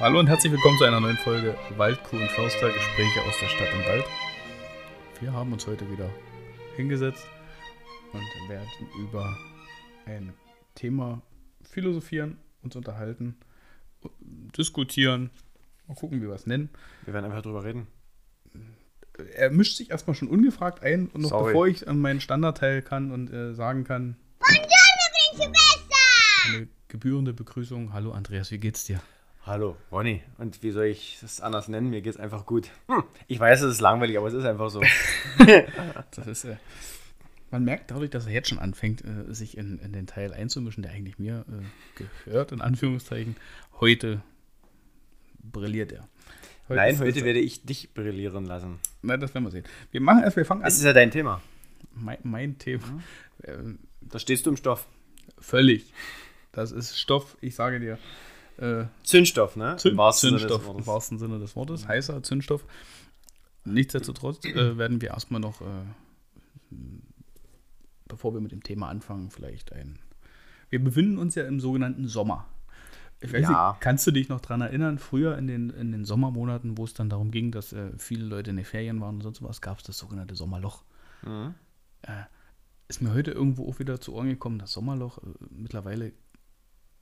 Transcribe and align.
Hallo 0.00 0.18
und 0.18 0.28
herzlich 0.28 0.50
willkommen 0.50 0.78
zu 0.78 0.84
einer 0.84 0.98
neuen 0.98 1.18
Folge 1.18 1.54
Waldkuh 1.76 2.16
und 2.16 2.30
Förster 2.30 2.72
Gespräche 2.72 3.20
aus 3.20 3.34
der 3.38 3.48
Stadt 3.48 3.68
im 3.70 3.84
Wald. 3.84 4.04
Wir 5.20 5.30
haben 5.30 5.52
uns 5.52 5.66
heute 5.66 5.90
wieder 5.90 6.08
hingesetzt 6.74 7.26
und 8.14 8.48
werden 8.48 8.66
über 8.98 9.36
ein 10.06 10.32
Thema 10.74 11.20
philosophieren, 11.60 12.38
uns 12.62 12.76
unterhalten, 12.76 13.36
diskutieren, 14.56 15.28
mal 15.86 15.96
gucken, 15.96 16.22
wie 16.22 16.28
wir 16.28 16.34
es 16.34 16.46
nennen. 16.46 16.70
Wir 17.04 17.12
werden 17.12 17.26
einfach 17.26 17.42
drüber 17.42 17.62
reden. 17.62 17.86
Er 19.34 19.50
mischt 19.50 19.76
sich 19.76 19.90
erstmal 19.90 20.16
schon 20.16 20.28
ungefragt 20.28 20.82
ein 20.82 21.08
und 21.08 21.20
noch 21.20 21.28
Sorry. 21.28 21.52
bevor 21.52 21.66
ich 21.66 21.86
an 21.86 22.00
meinen 22.00 22.22
Standardteil 22.22 22.80
kann 22.80 23.10
und 23.12 23.30
äh, 23.30 23.52
sagen 23.52 23.84
kann, 23.84 24.16
Buongiorno, 25.36 25.58
eine 26.46 26.68
gebührende 26.88 27.34
Begrüßung. 27.34 27.92
Hallo 27.92 28.12
Andreas, 28.12 28.50
wie 28.50 28.58
geht's 28.58 28.86
dir? 28.86 29.02
Hallo, 29.46 29.76
Ronny. 29.90 30.22
Und 30.38 30.62
wie 30.62 30.70
soll 30.70 30.84
ich 30.86 31.18
das 31.20 31.40
anders 31.40 31.68
nennen? 31.68 31.90
Mir 31.90 32.02
geht's 32.02 32.18
einfach 32.18 32.44
gut. 32.46 32.68
Hm, 32.88 33.02
ich 33.26 33.40
weiß, 33.40 33.62
es 33.62 33.72
ist 33.72 33.80
langweilig, 33.80 34.18
aber 34.18 34.28
es 34.28 34.34
ist 34.34 34.44
einfach 34.44 34.70
so. 34.70 34.82
Das 36.14 36.26
ist, 36.26 36.44
äh, 36.44 36.56
man 37.50 37.64
merkt 37.64 37.90
dadurch, 37.90 38.10
dass 38.10 38.26
er 38.26 38.32
jetzt 38.32 38.48
schon 38.50 38.58
anfängt, 38.58 39.02
äh, 39.04 39.32
sich 39.32 39.56
in, 39.56 39.78
in 39.78 39.92
den 39.92 40.06
Teil 40.06 40.32
einzumischen, 40.34 40.82
der 40.82 40.92
eigentlich 40.92 41.18
mir 41.18 41.44
äh, 41.98 42.04
gehört, 42.24 42.52
in 42.52 42.60
Anführungszeichen. 42.60 43.36
Heute 43.80 44.22
brilliert 45.42 45.92
er. 45.92 46.06
Nein, 46.68 46.94
ist- 46.94 47.00
heute 47.00 47.24
werde 47.24 47.40
ich 47.40 47.64
dich 47.64 47.94
brillieren 47.94 48.44
lassen. 48.44 48.78
Nein, 49.02 49.20
das 49.20 49.32
werden 49.34 49.44
wir 49.44 49.50
sehen. 49.50 49.64
Wir 49.90 50.00
machen 50.02 50.22
erst, 50.22 50.36
wir 50.36 50.44
fangen 50.44 50.62
an. 50.62 50.68
Es 50.68 50.76
ist 50.76 50.84
ja 50.84 50.92
dein 50.92 51.10
Thema. 51.10 51.40
Mein, 51.94 52.18
mein 52.22 52.58
Thema. 52.58 52.84
Äh, 53.42 53.56
Da 54.02 54.18
stehst 54.18 54.44
du 54.46 54.50
im 54.50 54.56
Stoff. 54.56 54.86
völlig. 55.38 55.92
Das 56.52 56.72
ist 56.72 56.98
Stoff, 56.98 57.36
ich 57.40 57.54
sage 57.54 57.80
dir. 57.80 57.98
Äh, 58.60 58.86
Zündstoff, 59.04 59.56
ne? 59.56 59.76
Zünd, 59.78 59.92
Im 59.92 59.98
wahrsten 59.98 60.28
Sinne 60.30 60.38
des 60.40 60.48
Zündstoff, 60.48 60.62
im 60.62 60.74
Wortes. 60.74 60.86
wahrsten 60.86 61.18
Sinne 61.18 61.38
des 61.38 61.56
Wortes. 61.56 61.88
Heißer 61.88 62.22
Zündstoff. 62.22 62.64
Nichtsdestotrotz 63.64 64.44
äh, 64.44 64.76
werden 64.78 65.00
wir 65.00 65.10
erstmal 65.10 65.40
noch, 65.40 65.60
äh, 65.60 65.64
bevor 68.08 68.34
wir 68.34 68.40
mit 68.40 68.52
dem 68.52 68.62
Thema 68.62 68.88
anfangen, 68.88 69.30
vielleicht 69.30 69.72
ein. 69.72 69.98
Wir 70.68 70.82
befinden 70.82 71.18
uns 71.18 71.34
ja 71.34 71.44
im 71.44 71.60
sogenannten 71.60 72.06
Sommer. 72.08 72.46
Ich 73.20 73.32
weiß 73.32 73.42
Ja. 73.42 73.72
nicht, 73.72 73.80
kannst 73.80 74.06
du 74.06 74.10
dich 74.12 74.28
noch 74.28 74.40
daran 74.40 74.62
erinnern, 74.62 74.98
früher 74.98 75.36
in 75.36 75.46
den, 75.46 75.70
in 75.70 75.92
den 75.92 76.04
Sommermonaten, 76.04 76.78
wo 76.78 76.84
es 76.84 76.94
dann 76.94 77.10
darum 77.10 77.30
ging, 77.30 77.52
dass 77.52 77.72
äh, 77.72 77.90
viele 77.98 78.24
Leute 78.24 78.50
in 78.50 78.56
den 78.56 78.64
Ferien 78.64 79.00
waren 79.00 79.16
und 79.16 79.22
sonst 79.22 79.42
was, 79.42 79.60
gab 79.60 79.78
es 79.78 79.84
das 79.84 79.98
sogenannte 79.98 80.34
Sommerloch. 80.36 80.82
Mhm. 81.22 81.54
Ist 82.88 83.02
mir 83.02 83.12
heute 83.12 83.30
irgendwo 83.32 83.68
auch 83.68 83.78
wieder 83.78 84.00
zu 84.00 84.14
Ohren 84.14 84.28
gekommen, 84.28 84.58
das 84.58 84.72
Sommerloch. 84.72 85.18
Äh, 85.18 85.26
Mittlerweile 85.50 86.12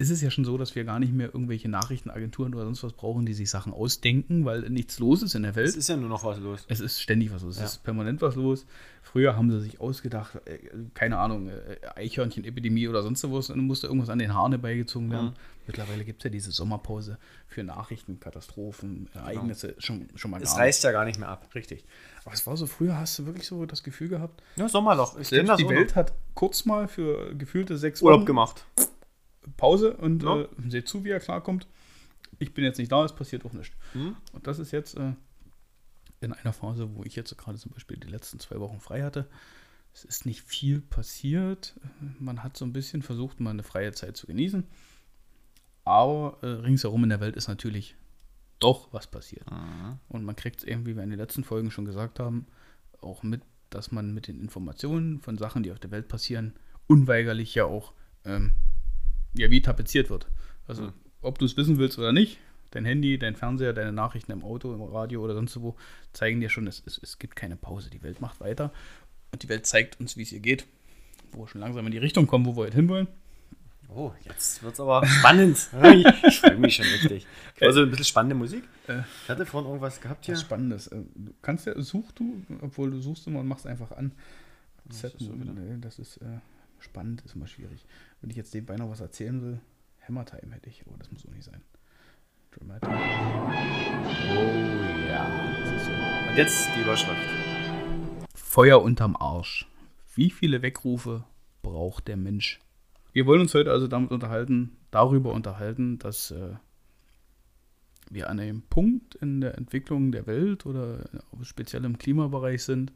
ist 0.01 0.11
es 0.11 0.23
ja 0.23 0.31
schon 0.31 0.45
so, 0.45 0.57
dass 0.57 0.77
wir 0.77 0.85
gar 0.85 1.01
nicht 1.01 1.13
mehr 1.13 1.27
irgendwelche 1.27 1.69
Nachrichtenagenturen 1.69 2.55
oder 2.55 2.65
sonst 2.65 2.85
was 2.85 2.93
brauchen, 2.93 3.27
die 3.27 3.35
sich 3.35 3.51
Sachen 3.51 3.73
ausdenken, 3.73 4.45
weil 4.45 4.61
nichts 4.71 5.01
los 5.01 5.23
ist 5.23 5.35
in 5.35 5.43
der 5.43 5.57
Welt. 5.57 5.67
Es 5.69 5.75
ist 5.77 5.89
ja 5.89 5.97
nur 5.97 6.09
noch 6.09 6.23
was 6.23 6.39
los. 6.39 6.65
Es 6.69 6.79
ist 6.79 7.01
ständig 7.03 7.33
was 7.33 7.43
los, 7.43 7.57
es 7.57 7.61
Ja. 7.61 7.67
ist 7.67 7.83
permanent 7.83 8.23
was 8.23 8.37
los. 8.37 8.65
Früher 9.03 9.35
haben 9.37 9.51
sie 9.51 9.61
sich 9.61 9.81
ausgedacht, 9.81 10.37
äh, 10.47 10.59
keine 10.95 11.19
Ahnung, 11.19 11.49
äh, 11.49 11.79
Eichhörnchen-Epidemie 11.97 12.87
oder 12.87 13.03
sonst 13.03 13.25
was, 13.29 13.49
dann 13.49 13.59
musste 13.61 13.89
irgendwas 13.89 14.09
an 14.09 14.21
den 14.21 14.35
Haaren 14.35 14.53
herbeigezogen 14.53 15.11
werden. 15.11 15.31
Mhm. 15.31 15.35
Mittlerweile 15.67 16.05
gibt 16.05 16.21
es 16.21 16.25
ja 16.25 16.31
diese 16.31 16.53
Sommerpause 16.53 17.19
für 17.49 17.65
Nachrichten, 17.65 18.21
Katastrophen, 18.21 19.09
Ereignisse, 19.15 19.75
schon, 19.79 20.07
schon 20.15 20.31
mal 20.31 20.41
Es 20.41 20.51
gar 20.53 20.61
reißt 20.61 20.85
ja 20.85 20.93
gar 20.93 21.07
nicht 21.07 21.19
mehr 21.19 21.29
ab. 21.29 21.49
Richtig. 21.57 21.85
Aber 22.25 22.35
es 22.35 22.47
war 22.47 22.57
so, 22.57 22.67
früher 22.67 22.97
hast 22.97 23.19
du 23.19 23.27
wirklich 23.27 23.47
so 23.49 23.67
das 23.67 23.83
Gefühl 23.83 24.09
gehabt, 24.09 24.43
Ja, 24.55 24.69
Sommerloch. 24.69 25.19
Ich 25.19 25.27
selbst 25.29 25.49
das 25.49 25.57
die 25.59 25.69
Welt 25.69 25.97
hat 25.97 26.13
kurz 26.35 26.65
mal 26.67 26.87
für 26.87 27.35
gefühlte 27.35 27.77
sechs 27.77 28.01
Urlaub 28.01 28.21
Wochen 28.21 28.27
gemacht. 28.27 28.65
Pause 29.57 29.97
und 29.97 30.23
Ja. 30.23 30.43
äh, 30.43 30.49
seht 30.69 30.89
zu, 30.89 31.05
wie 31.05 31.11
er 31.11 31.21
klarkommt. 31.21 31.67
Ich 32.39 32.55
bin 32.55 32.65
jetzt 32.65 32.79
nicht 32.79 32.93
da, 32.93 33.05
es 33.05 33.15
passiert 33.15 33.45
auch 33.45 33.53
nichts. 33.53 33.75
Mhm. 33.95 34.17
Und 34.33 34.47
das 34.47 34.59
ist 34.59 34.71
jetzt 34.71 34.97
äh, 34.97 35.13
in 36.21 36.33
einer 36.33 36.53
Phase, 36.53 36.95
wo 36.95 37.03
ich 37.05 37.17
jetzt 37.17 37.37
gerade 37.39 37.59
zum 37.59 37.73
Beispiel 37.73 37.97
die 37.97 38.09
letzten 38.09 38.39
zwei 38.39 38.61
Wochen 38.61 38.81
frei 38.81 39.03
hatte. 39.03 39.29
Es 39.95 40.05
ist 40.05 40.27
nicht 40.27 40.43
viel 40.43 40.81
passiert. 40.81 41.75
Man 42.21 42.43
hat 42.45 42.57
so 42.57 42.65
ein 42.65 42.73
bisschen 42.73 43.03
versucht, 43.03 43.41
mal 43.41 43.51
eine 43.51 43.63
freie 43.65 43.93
Zeit 43.93 44.17
zu 44.17 44.27
genießen. 44.27 44.65
Aber 45.85 46.39
äh, 46.43 46.47
ringsherum 46.47 47.03
in 47.05 47.11
der 47.11 47.21
Welt 47.21 47.37
ist 47.37 47.49
natürlich 47.49 47.97
doch 48.61 48.93
was 48.93 49.07
passiert. 49.07 49.51
Mhm. 49.51 49.99
Und 50.09 50.25
man 50.25 50.37
kriegt 50.37 50.61
es 50.61 50.65
irgendwie, 50.67 50.93
wie 50.93 50.97
wir 50.97 51.03
in 51.05 51.11
den 51.11 51.19
letzten 51.19 51.45
Folgen 51.45 51.71
schon 51.71 51.85
gesagt 51.85 52.21
haben, 52.21 52.47
auch 53.01 53.23
mit, 53.23 53.43
dass 53.71 53.91
man 53.93 54.13
mit 54.13 54.29
den 54.29 54.41
Informationen 54.41 55.21
von 55.21 55.39
Sachen, 55.39 55.63
die 55.63 55.73
auf 55.73 55.79
der 55.79 55.91
Welt 55.91 56.09
passieren, 56.09 56.55
unweigerlich 56.87 57.55
ja 57.55 57.65
auch 57.65 57.93
ähm, 58.25 58.53
ja, 59.35 59.51
wie 59.51 59.61
tapeziert 59.63 60.11
wird. 60.11 60.27
Also, 60.67 60.83
Mhm. 60.85 60.93
ob 61.23 61.39
du 61.39 61.45
es 61.45 61.57
wissen 61.57 61.79
willst 61.79 61.99
oder 61.99 62.13
nicht, 62.13 62.39
dein 62.71 62.85
Handy, 62.85 63.19
dein 63.19 63.35
Fernseher, 63.37 63.73
deine 63.73 63.93
Nachrichten 63.93 64.33
im 64.33 64.43
Auto, 64.45 64.73
im 64.75 64.83
Radio 64.83 65.23
oder 65.23 65.35
sonst 65.35 65.61
wo 65.61 65.77
zeigen 66.13 66.41
dir 66.41 66.51
schon, 66.51 66.67
es, 66.67 66.83
es, 66.87 66.99
es 67.03 67.19
gibt 67.19 67.37
keine 67.37 67.57
Pause. 67.57 67.91
Die 67.91 68.03
Welt 68.03 68.21
macht 68.21 68.41
weiter 68.41 68.73
und 69.33 69.43
die 69.43 69.49
Welt 69.49 69.67
zeigt 69.67 69.99
uns, 70.01 70.17
wie 70.17 70.23
es 70.23 70.33
ihr 70.33 70.41
geht, 70.41 70.67
wo 71.33 71.41
wir 71.45 71.49
schon 71.49 71.61
langsam 71.61 71.87
in 71.87 71.93
die 71.93 71.99
Richtung 71.99 72.27
kommen, 72.27 72.45
wo 72.47 72.57
wir 72.57 72.65
heute 72.65 72.77
hinwollen. 72.77 73.09
Oh, 73.91 74.13
jetzt 74.27 74.63
wird's 74.63 74.79
aber 74.81 75.07
spannend. 75.07 75.57
ich 76.27 76.41
freue 76.41 76.59
mich 76.59 76.77
schon 76.77 76.85
richtig. 76.85 77.27
Also 77.59 77.81
ein 77.83 77.89
bisschen 77.89 78.05
spannende 78.05 78.35
Musik. 78.35 78.63
Äh. 78.87 79.01
Ich 79.25 79.31
hatte 79.31 79.47
vorhin 79.47 79.67
irgendwas 79.71 79.99
gehabt 80.03 80.27
hier. 80.27 80.35
Was 80.35 80.43
Spannendes. 80.43 80.89
Äh, 80.89 81.05
Du 81.15 81.33
kannst 81.41 81.67
ja, 81.67 81.81
such 81.81 82.13
du, 82.13 82.43
obwohl 82.61 82.91
du 82.91 83.01
suchst 83.01 83.27
immer 83.27 83.41
und 83.41 83.49
machst 83.49 83.67
einfach 83.67 83.93
an. 83.93 84.13
Set, 84.91 85.15
ist 85.15 85.27
so 85.27 85.33
nee, 85.33 85.79
das 85.81 85.99
ist 85.99 86.19
äh, 86.19 86.25
spannend, 86.81 87.23
ist 87.23 87.35
immer 87.35 87.47
schwierig. 87.47 87.85
Wenn 88.21 88.31
ich 88.31 88.37
jetzt 88.37 88.55
nebenbei 88.55 88.77
noch 88.77 88.91
was 88.91 89.01
erzählen 89.01 89.43
will, 89.43 89.61
Hammer 90.07 90.25
Time 90.25 90.55
hätte 90.55 90.71
ich, 90.71 90.87
aber 90.87 90.97
das 90.99 91.11
muss 91.11 91.27
auch 91.27 91.33
nicht 91.33 91.45
sein. 91.45 91.61
Dramatic. 92.53 92.89
Oh 92.89 94.49
ja. 95.09 96.29
Und 96.31 96.37
jetzt 96.37 96.69
die 96.77 96.81
Überschrift. 96.81 97.21
Feuer 98.35 98.83
unterm 98.83 99.17
Arsch. 99.17 99.69
Wie 100.15 100.31
viele 100.31 100.63
Wegrufe 100.63 101.25
braucht 101.63 102.09
der 102.09 102.17
Mensch? 102.17 102.61
Wir 103.13 103.27
wollen 103.27 103.43
uns 103.43 103.55
heute 103.55 103.71
also 103.71 103.87
damit 103.87 104.11
unterhalten, 104.11 104.77
darüber 104.91 105.33
unterhalten, 105.33 105.99
dass 105.99 106.31
äh, 106.31 106.55
wir 108.11 108.31
an 108.31 108.41
einem 108.41 108.63
Punkt 108.63 109.15
in 109.17 109.41
der 109.41 109.57
Entwicklung 109.59 110.13
der 110.13 110.27
Welt 110.27 110.67
oder 110.67 111.09
speziell 111.43 111.85
im 111.85 111.99
Klimabereich 111.99 112.63
sind, 112.63 112.93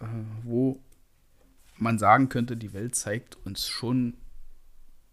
äh, 0.00 0.06
wo 0.44 0.80
man 1.82 1.98
sagen 1.98 2.28
könnte, 2.28 2.56
die 2.56 2.72
Welt 2.72 2.94
zeigt 2.94 3.36
uns 3.44 3.66
schon, 3.68 4.14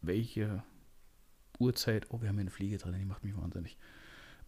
welche 0.01 0.63
Uhrzeit, 1.59 2.07
oh, 2.09 2.21
wir 2.21 2.29
haben 2.29 2.35
hier 2.35 2.41
eine 2.41 2.51
Fliege 2.51 2.77
drin, 2.77 2.95
die 2.97 3.05
macht 3.05 3.23
mich 3.23 3.35
wahnsinnig. 3.35 3.77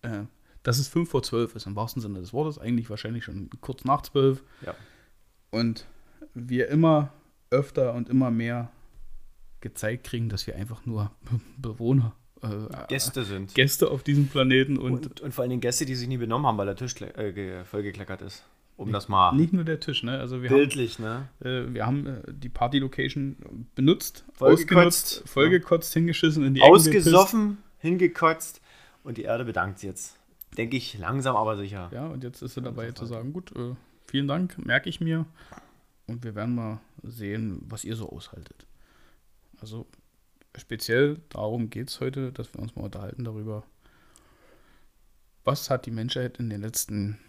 Äh, 0.01 0.23
dass 0.63 0.77
es 0.79 0.87
5 0.87 1.09
vor 1.09 1.23
12 1.23 1.55
ist, 1.55 1.65
im 1.65 1.75
wahrsten 1.75 2.01
Sinne 2.01 2.19
des 2.19 2.33
Wortes, 2.33 2.57
eigentlich 2.59 2.89
wahrscheinlich 2.89 3.23
schon 3.25 3.49
kurz 3.61 3.83
nach 3.83 4.01
12 4.03 4.43
Ja. 4.65 4.75
und 5.49 5.85
wir 6.33 6.69
immer 6.69 7.11
öfter 7.49 7.93
und 7.95 8.07
immer 8.09 8.31
mehr 8.31 8.71
gezeigt 9.59 10.05
kriegen, 10.05 10.29
dass 10.29 10.47
wir 10.47 10.55
einfach 10.55 10.85
nur 10.85 11.11
Bewohner, 11.57 12.15
äh, 12.41 12.47
Gäste 12.87 13.23
sind. 13.25 13.53
Gäste 13.55 13.89
auf 13.91 14.03
diesem 14.03 14.27
Planeten 14.27 14.77
und, 14.77 15.05
Und, 15.07 15.21
und 15.21 15.33
vor 15.33 15.41
allen 15.43 15.49
Dingen 15.49 15.61
Gäste, 15.61 15.85
die 15.85 15.95
sich 15.95 16.07
nie 16.07 16.17
benommen 16.17 16.47
haben, 16.47 16.57
weil 16.57 16.65
der 16.67 16.75
Tisch 16.75 16.99
äh, 17.01 17.33
ge- 17.33 17.65
vollgekleckert 17.65 18.21
ist. 18.21 18.43
Um 18.81 18.91
das 18.91 19.07
mal 19.09 19.33
nicht 19.33 19.53
nur 19.53 19.63
der 19.63 19.79
Tisch, 19.79 20.01
ne? 20.01 20.19
Also 20.19 20.41
wir 20.41 20.49
bildlich, 20.49 20.97
ne? 20.97 21.27
haben, 21.39 21.47
äh, 21.47 21.73
wir 21.73 21.85
haben 21.85 22.07
äh, 22.07 22.21
die 22.27 22.49
Party-Location 22.49 23.67
benutzt, 23.75 24.25
Vollgekotzt. 24.33 25.23
vollgekotzt, 25.29 25.93
hingeschissen, 25.93 26.43
in 26.43 26.55
die 26.55 26.61
Ecken 26.61 26.73
Ausgesoffen, 26.73 27.57
hingekotzt 27.77 28.59
und 29.03 29.17
die 29.17 29.23
Erde 29.23 29.45
bedankt 29.45 29.79
sich 29.79 29.89
jetzt. 29.89 30.17
Denke 30.57 30.77
ich 30.77 30.97
langsam, 30.97 31.35
aber 31.35 31.57
sicher. 31.57 31.89
Ja, 31.93 32.07
und 32.07 32.23
jetzt 32.23 32.41
ist 32.41 32.57
er 32.57 32.63
dabei 32.63 32.91
zu 32.91 33.05
sagen, 33.05 33.33
gut, 33.33 33.55
äh, 33.55 33.75
vielen 34.07 34.27
Dank, 34.27 34.57
merke 34.65 34.89
ich 34.89 34.99
mir. 34.99 35.25
Und 36.07 36.23
wir 36.23 36.35
werden 36.35 36.55
mal 36.55 36.81
sehen, 37.03 37.61
was 37.67 37.85
ihr 37.85 37.95
so 37.95 38.09
aushaltet. 38.09 38.65
Also 39.61 39.85
speziell 40.57 41.19
darum 41.29 41.69
geht 41.69 41.89
es 41.89 41.99
heute, 41.99 42.31
dass 42.31 42.53
wir 42.53 42.61
uns 42.61 42.75
mal 42.75 42.83
unterhalten 42.83 43.23
darüber, 43.23 43.63
was 45.43 45.69
hat 45.69 45.85
die 45.85 45.91
Menschheit 45.91 46.37
in 46.39 46.49
den 46.49 46.61
letzten 46.61 47.19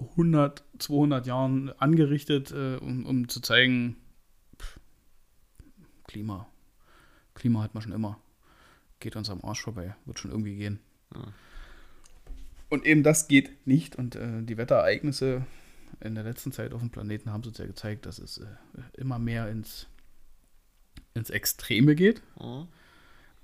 100, 0.00 0.64
200 0.78 1.26
Jahren 1.26 1.70
angerichtet, 1.78 2.52
äh, 2.52 2.76
um, 2.76 3.06
um 3.06 3.28
zu 3.28 3.40
zeigen, 3.40 3.96
pff, 4.58 4.80
Klima, 6.06 6.46
Klima 7.34 7.62
hat 7.62 7.74
man 7.74 7.82
schon 7.82 7.92
immer, 7.92 8.18
geht 8.98 9.16
uns 9.16 9.30
am 9.30 9.44
Arsch 9.44 9.62
vorbei, 9.62 9.94
wird 10.04 10.18
schon 10.18 10.30
irgendwie 10.30 10.56
gehen. 10.56 10.80
Und 12.68 12.86
eben 12.86 13.02
das 13.02 13.28
geht 13.28 13.66
nicht 13.66 13.96
und 13.96 14.14
äh, 14.16 14.42
die 14.42 14.56
Wetterereignisse 14.56 15.44
in 16.00 16.14
der 16.14 16.24
letzten 16.24 16.52
Zeit 16.52 16.72
auf 16.72 16.80
dem 16.80 16.90
Planeten 16.90 17.32
haben 17.32 17.44
uns 17.44 17.58
ja 17.58 17.66
gezeigt, 17.66 18.06
dass 18.06 18.18
es 18.18 18.38
äh, 18.38 18.46
immer 18.96 19.18
mehr 19.18 19.48
ins, 19.50 19.86
ins 21.14 21.30
Extreme 21.30 21.94
geht. 21.94 22.22
Mhm. 22.40 22.68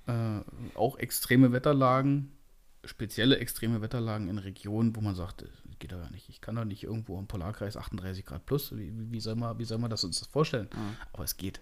Äh, 0.07 0.41
auch 0.75 0.99
extreme 0.99 1.53
Wetterlagen, 1.53 2.31
spezielle 2.85 3.39
extreme 3.39 3.83
Wetterlagen 3.83 4.29
in 4.29 4.39
Regionen, 4.39 4.95
wo 4.95 5.01
man 5.01 5.17
sagt, 5.17 5.43
äh, 5.43 5.47
geht 5.79 5.93
doch 5.93 6.01
gar 6.01 6.11
nicht. 6.11 6.29
Ich 6.29 6.41
kann 6.41 6.57
doch 6.57 6.65
nicht 6.65 6.85
irgendwo 6.85 7.19
im 7.19 7.27
Polarkreis 7.27 7.77
38 7.77 8.25
Grad 8.25 8.47
plus. 8.47 8.77
Wie, 8.77 8.93
wie, 9.11 9.21
soll, 9.21 9.37
man, 9.37 9.59
wie 9.59 9.65
soll 9.65 9.79
man 9.79 9.91
das 9.91 10.05
uns 10.05 10.19
das 10.19 10.29
vorstellen? 10.29 10.69
Aber 11.13 11.25
es 11.25 11.37
geht. 11.37 11.61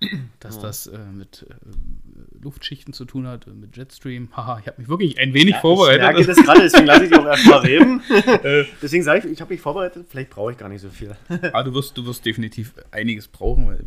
Dass 0.40 0.58
das 0.58 0.86
äh, 0.86 0.98
mit 0.98 1.46
äh, 1.48 1.54
Luftschichten 2.42 2.92
zu 2.92 3.04
tun 3.04 3.26
hat, 3.26 3.46
mit 3.46 3.76
Jetstream. 3.76 4.28
Haha, 4.36 4.58
ich 4.58 4.66
habe 4.66 4.80
mich 4.80 4.88
wirklich 4.88 5.18
ein 5.18 5.32
wenig 5.32 5.56
vorbereitet. 5.56 6.02
Ich 6.02 6.26
merke 6.26 6.26
das 6.26 6.36
gerade, 6.44 6.60
deswegen 6.60 6.86
lasse 6.86 7.04
ich 7.04 7.10
dich 7.10 7.18
auch 7.18 7.24
erstmal 7.24 7.60
reden. 7.60 8.02
deswegen 8.82 9.02
sage 9.02 9.20
ich, 9.20 9.32
ich 9.32 9.40
habe 9.40 9.54
mich 9.54 9.62
vorbereitet, 9.62 10.06
vielleicht 10.08 10.30
brauche 10.30 10.52
ich 10.52 10.58
gar 10.58 10.68
nicht 10.68 10.82
so 10.82 10.90
viel. 10.90 11.16
Aber 11.28 11.64
du 11.64 11.72
wirst, 11.72 11.96
du 11.96 12.04
wirst 12.04 12.26
definitiv 12.26 12.74
einiges 12.90 13.28
brauchen, 13.28 13.68
weil 13.68 13.86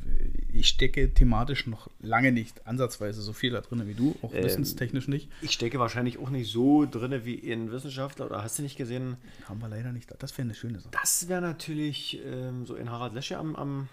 ich 0.60 0.68
stecke 0.68 1.14
thematisch 1.14 1.68
noch 1.68 1.90
lange 2.00 2.32
nicht 2.32 2.66
ansatzweise 2.68 3.22
so 3.22 3.34
viel 3.34 3.52
da 3.54 3.62
drin 3.62 3.88
wie 3.88 3.94
du, 3.94 4.16
auch 4.22 4.34
Ähm, 4.34 4.44
wissenstechnisch 4.44 5.08
nicht. 5.08 5.30
Ich 5.42 5.52
stecke 5.52 5.80
wahrscheinlich 5.80 6.18
auch 6.20 6.30
nicht 6.30 6.52
so 6.52 6.86
drin 6.86 7.22
wie 7.26 7.52
ein 7.52 7.72
Wissenschaftler, 7.72 8.26
oder 8.28 8.44
hast 8.44 8.58
du 8.60 8.64
nicht 8.64 8.78
gesehen? 8.78 9.18
Haben 9.48 9.62
wir 9.62 9.70
leider 9.70 9.92
nicht. 9.92 10.10
Das 10.20 10.32
wäre 10.38 10.44
eine 10.46 10.56
schöne 10.56 10.80
Sache. 10.80 10.92
Das 11.00 11.28
wäre 11.30 11.42
natürlich 11.42 12.20
ähm, 12.26 12.66
so 12.66 12.76
ein 12.76 12.90
Harald 12.92 13.14
Lesche 13.14 13.38
am, 13.38 13.56
am, 13.56 13.90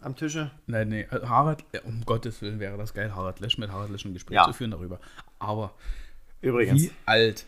am 0.00 0.16
Tische. 0.16 0.50
Nein, 0.66 0.88
nee, 0.88 1.00
äh, 1.02 1.20
Harald, 1.26 1.64
äh, 1.72 1.80
um 1.84 2.04
Gottes 2.04 2.40
Willen 2.42 2.60
wäre 2.60 2.76
das 2.78 2.94
geil, 2.94 3.14
Harald 3.14 3.40
Lesch 3.40 3.58
mit 3.58 3.70
Harald 3.70 3.90
Lesch 3.90 4.04
ein 4.04 4.14
Gespräch 4.14 4.36
Ja. 4.36 4.44
zu 4.44 4.52
führen 4.52 4.70
darüber. 4.70 5.00
Aber 5.38 5.74
Übrigens. 6.40 6.82
wie 6.82 6.90
alt 7.06 7.46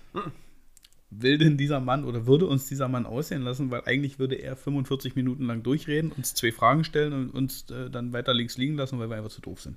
will 1.10 1.38
denn 1.38 1.56
dieser 1.56 1.80
Mann 1.80 2.04
oder 2.04 2.26
würde 2.26 2.46
uns 2.46 2.66
dieser 2.66 2.88
Mann 2.88 3.06
aussehen 3.06 3.42
lassen? 3.42 3.70
Weil 3.70 3.82
eigentlich 3.84 4.18
würde 4.18 4.36
er 4.36 4.56
45 4.56 5.16
Minuten 5.16 5.44
lang 5.44 5.62
durchreden, 5.62 6.12
uns 6.12 6.34
zwei 6.34 6.52
Fragen 6.52 6.84
stellen 6.84 7.12
und 7.12 7.30
uns 7.30 7.70
äh, 7.70 7.90
dann 7.90 8.12
weiter 8.12 8.32
links 8.32 8.56
liegen 8.56 8.76
lassen, 8.76 8.98
weil 8.98 9.10
wir 9.10 9.16
einfach 9.16 9.30
zu 9.30 9.40
doof 9.40 9.60
sind. 9.60 9.76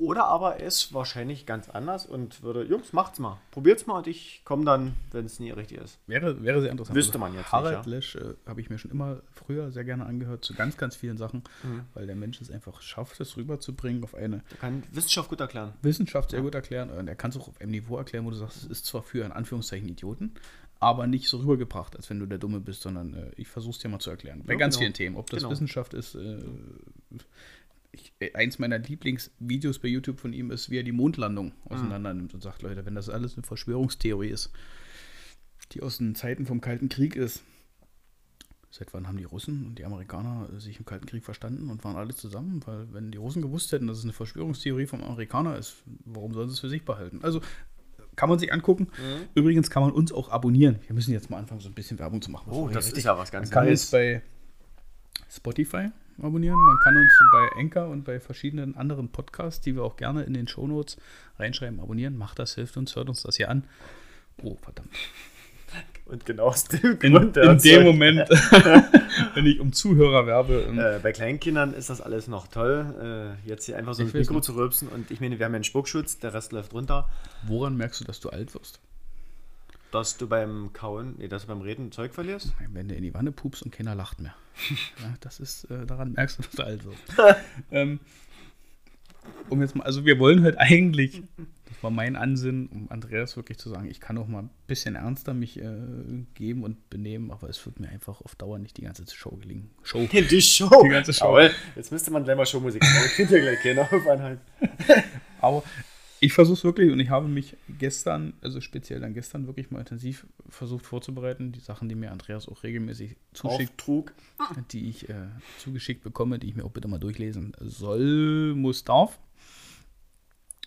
Oder 0.00 0.24
aber 0.24 0.56
er 0.56 0.66
ist 0.66 0.94
wahrscheinlich 0.94 1.44
ganz 1.44 1.68
anders 1.68 2.06
und 2.06 2.42
würde, 2.42 2.64
Jungs, 2.64 2.94
macht's 2.94 3.18
mal. 3.18 3.38
Probiert's 3.50 3.86
mal 3.86 3.98
und 3.98 4.06
ich 4.06 4.40
komme 4.46 4.64
dann, 4.64 4.94
wenn 5.12 5.26
es 5.26 5.38
nie 5.40 5.50
richtig 5.50 5.76
ist. 5.78 5.98
Wäre, 6.06 6.42
wäre 6.42 6.62
sehr 6.62 6.70
interessant. 6.70 6.96
Wüsste 6.96 7.18
man 7.18 7.34
jetzt 7.34 7.52
Harald 7.52 7.78
nicht, 7.78 7.86
Lesch 7.86 8.16
äh, 8.16 8.34
habe 8.46 8.62
ich 8.62 8.70
mir 8.70 8.78
schon 8.78 8.90
immer 8.90 9.20
früher 9.30 9.70
sehr 9.70 9.84
gerne 9.84 10.06
angehört 10.06 10.42
zu 10.42 10.54
ganz, 10.54 10.78
ganz 10.78 10.96
vielen 10.96 11.18
Sachen, 11.18 11.42
Mhm. 11.62 11.82
weil 11.92 12.06
der 12.06 12.16
Mensch 12.16 12.40
es 12.40 12.50
einfach 12.50 12.80
schafft, 12.80 13.20
es 13.20 13.36
rüberzubringen 13.36 14.02
auf 14.02 14.14
eine 14.14 14.42
Der 14.50 14.56
kann 14.58 14.82
Wissenschaft 14.92 15.28
gut 15.28 15.40
erklären. 15.40 15.74
Wissenschaft 15.82 16.30
sehr 16.30 16.40
gut 16.40 16.54
erklären 16.54 16.88
und 16.88 17.06
er 17.06 17.14
kann 17.14 17.30
es 17.30 17.36
auch 17.36 17.48
auf 17.48 17.60
einem 17.60 17.72
Niveau 17.72 17.98
erklären, 17.98 18.24
wo 18.24 18.30
du 18.30 18.36
sagst, 18.36 18.56
es 18.56 18.64
ist 18.64 18.86
zwar 18.86 19.02
für 19.02 19.22
in 19.24 19.32
Anführungszeichen 19.32 19.86
Idioten, 19.86 20.32
aber 20.78 21.06
nicht 21.06 21.28
so 21.28 21.36
rübergebracht, 21.40 21.94
als 21.94 22.08
wenn 22.08 22.20
du 22.20 22.24
der 22.26 22.38
Dumme 22.38 22.58
bist, 22.60 22.80
sondern 22.80 23.12
äh, 23.12 23.30
ich 23.36 23.48
versuche 23.48 23.72
es 23.72 23.78
dir 23.80 23.90
mal 23.90 23.98
zu 23.98 24.08
erklären. 24.08 24.44
Bei 24.46 24.54
Ja, 24.54 24.58
ganz 24.58 24.76
genau. 24.76 24.84
vielen 24.84 24.94
Themen. 24.94 25.16
Ob 25.16 25.28
das 25.28 25.40
Genau. 25.40 25.50
Wissenschaft 25.50 25.92
ist, 25.92 26.14
äh, 26.14 26.38
ich, 27.92 28.12
eins 28.34 28.58
meiner 28.58 28.78
Lieblingsvideos 28.78 29.78
bei 29.78 29.88
YouTube 29.88 30.20
von 30.20 30.32
ihm 30.32 30.50
ist, 30.50 30.70
wie 30.70 30.78
er 30.78 30.82
die 30.82 30.92
Mondlandung 30.92 31.52
auseinander 31.68 32.14
nimmt 32.14 32.34
und 32.34 32.42
sagt, 32.42 32.62
Leute, 32.62 32.86
wenn 32.86 32.94
das 32.94 33.08
alles 33.08 33.34
eine 33.34 33.42
Verschwörungstheorie 33.42 34.28
ist, 34.28 34.50
die 35.72 35.82
aus 35.82 35.98
den 35.98 36.14
Zeiten 36.14 36.46
vom 36.46 36.60
Kalten 36.60 36.88
Krieg 36.88 37.16
ist, 37.16 37.42
seit 38.70 38.94
wann 38.94 39.08
haben 39.08 39.16
die 39.16 39.24
Russen 39.24 39.66
und 39.66 39.78
die 39.78 39.84
Amerikaner 39.84 40.48
sich 40.58 40.78
im 40.78 40.84
Kalten 40.84 41.06
Krieg 41.06 41.24
verstanden 41.24 41.70
und 41.70 41.82
waren 41.84 41.96
alle 41.96 42.14
zusammen? 42.14 42.60
Weil 42.64 42.92
wenn 42.92 43.10
die 43.10 43.18
Russen 43.18 43.42
gewusst 43.42 43.72
hätten, 43.72 43.88
dass 43.88 43.98
es 43.98 44.04
eine 44.04 44.12
Verschwörungstheorie 44.12 44.86
vom 44.86 45.02
Amerikaner 45.02 45.56
ist, 45.56 45.76
warum 46.04 46.32
sollen 46.32 46.48
sie 46.48 46.54
es 46.54 46.60
für 46.60 46.68
sich 46.68 46.84
behalten? 46.84 47.20
Also 47.22 47.40
kann 48.16 48.28
man 48.28 48.38
sich 48.38 48.52
angucken. 48.52 48.88
Übrigens 49.34 49.70
kann 49.70 49.82
man 49.82 49.92
uns 49.92 50.12
auch 50.12 50.28
abonnieren. 50.28 50.78
Wir 50.86 50.94
müssen 50.94 51.12
jetzt 51.12 51.30
mal 51.30 51.38
anfangen, 51.38 51.60
so 51.60 51.68
ein 51.68 51.74
bisschen 51.74 51.98
Werbung 51.98 52.22
zu 52.22 52.30
machen. 52.30 52.50
Oh, 52.52 52.68
das 52.68 52.92
ist 52.92 53.02
ja 53.02 53.16
was 53.16 53.30
ganz 53.30 53.48
man 53.48 53.54
kann 53.54 53.64
Neues. 53.64 53.84
uns 53.84 53.90
bei 53.90 54.22
Spotify 55.30 55.88
abonnieren, 56.22 56.58
man 56.66 56.78
kann 56.80 56.96
uns 56.96 57.12
bei 57.32 57.60
Anchor 57.60 57.88
und 57.88 58.04
bei 58.04 58.20
verschiedenen 58.20 58.76
anderen 58.76 59.08
Podcasts, 59.10 59.60
die 59.62 59.74
wir 59.74 59.82
auch 59.84 59.96
gerne 59.96 60.24
in 60.24 60.34
den 60.34 60.46
Shownotes 60.48 60.98
reinschreiben, 61.38 61.80
abonnieren. 61.80 62.16
Macht 62.18 62.38
das, 62.38 62.54
hilft 62.56 62.76
uns, 62.76 62.94
hört 62.96 63.08
uns 63.08 63.22
das 63.22 63.36
hier 63.36 63.48
an. 63.48 63.64
Oh, 64.42 64.56
verdammt. 64.60 64.90
Und 66.06 66.26
genau 66.26 66.46
aus 66.48 66.64
dem 66.64 66.98
In, 67.00 67.12
Grund. 67.14 67.36
in 67.36 67.58
dem 67.58 67.84
Moment, 67.84 68.28
wenn 69.34 69.46
ich 69.46 69.60
um 69.60 69.72
Zuhörer 69.72 70.26
werbe, 70.26 70.64
Äh, 70.76 70.98
bei 71.00 71.12
Kleinkindern 71.12 71.72
ist 71.72 71.88
das 71.88 72.00
alles 72.00 72.26
noch 72.26 72.48
toll. 72.48 73.36
Äh, 73.46 73.48
jetzt 73.48 73.66
hier 73.66 73.76
einfach 73.78 73.94
so 73.94 74.04
weiß 74.04 74.12
Mikro 74.12 74.34
noch. 74.34 74.40
zu 74.40 74.56
rülpsen 74.56 74.88
und 74.88 75.10
ich 75.12 75.20
meine, 75.20 75.38
wir 75.38 75.46
haben 75.46 75.52
ja 75.52 75.56
einen 75.58 75.64
Spuckschutz, 75.64 76.18
der 76.18 76.34
Rest 76.34 76.50
läuft 76.52 76.72
runter. 76.74 77.08
woran 77.46 77.76
merkst 77.76 78.00
du, 78.00 78.04
dass 78.04 78.18
du 78.18 78.28
alt 78.30 78.52
wirst? 78.54 78.80
Dass 79.90 80.16
du 80.16 80.28
beim 80.28 80.72
Kauen, 80.72 81.16
nee, 81.18 81.28
dass 81.28 81.42
du 81.42 81.48
beim 81.48 81.62
Reden 81.62 81.90
Zeug 81.90 82.14
verlierst. 82.14 82.52
Wenn 82.72 82.88
du 82.88 82.94
in 82.94 83.02
die 83.02 83.12
Wanne 83.12 83.32
pupst 83.32 83.62
und 83.62 83.72
keiner 83.72 83.94
lacht 83.94 84.20
mehr. 84.20 84.34
Ja, 85.02 85.14
das 85.20 85.40
ist, 85.40 85.64
äh, 85.64 85.86
daran 85.86 86.12
merkst 86.12 86.38
du, 86.38 86.42
dass 86.42 86.52
du 86.52 86.62
alt 86.62 86.84
wirst. 86.84 87.02
ähm, 87.70 87.98
um 89.48 89.60
jetzt 89.60 89.74
mal, 89.74 89.84
also 89.84 90.04
wir 90.04 90.18
wollen 90.18 90.42
halt 90.42 90.58
eigentlich, 90.58 91.22
das 91.66 91.82
war 91.82 91.90
mein 91.90 92.16
Ansinnen, 92.16 92.68
um 92.68 92.90
Andreas 92.90 93.36
wirklich 93.36 93.58
zu 93.58 93.68
sagen, 93.68 93.88
ich 93.88 94.00
kann 94.00 94.18
auch 94.18 94.26
mal 94.26 94.42
ein 94.42 94.50
bisschen 94.66 94.94
ernster 94.94 95.34
mich 95.34 95.60
äh, 95.60 95.76
geben 96.34 96.62
und 96.62 96.88
benehmen, 96.90 97.30
aber 97.30 97.48
es 97.48 97.64
wird 97.66 97.80
mir 97.80 97.88
einfach 97.88 98.20
auf 98.20 98.34
Dauer 98.34 98.58
nicht 98.58 98.76
die 98.76 98.82
ganze 98.82 99.04
Show 99.12 99.30
gelingen. 99.30 99.70
Show. 99.82 100.06
Die 100.12 100.42
Show. 100.42 100.82
Die 100.84 100.88
ganze 100.88 101.12
Show. 101.12 101.36
Jawohl. 101.36 101.50
Jetzt 101.74 101.90
müsste 101.90 102.10
man 102.10 102.24
gleich 102.24 102.36
mal 102.36 102.46
Showmusik 102.46 102.82
machen. 102.82 103.04
Ich 103.06 103.12
finde 103.12 103.38
ja 103.38 103.42
gleich 103.42 103.62
keiner 103.62 103.82
auf 103.82 104.06
Anhalt. 104.06 104.40
Aber 105.40 105.62
ich 106.22 106.34
versuche 106.34 106.58
es 106.58 106.64
wirklich 106.64 106.92
und 106.92 107.00
ich 107.00 107.08
habe 107.08 107.28
mich 107.28 107.56
gestern, 107.78 108.34
also 108.42 108.60
speziell 108.60 109.00
dann 109.00 109.14
gestern, 109.14 109.46
wirklich 109.46 109.70
mal 109.70 109.78
intensiv 109.78 110.26
versucht 110.50 110.84
vorzubereiten. 110.84 111.50
Die 111.52 111.60
Sachen, 111.60 111.88
die 111.88 111.94
mir 111.94 112.12
Andreas 112.12 112.46
auch 112.46 112.62
regelmäßig 112.62 113.16
zuschickt, 113.32 113.72
Auftrug. 113.72 114.12
die 114.70 114.90
ich 114.90 115.08
äh, 115.08 115.28
zugeschickt 115.58 116.02
bekomme, 116.02 116.38
die 116.38 116.48
ich 116.48 116.56
mir 116.56 116.64
auch 116.64 116.72
bitte 116.72 116.88
mal 116.88 116.98
durchlesen 116.98 117.52
soll, 117.60 118.54
muss, 118.54 118.84
darf. 118.84 119.18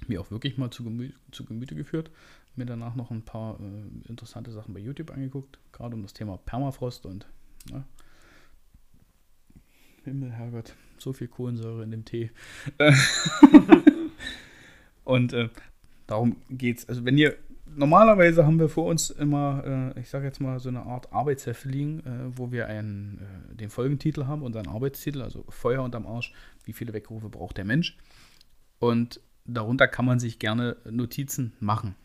Mir 0.07 0.21
auch 0.21 0.31
wirklich 0.31 0.57
mal 0.57 0.71
zu, 0.71 0.83
Gemü 0.83 1.11
zu 1.31 1.45
Gemüte 1.45 1.75
geführt. 1.75 2.09
Mir 2.55 2.65
danach 2.65 2.95
noch 2.95 3.11
ein 3.11 3.21
paar 3.21 3.59
äh, 3.59 4.09
interessante 4.09 4.51
Sachen 4.51 4.73
bei 4.73 4.79
YouTube 4.79 5.11
angeguckt, 5.11 5.59
gerade 5.71 5.95
um 5.95 6.01
das 6.01 6.13
Thema 6.13 6.37
Permafrost 6.37 7.05
und 7.05 7.27
ne? 7.71 7.83
Himmel, 10.03 10.31
Herrgott, 10.31 10.73
so 10.97 11.13
viel 11.13 11.27
Kohlensäure 11.27 11.83
in 11.83 11.91
dem 11.91 12.05
Tee. 12.05 12.31
Und 15.03 15.33
äh, 15.33 15.49
darum 16.07 16.37
geht's. 16.49 16.87
Also 16.87 17.05
wenn 17.05 17.17
ihr 17.17 17.35
normalerweise 17.75 18.45
haben 18.45 18.59
wir 18.59 18.69
vor 18.69 18.85
uns 18.85 19.09
immer, 19.09 19.93
äh, 19.95 19.99
ich 19.99 20.09
sage 20.09 20.25
jetzt 20.25 20.39
mal 20.39 20.59
so 20.59 20.69
eine 20.69 20.83
Art 20.83 21.11
Arbeitsheft 21.11 21.65
liegen, 21.65 21.99
äh, 22.01 22.37
wo 22.37 22.51
wir 22.51 22.67
einen, 22.67 23.19
äh, 23.51 23.55
den 23.55 23.69
Folgentitel 23.69 24.25
haben, 24.25 24.43
unseren 24.43 24.67
Arbeitstitel, 24.67 25.21
also 25.21 25.45
Feuer 25.49 25.83
unterm 25.83 26.05
Arsch, 26.05 26.33
wie 26.65 26.73
viele 26.73 26.93
Weckrufe 26.93 27.29
braucht 27.29 27.57
der 27.57 27.65
Mensch. 27.65 27.97
Und 28.79 29.21
darunter 29.45 29.87
kann 29.87 30.05
man 30.05 30.19
sich 30.19 30.39
gerne 30.39 30.77
Notizen 30.89 31.53
machen. 31.59 31.95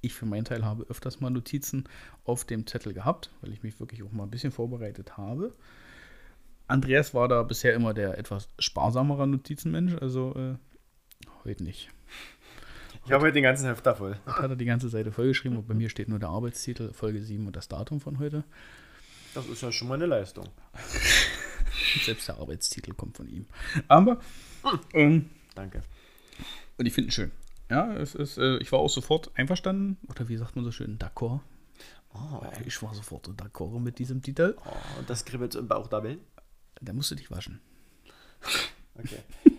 Ich 0.00 0.14
für 0.14 0.26
meinen 0.26 0.44
Teil 0.44 0.64
habe 0.64 0.84
öfters 0.84 1.20
mal 1.20 1.30
Notizen 1.30 1.84
auf 2.24 2.44
dem 2.44 2.66
Zettel 2.66 2.92
gehabt, 2.92 3.30
weil 3.40 3.52
ich 3.52 3.62
mich 3.62 3.80
wirklich 3.80 4.02
auch 4.02 4.12
mal 4.12 4.24
ein 4.24 4.30
bisschen 4.30 4.52
vorbereitet 4.52 5.16
habe. 5.16 5.54
Andreas 6.66 7.14
war 7.14 7.28
da 7.28 7.42
bisher 7.42 7.74
immer 7.74 7.94
der 7.94 8.18
etwas 8.18 8.48
sparsamere 8.58 9.26
Notizenmensch, 9.26 9.94
also 10.00 10.34
äh, 10.34 10.56
heute 11.44 11.64
nicht. 11.64 11.88
Ich 13.06 13.12
habe 13.12 13.24
heute 13.24 13.34
den 13.34 13.42
ganzen 13.42 13.66
Heft 13.66 13.84
da 13.84 13.94
voll. 13.94 14.16
Hat 14.26 14.50
er 14.50 14.56
die 14.56 14.64
ganze 14.64 14.88
Seite 14.88 15.12
vollgeschrieben 15.12 15.58
und 15.58 15.66
bei 15.66 15.74
mir 15.74 15.90
steht 15.90 16.08
nur 16.08 16.18
der 16.18 16.30
Arbeitstitel, 16.30 16.92
Folge 16.92 17.22
7 17.22 17.46
und 17.46 17.54
das 17.54 17.68
Datum 17.68 18.00
von 18.00 18.18
heute. 18.18 18.44
Das 19.34 19.46
ist 19.46 19.62
ja 19.62 19.70
schon 19.72 19.88
mal 19.88 19.94
eine 19.94 20.06
Leistung. 20.06 20.48
Selbst 22.04 22.28
der 22.28 22.38
Arbeitstitel 22.38 22.94
kommt 22.94 23.16
von 23.16 23.28
ihm. 23.28 23.46
Aber, 23.88 24.20
ähm, 24.92 25.28
Danke. 25.54 25.82
und 26.78 26.86
ich 26.86 26.94
finde 26.94 27.08
ihn 27.08 27.12
schön. 27.12 27.30
Ja, 27.70 27.94
es 27.94 28.14
ist, 28.14 28.38
äh, 28.38 28.58
ich 28.58 28.70
war 28.72 28.78
auch 28.78 28.88
sofort 28.88 29.30
einverstanden, 29.34 29.98
oder 30.08 30.28
wie 30.28 30.36
sagt 30.36 30.56
man 30.56 30.64
so 30.64 30.70
schön, 30.70 30.98
d'accord. 30.98 31.40
Ich 32.64 32.80
war 32.82 32.94
sofort 32.94 33.28
d'accord 33.28 33.80
mit 33.80 33.98
diesem 33.98 34.22
Titel. 34.22 34.56
Oh, 34.64 34.98
und 35.00 35.10
das 35.10 35.24
kribbelt 35.24 35.56
im 35.56 35.66
Bauch 35.66 35.88
dabei. 35.88 36.18
Da 36.80 36.92
musst 36.92 37.10
du 37.10 37.16
dich 37.16 37.30
waschen. 37.30 37.60
Okay. 38.94 39.18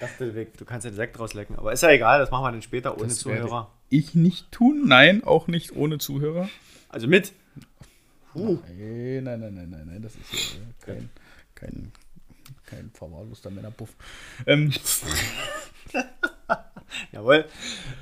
Dachte, 0.00 0.46
du 0.56 0.64
kannst 0.64 0.86
den 0.86 0.94
Sekt 0.94 1.18
rauslecken. 1.18 1.56
Aber 1.56 1.72
ist 1.72 1.82
ja 1.82 1.90
egal, 1.90 2.20
das 2.20 2.30
machen 2.30 2.44
wir 2.44 2.52
dann 2.52 2.62
später 2.62 2.96
ohne 2.96 3.08
Das 3.08 3.18
Zuhörer. 3.18 3.72
Ich 3.88 4.14
nicht 4.14 4.52
tun, 4.52 4.84
nein, 4.86 5.24
auch 5.24 5.48
nicht 5.48 5.74
ohne 5.74 5.98
Zuhörer. 5.98 6.48
Also 6.88 7.08
mit. 7.08 7.32
Uh. 8.34 8.58
Nein, 8.68 9.24
nein, 9.24 9.40
nein, 9.40 9.54
nein, 9.54 9.70
nein, 9.70 9.86
nein, 9.86 10.02
das 10.02 10.14
ist 10.14 10.30
hier 10.30 10.60
kein, 10.80 11.10
kein, 11.54 11.92
kein 12.66 12.90
verwahrloster 12.92 13.50
Männerpuff. 13.50 13.90
Ähm, 14.46 14.72
Jawohl. 17.12 17.44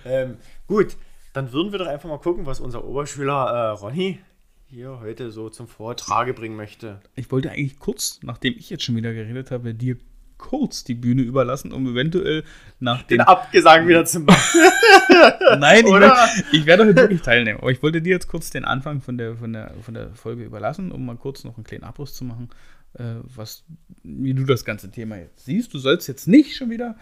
Ähm, 0.05 0.37
gut, 0.67 0.97
dann 1.33 1.53
würden 1.53 1.73
wir 1.73 1.79
doch 1.79 1.87
einfach 1.87 2.09
mal 2.09 2.19
gucken, 2.19 2.47
was 2.47 2.61
unser 2.61 2.85
Oberschüler 2.85 3.47
äh, 3.47 3.69
Ronny 3.71 4.21
hier 4.69 4.99
heute 5.00 5.31
so 5.31 5.49
zum 5.49 5.69
Vortrage 5.69 6.35
bringen 6.35 6.57
möchte. 6.57 7.00
ich 7.15 7.31
wollte 7.31 7.50
eigentlich 7.50 7.79
kurz, 7.79 8.21
nachdem 8.23 8.55
ich 8.59 8.69
jetzt 8.69 8.85
schon 8.85 8.97
wieder 8.97 9.15
geredet 9.15 9.50
habe, 9.50 9.75
dir 9.75 9.97
kurz 10.38 10.85
die 10.85 10.95
Bühne 10.95 11.23
überlassen, 11.23 11.73
um 11.73 11.87
eventuell 11.88 12.45
nach 12.81 13.02
Den 13.02 13.19
den. 13.19 13.21
Abgesang 13.26 13.88
wieder 13.88 14.05
zu 14.05 14.21
machen. 14.21 14.61
Nein, 15.59 15.87
ich, 15.87 15.90
Oder? 15.93 16.11
will, 16.11 16.45
ich 16.52 16.66
werde 16.66 16.85
heute 16.85 16.97
wirklich 16.97 17.23
teilnehmen. 17.23 17.61
Aber 17.61 17.71
ich 17.71 17.83
wollte 17.83 18.02
dir 18.02 18.11
jetzt 18.11 18.28
kurz 18.28 18.50
den 18.50 18.64
Anfang 18.64 19.00
von 19.00 19.16
der, 19.19 19.37
von 19.37 19.52
der, 19.52 19.73
von 19.83 19.95
der 19.95 20.11
Folge 20.14 20.45
überlassen, 20.45 20.93
um 20.93 21.05
mal 21.07 21.16
kurz 21.16 21.45
noch 21.45 21.57
einen 21.57 21.64
kleinen 21.64 21.85
Abriss 21.85 22.14
zu 22.14 22.25
machen, 22.25 22.50
äh, 22.95 23.02
was, 23.35 23.64
wie 24.02 24.35
du 24.35 24.45
das 24.45 24.64
ganze 24.64 24.90
Thema 24.90 25.16
jetzt 25.16 25.45
siehst. 25.47 25.73
Du 25.73 25.78
sollst 25.78 26.07
jetzt 26.09 26.28
nicht 26.28 26.55
schon 26.57 26.71
wieder 26.71 26.97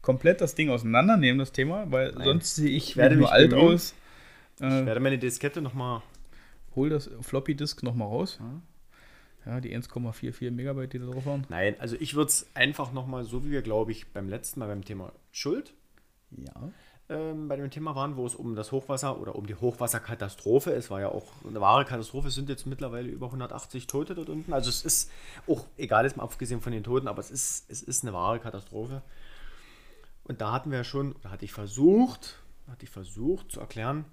komplett 0.00 0.40
das 0.40 0.54
Ding 0.54 0.70
auseinandernehmen, 0.70 1.38
das 1.38 1.52
Thema, 1.52 1.90
weil 1.90 2.14
sonst 2.22 2.56
sehe 2.56 2.70
ich, 2.70 2.90
Ich 2.90 2.96
werde 2.96 3.16
nur 3.16 3.30
alt 3.32 3.50
bemühen. 3.50 3.74
aus. 3.74 3.94
Ich 4.60 4.64
Äh, 4.66 4.86
werde 4.86 5.00
meine 5.00 5.18
Diskette 5.18 5.60
nochmal. 5.60 6.02
hol 6.74 6.88
das 6.88 7.10
Floppy 7.20 7.54
Disk 7.54 7.82
nochmal 7.82 8.08
raus. 8.08 8.38
Ja, 8.40 8.62
die 9.60 9.76
1,44 9.76 10.50
Megabyte, 10.50 10.92
die 10.92 10.98
da 10.98 11.06
drauf 11.06 11.26
waren. 11.26 11.46
Nein, 11.48 11.76
also 11.78 11.96
ich 11.98 12.14
würde 12.14 12.28
es 12.28 12.46
einfach 12.54 12.92
nochmal, 12.92 13.24
so 13.24 13.44
wie 13.44 13.50
wir, 13.50 13.62
glaube 13.62 13.92
ich, 13.92 14.06
beim 14.12 14.28
letzten 14.28 14.60
Mal 14.60 14.66
beim 14.68 14.84
Thema 14.84 15.12
Schuld 15.32 15.74
Ja. 16.30 16.52
ähm, 17.08 17.48
bei 17.48 17.56
dem 17.56 17.70
Thema 17.70 17.94
waren, 17.94 18.16
wo 18.16 18.26
es 18.26 18.34
um 18.34 18.54
das 18.54 18.70
Hochwasser 18.72 19.18
oder 19.20 19.34
um 19.34 19.46
die 19.46 19.54
Hochwasserkatastrophe, 19.54 20.72
es 20.72 20.90
war 20.90 21.00
ja 21.00 21.08
auch 21.08 21.26
eine 21.48 21.60
wahre 21.60 21.84
Katastrophe, 21.84 22.28
es 22.28 22.34
sind 22.34 22.48
jetzt 22.48 22.66
mittlerweile 22.66 23.08
über 23.08 23.26
180 23.26 23.86
Tote 23.86 24.14
dort 24.14 24.28
unten. 24.28 24.52
Also 24.52 24.68
es 24.68 24.84
ist 24.84 25.10
auch, 25.46 25.64
egal 25.76 26.04
ist 26.04 26.16
mal 26.16 26.24
abgesehen 26.24 26.60
von 26.60 26.72
den 26.72 26.84
Toten, 26.84 27.08
aber 27.08 27.20
es 27.20 27.30
ist, 27.30 27.70
es 27.70 27.82
ist 27.82 28.04
eine 28.04 28.12
wahre 28.12 28.38
Katastrophe. 28.40 29.02
Und 30.24 30.40
da 30.42 30.52
hatten 30.52 30.70
wir 30.70 30.84
schon, 30.84 31.14
da 31.22 31.30
hatte 31.30 31.46
ich 31.46 31.52
versucht, 31.52 32.36
hatte 32.68 32.84
ich 32.84 32.90
versucht 32.90 33.50
zu 33.52 33.60
erklären, 33.60 34.04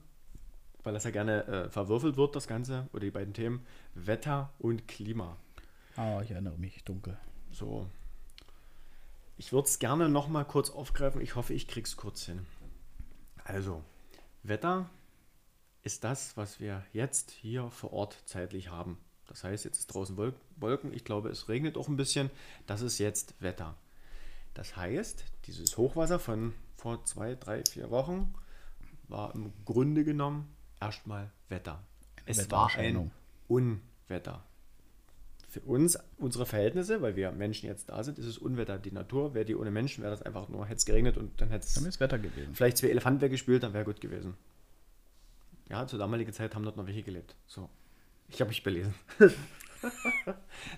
weil 0.86 0.94
das 0.94 1.04
ja 1.04 1.12
gerne 1.12 1.46
äh, 1.48 1.70
verwürfelt 1.70 2.15
wird, 2.15 2.36
das 2.36 2.48
Ganze, 2.48 2.88
oder 2.94 3.01
die 3.01 3.12
beiden 3.12 3.34
Themen, 3.34 3.65
Wetter 3.94 4.54
und 4.60 4.88
Klima. 4.88 5.36
Ah, 5.98 6.22
ich 6.24 6.32
erinnere 6.32 6.58
mich 6.58 6.84
dunkel. 6.84 7.18
So. 7.51 7.88
Ich 9.38 9.51
würde 9.51 9.68
es 9.68 9.80
gerne 9.80 10.08
noch 10.08 10.27
mal 10.30 10.46
kurz 10.46 10.70
aufgreifen. 10.70 11.22
Ich 11.22 11.36
hoffe, 11.36 11.54
ich 11.54 11.68
krieg's 11.68 11.98
kurz 11.98 12.25
hin. 12.25 12.46
Also, 13.44 13.84
Wetter 14.44 14.89
ist 15.84 16.04
das, 16.04 16.38
was 16.38 16.60
wir 16.60 16.84
jetzt 16.94 17.32
hier 17.32 17.70
vor 17.70 17.94
Ort 17.94 18.18
zeitlich 18.25 18.70
haben. 18.70 18.98
Das 19.27 19.44
heißt, 19.44 19.65
jetzt 19.65 19.77
ist 19.80 19.88
draußen 19.88 20.18
Wolk- 20.18 20.39
Wolken. 20.58 20.94
Ich 20.94 21.04
glaube, 21.04 21.30
es 21.30 21.50
regnet 21.50 21.77
auch 21.77 21.88
ein 21.88 21.98
bisschen. 21.98 22.30
Das 22.68 22.82
ist 22.82 23.00
jetzt 23.00 23.34
Wetter. 23.42 23.75
Das 24.54 24.77
heißt, 24.77 25.25
dieses 25.48 25.77
Hochwasser 25.77 26.20
von 26.20 26.54
vor 26.77 27.04
zwei, 27.06 27.36
drei, 27.36 27.63
vier 27.70 27.89
Wochen 27.89 28.34
war 29.08 29.34
im 29.36 29.51
Grunde 29.65 30.04
genommen 30.04 30.54
erstmal 30.86 31.32
Wetter. 31.50 31.84
Es 32.25 32.50
war 32.51 32.74
ein. 32.75 33.12
Unwetter. 33.48 34.44
Für 35.48 35.62
uns, 35.62 35.98
unsere 36.18 36.46
Verhältnisse, 36.46 37.01
weil 37.01 37.15
wir 37.15 37.32
Menschen 37.32 37.68
jetzt 37.68 37.89
da 37.89 38.04
sind, 38.04 38.18
ist 38.20 38.25
es 38.25 38.38
Unwetter. 38.38 38.77
Die 38.77 38.92
Natur, 38.92 39.34
wäre 39.34 39.46
die 39.46 39.56
ohne 39.56 39.72
Menschen, 39.72 40.04
wäre 40.04 40.12
das 40.12 40.22
einfach 40.22 40.50
nur, 40.50 40.65
hätte 40.65 40.77
es 40.77 40.86
geregnet 40.86 41.18
und 41.18 41.39
dann 41.39 41.50
hätte 41.50 41.68
Dann 41.75 41.84
es 41.84 41.96
ist 41.96 42.00
Wetter 42.00 42.20
gewesen. 42.20 42.56
vielleicht 42.56 42.77
zwei 42.77 42.88
Elefanten 42.89 43.22
weggespült, 43.22 43.63
dann 43.63 43.74
wäre 43.74 43.86
gut 43.86 44.01
gewesen. 44.01 44.36
Ja, 45.70 45.88
zur 45.88 46.00
damaligen 46.00 46.34
Zeit 46.34 46.56
haben 46.56 46.63
dort 46.63 46.75
noch 46.77 46.88
welche 46.88 47.04
gelebt. 47.04 47.36
So. 47.48 47.70
Ich 48.27 48.42
habe 48.42 48.50
mich 48.50 48.63
belesen. 48.63 48.94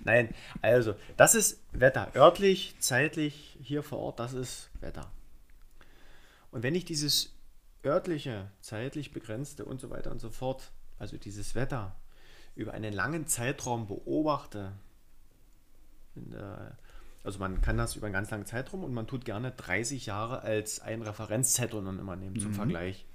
Nein, 0.04 0.34
also, 0.62 0.96
das 1.16 1.34
ist 1.36 1.62
Wetter. 1.72 2.12
Örtlich, 2.16 2.76
zeitlich, 2.80 3.58
hier 3.62 3.82
vor 3.84 4.00
Ort, 4.00 4.20
das 4.20 4.34
ist 4.34 4.70
Wetter. 4.82 5.12
Und 6.52 6.64
wenn 6.64 6.76
ich 6.76 6.86
dieses 6.86 7.34
örtliche, 7.88 8.52
zeitlich 8.62 9.12
begrenzte 9.12 9.66
und 9.66 9.80
so 9.80 9.90
weiter 9.90 10.12
und 10.12 10.20
so 10.20 10.30
fort, 10.30 10.72
also 11.00 11.18
dieses 11.18 11.56
Wetter, 11.56 11.96
über 12.56 12.74
einen 12.74 12.94
langen 12.94 13.28
Zeitraum 13.28 13.88
beobachte, 13.88 14.74
der, 16.16 16.78
also 17.24 17.40
man 17.40 17.62
kann 17.62 17.78
das 17.78 17.96
über 17.96 18.08
einen 18.08 18.14
ganz 18.14 18.32
langen 18.32 18.46
Zeitraum 18.46 18.84
und 18.84 18.94
man 18.94 19.08
tut 19.08 19.26
gerne 19.26 19.52
30 19.52 20.06
Jahre 20.06 20.42
als 20.42 20.80
einen 20.80 21.02
Referenzzeitraum 21.02 21.86
dann 21.86 22.00
immer 22.00 22.16
nehmen 22.16 22.40
zum 22.40 22.54
Vergleich. 22.54 23.06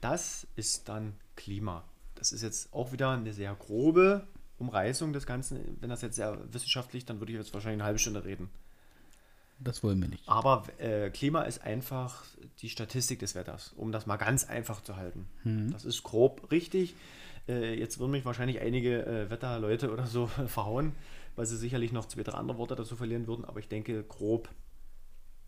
Das 0.00 0.46
ist 0.56 0.88
dann 0.88 1.14
Klima. 1.36 1.84
Das 2.14 2.32
ist 2.32 2.42
jetzt 2.42 2.72
auch 2.72 2.92
wieder 2.92 3.10
eine 3.10 3.32
sehr 3.32 3.54
grobe 3.54 4.26
Umreißung 4.58 5.12
des 5.12 5.26
Ganzen. 5.26 5.78
Wenn 5.80 5.90
das 5.90 6.02
jetzt 6.02 6.16
sehr 6.16 6.38
wissenschaftlich, 6.52 7.04
dann 7.04 7.20
würde 7.20 7.32
ich 7.32 7.38
jetzt 7.38 7.52
wahrscheinlich 7.54 7.80
eine 7.80 7.86
halbe 7.86 7.98
Stunde 7.98 8.24
reden. 8.24 8.50
Das 9.58 9.82
wollen 9.82 10.00
wir 10.00 10.08
nicht. 10.08 10.28
Aber 10.28 10.64
äh, 10.78 11.10
Klima 11.10 11.42
ist 11.42 11.62
einfach 11.62 12.24
die 12.60 12.68
Statistik 12.68 13.20
des 13.20 13.34
Wetters, 13.34 13.72
um 13.76 13.90
das 13.90 14.06
mal 14.06 14.16
ganz 14.16 14.44
einfach 14.44 14.82
zu 14.82 14.96
halten. 14.96 15.26
Das 15.72 15.84
ist 15.84 16.02
grob 16.02 16.50
richtig. 16.50 16.94
Äh, 17.48 17.78
jetzt 17.78 17.98
würden 17.98 18.10
mich 18.10 18.24
wahrscheinlich 18.24 18.60
einige 18.60 19.06
äh, 19.06 19.30
Wetterleute 19.30 19.92
oder 19.92 20.06
so 20.06 20.26
verhauen, 20.46 20.92
weil 21.36 21.46
sie 21.46 21.56
sicherlich 21.56 21.92
noch 21.92 22.06
zwei, 22.06 22.22
drei 22.22 22.36
andere 22.36 22.58
Worte 22.58 22.76
dazu 22.76 22.96
verlieren 22.96 23.26
würden. 23.26 23.44
Aber 23.44 23.60
ich 23.60 23.68
denke, 23.68 24.02
grob 24.02 24.48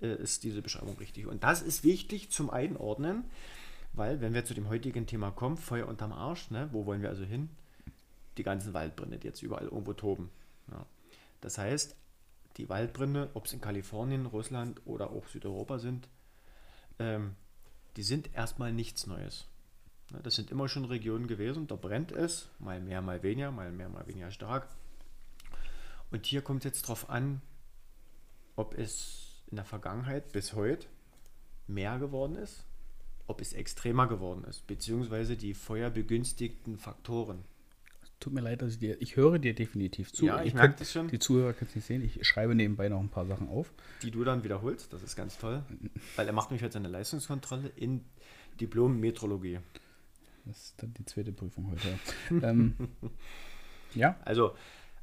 äh, 0.01 0.15
ist 0.15 0.45
diese 0.45 0.63
Beschreibung 0.63 0.97
richtig. 0.99 1.27
Und 1.27 1.45
das 1.45 1.63
ist 1.63 1.85
wichtig 1.85 2.31
zum 2.31 2.51
Einordnen, 2.51 3.25
weil 3.93 4.21
wenn 4.21 4.35
wir 4.35 4.45
zu 4.45 4.55
dem 4.55 4.69
heutigen 4.69 5.07
Thema 5.07 5.31
kommen, 5.31 5.57
Feuer 5.57 5.89
unterm 5.89 6.13
Arsch, 6.13 6.51
ne, 6.51 6.69
wo 6.73 6.87
wollen 6.87 7.03
wir 7.03 7.09
also 7.09 7.25
hin? 7.25 7.51
Die 8.37 8.43
ganzen 8.43 8.73
Waldbrände, 8.73 9.19
die 9.19 9.27
jetzt 9.27 9.43
überall 9.43 9.65
irgendwo 9.65 9.93
toben. 9.93 10.31
Ja. 10.71 10.87
Das 11.41 11.59
heißt, 11.59 11.97
die 12.59 12.69
Waldbrände, 12.69 13.31
ob 13.35 13.47
es 13.47 13.53
in 13.53 13.61
Kalifornien, 13.61 14.27
Russland 14.27 14.81
oder 14.85 15.11
auch 15.11 15.27
Südeuropa 15.29 15.79
sind, 15.79 16.09
ähm, 16.99 17.37
die 17.97 18.03
sind 18.03 18.35
erstmal 18.35 18.73
nichts 18.73 19.07
Neues. 19.07 19.47
Ne, 20.11 20.21
Das 20.23 20.35
sind 20.35 20.51
immer 20.51 20.69
schon 20.69 20.85
Regionen 20.85 21.29
gewesen, 21.29 21.67
da 21.67 21.77
brennt 21.77 22.13
es, 22.13 22.51
mal 22.59 22.81
mehr, 22.81 23.01
mal 23.01 23.23
weniger, 23.23 23.51
mal 23.53 23.73
mehr, 23.73 23.89
mal 23.89 24.07
weniger 24.07 24.31
stark. 24.31 24.69
Und 26.11 26.27
hier 26.27 26.43
kommt 26.43 26.65
es 26.65 26.71
jetzt 26.71 26.83
darauf 26.85 27.09
an, 27.09 27.41
ob 28.57 28.77
es 28.77 29.43
in 29.51 29.57
der 29.57 29.65
Vergangenheit 29.65 30.33
bis 30.33 30.53
heute 30.55 30.89
mehr 31.67 31.99
geworden 31.99 32.35
ist, 32.35 32.65
ob 33.27 33.41
es 33.41 33.53
extremer 33.53 34.09
geworden 34.09 34.45
ist, 34.45 34.67
beziehungsweise 34.67 35.37
die 35.37 35.55
feuerbegünstigten 35.55 36.79
Faktoren. 36.79 37.45
Tut 38.21 38.33
mir 38.33 38.41
leid, 38.41 38.63
dass 38.63 38.73
ich 38.73 38.79
dir. 38.81 39.01
Ich 39.01 39.17
höre 39.17 39.39
dir 39.39 39.55
definitiv 39.55 40.13
zu. 40.13 40.27
Ja, 40.27 40.43
ich 40.43 40.53
Ihr 40.53 40.59
merke 40.59 40.75
das 40.79 40.91
schon. 40.93 41.07
Die 41.09 41.19
Zuhörer 41.21 41.53
können 41.53 41.69
es 41.69 41.77
nicht 41.77 41.87
sehen. 41.87 42.03
Ich 42.03 42.27
schreibe 42.27 42.55
nebenbei 42.55 42.89
noch 42.89 42.99
ein 43.01 43.09
paar 43.11 43.27
Sachen 43.27 43.49
auf. 43.49 43.73
die 44.03 44.11
du 44.11 44.25
dann 44.25 44.43
wiederholst. 44.43 44.93
Das 44.93 45.03
ist 45.03 45.15
ganz 45.15 45.39
toll, 45.39 45.63
weil 46.17 46.27
er 46.27 46.33
macht 46.33 46.51
mich 46.51 46.61
jetzt 46.61 46.75
eine 46.75 46.89
Leistungskontrolle 46.89 47.71
in 47.77 48.05
Diplom-Metrologie. 48.61 49.61
Das 50.45 50.57
ist 50.57 50.83
dann 50.83 50.95
die 50.95 51.05
zweite 51.05 51.33
Prüfung 51.33 51.71
heute. 51.71 51.99
ähm, 52.45 52.75
ja, 53.95 54.17
Also, 54.25 54.55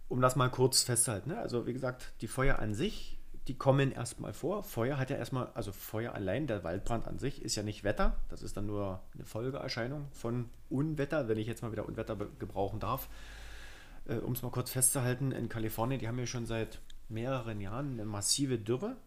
um 0.10 0.20
das 0.20 0.36
mal 0.36 0.50
kurz 0.50 0.84
festzuhalten, 0.84 1.30
ne? 1.30 1.38
also 1.38 1.66
wie 1.68 1.74
gesagt, 1.74 2.14
die 2.22 2.28
Feuer 2.28 2.60
an 2.60 2.74
sich, 2.74 3.15
die 3.48 3.56
kommen 3.56 3.92
erstmal 3.92 4.34
vor. 4.34 4.64
Feuer 4.64 4.98
hat 4.98 5.10
ja 5.10 5.18
erstmal, 5.18 5.48
also 5.54 5.72
Feuer 5.72 6.14
allein, 6.14 6.48
der 6.48 6.64
Waldbrand 6.64 7.08
an 7.08 7.20
sich 7.20 7.42
ist 7.42 7.56
ja 7.56 7.64
nicht 7.64 7.84
Wetter, 7.84 8.16
das 8.30 8.42
ist 8.42 8.58
dann 8.58 8.66
nur 8.66 9.02
eine 9.14 9.26
Folgeerscheinung 9.26 10.08
von 10.12 10.50
Unwetter, 10.70 11.28
wenn 11.28 11.38
ich 11.38 11.48
jetzt 11.48 11.62
mal 11.62 11.72
wieder 11.72 11.88
Unwetter 11.88 12.16
gebrauchen 12.40 12.80
darf. 12.80 13.08
Äh, 14.08 14.16
um 14.16 14.34
es 14.34 14.42
mal 14.42 14.52
kurz 14.52 14.72
festzuhalten, 14.72 15.32
in 15.32 15.50
Kalifornien, 15.50 16.00
die 16.00 16.08
haben 16.08 16.18
ja 16.18 16.26
schon 16.26 16.46
seit 16.46 16.80
mehreren 17.08 17.62
Jahren 17.62 17.94
eine 17.94 18.06
massive 18.06 18.58
Dürre, 18.58 18.98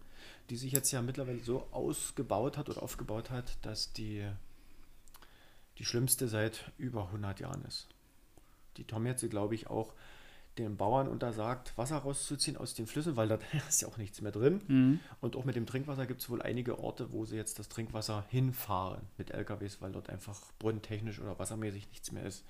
die 0.50 0.56
sich 0.56 0.72
jetzt 0.72 0.92
ja 0.92 1.02
mittlerweile 1.02 1.40
so 1.40 1.66
ausgebaut 1.72 2.56
hat 2.56 2.68
oder 2.68 2.82
aufgebaut 2.82 3.30
hat, 3.30 3.58
dass 3.62 3.92
die 3.92 4.24
die 5.78 5.84
schlimmste 5.84 6.28
seit 6.28 6.72
über 6.76 7.06
100 7.06 7.40
Jahren 7.40 7.64
ist. 7.64 7.88
Die 8.76 8.84
Tom 8.84 9.06
jetzt, 9.06 9.28
glaube 9.30 9.54
ich, 9.54 9.68
auch 9.68 9.94
den 10.58 10.76
Bauern 10.76 11.08
untersagt, 11.08 11.76
Wasser 11.76 11.98
rauszuziehen 11.98 12.56
aus 12.56 12.74
den 12.74 12.86
Flüssen, 12.86 13.16
weil 13.16 13.28
da 13.28 13.38
ist 13.68 13.82
ja 13.82 13.88
auch 13.88 13.96
nichts 13.96 14.20
mehr 14.20 14.32
drin. 14.32 14.60
Und 15.20 15.36
auch 15.36 15.44
mit 15.44 15.56
dem 15.56 15.66
Trinkwasser 15.66 16.06
gibt 16.06 16.20
es 16.20 16.30
wohl 16.30 16.42
einige 16.42 16.78
Orte, 16.78 17.12
wo 17.12 17.24
sie 17.24 17.36
jetzt 17.36 17.58
das 17.58 17.68
Trinkwasser 17.68 18.24
hinfahren 18.28 19.02
mit 19.16 19.30
LKWs, 19.30 19.80
weil 19.80 19.92
dort 19.92 20.10
einfach 20.10 20.40
brunnentechnisch 20.58 21.20
oder 21.20 21.38
wassermäßig 21.38 21.88
nichts 21.90 22.12
mehr 22.12 22.24
ist. 22.24 22.44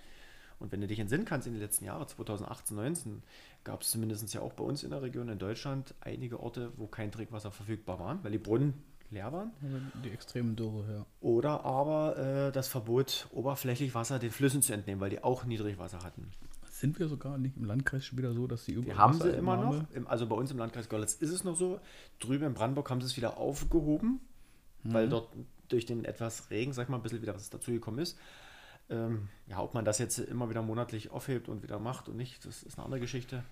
Und 0.59 0.73
wenn 0.73 0.81
du 0.81 0.87
dich 0.87 0.99
entsinnen 0.99 1.25
kannst, 1.25 1.47
in 1.47 1.53
den 1.53 1.62
letzten 1.62 1.85
Jahren, 1.85 2.07
2018, 2.07 2.77
19, 2.77 3.23
gab 3.65 3.83
es 3.83 3.91
zumindest 3.91 4.33
ja 4.35 4.41
auch 4.41 4.53
bei 4.55 4.65
uns 4.65 4.83
in 4.83 4.91
der 4.91 5.03
Region 5.03 5.29
in 5.29 5.38
Deutschland 5.38 5.95
einige 6.00 6.41
Orte, 6.41 6.73
wo 6.77 6.87
kein 6.87 7.12
Trinkwasser 7.12 7.50
verfügbar 7.50 8.00
waren, 8.00 8.25
weil 8.25 8.33
die 8.33 8.38
Brunnen 8.38 8.75
leer 9.11 9.33
waren. 9.33 9.53
die 10.05 10.11
extremen 10.11 10.57
Dürre, 10.57 10.85
ja. 10.93 11.07
Oder 11.21 11.65
aber 11.65 12.17
äh, 12.19 12.53
das 12.53 12.69
Verbot, 12.69 13.29
oberflächlich 13.33 13.95
Wasser 13.95 14.19
den 14.19 14.31
Flüssen 14.31 14.62
zu 14.62 14.73
entnehmen, 14.73 15.00
weil 15.00 15.11
die 15.11 15.23
auch 15.23 15.45
Niedrigwasser 15.45 16.03
hatten. 16.03 16.31
Sind 16.78 17.00
wir 17.00 17.08
sogar 17.08 17.38
nicht 17.38 17.56
im 17.56 17.64
Landkreis 17.64 18.04
schon 18.04 18.18
wieder 18.18 18.32
so, 18.32 18.47
dass 18.47 18.64
die 18.64 18.75
Die 18.75 18.78
überall 18.78 18.99
haben 18.99 19.20
sie 19.20 19.30
immer 19.30 19.56
noch. 19.56 19.85
Also 20.06 20.28
bei 20.28 20.37
uns 20.37 20.52
im 20.52 20.58
Landkreis 20.58 20.88
Görlitz 20.88 21.14
ist 21.14 21.30
es 21.30 21.42
noch 21.42 21.56
so. 21.56 21.80
Drüben 22.20 22.47
in 22.47 22.54
Brandenburg 22.54 22.88
haben 22.88 23.00
sie 23.00 23.08
es 23.08 23.16
wieder 23.16 23.37
aufgehoben, 23.37 24.20
weil 24.85 25.08
dort 25.08 25.35
durch 25.68 25.87
den 25.87 26.04
etwas 26.04 26.50
Regen, 26.50 26.73
sag 26.73 26.85
ich 26.85 26.88
mal, 26.88 26.99
ein 26.99 27.02
bisschen 27.02 27.20
wieder 27.20 27.35
was 27.35 27.50
dazugekommen 27.50 27.99
ist. 27.99 28.16
Ähm, 28.90 29.28
ja, 29.49 29.61
ob 29.61 29.75
man 29.75 29.85
das 29.85 29.99
jetzt 29.99 30.20
immer 30.20 30.50
wieder 30.50 30.62
monatlich 30.62 31.11
aufhebt 31.11 31.49
und 31.49 31.64
wieder 31.64 31.80
macht 31.80 32.08
und 32.08 32.16
nicht, 32.16 32.47
das 32.47 32.62
ist 32.62 32.78
eine 32.78 32.85
andere 32.85 33.00
Geschichte. 33.00 33.42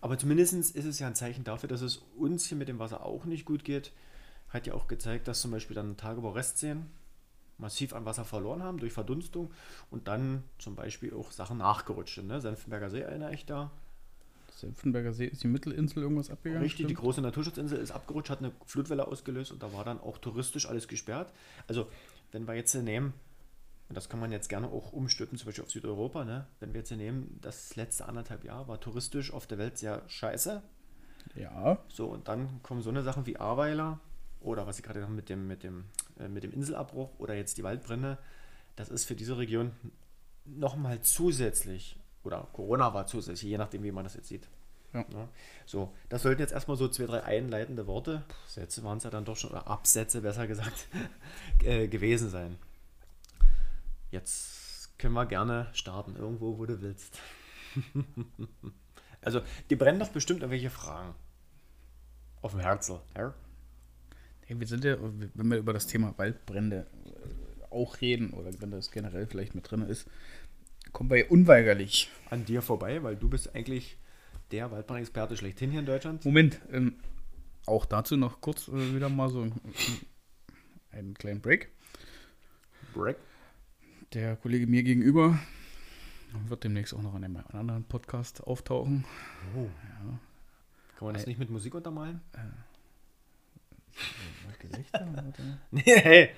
Aber 0.00 0.16
zumindest 0.16 0.54
ist 0.54 0.84
es 0.84 1.00
ja 1.00 1.08
ein 1.08 1.16
Zeichen 1.16 1.42
dafür, 1.42 1.68
dass 1.68 1.80
es 1.80 1.96
uns 2.16 2.44
hier 2.44 2.56
mit 2.56 2.68
dem 2.68 2.78
Wasser 2.78 3.04
auch 3.04 3.24
nicht 3.24 3.46
gut 3.46 3.64
geht. 3.64 3.90
Hat 4.48 4.68
ja 4.68 4.74
auch 4.74 4.86
gezeigt, 4.86 5.26
dass 5.26 5.40
zum 5.40 5.50
Beispiel 5.50 5.74
dann 5.74 5.96
Tagebau 5.96 6.30
Restseen 6.30 6.86
massiv 7.58 7.92
an 7.92 8.04
Wasser 8.04 8.24
verloren 8.24 8.62
haben 8.62 8.78
durch 8.78 8.92
Verdunstung 8.92 9.50
und 9.90 10.08
dann 10.08 10.44
zum 10.58 10.76
Beispiel 10.76 11.12
auch 11.12 11.32
Sachen 11.32 11.58
nachgerutscht 11.58 12.16
sind. 12.16 12.28
Ne? 12.28 12.40
Senfenberger 12.40 12.90
See 12.90 13.00
erinnere 13.00 13.34
ich 13.34 13.46
da. 13.46 13.70
Senftenberger 14.54 15.12
See 15.12 15.26
ist 15.26 15.42
die 15.42 15.48
Mittelinsel 15.48 16.02
irgendwas 16.02 16.30
abgegangen. 16.30 16.62
Richtig, 16.62 16.86
die 16.86 16.94
stimmt? 16.94 17.00
große 17.00 17.20
Naturschutzinsel 17.20 17.78
ist 17.78 17.92
abgerutscht, 17.92 18.30
hat 18.30 18.40
eine 18.40 18.52
Flutwelle 18.66 19.06
ausgelöst 19.06 19.52
und 19.52 19.62
da 19.62 19.72
war 19.72 19.84
dann 19.84 20.00
auch 20.00 20.18
touristisch 20.18 20.66
alles 20.68 20.88
gesperrt. 20.88 21.32
Also, 21.68 21.88
wenn 22.32 22.46
wir 22.46 22.54
jetzt 22.54 22.74
nehmen, 22.74 23.14
und 23.88 23.96
das 23.96 24.08
kann 24.08 24.20
man 24.20 24.32
jetzt 24.32 24.48
gerne 24.48 24.66
auch 24.68 24.92
umstülpen, 24.92 25.38
zum 25.38 25.46
Beispiel 25.46 25.64
auf 25.64 25.70
Südeuropa, 25.70 26.24
ne? 26.24 26.46
wenn 26.60 26.72
wir 26.74 26.80
jetzt 26.80 26.90
nehmen, 26.90 27.38
das 27.40 27.76
letzte 27.76 28.06
anderthalb 28.06 28.44
Jahr 28.44 28.68
war 28.68 28.80
touristisch 28.80 29.32
auf 29.32 29.46
der 29.46 29.58
Welt 29.58 29.78
sehr 29.78 30.02
scheiße. 30.08 30.62
Ja, 31.34 31.78
So, 31.88 32.06
und 32.06 32.26
dann 32.28 32.62
kommen 32.62 32.82
so 32.82 32.90
eine 32.90 33.02
Sachen 33.02 33.26
wie 33.26 33.36
Ahrweiler 33.36 34.00
oder 34.40 34.66
was 34.66 34.78
ich 34.78 34.84
gerade 34.84 35.00
noch 35.00 35.08
mit 35.08 35.28
dem, 35.28 35.46
mit, 35.46 35.62
dem, 35.62 35.84
äh, 36.18 36.28
mit 36.28 36.42
dem 36.44 36.52
Inselabbruch 36.52 37.10
oder 37.18 37.34
jetzt 37.34 37.58
die 37.58 37.64
Waldbrände. 37.64 38.18
Das 38.76 38.88
ist 38.88 39.04
für 39.04 39.14
diese 39.14 39.38
Region 39.38 39.72
nochmal 40.44 41.00
zusätzlich, 41.02 41.98
oder 42.24 42.48
Corona 42.52 42.94
war 42.94 43.06
zusätzlich, 43.06 43.50
je 43.50 43.58
nachdem, 43.58 43.82
wie 43.82 43.92
man 43.92 44.04
das 44.04 44.14
jetzt 44.14 44.28
sieht, 44.28 44.48
Ja. 44.94 45.04
So, 45.66 45.92
das 46.08 46.22
sollten 46.22 46.40
jetzt 46.40 46.52
erstmal 46.52 46.76
so 46.76 46.88
zwei, 46.88 47.06
drei 47.06 47.22
einleitende 47.24 47.86
Worte, 47.86 48.24
Sätze 48.46 48.82
waren 48.84 48.98
es 48.98 49.04
ja 49.04 49.10
dann 49.10 49.24
doch 49.24 49.36
schon, 49.36 49.50
oder 49.50 49.66
Absätze 49.66 50.22
besser 50.22 50.46
gesagt, 50.46 50.88
äh, 51.64 51.88
gewesen 51.88 52.30
sein. 52.30 52.58
Jetzt 54.10 54.98
können 54.98 55.14
wir 55.14 55.26
gerne 55.26 55.68
starten, 55.72 56.16
irgendwo, 56.16 56.58
wo 56.58 56.64
du 56.64 56.80
willst. 56.80 57.18
also, 59.20 59.42
die 59.68 59.76
brennen 59.76 60.00
doch 60.00 60.08
bestimmt 60.08 60.40
irgendwelche 60.40 60.70
Fragen. 60.70 61.14
Auf 62.40 62.52
dem 62.52 62.60
Herzel. 62.60 63.00
Ja? 63.16 63.34
Hey, 64.48 64.58
wir 64.58 64.66
sind 64.66 64.82
ja, 64.82 64.96
wenn 64.98 65.50
wir 65.50 65.58
über 65.58 65.74
das 65.74 65.86
Thema 65.86 66.14
Waldbrände 66.16 66.86
äh, 67.04 67.64
auch 67.70 68.00
reden, 68.00 68.30
oder 68.30 68.50
wenn 68.60 68.70
das 68.70 68.90
generell 68.90 69.26
vielleicht 69.26 69.54
mit 69.54 69.70
drin 69.70 69.82
ist, 69.82 70.08
kommen 70.90 71.10
wir 71.10 71.30
unweigerlich. 71.30 72.10
An 72.30 72.46
dir 72.46 72.62
vorbei, 72.62 73.02
weil 73.02 73.14
du 73.14 73.28
bist 73.28 73.54
eigentlich 73.54 73.98
der 74.50 74.70
Waldbrandexperte 74.70 75.36
schlechthin 75.36 75.70
hier 75.70 75.80
in 75.80 75.84
Deutschland. 75.84 76.24
Moment, 76.24 76.62
ähm, 76.72 76.94
auch 77.66 77.84
dazu 77.84 78.16
noch 78.16 78.40
kurz 78.40 78.68
äh, 78.68 78.94
wieder 78.94 79.10
mal 79.10 79.28
so 79.28 79.42
einen, 79.42 79.60
einen 80.92 81.12
kleinen 81.12 81.42
Break. 81.42 81.68
Break. 82.94 83.18
Der 84.14 84.36
Kollege 84.36 84.66
mir 84.66 84.82
gegenüber 84.82 85.38
wird 86.46 86.64
demnächst 86.64 86.94
auch 86.94 87.02
noch 87.02 87.14
an 87.14 87.22
einem 87.22 87.36
anderen 87.52 87.84
Podcast 87.84 88.42
auftauchen. 88.44 89.04
Oh. 89.54 89.64
Ja. 89.64 90.18
Kann 90.96 91.06
man 91.06 91.14
das 91.16 91.26
nicht 91.26 91.38
mit 91.38 91.50
Musik 91.50 91.74
untermalen? 91.74 92.22
Äh, 92.32 92.38
Gelächter? 94.58 95.06
nee, 95.70 95.82
hey. 95.84 96.30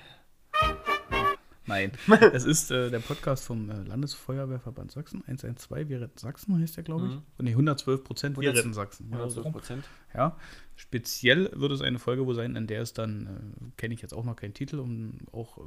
Nein, 1.67 1.91
es 2.33 2.43
ist 2.43 2.71
äh, 2.71 2.89
der 2.89 2.99
Podcast 2.99 3.45
vom 3.45 3.69
äh, 3.69 3.83
Landesfeuerwehrverband 3.83 4.91
Sachsen, 4.91 5.23
112, 5.25 5.89
wir 5.89 6.01
retten 6.01 6.17
Sachsen 6.17 6.59
heißt 6.59 6.75
der, 6.75 6.83
glaube 6.83 7.07
ich. 7.07 7.13
Mhm. 7.13 7.21
Nee, 7.37 7.51
112 7.51 8.03
Prozent, 8.03 8.37
wir 8.37 8.53
retten 8.53 8.73
Sachsen. 8.73 9.05
112 9.11 9.51
Prozent. 9.51 9.85
Ja, 10.13 10.37
speziell 10.75 11.51
wird 11.53 11.71
es 11.71 11.81
eine 11.81 11.99
Folge 11.99 12.25
wo 12.25 12.33
sein, 12.33 12.55
in 12.55 12.67
der 12.67 12.81
es 12.81 12.93
dann, 12.93 13.27
äh, 13.27 13.71
kenne 13.77 13.93
ich 13.93 14.01
jetzt 14.01 14.13
auch 14.13 14.25
noch 14.25 14.35
keinen 14.35 14.53
Titel, 14.53 14.79
um 14.79 15.19
auch 15.31 15.59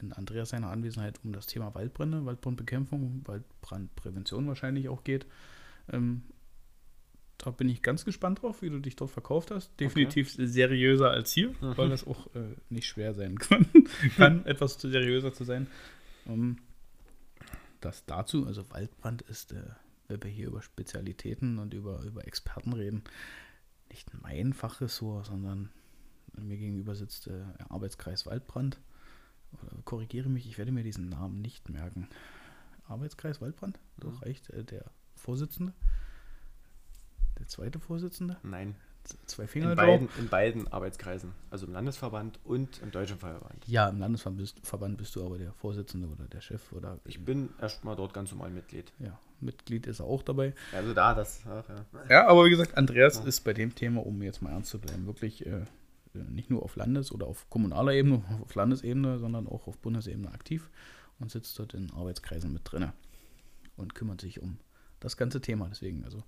in 0.00 0.12
Andreas 0.12 0.48
seiner 0.50 0.70
Anwesenheit 0.70 1.20
um 1.22 1.32
das 1.32 1.46
Thema 1.46 1.74
Waldbrände, 1.74 2.24
Waldbrandbekämpfung, 2.24 3.22
Waldbrandprävention 3.26 4.48
wahrscheinlich 4.48 4.88
auch 4.88 5.04
geht. 5.04 5.26
Ähm, 5.92 6.22
da 7.42 7.50
bin 7.50 7.68
ich 7.68 7.82
ganz 7.82 8.04
gespannt 8.04 8.40
drauf, 8.40 8.62
wie 8.62 8.70
du 8.70 8.78
dich 8.78 8.94
dort 8.96 9.10
verkauft 9.10 9.50
hast. 9.50 9.78
Definitiv 9.78 10.32
okay. 10.32 10.46
seriöser 10.46 11.10
als 11.10 11.32
hier, 11.32 11.50
mhm. 11.60 11.76
weil 11.76 11.88
das 11.88 12.06
auch 12.06 12.32
äh, 12.34 12.54
nicht 12.70 12.86
schwer 12.86 13.14
sein 13.14 13.36
kann, 13.38 13.66
kann 14.16 14.46
etwas 14.46 14.78
zu 14.78 14.88
seriöser 14.88 15.32
zu 15.32 15.44
sein. 15.44 15.66
Um, 16.24 16.32
ähm, 16.32 16.56
das 17.80 18.06
dazu, 18.06 18.46
also 18.46 18.70
Waldbrand 18.70 19.22
ist, 19.22 19.52
äh, 19.52 19.62
wenn 20.06 20.22
wir 20.22 20.30
hier 20.30 20.46
über 20.46 20.62
Spezialitäten 20.62 21.58
und 21.58 21.74
über, 21.74 22.00
über 22.04 22.24
Experten 22.28 22.72
reden, 22.72 23.02
nicht 23.90 24.08
mein 24.22 24.52
Fachressort, 24.52 25.26
sondern 25.26 25.70
mir 26.40 26.56
gegenüber 26.56 26.94
sitzt 26.94 27.26
der 27.26 27.56
äh, 27.58 27.64
Arbeitskreis 27.68 28.24
Waldbrand. 28.24 28.80
Oder 29.52 29.82
korrigiere 29.84 30.28
mich, 30.28 30.46
ich 30.46 30.58
werde 30.58 30.70
mir 30.70 30.84
diesen 30.84 31.08
Namen 31.08 31.42
nicht 31.42 31.68
merken. 31.68 32.08
Arbeitskreis 32.86 33.40
Waldbrand, 33.40 33.80
mhm. 33.96 34.00
doch 34.00 34.22
reicht 34.22 34.48
äh, 34.50 34.62
der 34.62 34.84
Vorsitzende. 35.16 35.72
Der 37.42 37.48
zweite 37.48 37.80
Vorsitzende? 37.80 38.36
Nein. 38.44 38.76
zwei 39.26 39.48
Finger 39.48 39.72
in 39.72 39.76
beiden, 39.76 40.08
in 40.16 40.28
beiden 40.28 40.68
Arbeitskreisen. 40.68 41.32
Also 41.50 41.66
im 41.66 41.72
Landesverband 41.72 42.38
und 42.44 42.80
im 42.82 42.92
Deutschen 42.92 43.18
Feuerverband. 43.18 43.66
Ja, 43.66 43.88
im 43.88 43.98
Landesverband 43.98 44.38
bist, 44.40 44.96
bist, 44.96 45.16
du 45.16 45.26
aber 45.26 45.38
der 45.38 45.52
Vorsitzende 45.54 46.06
oder 46.06 46.24
der 46.26 46.40
Chef 46.40 46.72
oder. 46.72 47.00
Ich 47.04 47.24
bin 47.24 47.48
erstmal 47.60 47.96
dort 47.96 48.14
ganz 48.14 48.30
normal 48.30 48.50
Mitglied. 48.50 48.92
Ja, 49.00 49.18
Mitglied 49.40 49.88
ist 49.88 49.98
er 49.98 50.06
auch 50.06 50.22
dabei. 50.22 50.54
Also 50.72 50.94
da, 50.94 51.14
das. 51.14 51.40
Ach, 51.44 51.64
ja. 51.68 51.84
ja. 52.08 52.28
aber 52.28 52.44
wie 52.44 52.50
gesagt, 52.50 52.78
Andreas 52.78 53.16
ja. 53.16 53.24
ist 53.24 53.40
bei 53.40 53.52
dem 53.52 53.74
Thema, 53.74 54.06
um 54.06 54.22
jetzt 54.22 54.40
mal 54.40 54.50
ernst 54.50 54.70
zu 54.70 54.78
bleiben, 54.78 55.06
wirklich 55.06 55.44
äh, 55.44 55.64
nicht 56.14 56.48
nur 56.48 56.62
auf 56.62 56.76
Landes- 56.76 57.10
oder 57.10 57.26
auf 57.26 57.50
kommunaler 57.50 57.92
Ebene, 57.92 58.22
auf 58.44 58.54
Landesebene, 58.54 59.18
sondern 59.18 59.48
auch 59.48 59.66
auf 59.66 59.78
Bundesebene 59.78 60.30
aktiv 60.30 60.70
und 61.18 61.32
sitzt 61.32 61.58
dort 61.58 61.74
in 61.74 61.90
Arbeitskreisen 61.90 62.52
mit 62.52 62.62
drin 62.70 62.92
und 63.76 63.96
kümmert 63.96 64.20
sich 64.20 64.40
um 64.40 64.58
das 65.00 65.16
ganze 65.16 65.40
Thema. 65.40 65.66
Deswegen, 65.68 66.04
also 66.04 66.22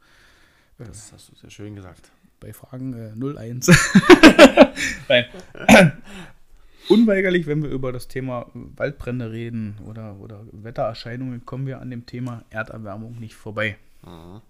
das 0.79 1.13
hast 1.13 1.31
du 1.31 1.37
sehr 1.37 1.51
schön 1.51 1.75
gesagt. 1.75 2.11
Bei 2.41 2.53
Fragen 2.53 2.95
äh, 2.95 3.39
01. 3.39 3.69
Nein. 5.09 5.27
Unweigerlich, 6.89 7.47
wenn 7.47 7.63
wir 7.63 7.71
über 7.71 7.93
das 7.93 8.09
Thema 8.09 8.51
Waldbrände 8.53 9.31
reden 9.31 9.79
oder, 9.87 10.19
oder 10.19 10.45
Wettererscheinungen, 10.53 11.47
kommen 11.47 11.67
wir 11.67 11.81
an 11.81 11.91
dem 11.91 12.05
Thema 12.05 12.45
Erderwärmung 12.51 13.19
nicht 13.19 13.35
vorbei. 13.35 13.79
Mhm. 14.05 14.43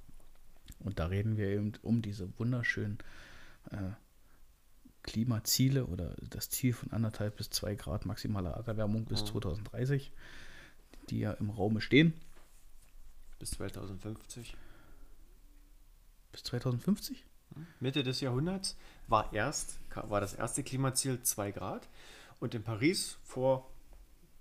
Und 0.80 0.98
da 0.98 1.06
reden 1.06 1.36
wir 1.36 1.48
eben 1.48 1.72
um 1.82 2.02
diese 2.02 2.28
wunderschönen 2.38 2.98
äh, 3.70 3.92
Klimaziele 5.02 5.86
oder 5.86 6.16
das 6.28 6.50
Ziel 6.50 6.72
von 6.72 6.90
anderthalb 6.92 7.36
bis 7.36 7.50
zwei 7.50 7.74
Grad 7.74 8.06
maximaler 8.06 8.52
Erderwärmung 8.52 9.04
bis 9.04 9.22
mhm. 9.22 9.26
2030, 9.26 10.12
die 11.10 11.20
ja 11.20 11.32
im 11.32 11.50
Raume 11.50 11.80
stehen. 11.80 12.14
Bis 13.38 13.50
2050 13.52 14.56
bis 16.34 16.42
2050? 16.42 17.24
Mitte 17.78 18.02
des 18.02 18.20
Jahrhunderts 18.20 18.76
war 19.06 19.32
erst 19.32 19.78
war 19.94 20.20
das 20.20 20.34
erste 20.34 20.64
Klimaziel 20.64 21.22
2 21.22 21.52
Grad 21.52 21.88
und 22.40 22.56
in 22.56 22.64
Paris 22.64 23.18
vor 23.22 23.70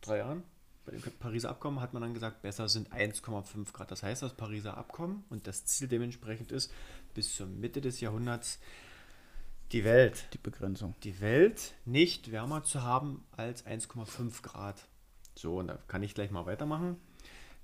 drei 0.01 0.17
Jahren 0.17 0.43
bei 0.85 0.91
dem 0.91 1.01
Pariser 1.01 1.49
Abkommen 1.49 1.79
hat 1.79 1.93
man 1.93 2.01
dann 2.01 2.13
gesagt, 2.13 2.41
besser 2.41 2.67
sind 2.67 2.91
1,5 2.91 3.71
Grad. 3.71 3.89
Das 3.89 4.03
heißt, 4.03 4.21
das 4.23 4.33
Pariser 4.33 4.75
Abkommen 4.75 5.23
und 5.29 5.47
das 5.47 5.65
Ziel 5.65 5.87
dementsprechend 5.87 6.51
ist, 6.51 6.73
bis 7.13 7.35
zur 7.35 7.45
Mitte 7.47 7.79
des 7.79 8.01
Jahrhunderts 8.01 8.59
die 9.71 9.85
Welt, 9.85 10.27
die 10.33 10.39
Begrenzung, 10.39 10.93
die 11.03 11.21
Welt 11.21 11.75
nicht 11.85 12.31
wärmer 12.31 12.63
zu 12.63 12.81
haben 12.81 13.23
als 13.37 13.65
1,5 13.65 14.41
Grad. 14.41 14.87
So, 15.35 15.59
und 15.59 15.67
da 15.67 15.77
kann 15.87 16.03
ich 16.03 16.15
gleich 16.15 16.31
mal 16.31 16.45
weitermachen. 16.45 16.97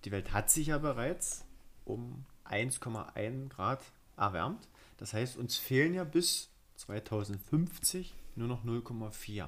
Die 0.05 0.11
Welt 0.11 0.31
hat 0.31 0.49
sich 0.49 0.67
ja 0.67 0.77
bereits 0.77 1.43
um 1.83 2.25
1,1 2.45 3.49
Grad 3.49 3.83
erwärmt. 4.19 4.67
Das 4.97 5.13
heißt, 5.13 5.37
uns 5.37 5.57
fehlen 5.57 5.93
ja 5.93 6.03
bis 6.03 6.49
2050 6.75 8.13
nur 8.35 8.47
noch 8.47 8.63
0,4. 8.63 9.47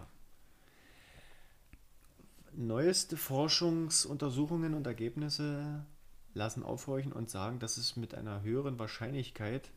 Neueste 2.53 3.17
Forschungsuntersuchungen 3.17 4.73
und 4.73 4.85
Ergebnisse 4.87 5.85
lassen 6.33 6.63
aufhorchen 6.63 7.11
und 7.11 7.29
sagen, 7.29 7.59
dass 7.59 7.77
es 7.77 7.95
mit 7.95 8.15
einer 8.15 8.41
höheren 8.41 8.79
Wahrscheinlichkeit 8.79 9.69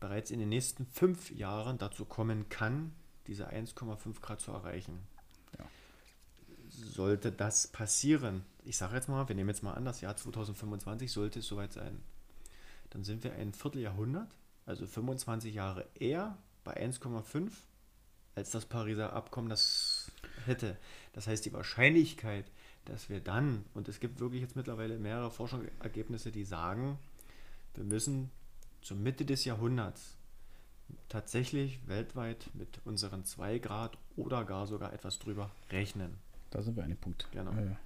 bereits 0.00 0.30
in 0.30 0.38
den 0.38 0.48
nächsten 0.48 0.86
fünf 0.86 1.30
Jahren 1.30 1.78
dazu 1.78 2.04
kommen 2.04 2.48
kann, 2.48 2.92
diese 3.26 3.50
1,5 3.50 4.20
Grad 4.20 4.40
zu 4.40 4.52
erreichen. 4.52 4.98
Ja. 5.58 5.64
Sollte 6.68 7.32
das 7.32 7.68
passieren, 7.68 8.44
ich 8.64 8.76
sage 8.76 8.96
jetzt 8.96 9.08
mal, 9.08 9.28
wir 9.28 9.34
nehmen 9.34 9.48
jetzt 9.48 9.62
mal 9.62 9.74
an, 9.74 9.84
das 9.84 10.00
Jahr 10.00 10.16
2025 10.16 11.10
sollte 11.10 11.38
es 11.38 11.46
soweit 11.46 11.72
sein, 11.72 12.02
dann 12.96 13.04
sind 13.04 13.24
wir 13.24 13.34
ein 13.34 13.52
Vierteljahrhundert, 13.52 14.30
also 14.64 14.86
25 14.86 15.54
Jahre 15.54 15.86
eher 16.00 16.38
bei 16.64 16.82
1,5, 16.82 17.50
als 18.34 18.52
das 18.52 18.64
Pariser 18.64 19.12
Abkommen 19.12 19.50
das 19.50 20.10
hätte. 20.46 20.78
Das 21.12 21.26
heißt, 21.26 21.44
die 21.44 21.52
Wahrscheinlichkeit, 21.52 22.50
dass 22.86 23.10
wir 23.10 23.20
dann, 23.20 23.66
und 23.74 23.90
es 23.90 24.00
gibt 24.00 24.18
wirklich 24.18 24.40
jetzt 24.40 24.56
mittlerweile 24.56 24.98
mehrere 24.98 25.30
Forschungsergebnisse, 25.30 26.32
die 26.32 26.44
sagen, 26.44 26.98
wir 27.74 27.84
müssen 27.84 28.30
zur 28.80 28.96
Mitte 28.96 29.26
des 29.26 29.44
Jahrhunderts 29.44 30.16
tatsächlich 31.10 31.86
weltweit 31.86 32.48
mit 32.54 32.80
unseren 32.86 33.26
2 33.26 33.58
Grad 33.58 33.98
oder 34.16 34.46
gar 34.46 34.66
sogar 34.66 34.94
etwas 34.94 35.18
drüber 35.18 35.50
rechnen. 35.68 36.14
Da 36.48 36.62
sind 36.62 36.76
wir 36.76 36.82
an 36.82 36.88
dem 36.88 36.98
Punkt. 36.98 37.28
Genau. 37.30 37.52
Äh, 37.52 37.76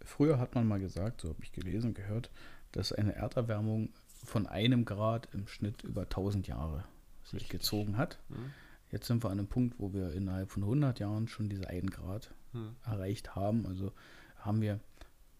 früher 0.00 0.40
hat 0.40 0.56
man 0.56 0.66
mal 0.66 0.80
gesagt, 0.80 1.20
so 1.20 1.28
habe 1.28 1.44
ich 1.44 1.52
gelesen 1.52 1.90
und 1.90 1.94
gehört, 1.94 2.28
dass 2.72 2.92
eine 2.92 3.14
Erderwärmung 3.14 3.90
von 4.24 4.46
einem 4.46 4.84
Grad 4.84 5.28
im 5.32 5.46
Schnitt 5.46 5.82
über 5.82 6.02
1000 6.02 6.46
Jahre 6.46 6.84
sich 7.24 7.42
Richtig. 7.42 7.60
gezogen 7.60 7.96
hat. 7.96 8.18
Mhm. 8.28 8.52
Jetzt 8.90 9.06
sind 9.06 9.22
wir 9.22 9.30
an 9.30 9.38
einem 9.38 9.48
Punkt, 9.48 9.76
wo 9.78 9.92
wir 9.92 10.12
innerhalb 10.12 10.50
von 10.50 10.62
100 10.62 10.98
Jahren 10.98 11.28
schon 11.28 11.48
diese 11.48 11.68
1 11.68 11.90
Grad 11.92 12.32
mhm. 12.52 12.74
erreicht 12.84 13.36
haben. 13.36 13.66
Also 13.66 13.92
haben 14.38 14.60
wir 14.60 14.80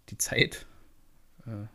die 0.08 0.18
Zeit, 0.18 0.66
äh, 1.46 1.66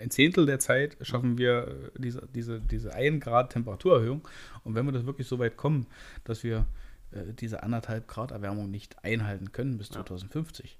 ein 0.00 0.10
Zehntel 0.10 0.46
der 0.46 0.58
Zeit 0.58 0.96
schaffen 1.02 1.38
wir 1.38 1.68
äh, 1.68 1.98
diese, 1.98 2.26
diese, 2.34 2.60
diese 2.60 2.94
1 2.94 3.22
Grad 3.22 3.52
Temperaturerhöhung. 3.52 4.26
Und 4.64 4.74
wenn 4.74 4.86
wir 4.86 4.92
das 4.92 5.06
wirklich 5.06 5.26
so 5.26 5.38
weit 5.38 5.56
kommen, 5.56 5.86
dass 6.24 6.42
wir 6.42 6.66
äh, 7.12 7.32
diese 7.34 7.62
anderthalb 7.62 8.08
Grad 8.08 8.30
Erwärmung 8.30 8.70
nicht 8.70 9.04
einhalten 9.04 9.52
können 9.52 9.78
bis 9.78 9.88
ja. 9.88 9.96
2050, 9.96 10.78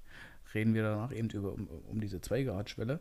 reden 0.53 0.73
wir 0.73 0.83
danach 0.83 1.11
eben 1.11 1.29
über, 1.29 1.53
um, 1.53 1.67
um 1.67 2.01
diese 2.01 2.21
2 2.21 2.43
Grad 2.43 2.69
Schwelle. 2.69 2.99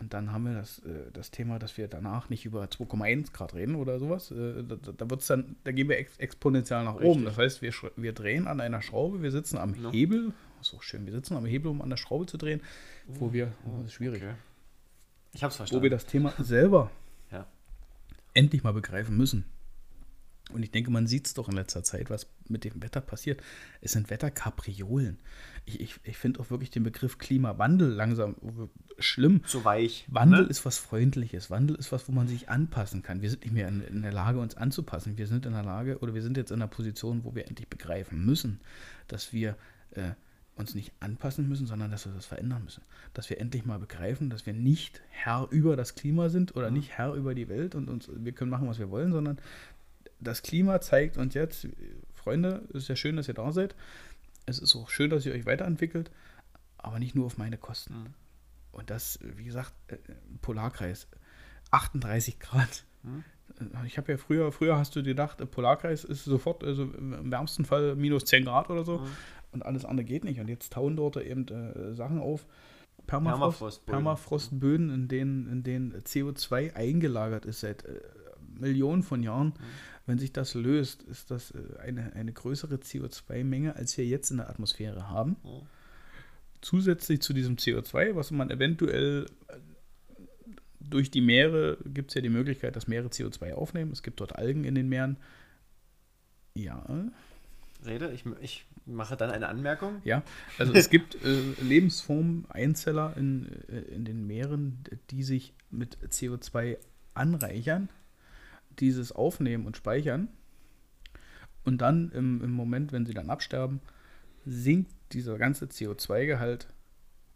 Und 0.00 0.14
dann 0.14 0.32
haben 0.32 0.44
wir 0.44 0.54
das, 0.54 0.78
äh, 0.80 1.10
das 1.12 1.30
Thema, 1.30 1.58
dass 1.58 1.76
wir 1.76 1.88
danach 1.88 2.28
nicht 2.28 2.44
über 2.44 2.64
2,1 2.64 3.32
Grad 3.32 3.54
reden 3.54 3.74
oder 3.74 3.98
sowas. 3.98 4.30
Äh, 4.30 4.62
da, 4.62 4.76
da, 4.76 5.10
wird's 5.10 5.26
dann, 5.26 5.56
da 5.64 5.72
gehen 5.72 5.88
wir 5.88 5.98
ex 5.98 6.16
exponentiell 6.18 6.84
nach 6.84 6.94
Richtig. 6.94 7.10
oben. 7.10 7.24
Das 7.24 7.36
heißt, 7.36 7.62
wir, 7.62 7.72
wir 7.96 8.12
drehen 8.12 8.46
an 8.46 8.60
einer 8.60 8.82
Schraube, 8.82 9.22
wir 9.22 9.30
sitzen 9.32 9.58
am 9.58 9.72
no. 9.72 9.90
Hebel. 9.90 10.32
So 10.60 10.80
schön, 10.80 11.06
wir 11.06 11.12
sitzen 11.12 11.36
am 11.36 11.46
Hebel, 11.46 11.70
um 11.70 11.82
an 11.82 11.90
der 11.90 11.96
Schraube 11.96 12.26
zu 12.26 12.36
drehen, 12.36 12.60
wo 13.06 13.32
wir, 13.32 13.52
oh, 13.64 13.78
das 13.78 13.86
ist 13.86 13.92
schwierig. 13.94 14.22
Okay. 14.22 14.34
Ich 15.32 15.44
hab's 15.44 15.56
verstanden. 15.56 15.80
Wo 15.80 15.82
wir 15.82 15.90
das 15.90 16.06
Thema 16.06 16.32
selber 16.38 16.90
endlich 18.38 18.62
mal 18.62 18.72
begreifen 18.72 19.16
müssen. 19.16 19.44
Und 20.50 20.62
ich 20.62 20.70
denke, 20.70 20.90
man 20.90 21.06
sieht 21.06 21.26
es 21.26 21.34
doch 21.34 21.48
in 21.48 21.56
letzter 21.56 21.82
Zeit, 21.82 22.10
was 22.10 22.26
mit 22.48 22.64
dem 22.64 22.82
Wetter 22.82 23.00
passiert. 23.00 23.42
Es 23.80 23.92
sind 23.92 24.10
Wetterkapriolen. 24.10 25.18
Ich, 25.66 25.80
ich, 25.80 26.00
ich 26.04 26.16
finde 26.16 26.40
auch 26.40 26.50
wirklich 26.50 26.70
den 26.70 26.82
Begriff 26.82 27.18
Klimawandel 27.18 27.90
langsam 27.90 28.36
schlimm. 28.98 29.44
Zu 29.44 29.64
weich. 29.64 30.06
Wandel 30.08 30.44
ne? 30.44 30.48
ist 30.48 30.64
was 30.64 30.78
Freundliches. 30.78 31.50
Wandel 31.50 31.76
ist 31.76 31.92
was, 31.92 32.08
wo 32.08 32.12
man 32.12 32.28
sich 32.28 32.48
anpassen 32.48 33.02
kann. 33.02 33.20
Wir 33.20 33.30
sind 33.30 33.44
nicht 33.44 33.52
mehr 33.52 33.68
in, 33.68 33.82
in, 33.82 34.02
der 34.02 34.12
Lage, 34.12 34.40
uns 34.40 34.56
anzupassen. 34.56 35.18
Wir 35.18 35.26
sind 35.26 35.44
in 35.44 35.52
der 35.52 35.64
Lage 35.64 35.98
oder 35.98 36.14
wir 36.14 36.22
sind 36.22 36.36
jetzt 36.36 36.50
in 36.50 36.56
einer 36.56 36.68
Position, 36.68 37.24
wo 37.24 37.34
wir 37.34 37.46
endlich 37.46 37.68
begreifen 37.68 38.24
müssen, 38.24 38.60
dass 39.06 39.32
wir 39.32 39.56
äh, 39.92 40.12
uns 40.58 40.74
nicht 40.74 40.92
anpassen 41.00 41.48
müssen, 41.48 41.66
sondern 41.66 41.90
dass 41.90 42.06
wir 42.06 42.12
das 42.12 42.26
verändern 42.26 42.64
müssen. 42.64 42.82
Dass 43.14 43.30
wir 43.30 43.40
endlich 43.40 43.64
mal 43.64 43.78
begreifen, 43.78 44.30
dass 44.30 44.46
wir 44.46 44.52
nicht 44.52 45.00
Herr 45.10 45.48
über 45.50 45.76
das 45.76 45.94
Klima 45.94 46.28
sind 46.28 46.56
oder 46.56 46.70
nicht 46.70 46.90
Herr 46.96 47.14
über 47.14 47.34
die 47.34 47.48
Welt 47.48 47.74
und 47.74 47.88
uns, 47.88 48.10
wir 48.12 48.32
können 48.32 48.50
machen, 48.50 48.68
was 48.68 48.78
wir 48.78 48.90
wollen, 48.90 49.12
sondern 49.12 49.38
das 50.20 50.42
Klima 50.42 50.80
zeigt 50.80 51.16
uns 51.16 51.34
jetzt, 51.34 51.68
Freunde, 52.14 52.62
es 52.70 52.82
ist 52.82 52.88
ja 52.88 52.96
schön, 52.96 53.16
dass 53.16 53.28
ihr 53.28 53.34
da 53.34 53.52
seid. 53.52 53.74
Es 54.46 54.58
ist 54.58 54.74
auch 54.76 54.90
schön, 54.90 55.10
dass 55.10 55.26
ihr 55.26 55.32
euch 55.32 55.46
weiterentwickelt, 55.46 56.10
aber 56.78 56.98
nicht 56.98 57.14
nur 57.14 57.26
auf 57.26 57.38
meine 57.38 57.58
Kosten. 57.58 57.94
Mhm. 57.94 58.14
Und 58.72 58.90
das, 58.90 59.18
wie 59.22 59.44
gesagt, 59.44 59.72
äh, 59.88 59.96
Polarkreis, 60.42 61.06
38 61.70 62.38
Grad. 62.38 62.84
Mhm. 63.02 63.24
Ich 63.86 63.96
habe 63.98 64.12
ja 64.12 64.18
früher, 64.18 64.52
früher 64.52 64.76
hast 64.76 64.94
du 64.94 65.02
gedacht, 65.02 65.38
Polarkreis 65.50 66.04
ist 66.04 66.24
sofort, 66.24 66.62
also 66.62 66.84
im 66.84 67.30
wärmsten 67.30 67.64
Fall 67.64 67.96
minus 67.96 68.24
10 68.26 68.44
Grad 68.44 68.70
oder 68.70 68.84
so. 68.84 68.98
Mhm 68.98 69.08
und 69.52 69.64
alles 69.64 69.84
andere 69.84 70.04
geht 70.04 70.24
nicht. 70.24 70.40
Und 70.40 70.48
jetzt 70.48 70.72
tauen 70.72 70.96
dort 70.96 71.16
eben 71.16 71.46
äh, 71.48 71.94
Sachen 71.94 72.20
auf. 72.20 72.46
Permafrost, 73.06 73.86
Permafrostböden, 73.86 74.90
in 74.90 75.08
denen, 75.08 75.48
in 75.48 75.62
denen 75.62 75.94
CO2 76.02 76.74
eingelagert 76.74 77.46
ist 77.46 77.60
seit 77.60 77.84
äh, 77.84 78.00
Millionen 78.58 79.02
von 79.02 79.22
Jahren. 79.22 79.48
Mhm. 79.48 79.52
Wenn 80.08 80.18
sich 80.18 80.32
das 80.32 80.54
löst, 80.54 81.02
ist 81.02 81.30
das 81.30 81.50
äh, 81.50 81.80
eine, 81.80 82.14
eine 82.14 82.32
größere 82.32 82.76
CO2-Menge, 82.76 83.76
als 83.76 83.98
wir 83.98 84.06
jetzt 84.06 84.30
in 84.30 84.38
der 84.38 84.48
Atmosphäre 84.48 85.10
haben. 85.10 85.36
Mhm. 85.44 85.66
Zusätzlich 86.62 87.20
zu 87.20 87.34
diesem 87.34 87.56
CO2, 87.56 88.16
was 88.16 88.30
man 88.30 88.50
eventuell 88.50 89.26
äh, 89.48 89.56
durch 90.80 91.10
die 91.10 91.20
Meere 91.20 91.76
gibt 91.84 92.10
es 92.10 92.14
ja 92.14 92.22
die 92.22 92.30
Möglichkeit, 92.30 92.74
dass 92.74 92.88
Meere 92.88 93.08
CO2 93.08 93.52
aufnehmen. 93.52 93.92
Es 93.92 94.02
gibt 94.02 94.20
dort 94.20 94.34
Algen 94.36 94.64
in 94.64 94.74
den 94.74 94.88
Meeren. 94.88 95.18
Ja. 96.54 96.86
Rede, 97.84 98.10
ich, 98.10 98.24
ich 98.40 98.64
mache 98.86 99.14
dann 99.14 99.30
eine 99.30 99.48
Anmerkung. 99.48 100.00
Ja, 100.04 100.22
also 100.56 100.72
es 100.72 100.88
gibt 100.88 101.22
äh, 101.22 101.42
Lebensformen, 101.60 102.46
Einzeller 102.48 103.14
in, 103.18 103.46
äh, 103.68 103.80
in 103.94 104.06
den 104.06 104.26
Meeren, 104.26 104.84
die 105.10 105.22
sich 105.22 105.52
mit 105.70 105.98
CO2 106.08 106.78
anreichern, 107.12 107.90
dieses 108.80 109.12
aufnehmen 109.12 109.66
und 109.66 109.76
speichern. 109.76 110.28
Und 111.64 111.78
dann 111.78 112.10
im, 112.12 112.42
im 112.42 112.52
Moment, 112.52 112.92
wenn 112.92 113.06
sie 113.06 113.14
dann 113.14 113.30
absterben, 113.30 113.80
sinkt 114.46 114.90
dieser 115.12 115.38
ganze 115.38 115.66
CO2-Gehalt 115.66 116.68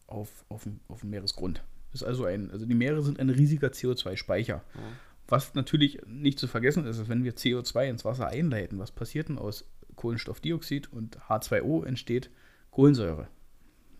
auf, 0.06 0.44
auf, 0.48 0.66
auf 0.88 1.00
dem 1.00 1.10
Meeresgrund. 1.10 1.62
ist 1.92 2.02
also 2.02 2.24
ein, 2.24 2.50
also 2.50 2.66
die 2.66 2.74
Meere 2.74 3.02
sind 3.02 3.18
ein 3.20 3.30
riesiger 3.30 3.68
CO2-Speicher. 3.68 4.62
Mhm. 4.74 4.80
Was 5.28 5.54
natürlich 5.54 6.00
nicht 6.06 6.38
zu 6.38 6.46
vergessen 6.46 6.86
ist, 6.86 6.98
ist, 6.98 7.08
wenn 7.08 7.24
wir 7.24 7.34
CO2 7.34 7.88
ins 7.88 8.04
Wasser 8.04 8.28
einleiten, 8.28 8.78
was 8.78 8.90
passiert 8.90 9.28
denn 9.28 9.38
aus 9.38 9.64
Kohlenstoffdioxid 9.96 10.92
und 10.92 11.18
H2O 11.20 11.84
entsteht 11.84 12.30
Kohlensäure. 12.70 13.28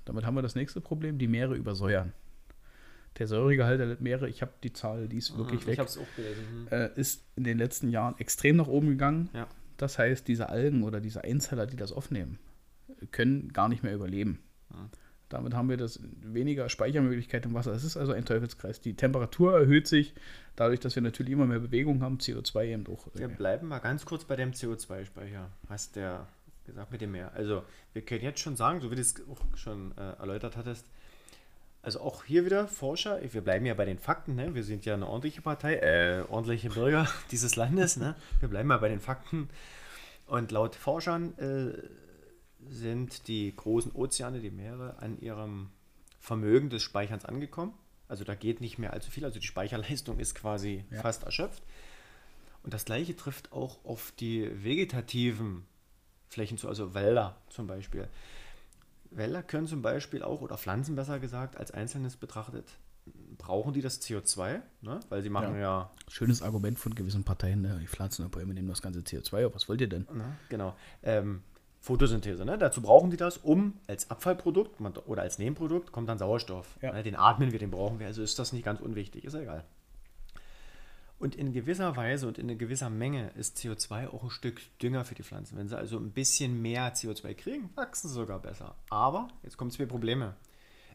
Damit 0.05 0.27
haben 0.27 0.35
wir 0.35 0.43
das 0.43 0.55
nächste 0.55 0.81
Problem, 0.81 1.19
die 1.19 1.29
Meere 1.29 1.55
übersäuern. 1.55 2.13
Der 3.19 3.27
Säuregehalt 3.27 3.81
der 3.81 3.97
Meere, 4.01 4.29
ich 4.29 4.43
habe 4.43 4.53
die 4.63 4.73
Zahl, 4.73 5.09
die 5.09 5.19
ist 5.19 5.37
wirklich 5.37 5.61
ich 5.63 5.67
weg, 5.67 5.81
auch 5.81 6.17
gelesen. 6.17 6.69
Äh, 6.71 6.91
ist 6.97 7.25
in 7.37 7.45
den 7.45 7.59
letzten 7.59 7.91
Jahren 7.91 8.19
extrem 8.19 8.57
nach 8.57 8.69
oben 8.69 8.89
gegangen. 8.89 9.29
Ja. 9.35 9.47
Das 9.77 9.99
heißt, 9.99 10.27
diese 10.29 10.49
Algen 10.49 10.83
oder 10.83 11.01
diese 11.01 11.25
Einzeller, 11.25 11.67
die 11.67 11.77
das 11.77 11.93
aufnehmen, 11.93 12.39
können 13.11 13.53
gar 13.53 13.69
nicht 13.69 13.83
mehr 13.83 13.95
überleben. 13.95 14.39
Ja. 14.71 14.89
Damit 15.29 15.55
haben 15.55 15.71
wir 15.71 15.79
das 15.79 15.99
weniger 16.21 16.69
Speichermöglichkeit 16.69 17.47
im 17.47 17.55
Wasser. 17.55 17.73
Es 17.73 17.85
ist 17.85 17.97
also 17.97 18.13
ein 18.13 18.27
Teufelskreis. 18.27 18.83
Die 18.83 18.95
Temperatur 18.95 19.59
erhöht 19.59 19.89
sich, 19.89 20.15
dadurch, 20.57 20.79
dass 20.81 20.95
wir 20.95 21.03
natürlich 21.03 21.33
immer 21.33 21.47
mehr 21.47 21.59
Bewegung 21.59 22.03
haben, 22.03 22.19
CO2 22.19 22.67
eben 22.67 22.87
auch. 22.87 23.09
Wir 23.15 23.29
bleiben 23.29 23.69
mal 23.69 23.79
ganz 23.79 24.05
kurz 24.05 24.25
bei 24.25 24.37
dem 24.37 24.53
CO2-Speicher, 24.53 25.51
hast 25.71 25.97
der 25.97 26.29
gesagt 26.65 26.93
mit 26.93 27.01
dem 27.01 27.13
Meer. 27.13 27.33
Also 27.35 27.65
wir 27.95 28.03
können 28.03 28.23
jetzt 28.23 28.41
schon 28.41 28.57
sagen, 28.57 28.81
so 28.81 28.91
wie 28.91 28.95
du 28.95 29.01
es 29.01 29.15
auch 29.29 29.57
schon 29.57 29.97
äh, 29.97 30.19
erläutert 30.19 30.57
hattest, 30.57 30.87
also 31.83 32.01
auch 32.01 32.25
hier 32.25 32.45
wieder 32.45 32.69
Forscher, 32.69 33.21
wir 33.33 33.41
bleiben 33.41 33.67
ja 33.67 33.75
bei 33.75 33.85
den 33.85 33.99
Fakten, 33.99 34.37
ne? 34.37 34.55
wir 34.55 34.63
sind 34.63 34.85
ja 34.85 34.95
eine 34.95 35.07
ordentliche 35.07 35.43
Partei, 35.43 35.75
äh, 35.75 36.23
ordentliche 36.29 36.71
Bürger 36.71 37.09
dieses 37.33 37.57
Landes, 37.57 37.97
ne? 37.97 38.15
wir 38.41 38.49
bleiben 38.49 38.69
mal 38.69 38.79
bei 38.79 38.89
den 38.89 39.01
Fakten. 39.01 39.49
Und 40.27 40.53
laut 40.53 40.77
Forschern 40.77 41.37
äh, 41.39 41.73
sind 42.71 43.27
die 43.27 43.55
großen 43.55 43.93
Ozeane, 43.93 44.39
die 44.39 44.51
Meere, 44.51 44.97
an 45.01 45.21
ihrem 45.21 45.71
Vermögen 46.21 46.71
des 46.71 46.83
Speicherns 46.83 47.25
angekommen. 47.25 47.75
Also 48.09 48.25
da 48.25 48.35
geht 48.35 48.61
nicht 48.61 48.79
mehr 48.79 48.93
allzu 48.93 49.11
viel. 49.11 49.25
Also 49.25 49.41
die 49.41 49.47
Speicherleistung 49.47 50.21
ist 50.21 50.35
quasi 50.35 50.85
ja. 50.91 51.01
fast 51.01 51.25
erschöpft. 51.25 51.63
Und 52.63 52.73
das 52.73 52.85
gleiche 52.85 53.17
trifft 53.17 53.53
auch 53.53 53.85
auf 53.85 54.13
die 54.21 54.49
vegetativen 54.63 55.67
Flächen 56.29 56.59
zu, 56.59 56.69
also 56.69 56.95
Wälder 56.95 57.37
zum 57.49 57.67
Beispiel. 57.67 58.09
Wälder 59.17 59.43
können 59.43 59.67
zum 59.67 59.83
Beispiel 59.83 60.23
auch, 60.23 60.41
oder 60.41 60.59
Pflanzen 60.59 60.97
besser 60.97 61.19
gesagt, 61.19 61.57
als 61.57 61.71
Einzelnes 61.71 62.17
betrachtet, 62.17 62.67
brauchen 63.39 63.73
die 63.73 63.81
das 63.81 64.01
CO2, 64.01 64.61
ne? 64.83 65.01
weil 65.09 65.23
sie 65.23 65.31
machen 65.31 65.55
ja. 65.55 65.61
ja 65.61 65.91
Schönes 66.09 66.43
Argument 66.43 66.79
von 66.79 66.95
gewissen 66.95 67.25
Parteien, 67.25 67.63
ne? 67.63 67.79
die 67.81 67.89
Pflanzen 67.89 68.25
und 68.25 68.31
Bäume 68.31 68.55
nehmen 68.55 68.69
das 68.69 68.83
ganze 68.83 69.01
CO2 69.01 69.47
auf. 69.47 69.55
Was 69.55 69.69
wollt 69.69 69.81
ihr 69.81 69.89
denn? 69.89 70.07
Na, 70.13 70.37
genau. 70.49 70.77
Ähm, 71.03 71.43
Photosynthese. 71.81 72.45
Ne? 72.45 72.59
Dazu 72.59 72.81
brauchen 72.81 73.11
die 73.11 73.17
das, 73.17 73.39
um 73.39 73.75
als 73.89 74.09
Abfallprodukt 74.09 74.81
oder 75.07 75.23
als 75.23 75.39
Nebenprodukt 75.39 75.91
kommt 75.91 76.09
dann 76.09 76.19
Sauerstoff. 76.19 76.79
Ja. 76.81 76.93
Ne? 76.93 77.03
Den 77.03 77.17
atmen 77.17 77.51
wir, 77.51 77.59
den 77.59 77.73
brauchen 77.73 77.99
wir. 77.99 78.07
Also 78.07 78.23
ist 78.23 78.39
das 78.39 78.53
nicht 78.53 78.65
ganz 78.65 78.81
unwichtig, 78.81 79.25
ist 79.25 79.33
ja 79.33 79.41
egal. 79.41 79.65
Und 81.23 81.37
in 81.37 81.53
gewisser 81.53 81.95
Weise 81.95 82.27
und 82.27 82.37
in 82.37 82.59
gewisser 82.59 82.91
Menge 82.91 83.31
ist 83.37 83.57
CO2 83.57 84.09
auch 84.09 84.25
ein 84.25 84.31
Stück 84.31 84.61
Dünger 84.81 85.05
für 85.05 85.15
die 85.15 85.23
Pflanzen. 85.23 85.57
Wenn 85.57 85.69
sie 85.69 85.79
also 85.79 85.97
ein 85.97 86.11
bisschen 86.11 86.61
mehr 86.61 86.97
CO2 86.97 87.35
kriegen, 87.35 87.71
wachsen 87.77 88.09
sie 88.09 88.15
sogar 88.15 88.41
besser. 88.41 88.75
Aber 88.91 89.29
jetzt 89.45 89.57
kommen 89.57 89.71
zwei 89.71 89.87
Probleme. 89.87 90.35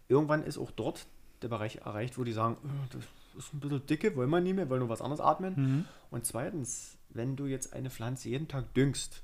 Irgendwann 0.10 0.44
ist 0.44 0.58
auch 0.58 0.72
dort 0.72 1.08
der 1.42 1.48
Bereich 1.48 1.78
erreicht, 1.78 2.18
wo 2.18 2.26
die 2.26 2.34
sagen, 2.34 2.58
oh, 2.62 2.88
das 2.92 3.06
ist 3.38 3.54
ein 3.54 3.62
bisschen 3.62 3.86
dicke, 3.86 4.18
wollen 4.18 4.30
wir 4.30 4.42
nicht 4.42 4.56
mehr, 4.56 4.70
wollen 4.70 4.82
nur 4.82 4.90
was 4.90 5.00
anderes 5.00 5.22
atmen. 5.22 5.54
Mhm. 5.56 5.86
Und 6.12 6.26
zweitens, 6.26 6.98
wenn 7.08 7.38
du 7.38 7.46
jetzt 7.46 7.72
eine 7.72 7.90
Pflanze 7.90 8.28
jeden 8.28 8.50
Tag 8.50 8.74
düngst, 8.74 9.24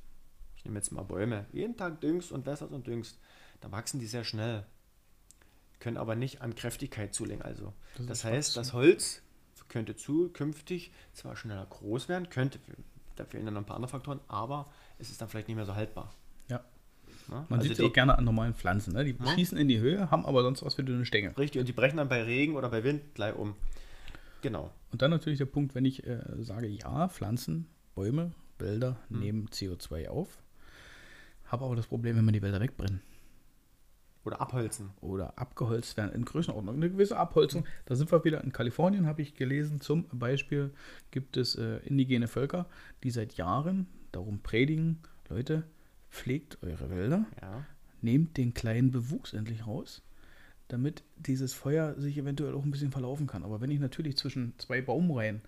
ich 0.56 0.64
nehme 0.64 0.78
jetzt 0.78 0.94
mal 0.94 1.04
Bäume, 1.04 1.48
jeden 1.52 1.76
Tag 1.76 2.00
düngst 2.00 2.32
und 2.32 2.46
wässerst 2.46 2.72
und 2.72 2.88
düngst, 2.88 3.20
dann 3.60 3.74
wachsen 3.74 4.00
die 4.00 4.08
sehr 4.08 4.24
schnell, 4.24 4.66
können 5.82 5.98
aber 5.98 6.16
nicht 6.16 6.42
an 6.42 6.56
Kräftigkeit 6.56 7.14
zulegen. 7.14 7.42
Also, 7.42 7.74
das, 7.98 8.06
das 8.06 8.24
heißt, 8.24 8.56
das 8.56 8.72
Holz 8.72 9.22
könnte 9.70 9.96
zukünftig 9.96 10.92
zwar 11.14 11.36
schneller 11.36 11.66
groß 11.66 12.10
werden, 12.10 12.30
könnte, 12.30 12.60
dafür 13.16 13.40
ändern 13.40 13.58
ein 13.58 13.66
paar 13.66 13.76
andere 13.76 13.90
Faktoren, 13.90 14.20
aber 14.28 14.72
es 15.00 15.10
ist 15.10 15.22
dann 15.22 15.30
vielleicht 15.30 15.48
nicht 15.48 15.58
mehr 15.58 15.66
so 15.66 15.76
haltbar. 15.76 16.14
Ja. 16.50 16.64
Na? 17.28 17.46
Man 17.50 17.60
also 17.60 17.70
sieht 17.70 17.80
es 17.80 17.86
auch 17.86 17.94
gerne 17.94 18.18
an 18.18 18.24
normalen 18.24 18.54
Pflanzen. 18.54 18.94
Ne? 18.94 19.06
Die 19.06 19.16
ja. 19.18 19.34
schießen 19.34 19.58
in 19.58 19.68
die 19.68 19.80
Höhe, 19.80 20.10
haben 20.12 20.26
aber 20.26 20.44
sonst 20.44 20.64
was 20.64 20.76
für 20.76 20.84
dünne 20.84 21.06
Stängel. 21.06 21.34
Richtig, 21.38 21.60
und 21.60 21.68
die 21.68 21.74
brechen 21.74 21.98
dann 21.98 22.10
bei 22.10 22.24
Regen 22.24 22.56
oder 22.56 22.70
bei 22.70 22.84
Wind 22.84 23.02
gleich 23.14 23.36
um. 23.36 23.56
Genau. 24.42 24.72
Und 24.92 25.02
dann 25.02 25.12
natürlich 25.12 25.40
der 25.40 25.46
Punkt, 25.46 25.74
wenn 25.74 25.86
ich 25.86 26.06
äh, 26.06 26.20
sage, 26.40 26.68
ja, 26.68 27.08
Pflanzen, 27.08 27.68
Bäume, 27.96 28.34
Wälder 28.60 28.98
hm. 29.10 29.20
nehmen 29.20 29.48
CO2 29.48 30.10
auf, 30.10 30.38
habe 31.46 31.66
aber 31.66 31.76
das 31.76 31.88
Problem, 31.88 32.18
wenn 32.18 32.26
man 32.26 32.34
die 32.34 32.42
Wälder 32.42 32.60
wegbrennen. 32.60 33.02
Oder 34.26 34.40
abholzen. 34.40 34.92
Oder 35.02 35.38
abgeholzt 35.38 35.98
werden 35.98 36.14
in 36.14 36.24
Größenordnung. 36.24 36.76
Eine 36.76 36.90
gewisse 36.90 37.18
Abholzung. 37.18 37.66
Da 37.86 37.96
sind 37.96 38.12
wir 38.12 38.24
wieder 38.24 38.44
in 38.44 38.54
Kalifornien, 38.54 39.06
habe 39.06 39.22
ich 39.22 39.36
gelesen. 39.36 39.82
Zum 39.82 40.06
Beispiel 40.12 40.72
gibt 41.12 41.36
es 41.36 41.56
äh, 41.56 41.78
indigene 41.86 42.28
Völker, 42.28 42.68
die 43.04 43.12
seit 43.12 43.34
Jahren 43.34 43.88
darum 44.14 44.40
predigen, 44.40 45.00
Leute, 45.30 45.64
pflegt 46.10 46.60
eure 46.62 46.90
Wälder, 46.90 47.26
ja. 47.42 47.66
nehmt 48.02 48.38
den 48.38 48.54
kleinen 48.54 48.92
Bewuchs 48.92 49.34
endlich 49.34 49.66
raus, 49.68 50.04
damit 50.68 51.04
dieses 51.18 51.54
Feuer 51.54 52.00
sich 52.00 52.18
eventuell 52.18 52.54
auch 52.54 52.64
ein 52.64 52.72
bisschen 52.72 52.92
verlaufen 52.92 53.28
kann. 53.28 53.44
Aber 53.44 53.60
wenn 53.60 53.72
ich 53.72 53.80
natürlich 53.80 54.16
zwischen 54.16 54.54
zwei 54.58 54.82
Baumreihen 54.82 55.42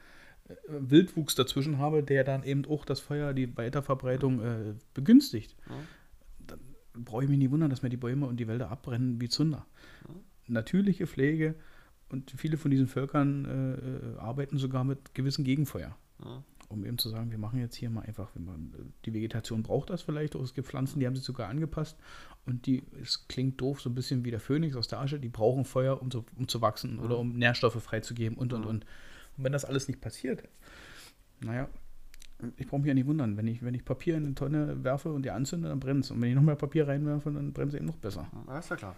äh, 0.49 0.55
Wildwuchs 0.67 1.35
dazwischen 1.35 1.77
habe, 1.77 2.03
der 2.03 2.23
dann 2.23 2.43
eben 2.43 2.65
auch 2.65 2.83
das 2.83 2.99
Feuer, 2.99 3.33
die 3.33 3.55
Weiterverbreitung 3.55 4.41
äh, 4.41 4.73
begünstigt, 4.93 5.55
ja. 5.69 5.75
Brauche 7.03 7.23
ich 7.23 7.29
mich 7.29 7.39
nicht 7.39 7.51
wundern, 7.51 7.69
dass 7.69 7.81
mir 7.81 7.89
die 7.89 7.97
Bäume 7.97 8.25
und 8.27 8.37
die 8.37 8.47
Wälder 8.47 8.69
abbrennen 8.69 9.19
wie 9.21 9.29
Zunder. 9.29 9.65
Ja. 10.07 10.15
Natürliche 10.47 11.07
Pflege 11.07 11.55
und 12.09 12.31
viele 12.31 12.57
von 12.57 12.71
diesen 12.71 12.87
Völkern 12.87 13.45
äh, 13.45 14.15
äh 14.15 14.17
arbeiten 14.19 14.57
sogar 14.57 14.83
mit 14.83 15.13
gewissen 15.15 15.43
Gegenfeuer. 15.43 15.97
Ja. 16.23 16.43
Um 16.69 16.83
eben 16.83 16.97
zu 16.97 17.09
sagen, 17.09 17.29
wir 17.29 17.37
machen 17.37 17.59
jetzt 17.59 17.75
hier 17.75 17.89
mal 17.89 18.01
einfach, 18.01 18.29
wenn 18.33 18.45
man, 18.45 18.73
die 19.05 19.13
Vegetation 19.13 19.61
braucht 19.61 19.91
das 19.91 20.01
vielleicht, 20.01 20.35
auch 20.35 20.41
es 20.41 20.55
gibt 20.55 20.67
Pflanzen, 20.67 20.99
die 20.99 21.05
haben 21.05 21.15
sich 21.15 21.25
sogar 21.25 21.47
angepasst 21.47 21.95
und 22.45 22.65
die, 22.65 22.83
es 23.01 23.27
klingt 23.27 23.61
doof, 23.61 23.81
so 23.81 23.89
ein 23.89 23.95
bisschen 23.95 24.25
wie 24.25 24.31
der 24.31 24.39
Phönix 24.39 24.75
aus 24.75 24.87
der 24.87 24.99
Asche, 24.99 25.19
die 25.19 25.29
brauchen 25.29 25.63
Feuer, 25.63 26.01
um 26.01 26.09
zu, 26.09 26.25
um 26.35 26.47
zu 26.47 26.61
wachsen 26.61 26.97
oder 26.99 27.19
um 27.19 27.37
Nährstoffe 27.37 27.81
freizugeben 27.81 28.37
und 28.37 28.51
und 28.51 28.65
und. 28.65 28.85
Und 29.37 29.43
wenn 29.43 29.51
das 29.51 29.65
alles 29.65 29.87
nicht 29.87 30.01
passiert, 30.01 30.43
Naja, 31.41 31.69
ich 32.57 32.67
brauche 32.67 32.81
mich 32.81 32.87
ja 32.87 32.93
nicht 32.93 33.07
wundern. 33.07 33.37
Wenn 33.37 33.47
ich, 33.47 33.63
wenn 33.63 33.73
ich 33.73 33.83
Papier 33.85 34.17
in 34.17 34.25
eine 34.25 34.35
Tonne 34.35 34.83
werfe 34.83 35.11
und 35.11 35.23
die 35.23 35.31
anzünde, 35.31 35.69
dann 35.69 35.79
brennt 35.79 36.03
es. 36.05 36.11
Und 36.11 36.21
wenn 36.21 36.29
ich 36.29 36.35
noch 36.35 36.41
mehr 36.41 36.55
Papier 36.55 36.87
reinwerfe, 36.87 37.31
dann 37.31 37.53
brennt 37.53 37.69
es 37.73 37.75
eben 37.77 37.85
noch 37.85 37.97
besser. 37.97 38.27
Ja, 38.47 38.59
ist 38.59 38.69
ja 38.69 38.75
klar. 38.75 38.95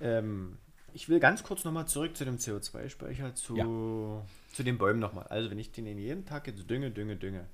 Ähm, 0.00 0.56
ich 0.94 1.08
will 1.08 1.20
ganz 1.20 1.42
kurz 1.42 1.64
nochmal 1.64 1.86
zurück 1.86 2.16
zu 2.16 2.24
dem 2.24 2.36
CO2-Speicher, 2.36 3.34
zu, 3.34 3.56
Ja. 3.56 3.64
zu 4.52 4.62
den 4.62 4.78
Bäumen 4.78 4.98
nochmal. 4.98 5.26
Also 5.28 5.50
wenn 5.50 5.58
ich 5.58 5.72
den 5.72 5.86
jeden 5.86 6.24
Tag 6.24 6.46
jetzt 6.46 6.68
dünge, 6.68 6.90
dünge, 6.90 7.16
dünge, 7.16 7.46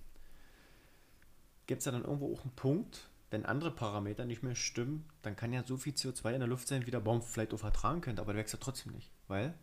gibt 1.67 1.81
es 1.81 1.85
da 1.85 1.91
dann 1.91 2.05
irgendwo 2.05 2.33
auch 2.33 2.43
einen 2.43 2.55
Punkt, 2.55 3.09
wenn 3.31 3.45
andere 3.45 3.73
Parameter 3.73 4.25
nicht 4.25 4.43
mehr 4.43 4.55
stimmen, 4.55 5.05
dann 5.23 5.35
kann 5.37 5.53
ja 5.53 5.65
so 5.65 5.77
viel 5.77 5.93
CO2 5.95 6.33
in 6.35 6.39
der 6.41 6.49
Luft 6.49 6.69
sein, 6.69 6.87
wie 6.87 6.91
der 6.93 7.01
Baum 7.01 7.23
vielleicht 7.23 7.53
auch 7.53 7.59
vertragen 7.59 8.01
könnte, 8.01 8.23
aber 8.23 8.33
der 8.33 8.41
wächst 8.41 8.55
ja 8.55 8.61
trotzdem 8.63 8.93
nicht. 8.93 9.11
Weil? 9.27 9.55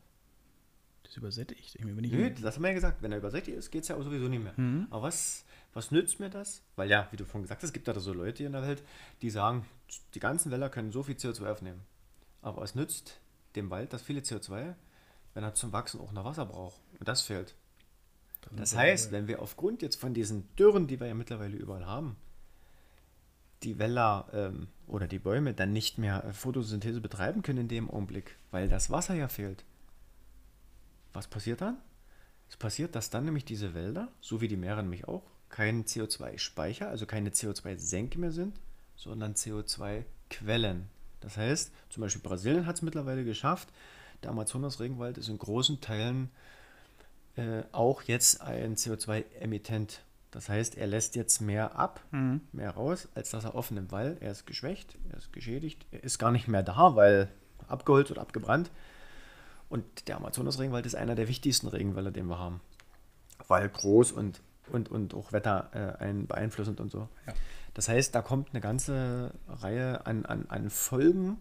Das 1.03 1.17
übersättigt. 1.17 1.75
Ich, 1.75 1.85
wenn 1.85 2.03
ich 2.03 2.11
Nö, 2.11 2.29
das 2.29 2.55
haben 2.55 2.63
wir 2.63 2.69
ja 2.69 2.75
gesagt, 2.75 3.01
wenn 3.01 3.11
er 3.11 3.17
übersättigt 3.17 3.57
ist, 3.57 3.71
geht 3.71 3.83
es 3.83 3.89
ja 3.89 3.95
auch 3.95 4.03
sowieso 4.03 4.27
nicht 4.27 4.43
mehr. 4.43 4.53
Mhm. 4.55 4.87
Aber 4.89 5.03
was, 5.03 5.45
was 5.73 5.91
nützt 5.91 6.19
mir 6.19 6.29
das? 6.29 6.61
Weil 6.75 6.89
ja, 6.89 7.07
wie 7.11 7.17
du 7.17 7.25
vorhin 7.25 7.43
gesagt 7.43 7.61
hast, 7.61 7.69
es 7.69 7.73
gibt 7.73 7.87
ja 7.87 7.93
da 7.93 7.99
so 7.99 8.13
Leute 8.13 8.43
in 8.43 8.53
der 8.53 8.61
Welt, 8.61 8.83
die 9.21 9.29
sagen, 9.29 9.65
die 10.13 10.19
ganzen 10.19 10.51
Wälder 10.51 10.69
können 10.69 10.91
so 10.91 11.03
viel 11.03 11.15
CO2 11.15 11.51
aufnehmen. 11.51 11.81
Aber 12.41 12.63
es 12.63 12.75
nützt 12.75 13.19
dem 13.55 13.69
Wald 13.69 13.93
das 13.93 14.01
viele 14.01 14.21
CO2, 14.21 14.75
wenn 15.33 15.43
er 15.43 15.53
zum 15.53 15.71
Wachsen 15.73 15.99
auch 15.99 16.11
noch 16.11 16.25
Wasser 16.25 16.45
braucht. 16.45 16.79
Und 16.99 17.07
das 17.07 17.21
fehlt. 17.21 17.55
Das 18.51 18.75
heißt, 18.75 19.11
wenn 19.11 19.27
wir 19.27 19.41
aufgrund 19.41 19.81
jetzt 19.81 19.95
von 19.95 20.13
diesen 20.13 20.53
Dürren, 20.55 20.87
die 20.87 20.99
wir 20.99 21.07
ja 21.07 21.13
mittlerweile 21.13 21.55
überall 21.55 21.85
haben, 21.85 22.17
die 23.63 23.79
Wälder 23.79 24.27
ähm, 24.33 24.67
oder 24.87 25.07
die 25.07 25.19
Bäume 25.19 25.53
dann 25.53 25.71
nicht 25.71 25.97
mehr 25.97 26.23
äh, 26.25 26.33
Photosynthese 26.33 27.01
betreiben 27.01 27.41
können 27.41 27.59
in 27.59 27.67
dem 27.67 27.89
Augenblick, 27.89 28.37
weil 28.51 28.67
das 28.67 28.89
Wasser 28.89 29.13
ja 29.13 29.27
fehlt. 29.27 29.63
Was 31.13 31.27
passiert 31.27 31.61
dann? 31.61 31.77
Es 32.49 32.57
passiert, 32.57 32.95
dass 32.95 33.09
dann 33.09 33.25
nämlich 33.25 33.45
diese 33.45 33.73
Wälder, 33.73 34.11
so 34.21 34.41
wie 34.41 34.47
die 34.47 34.57
Meere 34.57 34.83
nämlich 34.83 35.07
auch, 35.07 35.23
kein 35.49 35.85
CO2-Speicher, 35.85 36.89
also 36.89 37.05
keine 37.05 37.29
CO2-Senke 37.29 38.19
mehr 38.19 38.31
sind, 38.31 38.59
sondern 38.95 39.33
CO2-Quellen. 39.33 40.87
Das 41.21 41.37
heißt, 41.37 41.71
zum 41.89 42.01
Beispiel 42.01 42.21
Brasilien 42.21 42.65
hat 42.65 42.75
es 42.75 42.81
mittlerweile 42.81 43.23
geschafft, 43.23 43.69
der 44.23 44.31
Amazonas-Regenwald 44.31 45.17
ist 45.17 45.29
in 45.29 45.37
großen 45.37 45.81
Teilen 45.81 46.31
äh, 47.35 47.63
auch 47.71 48.03
jetzt 48.03 48.41
ein 48.41 48.75
CO2-Emittent. 48.75 50.01
Das 50.31 50.49
heißt, 50.49 50.77
er 50.77 50.87
lässt 50.87 51.15
jetzt 51.15 51.41
mehr 51.41 51.75
ab, 51.77 52.03
mehr 52.51 52.71
raus, 52.71 53.07
als 53.13 53.29
dass 53.29 53.43
er 53.43 53.53
aufnimmt, 53.53 53.91
weil 53.91 54.17
er 54.19 54.31
ist 54.31 54.47
geschwächt, 54.47 54.97
er 55.11 55.17
ist 55.17 55.31
geschädigt, 55.31 55.85
er 55.91 56.03
ist 56.03 56.17
gar 56.17 56.31
nicht 56.31 56.47
mehr 56.47 56.63
da, 56.63 56.95
weil 56.95 57.29
abgeholzt 57.67 58.11
oder 58.11 58.21
abgebrannt. 58.21 58.71
Und 59.73 60.07
der 60.07 60.17
Amazonas-Regenwald 60.17 60.85
ist 60.85 60.93
einer 60.93 61.15
der 61.15 61.27
wichtigsten 61.27 61.67
Regenwälder, 61.67 62.11
den 62.11 62.27
wir 62.27 62.37
haben. 62.37 62.61
Weil 63.47 63.67
groß 63.67 64.11
und, 64.11 64.39
und, 64.71 64.91
und 64.91 65.15
auch 65.15 65.31
Wetter 65.33 65.97
äh, 65.99 66.13
beeinflussend 66.13 66.79
und 66.79 66.91
so. 66.91 67.09
Ja. 67.25 67.33
Das 67.73 67.89
heißt, 67.89 68.13
da 68.13 68.21
kommt 68.21 68.51
eine 68.51 68.61
ganze 68.61 69.33
Reihe 69.47 70.05
an, 70.05 70.27
an, 70.27 70.45
an 70.47 70.69
Folgen. 70.69 71.39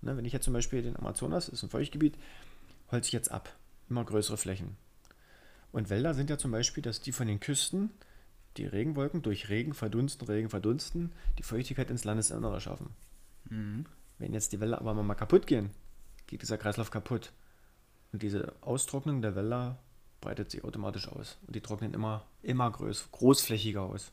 Ne, 0.00 0.16
wenn 0.16 0.24
ich 0.24 0.32
jetzt 0.32 0.44
zum 0.44 0.54
Beispiel 0.54 0.80
den 0.80 0.96
Amazonas, 0.96 1.50
ist 1.50 1.62
ein 1.62 1.68
Feuchtgebiet, 1.68 2.16
holze 2.90 3.08
ich 3.08 3.12
jetzt 3.12 3.30
ab. 3.30 3.54
Immer 3.90 4.02
größere 4.02 4.38
Flächen. 4.38 4.78
Und 5.70 5.90
Wälder 5.90 6.14
sind 6.14 6.30
ja 6.30 6.38
zum 6.38 6.52
Beispiel, 6.52 6.82
dass 6.82 7.02
die 7.02 7.12
von 7.12 7.26
den 7.26 7.38
Küsten 7.38 7.90
die 8.56 8.64
Regenwolken 8.64 9.20
durch 9.20 9.50
Regen 9.50 9.74
verdunsten, 9.74 10.26
Regen 10.26 10.48
verdunsten, 10.48 11.12
die 11.36 11.42
Feuchtigkeit 11.42 11.90
ins 11.90 12.04
Landesinnere 12.04 12.62
schaffen. 12.62 12.94
Wenn 14.16 14.32
jetzt 14.32 14.54
die 14.54 14.60
Wälder 14.60 14.80
aber 14.80 14.94
mal 14.94 15.14
kaputt 15.14 15.46
gehen, 15.46 15.68
geht 16.26 16.40
dieser 16.40 16.56
Kreislauf 16.56 16.90
kaputt. 16.90 17.30
Und 18.12 18.22
diese 18.22 18.54
Austrocknung 18.60 19.22
der 19.22 19.36
Wälder 19.36 19.78
breitet 20.20 20.50
sich 20.50 20.64
automatisch 20.64 21.08
aus. 21.08 21.38
Und 21.46 21.54
die 21.54 21.60
trocknen 21.60 21.94
immer, 21.94 22.24
immer 22.42 22.70
groß, 22.70 23.10
großflächiger 23.12 23.82
aus. 23.82 24.12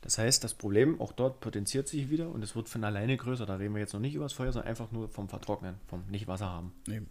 Das 0.00 0.18
heißt, 0.18 0.44
das 0.44 0.54
Problem 0.54 1.00
auch 1.00 1.12
dort 1.12 1.40
potenziert 1.40 1.88
sich 1.88 2.08
wieder 2.08 2.28
und 2.28 2.42
es 2.42 2.54
wird 2.54 2.68
von 2.68 2.84
alleine 2.84 3.16
größer. 3.16 3.46
Da 3.46 3.56
reden 3.56 3.74
wir 3.74 3.80
jetzt 3.80 3.94
noch 3.94 4.00
nicht 4.00 4.14
über 4.14 4.24
das 4.24 4.32
Feuer, 4.32 4.52
sondern 4.52 4.68
einfach 4.68 4.92
nur 4.92 5.08
vom 5.08 5.28
Vertrocknen, 5.28 5.74
vom 5.88 6.06
Nicht-Wasser 6.06 6.46
haben. 6.46 6.72
Nee. 6.86 7.02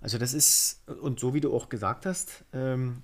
Also 0.00 0.16
das 0.16 0.32
ist, 0.32 0.88
und 0.88 1.20
so 1.20 1.34
wie 1.34 1.40
du 1.40 1.54
auch 1.54 1.68
gesagt 1.68 2.06
hast, 2.06 2.44
ähm, 2.52 3.02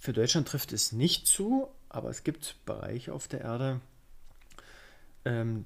für 0.00 0.12
Deutschland 0.12 0.48
trifft 0.48 0.72
es 0.72 0.92
nicht 0.92 1.26
zu, 1.26 1.68
aber 1.88 2.10
es 2.10 2.24
gibt 2.24 2.56
Bereiche 2.64 3.12
auf 3.12 3.28
der 3.28 3.40
Erde, 3.40 3.80
ähm, 5.24 5.64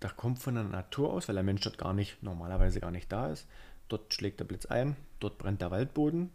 da 0.00 0.08
kommt 0.08 0.40
von 0.40 0.54
der 0.54 0.64
Natur 0.64 1.12
aus, 1.12 1.28
weil 1.28 1.34
der 1.34 1.44
Mensch 1.44 1.62
dort 1.62 1.78
gar 1.78 1.92
nicht, 1.92 2.22
normalerweise 2.22 2.80
gar 2.80 2.90
nicht 2.90 3.10
da 3.10 3.28
ist, 3.28 3.46
dort 3.88 4.12
schlägt 4.12 4.40
der 4.40 4.44
Blitz 4.44 4.66
ein, 4.66 4.96
dort 5.20 5.38
brennt 5.38 5.60
der 5.60 5.70
Waldboden. 5.70 6.30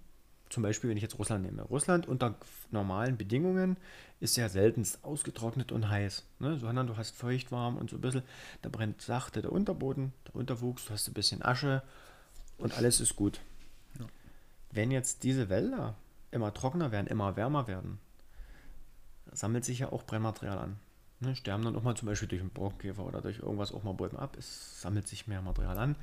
Zum 0.49 0.63
Beispiel, 0.63 0.89
wenn 0.89 0.97
ich 0.97 1.03
jetzt 1.03 1.17
Russland 1.17 1.45
nehme. 1.45 1.61
Russland 1.61 2.07
unter 2.07 2.35
normalen 2.71 3.17
Bedingungen 3.17 3.77
ist 4.19 4.35
ja 4.35 4.49
seltenst 4.49 5.03
ausgetrocknet 5.03 5.71
und 5.71 5.89
heiß. 5.89 6.25
Ne? 6.39 6.59
Sondern 6.59 6.87
du 6.87 6.97
hast 6.97 7.15
feucht, 7.15 7.53
warm 7.53 7.77
und 7.77 7.89
so 7.89 7.95
ein 7.97 8.01
bisschen. 8.01 8.23
Da 8.61 8.69
brennt 8.69 9.01
sachte 9.01 9.41
der 9.41 9.53
Unterboden, 9.53 10.11
der 10.27 10.35
Unterwuchs, 10.35 10.85
du 10.85 10.91
hast 10.91 11.07
ein 11.07 11.13
bisschen 11.13 11.41
Asche 11.41 11.83
und 12.57 12.77
alles 12.77 12.99
ist 12.99 13.15
gut. 13.15 13.39
Wenn 14.71 14.91
jetzt 14.91 15.23
diese 15.23 15.49
Wälder 15.49 15.95
immer 16.31 16.53
trockener 16.53 16.91
werden, 16.91 17.07
immer 17.07 17.35
wärmer 17.35 17.67
werden, 17.67 17.99
sammelt 19.31 19.65
sich 19.65 19.79
ja 19.79 19.91
auch 19.91 20.03
Brennmaterial 20.03 20.57
an. 20.57 20.79
Ne? 21.21 21.35
Sterben 21.35 21.63
dann 21.63 21.75
auch 21.75 21.83
mal 21.83 21.95
zum 21.95 22.07
Beispiel 22.07 22.27
durch 22.27 22.41
einen 22.41 22.49
Borkenkäfer 22.49 23.05
oder 23.05 23.21
durch 23.21 23.39
irgendwas 23.39 23.73
auch 23.73 23.83
mal 23.83 23.93
Bäume 23.93 24.19
ab. 24.19 24.35
Es 24.37 24.81
sammelt 24.81 25.07
sich 25.07 25.27
mehr 25.27 25.41
Material 25.41 25.77
an. 25.77 25.95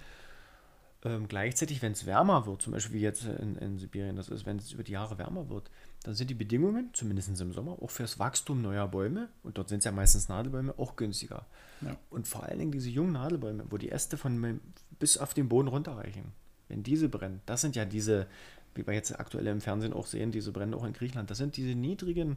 Ähm, 1.05 1.29
gleichzeitig, 1.29 1.81
wenn 1.81 1.93
es 1.93 2.07
wärmer 2.07 2.47
wird, 2.47 2.63
zum 2.63 2.73
Beispiel 2.73 2.97
wie 2.97 3.03
jetzt 3.03 3.25
in, 3.25 3.57
in 3.57 3.79
Sibirien 3.79 4.17
das 4.17 4.29
ist, 4.29 4.47
wenn 4.47 4.57
es 4.57 4.73
über 4.73 4.83
die 4.83 4.93
Jahre 4.93 5.17
wärmer 5.17 5.49
wird, 5.49 5.71
dann 6.03 6.15
sind 6.15 6.29
die 6.29 6.35
Bedingungen, 6.35 6.91
zumindest 6.93 7.41
im 7.41 7.53
Sommer, 7.53 7.81
auch 7.81 7.91
fürs 7.91 8.19
Wachstum 8.19 8.63
neuer 8.63 8.89
Bäume, 8.89 9.29
und 9.45 9.59
dort 9.59 9.69
sind 9.69 9.79
es 9.79 9.85
ja 9.85 9.93
meistens 9.93 10.29
Nadelbäume, 10.29 10.75
auch 10.77 10.97
günstiger. 10.97 11.47
Ja. 11.83 11.97
Und 12.11 12.27
vor 12.27 12.45
allen 12.45 12.59
Dingen 12.59 12.73
diese 12.73 12.91
jungen 12.91 13.13
Nadelbäume, 13.13 13.65
wo 13.71 13.77
die 13.77 13.91
Äste 13.91 14.17
von 14.17 14.61
bis 14.99 15.19
auf 15.19 15.35
den 15.35 15.49
Boden 15.49 15.69
runterreichen, 15.69 16.33
wenn 16.67 16.83
diese 16.83 17.09
brennen, 17.09 17.43
das 17.47 17.61
sind 17.61 17.77
ja 17.77 17.85
diese, 17.85 18.27
wie 18.75 18.85
wir 18.85 18.95
jetzt 18.95 19.19
aktuell 19.21 19.47
im 19.47 19.61
Fernsehen 19.61 19.93
auch 19.93 20.07
sehen, 20.07 20.33
diese 20.33 20.51
brennen 20.51 20.75
auch 20.75 20.85
in 20.85 20.95
Griechenland, 20.95 21.31
das 21.31 21.39
sind 21.39 21.57
diese 21.57 21.77
niedrigen 21.77 22.37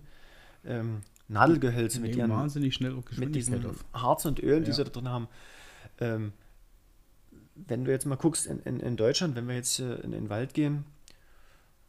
ähm, 0.65 1.01
Nadelgehölze 1.27 1.99
mit 1.99 2.15
ihren 2.15 2.29
wahnsinnig 2.31 2.73
schnell 2.75 2.97
mit 3.17 3.35
diesem 3.35 3.65
auf. 3.65 3.85
Harz 3.93 4.25
und 4.25 4.39
Öl, 4.41 4.61
die 4.61 4.67
Ja. 4.69 4.73
sie 4.75 4.83
da 4.83 4.89
drin 4.89 5.09
haben. 5.09 5.27
Ähm, 5.99 6.33
wenn 7.55 7.85
du 7.85 7.91
jetzt 7.91 8.05
mal 8.05 8.15
guckst 8.15 8.47
in, 8.47 8.59
in, 8.61 8.79
in 8.79 8.97
Deutschland, 8.97 9.35
wenn 9.35 9.47
wir 9.47 9.55
jetzt 9.55 9.79
in 9.79 10.11
den 10.11 10.29
Wald 10.29 10.53
gehen, 10.53 10.85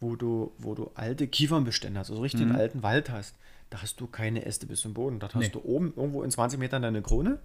wo 0.00 0.16
du, 0.16 0.52
wo 0.58 0.74
du 0.74 0.90
alte 0.94 1.26
Kiefernbestände 1.28 1.98
hast, 1.98 2.10
also 2.10 2.22
richtig 2.22 2.42
einen 2.42 2.56
alten 2.56 2.82
Wald 2.82 3.10
hast, 3.10 3.36
da 3.70 3.80
hast 3.80 4.00
du 4.00 4.06
keine 4.06 4.44
Äste 4.44 4.66
bis 4.66 4.80
zum 4.82 4.92
Boden. 4.94 5.18
Dort 5.18 5.34
hast 5.34 5.40
Nee. 5.42 5.48
du 5.48 5.60
oben 5.64 5.92
irgendwo 5.96 6.22
in 6.22 6.30
20 6.30 6.58
Metern 6.58 6.82
deine 6.82 7.00
Krone. 7.02 7.38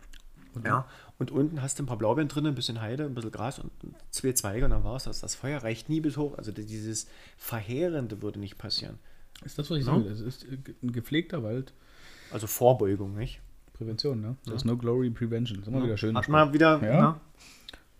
Ja. 0.65 0.87
Und 1.19 1.29
unten 1.29 1.61
hast 1.61 1.77
du 1.77 1.83
ein 1.83 1.85
paar 1.85 1.97
Blaubeeren 1.97 2.27
drin, 2.29 2.47
ein 2.47 2.55
bisschen 2.55 2.81
Heide, 2.81 3.05
ein 3.05 3.13
bisschen 3.13 3.31
Gras 3.31 3.59
und 3.59 3.71
zwei 4.09 4.33
Zweige 4.33 4.65
und 4.65 4.71
dann 4.71 4.83
war 4.83 4.95
es 4.95 5.03
das. 5.03 5.19
Das 5.21 5.35
Feuer 5.35 5.61
reicht 5.63 5.87
nie 5.87 6.01
bis 6.01 6.17
hoch. 6.17 6.35
Also 6.37 6.51
dieses 6.51 7.07
Verheerende 7.37 8.21
würde 8.23 8.39
nicht 8.39 8.57
passieren. 8.57 8.97
Ist 9.45 9.57
das, 9.59 9.69
was 9.69 9.77
ich 9.79 9.85
Ja. 9.85 9.93
sage? 9.93 10.09
Das 10.09 10.19
ist 10.19 10.43
äh, 10.45 10.57
ein 10.83 10.91
gepflegter 10.91 11.43
Wald. 11.43 11.73
Also 12.31 12.47
Vorbeugung, 12.47 13.15
nicht? 13.15 13.39
Prävention, 13.73 14.21
ne? 14.21 14.35
Das 14.45 14.55
ist 14.55 14.65
No 14.65 14.75
Glory 14.77 15.09
Prevention. 15.09 15.59
Das 15.59 15.67
ist 15.67 15.73
immer 15.73 15.83
wieder 15.85 15.97
schön. 15.97 16.17
Hat 16.17 16.27
man 16.29 16.51
wieder, 16.53 16.81
Ja. 16.83 16.93
ja. 16.93 17.21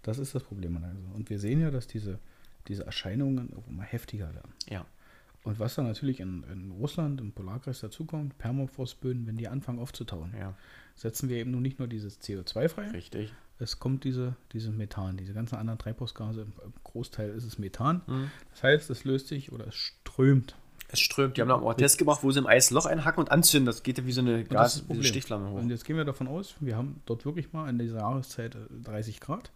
Das 0.04 0.18
ist 0.20 0.34
das 0.34 0.44
Problem. 0.44 0.78
Also. 0.78 1.00
Und 1.16 1.30
wir 1.30 1.38
sehen 1.40 1.60
ja, 1.62 1.70
dass 1.70 1.86
diese, 1.88 2.20
diese 2.68 2.86
Erscheinungen 2.86 3.54
auch 3.56 3.68
immer 3.68 3.84
heftiger 3.84 4.34
werden. 4.34 4.54
ja. 4.70 4.86
Und 5.44 5.60
was 5.60 5.76
dann 5.76 5.88
natürlich 5.88 6.20
in, 6.20 6.44
in 6.52 6.72
Russland, 6.72 7.22
im 7.22 7.32
Polarkreis 7.32 7.80
dazukommt, 7.80 8.38
Permafrostböden, 8.38 9.28
wenn 9.28 9.38
die 9.38 9.48
anfangen 9.48 9.80
aufzutauen, 9.80 10.34
Ja, 10.38 10.54
setzen 10.96 11.30
wir 11.30 11.38
eben 11.38 11.52
nun 11.52 11.62
nicht 11.62 11.80
nur 11.80 11.88
dieses 11.88 12.20
CO2 12.20 12.68
frei, 12.68 12.90
richtig. 12.90 13.32
es 13.58 13.80
kommt 13.80 14.04
diese, 14.04 14.36
diese 14.52 14.72
Methan, 14.72 15.16
diese 15.16 15.34
ganzen 15.34 15.56
anderen 15.56 15.80
Treibhausgase, 15.80 16.42
im 16.42 16.52
im 16.66 16.74
Großteil 16.84 17.30
ist 17.30 17.46
es 17.46 17.60
Methan. 17.60 18.02
Mhm. 18.08 18.30
Das 18.52 18.64
heißt, 18.64 18.90
es 18.90 19.06
löst 19.06 19.28
sich 19.30 19.54
oder 19.54 19.68
es 19.68 19.76
strömt. 19.76 20.58
Es 20.90 21.00
strömt. 21.00 21.36
Die 21.38 21.42
haben 21.42 21.50
da 21.50 21.56
auch 21.56 21.68
einen 21.70 21.78
Test 21.78 21.98
gemacht, 21.98 22.20
wo 22.24 22.32
sie 22.32 22.40
im 22.40 22.48
Eis 22.48 22.72
ein 22.72 22.76
Loch 22.76 22.86
einhacken 22.86 23.20
und 23.20 23.32
anzünden. 23.32 23.66
Das 23.66 23.84
geht 23.84 23.98
ja 23.98 24.06
wie 24.06 24.12
so 24.14 24.22
eine 24.22 24.44
Gas, 24.46 24.76
diese 24.76 24.86
Problem. 24.86 25.04
Stichflamme 25.04 25.50
hoch. 25.50 25.56
Und 25.60 25.70
jetzt 25.70 25.84
gehen 25.86 25.98
wir 25.98 26.06
davon 26.06 26.28
aus, 26.28 26.56
wir 26.62 26.78
haben 26.78 27.02
dort 27.06 27.26
wirklich 27.26 27.52
mal 27.54 27.70
in 27.70 27.78
dieser 27.78 27.98
Jahreszeit 28.00 28.56
äh, 28.56 28.60
30 28.84 29.20
Grad. 29.20 29.52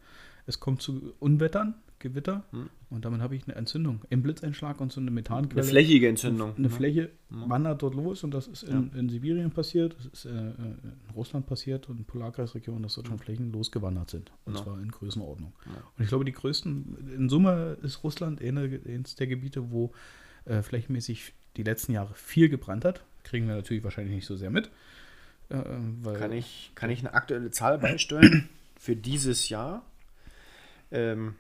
Es 0.46 0.60
kommt 0.60 0.82
zu 0.82 1.14
Unwettern, 1.20 1.76
Gewitter 2.00 2.44
und 2.90 3.06
damit 3.06 3.22
habe 3.22 3.36
ich 3.36 3.44
eine 3.48 3.56
Entzündung. 3.56 4.02
Im 4.10 4.24
Blitzeinschlag 4.24 4.82
und 4.82 4.92
so 4.92 5.00
eine 5.00 5.12
Methanquelle. 5.12 5.62
Eine 5.62 5.70
flächige 5.70 6.10
Entzündung. 6.10 6.56
Eine 6.58 6.68
ne? 6.68 6.70
Fläche 6.72 7.12
wandert 7.30 7.84
dort 7.84 7.94
los 7.94 8.24
und 8.24 8.32
das 8.34 8.48
ist 8.48 8.64
in, 8.64 8.92
in 8.94 9.08
Sibirien 9.08 9.52
passiert, 9.52 9.96
das 9.98 10.08
ist 10.08 10.26
äh, 10.26 10.30
äh, 10.30 10.32
in 10.34 11.14
Russland 11.16 11.46
passiert 11.46 11.88
und 11.90 12.00
in 12.00 12.06
Polarkreisregionen, 12.06 12.82
dass 12.82 12.96
dort 12.96 13.08
schon 13.08 13.20
Flächen 13.20 13.52
losgewandert 13.52 14.10
sind. 14.10 14.32
Und 14.46 14.58
Ja. 14.58 14.64
zwar 14.64 14.82
in 14.82 14.90
Größenordnung. 14.90 15.54
Und 15.96 16.04
ich 16.04 16.10
glaube, 16.10 16.26
die 16.26 16.32
größten, 16.34 17.14
in 17.16 17.30
Summe 17.30 17.78
ist 17.84 18.04
Russland 18.04 18.42
eine- 18.42 18.82
eines 18.84 19.16
der 19.16 19.28
Gebiete, 19.28 19.72
wo 19.72 19.92
äh, 20.46 20.62
flächenmäßig 20.62 21.34
die 21.58 21.64
letzten 21.64 21.94
Jahre 21.94 22.14
viel 22.16 22.50
gebrannt 22.50 22.86
hat. 22.86 23.04
Kriegen 23.24 23.48
wir 23.48 23.56
natürlich 23.56 23.84
wahrscheinlich 23.84 24.16
nicht 24.16 24.26
so 24.26 24.36
sehr 24.36 24.50
mit. 24.50 24.70
Äh, 25.50 25.62
Kann 26.18 26.32
ich, 26.32 26.72
kann 26.76 26.90
ich 26.90 27.00
eine 27.00 27.14
aktuelle 27.14 27.52
Zahl 27.52 27.78
beisteuern 27.78 28.50
für 28.80 28.96
dieses 28.96 29.50
Jahr? 29.50 29.86
Ähm, 30.92 31.36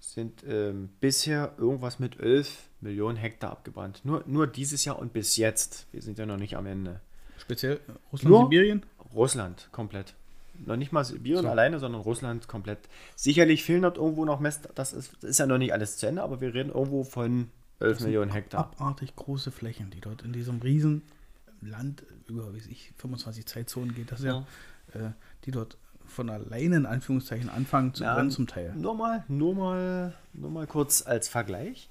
sind 0.00 0.44
ähm, 0.48 0.90
bisher 1.00 1.54
irgendwas 1.58 1.98
mit 1.98 2.18
11 2.20 2.68
Millionen 2.80 3.16
Hektar 3.16 3.50
abgebrannt. 3.50 4.00
Nur, 4.04 4.22
nur 4.26 4.46
dieses 4.46 4.84
Jahr 4.84 4.98
und 4.98 5.12
bis 5.12 5.36
jetzt. 5.36 5.86
Wir 5.92 6.02
sind 6.02 6.18
ja 6.18 6.26
noch 6.26 6.36
nicht 6.36 6.56
am 6.56 6.66
Ende. 6.66 7.00
Speziell 7.38 7.80
Russland, 8.12 8.30
Nur- 8.30 8.44
Sibirien? 8.44 8.82
Russland 9.14 9.68
komplett. 9.72 10.14
Noch 10.66 10.76
nicht 10.76 10.92
mal 10.92 11.04
Sibirien 11.04 11.42
So. 11.44 11.50
alleine, 11.50 11.78
sondern 11.78 12.00
Russland 12.02 12.48
komplett. 12.48 12.78
Sicherlich 13.16 13.62
fehlen 13.64 13.82
dort 13.82 13.96
irgendwo 13.96 14.24
noch 14.24 14.40
Mest. 14.40 14.68
Das 14.74 14.92
ist, 14.92 15.12
das 15.20 15.30
ist 15.30 15.38
ja 15.38 15.46
noch 15.46 15.58
nicht 15.58 15.72
alles 15.72 15.96
zu 15.98 16.06
Ende, 16.06 16.22
aber 16.22 16.40
wir 16.40 16.52
reden 16.54 16.70
irgendwo 16.70 17.04
von 17.04 17.50
11 17.80 18.00
Millionen 18.00 18.30
Hektar. 18.32 18.60
Abartig 18.78 19.14
große 19.16 19.50
Flächen, 19.50 19.90
die 19.90 20.00
dort 20.00 20.22
in 20.22 20.32
diesem 20.32 20.60
riesen 20.60 21.02
Land 21.60 22.04
über, 22.28 22.52
wie 22.54 22.58
ich, 22.70 22.92
25 22.98 23.46
Zeitzonen 23.46 23.94
geht 23.94 24.12
das 24.12 24.22
ja, 24.22 24.44
äh, 24.94 25.10
die 25.44 25.50
dort 25.50 25.76
von 26.06 26.30
alleine 26.30 26.76
in 26.76 26.86
Anführungszeichen 26.86 27.48
anfangen 27.50 27.94
zu 27.94 28.04
Ja, 28.04 28.14
brennen 28.14 28.30
zum 28.30 28.46
Teil. 28.46 28.72
Nur 28.74 28.94
mal, 28.94 29.24
nur 29.28 29.54
mal, 29.54 30.14
nur 30.32 30.50
mal 30.50 30.66
kurz 30.66 31.02
als 31.06 31.28
Vergleich. 31.28 31.88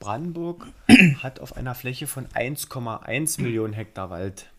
Brandenburg 0.00 0.66
hat 1.22 1.40
auf 1.40 1.56
einer 1.56 1.74
Fläche 1.74 2.06
von 2.06 2.26
1,1 2.28 3.40
Millionen 3.40 3.72
Hektar 3.72 4.10
Wald. 4.10 4.50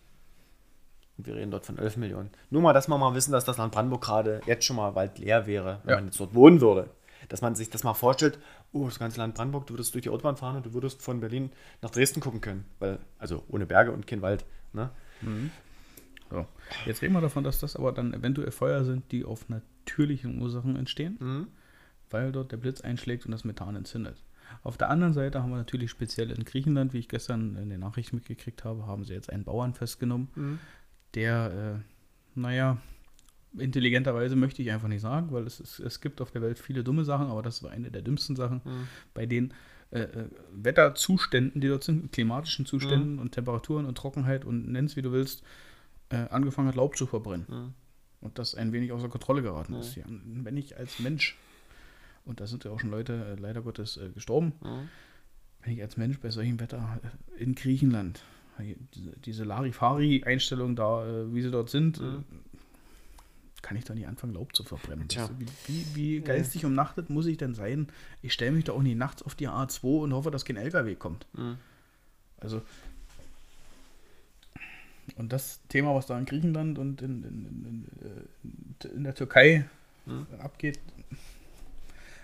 Und 1.18 1.28
wir 1.28 1.36
reden 1.36 1.52
dort 1.52 1.66
von 1.66 1.78
11 1.78 1.98
Millionen. 1.98 2.30
Nur 2.50 2.62
mal, 2.62 2.74
dass 2.74 2.88
wir 2.90 2.98
mal 2.98 3.14
wissen, 3.14 3.32
dass 3.32 3.46
das 3.46 3.58
Land 3.58 3.74
Brandenburg 3.74 4.04
gerade 4.04 4.42
jetzt 4.48 4.66
schon 4.66 4.76
mal 4.76 4.96
waldleer 4.96 5.46
wäre, 5.46 5.80
wenn 5.84 5.92
Ja. 5.92 5.96
man 5.98 6.06
jetzt 6.06 6.20
dort 6.20 6.34
wohnen 6.34 6.60
würde. 6.62 6.90
Dass 7.30 7.42
man 7.42 7.56
sich 7.56 7.70
das 7.70 7.84
mal 7.84 7.94
vorstellt, 7.94 8.38
oh, 8.76 8.86
das 8.86 9.00
ganze 9.00 9.20
Land 9.20 9.36
Brandenburg, 9.36 9.66
du 9.68 9.74
würdest 9.74 9.94
durch 9.94 10.04
die 10.04 10.10
Autobahn 10.10 10.36
fahren 10.38 10.58
und 10.58 10.66
du 10.66 10.74
würdest 10.74 11.02
von 11.02 11.20
Berlin 11.20 11.52
nach 11.82 11.90
Dresden 11.92 12.20
gucken 12.20 12.42
können. 12.42 12.66
Weil, 12.80 13.00
also 13.18 13.44
ohne 13.48 13.66
Berge 13.66 13.92
und 13.92 14.06
kein 14.06 14.22
Wald. 14.22 14.46
Ne? 14.74 14.90
So. 16.30 16.46
Jetzt 16.86 17.02
reden 17.02 17.14
wir 17.14 17.22
davon, 17.22 17.44
dass 17.44 17.60
das 17.60 17.76
aber 17.76 17.92
dann 17.92 18.14
eventuell 18.14 18.52
Feuer 18.52 18.84
sind, 18.84 19.12
die 19.12 19.24
auf 19.26 19.48
natürlichen 19.50 20.42
Ursachen 20.42 20.76
entstehen, 20.76 21.18
Mhm. 21.20 21.48
weil 22.10 22.32
dort 22.32 22.52
der 22.52 22.58
Blitz 22.58 22.82
einschlägt 22.82 23.26
und 23.26 23.32
das 23.32 23.44
Methan 23.46 23.76
entzündet. 23.76 24.22
Auf 24.64 24.78
der 24.78 24.90
anderen 24.90 25.14
Seite 25.14 25.42
haben 25.42 25.50
wir 25.52 25.58
natürlich 25.58 25.90
speziell 25.92 26.32
in 26.32 26.44
Griechenland, 26.46 26.94
wie 26.94 27.00
ich 27.00 27.10
gestern 27.10 27.56
in 27.56 27.70
den 27.70 27.80
Nachrichten 27.80 28.18
mitgekriegt 28.18 28.64
habe, 28.64 28.86
haben 28.86 29.04
sie 29.04 29.14
jetzt 29.14 29.32
einen 29.32 29.44
Bauern 29.44 29.74
festgenommen, 29.74 30.28
Mhm. 30.36 30.60
der, 31.16 31.80
äh, 31.80 32.40
naja, 32.40 32.78
intelligenterweise 33.58 34.36
möchte 34.36 34.62
ich 34.62 34.72
einfach 34.72 34.88
nicht 34.88 35.02
sagen, 35.02 35.32
weil 35.32 35.46
es, 35.48 35.60
ist, 35.60 35.80
es 35.80 36.02
gibt 36.02 36.22
auf 36.22 36.32
der 36.32 36.42
Welt 36.42 36.60
viele 36.60 36.84
dumme 36.84 37.04
Sachen, 37.06 37.28
aber 37.28 37.42
das 37.42 37.64
war 37.64 37.72
eine 37.72 37.92
der 37.92 38.02
dümmsten 38.02 38.36
Sachen, 38.36 38.62
Mhm. 38.66 38.88
bei 39.14 39.26
den 39.26 39.54
äh, 39.92 40.00
äh, 40.02 40.26
Wetterzuständen, 40.52 41.62
die 41.62 41.68
dort 41.68 41.84
sind, 41.84 42.12
klimatischen 42.12 42.64
Mhm. 42.64 42.68
Zuständen 42.68 43.20
und 43.20 43.32
Temperaturen 43.32 43.86
und 43.86 43.98
Trockenheit 43.98 44.44
und 44.44 44.68
nenn's 44.72 44.96
wie 44.96 45.02
du 45.02 45.12
willst, 45.12 45.44
äh, 46.10 46.18
angefangen 46.30 46.68
hat, 46.68 46.76
Laub 46.76 46.98
zu 46.98 47.06
verbrennen. 47.06 47.46
Mhm. 47.48 47.74
Und 48.22 48.40
das 48.40 48.56
ein 48.56 48.72
wenig 48.74 48.92
außer 48.92 49.10
Kontrolle 49.10 49.42
geraten 49.44 49.74
Ja. 49.74 49.80
ist. 49.80 49.96
Ja, 49.96 50.04
wenn 50.08 50.58
ich 50.58 50.76
als 50.78 51.00
Mensch, 51.00 51.38
und 52.26 52.40
da 52.42 52.48
sind 52.48 52.64
ja 52.64 52.72
auch 52.72 52.80
schon 52.80 52.90
Leute 52.90 53.14
äh, 53.38 53.40
leider 53.40 53.62
Gottes 53.62 53.98
äh, 53.98 54.10
gestorben, 54.10 54.54
Mhm. 54.62 54.90
wenn 55.62 55.74
ich 55.74 55.82
als 55.82 55.98
Mensch 55.98 56.20
bei 56.20 56.32
solchem 56.32 56.60
Wetter 56.60 57.00
äh, 57.38 57.44
in 57.44 57.54
Griechenland, 57.56 58.24
diese, 59.26 59.44
Larifari-Einstellung 59.44 60.76
da, 60.76 61.26
wie 61.34 61.42
sie 61.42 61.52
dort 61.52 61.70
sind, 61.70 62.00
Mhm. 62.02 62.24
Äh, 63.66 63.68
kann 63.68 63.78
ich 63.78 63.84
da 63.86 63.94
nicht 63.96 64.08
anfangen, 64.08 64.34
Laub 64.34 64.56
zu 64.56 64.64
verbrennen. 64.64 65.08
Tja. 65.08 65.30
Wie, 65.40 65.46
wie, 65.68 65.96
wie 65.96 66.20
geistig 66.22 66.66
umnachtet 66.66 67.10
muss 67.10 67.26
ich 67.26 67.38
denn 67.38 67.56
sein? 67.56 67.88
Ich 68.22 68.34
stelle 68.34 68.52
mich 68.52 68.66
da 68.66 68.74
auch 68.74 68.82
nicht 68.84 68.98
nachts 68.98 69.24
auf 69.24 69.36
die 69.36 69.48
A2 69.50 70.02
und 70.02 70.14
hoffe, 70.14 70.32
dass 70.32 70.46
kein 70.46 70.58
LKW 70.58 70.96
kommt. 70.96 71.26
Mhm. 71.34 71.58
Also. 72.40 72.62
Und 75.18 75.32
das 75.32 75.60
Thema, 75.70 75.94
was 75.96 76.08
da 76.08 76.18
in 76.18 76.26
Griechenland 76.26 76.78
und 76.80 77.02
in, 77.02 77.24
in, 77.24 77.46
in, 77.46 77.86
in, 78.84 78.92
in 78.98 79.04
der 79.04 79.16
Türkei 79.16 79.66
Mhm. 80.08 80.28
abgeht, 80.38 80.78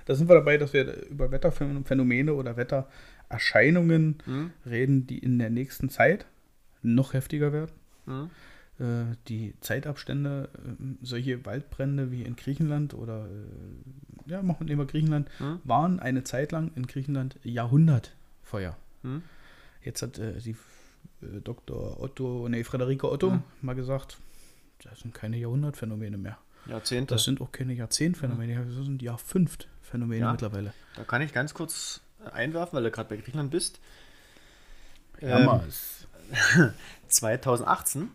da 0.05 0.13
sind 0.13 0.29
wir 0.29 0.35
dabei, 0.35 0.59
dass 0.59 0.71
wir 0.71 1.07
über 1.07 1.31
Wetterphänomene 1.31 2.31
oder 2.35 2.55
Wettererscheinungen 2.55 4.19
Mhm. 4.23 4.51
reden, 4.67 5.07
die 5.07 5.17
in 5.17 5.39
der 5.39 5.49
nächsten 5.49 5.89
Zeit 5.89 6.27
noch 6.83 7.13
heftiger 7.13 7.51
werden. 7.53 7.71
Mhm. 8.05 8.29
Äh, 8.81 9.15
die 9.27 9.53
Zeitabstände, 9.61 10.49
äh, 10.55 11.05
solche 11.05 11.45
Waldbrände 11.45 12.11
wie 12.11 12.23
in 12.23 12.35
Griechenland 12.35 12.93
oder, 12.95 13.27
äh, 13.27 14.29
ja, 14.31 14.41
machen 14.41 14.67
wir 14.67 14.85
Griechenland, 14.85 15.29
Mhm. 15.39 15.59
waren 15.63 15.99
eine 15.99 16.23
Zeit 16.23 16.51
lang 16.51 16.71
in 16.75 16.87
Griechenland 16.87 17.37
Jahrhundertfeuer. 17.43 18.75
Mhm. 19.03 19.21
Jetzt 19.83 20.01
hat 20.01 20.17
äh, 20.17 20.39
die 20.39 20.55
äh, 21.21 21.41
Dr. 21.43 21.99
Otto, 22.01 22.47
nee, 22.49 22.63
Frederike 22.63 23.09
Otto 23.11 23.29
Mhm. 23.31 23.43
mal 23.61 23.75
gesagt, 23.75 24.17
das 24.83 24.99
sind 25.01 25.13
keine 25.13 25.37
Jahrhundertphänomene 25.37 26.17
mehr. 26.17 26.37
Jahrzehnte. 26.65 27.13
Das 27.15 27.23
sind 27.23 27.39
auch 27.41 27.51
keine 27.51 27.73
Jahrzehntphänomene, 27.73 28.65
das 28.65 28.85
sind 28.85 29.01
Jahrfünft-Phänomene 29.01 30.21
Ja. 30.21 30.31
mittlerweile. 30.31 30.73
Da 30.95 31.03
kann 31.03 31.21
ich 31.21 31.33
ganz 31.33 31.53
kurz 31.53 32.01
einwerfen, 32.33 32.73
weil 32.77 32.83
du 32.83 32.91
gerade 32.91 33.09
bei 33.09 33.17
Griechenland 33.17 33.51
bist. 33.51 33.79
Ja, 35.19 35.39
Ähm, 35.39 35.45
mal, 35.45 35.63
es- 35.67 36.07
2018 37.07 38.09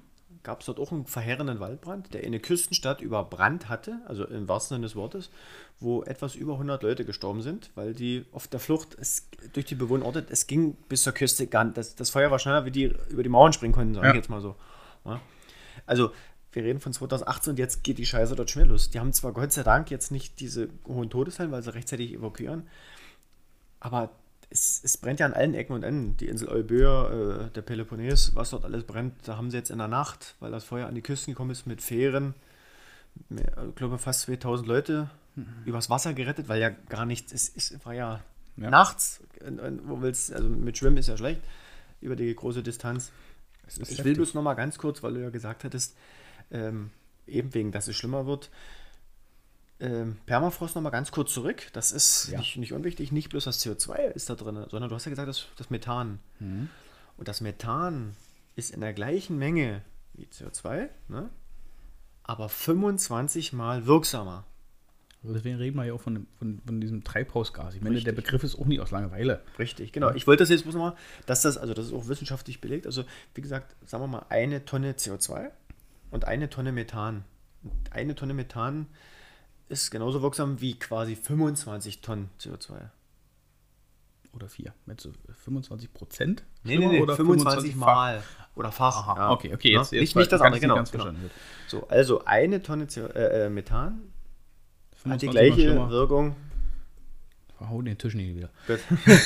gab 0.47 0.61
es 0.61 0.67
dort 0.67 0.79
auch 0.79 0.93
einen 0.93 1.07
verheerenden 1.07 1.59
Waldbrand, 1.59 2.15
der 2.15 2.23
eine 2.23 2.39
Küstenstadt 2.39 3.01
überbrannt 3.01 3.69
hatte, 3.69 3.99
also 4.07 4.25
im 4.25 4.47
wahrsten 4.47 4.77
Sinne 4.77 4.87
des 4.87 4.95
Wortes, 4.95 5.29
wo 5.81 6.05
etwas 6.05 6.37
über 6.37 6.53
100 6.53 6.85
Leute 6.85 7.05
gestorben 7.05 7.43
sind, 7.43 7.71
weil 7.75 7.95
die 7.95 8.25
auf 8.31 8.47
der 8.47 8.61
Flucht 8.61 8.97
es, 8.99 9.29
durch 9.53 9.67
die 9.67 9.75
bewohnten 9.75 10.07
Orte, 10.07 10.25
es 10.31 10.47
ging 10.47 10.75
bis 10.89 11.03
zur 11.03 11.15
Küste, 11.15 11.49
gar 11.49 11.65
nicht, 11.65 11.77
das, 11.77 11.97
das 11.97 12.11
Feuer 12.11 12.31
war 12.31 12.39
schneller, 12.39 12.65
wie 12.65 12.71
die 12.71 12.95
über 13.09 13.25
die 13.25 13.29
Mauern 13.29 13.53
springen 13.53 13.75
konnten, 13.75 13.95
sage 13.95 14.07
Ja. 14.07 14.13
ich 14.13 14.17
jetzt 14.19 14.31
mal 14.31 14.41
so. 14.41 14.55
Ja. 15.05 15.21
Also, 15.85 16.13
wir 16.53 16.63
reden 16.63 16.79
von 16.79 16.93
2018 16.93 17.51
und 17.51 17.59
jetzt 17.59 17.83
geht 17.83 17.99
die 17.99 18.07
Scheiße 18.07 18.37
dort 18.37 18.49
schnell 18.49 18.69
los. 18.69 18.89
Die 18.89 19.01
haben 19.01 19.13
zwar 19.13 19.33
Gott 19.33 19.53
sei 19.53 19.65
Dank 19.65 19.91
jetzt 19.91 20.13
nicht 20.13 20.39
diese 20.39 20.69
hohen 20.87 21.11
Todeszahlen, 21.11 21.51
weil 21.51 21.63
sie 21.63 21.75
rechtzeitig 21.75 22.13
evakuieren, 22.15 22.69
aber 23.81 24.11
es, 24.51 24.81
es 24.85 24.97
brennt 24.97 25.21
ja 25.21 25.27
an 25.27 25.35
allen 25.35 25.55
Ecken 25.55 25.73
und 25.73 25.83
Enden. 25.83 26.17
Die 26.19 26.27
Insel 26.27 26.49
Euböa, 26.49 27.47
äh, 27.47 27.51
der 27.51 27.63
Peloponnes, 27.63 28.35
was 28.35 28.51
dort 28.51 28.65
alles 28.65 28.85
brennt, 28.85 29.15
da 29.25 29.37
haben 29.37 29.51
sie 29.51 29.57
jetzt 29.57 29.71
in 29.71 29.79
der 29.79 29.89
Nacht, 29.89 30.35
weil 30.41 30.51
das 30.51 30.65
Feuer 30.65 30.87
an 30.87 30.95
die 30.95 31.03
Küsten 31.03 31.33
gekommen 31.35 31.51
ist, 31.51 31.67
mit 31.67 31.83
Fähren, 31.83 32.35
mehr, 33.29 33.53
ich 33.69 33.75
glaube 33.75 33.99
fast 33.99 34.23
2000 34.23 34.69
Leute 34.69 35.11
übers 35.67 35.91
Wasser 35.91 36.15
gerettet, 36.15 36.49
weil 36.49 36.61
ja 36.63 36.71
gar 36.71 37.05
nichts, 37.05 37.31
es, 37.33 37.53
es 37.55 37.79
war 37.85 37.93
ja, 37.93 38.21
Ja. 38.57 38.71
nachts, 38.71 39.21
und, 39.47 39.61
und, 39.61 39.87
wo 39.89 40.01
willst 40.01 40.33
also 40.33 40.49
mit 40.49 40.79
Schwimmen 40.79 40.97
ist 40.97 41.09
ja 41.09 41.17
schlecht, 41.19 41.43
über 42.01 42.17
die 42.17 42.35
große 42.35 42.63
Distanz. 42.63 43.11
Ich 43.69 43.79
will 43.79 43.87
heftig. 43.99 44.17
bloß 44.17 44.33
noch 44.35 44.43
mal 44.43 44.55
ganz 44.55 44.79
kurz, 44.79 45.03
weil 45.03 45.13
du 45.15 45.21
ja 45.21 45.29
gesagt 45.31 45.65
hattest, 45.65 45.95
ähm, 46.51 46.91
eben 47.27 47.53
wegen, 47.53 47.71
dass 47.73 47.87
es 47.89 47.97
schlimmer 47.97 48.27
wird, 48.27 48.49
ähm, 49.81 50.17
Permafrost 50.27 50.75
noch 50.75 50.83
mal 50.83 50.91
ganz 50.91 51.11
kurz 51.13 51.33
zurück. 51.33 51.69
Das 51.73 51.93
ist 51.93 52.29
Ja. 52.29 52.39
nicht, 52.39 52.57
nicht 52.57 52.73
unwichtig. 52.73 53.13
Nicht 53.13 53.29
bloß 53.29 53.45
das 53.45 53.65
CO2 53.65 53.97
ist 54.13 54.31
da 54.31 54.35
drin, 54.35 54.65
sondern 54.71 54.89
du 54.89 54.95
hast 54.95 55.05
ja 55.05 55.11
gesagt, 55.11 55.29
das, 55.29 55.47
das 55.57 55.71
Methan. 55.71 56.19
Mhm. 56.41 56.69
Und 57.17 57.29
das 57.29 57.41
Methan 57.41 58.17
ist 58.55 58.71
in 58.71 58.81
der 58.81 58.93
gleichen 58.95 59.39
Menge 59.39 59.83
wie 60.15 60.27
CO2, 60.27 60.89
ne? 61.09 61.29
aber 62.23 62.49
25 62.49 63.53
mal 63.53 63.87
wirksamer. 63.87 64.45
Also 65.23 65.35
Deswegen 65.35 65.57
reden 65.57 65.77
wir 65.77 65.85
ja 65.85 65.93
auch 65.93 66.01
von, 66.01 66.27
von, 66.39 66.61
von 66.65 66.81
diesem 66.81 67.03
Treibhausgas. 67.05 67.75
Ich 67.75 67.81
meine, 67.83 67.97
der 67.97 68.07
Richtig. 68.13 68.25
Begriff 68.25 68.45
ist 68.45 68.59
auch 68.59 68.67
nicht 68.67 68.81
aus 68.81 68.91
Langeweile. 68.93 69.43
Richtig, 69.59 69.93
genau. 69.93 70.13
Ich 70.13 70.27
wollte 70.27 70.43
das 70.43 70.51
jetzt 70.51 70.63
bloß 70.63 70.75
noch 70.75 70.91
mal, 70.91 70.97
dass 71.27 71.43
das, 71.43 71.59
also 71.59 71.75
das 71.75 71.87
ist 71.87 71.93
auch 71.93 72.09
wissenschaftlich 72.09 72.61
belegt. 72.61 72.87
Also, 72.87 73.05
wie 73.35 73.41
gesagt, 73.41 73.75
sagen 73.87 74.03
wir 74.05 74.09
mal, 74.09 74.27
eine 74.29 74.65
Tonne 74.65 74.93
CO2 74.93 75.51
und 76.11 76.27
eine 76.27 76.49
Tonne 76.49 76.73
Methan. 76.73 77.25
Und 77.65 77.93
eine 77.93 78.15
Tonne 78.15 78.35
Methan 78.35 78.87
ist 79.69 79.91
genauso 79.91 80.23
wirksam 80.23 80.61
wie 80.61 80.79
quasi 80.79 81.17
25 81.17 82.01
Tonnen 82.01 82.31
CO2. 82.41 82.91
Oder 84.33 84.49
vier. 84.49 84.75
Meinst 84.85 85.05
du 85.07 85.13
25 85.45 85.93
Prozent? 85.95 86.45
Nee, 86.63 86.77
nee, 86.77 86.87
nee, 86.89 87.07
25 87.07 87.75
Mal 87.75 88.23
oder 88.55 88.71
Fach. 88.71 88.97
Aha, 89.09 89.17
ja. 89.17 89.31
okay, 89.31 89.55
okay, 89.55 89.73
Ja, 89.73 89.81
jetzt, 89.81 89.93
jetzt 89.93 90.01
nicht, 90.01 90.17
nicht 90.17 90.33
das 90.33 90.43
andere, 90.43 90.61
genau. 90.61 90.83
genau. 90.91 91.11
So, 91.69 91.89
also 91.89 92.25
eine 92.27 92.63
Tonne 92.63 92.87
CO, 92.87 93.07
äh, 93.07 93.47
äh, 93.47 93.49
Methan 93.49 94.03
hat 94.93 95.21
25 95.21 95.31
die 95.31 95.33
gleiche. 95.33 95.91
Wirkung 95.91 96.37
Verhau 97.57 97.81
den 97.81 97.97
Tisch 97.97 98.15
nicht 98.15 98.35
wieder. 98.37 98.51
Gut. 98.67 98.81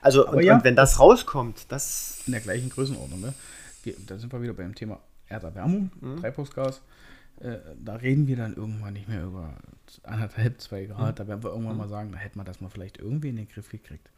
Also, 0.00 0.28
und, 0.28 0.44
ja. 0.44 0.54
und 0.54 0.62
wenn 0.62 0.76
das 0.76 1.00
rauskommt, 1.00 1.72
das. 1.72 2.22
In 2.26 2.32
der 2.32 2.40
gleichen 2.40 2.70
Größenordnung. 2.70 3.20
Ne? 3.20 3.34
Da 4.06 4.16
sind 4.16 4.32
wir 4.32 4.40
wieder 4.40 4.52
beim 4.52 4.72
Thema 4.72 5.00
Erderwärmung, 5.26 5.90
Mhm. 6.00 6.20
Treibhausgas. 6.20 6.82
Äh, 7.40 7.58
da 7.82 7.96
reden 7.96 8.26
wir 8.26 8.36
dann 8.36 8.54
irgendwann 8.54 8.94
nicht 8.94 9.08
mehr 9.08 9.24
über 9.24 9.56
anderthalb, 10.02 10.60
zwei 10.60 10.86
Grad. 10.86 11.14
Mhm. 11.14 11.16
Da 11.16 11.28
werden 11.28 11.42
wir 11.42 11.50
irgendwann 11.50 11.76
mal 11.76 11.88
sagen, 11.88 12.12
da 12.12 12.18
hätte 12.18 12.36
man 12.36 12.46
das 12.46 12.60
mal 12.60 12.68
vielleicht 12.68 12.98
irgendwie 12.98 13.28
in 13.28 13.36
den 13.36 13.48
Griff 13.48 13.68
gekriegt. 13.68 14.10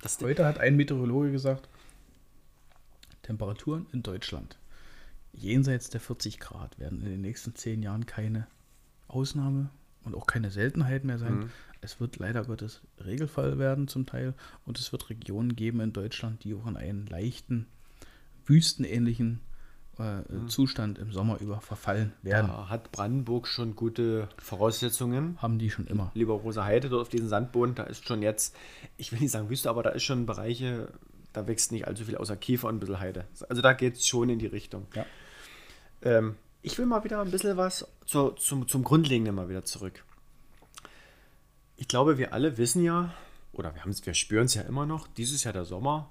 das 0.00 0.20
Heute 0.20 0.46
hat 0.46 0.58
ein 0.58 0.76
Meteorologe 0.76 1.32
gesagt, 1.32 1.68
Temperaturen 3.22 3.86
in 3.92 4.02
Deutschland 4.02 4.58
jenseits 5.32 5.90
der 5.90 6.00
40 6.00 6.38
Grad 6.38 6.78
werden 6.78 7.00
in 7.02 7.10
den 7.10 7.20
nächsten 7.20 7.54
zehn 7.54 7.82
Jahren 7.82 8.06
keine 8.06 8.46
Ausnahme 9.06 9.70
und 10.04 10.14
auch 10.14 10.26
keine 10.26 10.50
Seltenheit 10.50 11.04
mehr 11.04 11.18
sein. 11.18 11.38
Mhm. 11.38 11.50
Es 11.80 12.00
wird 12.00 12.18
leider 12.18 12.44
Gottes 12.44 12.82
Regelfall 13.04 13.58
werden 13.58 13.88
zum 13.88 14.06
Teil 14.06 14.34
und 14.64 14.78
es 14.78 14.90
wird 14.92 15.10
Regionen 15.10 15.54
geben 15.54 15.80
in 15.80 15.92
Deutschland, 15.92 16.42
die 16.44 16.54
auch 16.54 16.66
in 16.66 16.76
einen 16.76 17.06
leichten, 17.06 17.66
wüstenähnlichen 18.46 19.40
äh, 19.98 20.46
Zustand 20.46 20.98
im 20.98 21.12
Sommer 21.12 21.40
über 21.40 21.60
verfallen 21.60 22.12
werden. 22.22 22.48
Da 22.48 22.68
hat 22.68 22.92
Brandenburg 22.92 23.46
schon 23.46 23.74
gute 23.74 24.28
Voraussetzungen. 24.38 25.40
Haben 25.42 25.58
die 25.58 25.70
schon 25.70 25.86
immer. 25.86 26.10
Lieber 26.14 26.34
Rosa 26.34 26.64
Heide 26.64 26.88
dort 26.88 27.02
auf 27.02 27.08
diesem 27.08 27.28
Sandboden, 27.28 27.74
da 27.74 27.84
ist 27.84 28.06
schon 28.06 28.22
jetzt, 28.22 28.56
ich 28.96 29.12
will 29.12 29.18
nicht 29.18 29.32
sagen 29.32 29.50
Wüste, 29.50 29.70
aber 29.70 29.82
da 29.82 29.90
ist 29.90 30.04
schon 30.04 30.26
Bereiche, 30.26 30.88
da 31.32 31.46
wächst 31.46 31.72
nicht 31.72 31.86
allzu 31.86 32.04
viel 32.04 32.16
außer 32.16 32.36
Kiefer 32.36 32.68
und 32.68 32.76
ein 32.76 32.80
bisschen 32.80 33.00
Heide. 33.00 33.24
Also 33.48 33.60
da 33.60 33.72
geht 33.72 33.96
es 33.96 34.06
schon 34.06 34.28
in 34.28 34.38
die 34.38 34.46
Richtung. 34.46 34.86
Ja. 34.94 35.04
Ähm, 36.02 36.36
ich 36.62 36.78
will 36.78 36.86
mal 36.86 37.04
wieder 37.04 37.20
ein 37.20 37.30
bisschen 37.30 37.56
was 37.56 37.86
zu, 38.06 38.30
zum, 38.30 38.68
zum 38.68 38.84
Grundlegenden 38.84 39.34
mal 39.34 39.48
wieder 39.48 39.64
zurück. 39.64 40.04
Ich 41.76 41.88
glaube, 41.88 42.18
wir 42.18 42.32
alle 42.32 42.58
wissen 42.58 42.82
ja, 42.82 43.14
oder 43.52 43.74
wir, 43.74 43.82
wir 43.84 44.14
spüren 44.14 44.46
es 44.46 44.54
ja 44.54 44.62
immer 44.62 44.86
noch, 44.86 45.06
dieses 45.06 45.44
Jahr 45.44 45.52
der 45.52 45.64
Sommer, 45.64 46.10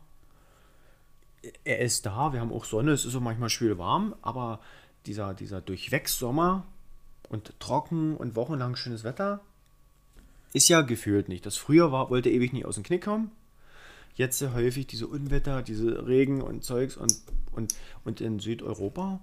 er 1.63 1.79
ist 1.79 2.05
da, 2.05 2.33
wir 2.33 2.41
haben 2.41 2.51
auch 2.51 2.65
Sonne, 2.65 2.91
es 2.91 3.05
ist 3.05 3.15
auch 3.15 3.21
manchmal 3.21 3.49
schwül 3.49 3.77
warm, 3.77 4.15
aber 4.21 4.59
dieser, 5.05 5.33
dieser 5.33 5.61
Durchwegs-Sommer 5.61 6.65
und 7.29 7.59
trocken 7.59 8.15
und 8.17 8.35
wochenlang 8.35 8.75
schönes 8.75 9.03
Wetter 9.03 9.41
ist 10.53 10.69
ja 10.69 10.81
gefühlt 10.81 11.29
nicht. 11.29 11.45
Das 11.45 11.57
früher 11.57 11.91
war, 11.91 12.09
wollte 12.09 12.29
ewig 12.29 12.53
nicht 12.53 12.65
aus 12.65 12.75
dem 12.75 12.83
Knick 12.83 13.03
kommen. 13.03 13.31
Jetzt 14.15 14.39
sehr 14.39 14.53
häufig 14.53 14.87
diese 14.87 15.07
Unwetter, 15.07 15.61
diese 15.61 16.07
Regen 16.07 16.41
und 16.41 16.63
Zeugs 16.63 16.97
und, 16.97 17.13
und, 17.51 17.75
und 18.03 18.21
in 18.21 18.39
Südeuropa 18.39 19.19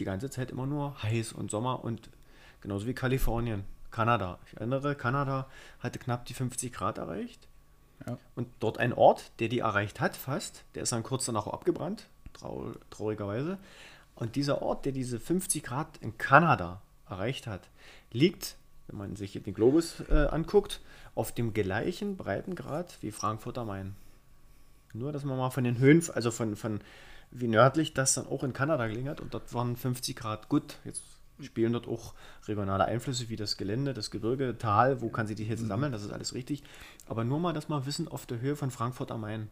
die 0.00 0.04
ganze 0.04 0.30
Zeit 0.30 0.50
immer 0.50 0.66
nur 0.66 1.00
heiß 1.02 1.32
und 1.32 1.50
Sommer 1.50 1.84
und 1.84 2.10
genauso 2.60 2.86
wie 2.86 2.94
Kalifornien, 2.94 3.64
Kanada. 3.90 4.38
Ich 4.46 4.56
erinnere, 4.56 4.96
Kanada 4.96 5.48
hatte 5.78 5.98
knapp 5.98 6.24
die 6.24 6.34
50 6.34 6.72
Grad 6.72 6.98
erreicht. 6.98 7.46
Ja. 8.06 8.18
Und 8.34 8.48
dort 8.60 8.78
ein 8.78 8.92
Ort, 8.92 9.30
der 9.40 9.48
die 9.48 9.60
erreicht 9.60 10.00
hat, 10.00 10.16
fast, 10.16 10.64
der 10.74 10.82
ist 10.82 10.92
dann 10.92 11.02
kurz 11.02 11.26
danach 11.26 11.46
abgebrannt, 11.46 12.06
trau 12.32 12.72
traurigerweise. 12.90 13.58
Und 14.14 14.36
dieser 14.36 14.62
Ort, 14.62 14.84
der 14.84 14.92
diese 14.92 15.18
50 15.18 15.62
Grad 15.62 15.98
in 16.00 16.18
Kanada 16.18 16.82
erreicht 17.08 17.46
hat, 17.46 17.68
liegt, 18.12 18.56
wenn 18.86 18.98
man 18.98 19.16
sich 19.16 19.32
den 19.32 19.54
Globus 19.54 20.00
äh, 20.08 20.26
anguckt, 20.26 20.80
auf 21.14 21.32
dem 21.32 21.52
gleichen 21.52 22.16
Breitengrad 22.16 22.98
wie 23.02 23.10
Frankfurt 23.10 23.58
am 23.58 23.68
Main. 23.68 23.94
Nur, 24.92 25.12
dass 25.12 25.24
man 25.24 25.38
mal 25.38 25.50
von 25.50 25.64
den 25.64 25.78
Höhen, 25.78 26.02
also 26.14 26.30
von, 26.30 26.56
von 26.56 26.80
wie 27.30 27.48
nördlich 27.48 27.94
das 27.94 28.14
dann 28.14 28.26
auch 28.26 28.42
in 28.42 28.52
Kanada 28.52 28.86
gelegen 28.86 29.08
hat. 29.08 29.20
Und 29.20 29.34
dort 29.34 29.52
waren 29.54 29.76
50 29.76 30.16
Grad 30.16 30.48
gut. 30.48 30.78
Jetzt 30.84 31.02
spielen 31.40 31.72
dort 31.72 31.88
auch 31.88 32.14
regionale 32.46 32.84
Einflüsse 32.84 33.28
wie 33.28 33.36
das 33.36 33.56
Gelände, 33.56 33.94
das 33.94 34.10
Gebirge, 34.10 34.56
Tal, 34.58 35.00
wo 35.00 35.08
kann 35.08 35.26
sich 35.26 35.36
die 35.36 35.44
Hitze 35.44 35.66
sammeln, 35.66 35.92
das 35.92 36.02
ist 36.02 36.12
alles 36.12 36.34
richtig. 36.34 36.62
Aber 37.10 37.24
nur 37.24 37.40
mal 37.40 37.52
das 37.52 37.68
mal 37.68 37.84
wissen 37.86 38.06
auf 38.08 38.24
der 38.24 38.40
Höhe 38.40 38.54
von 38.56 38.70
Frankfurt 38.70 39.10
am 39.10 39.22
Main. 39.22 39.48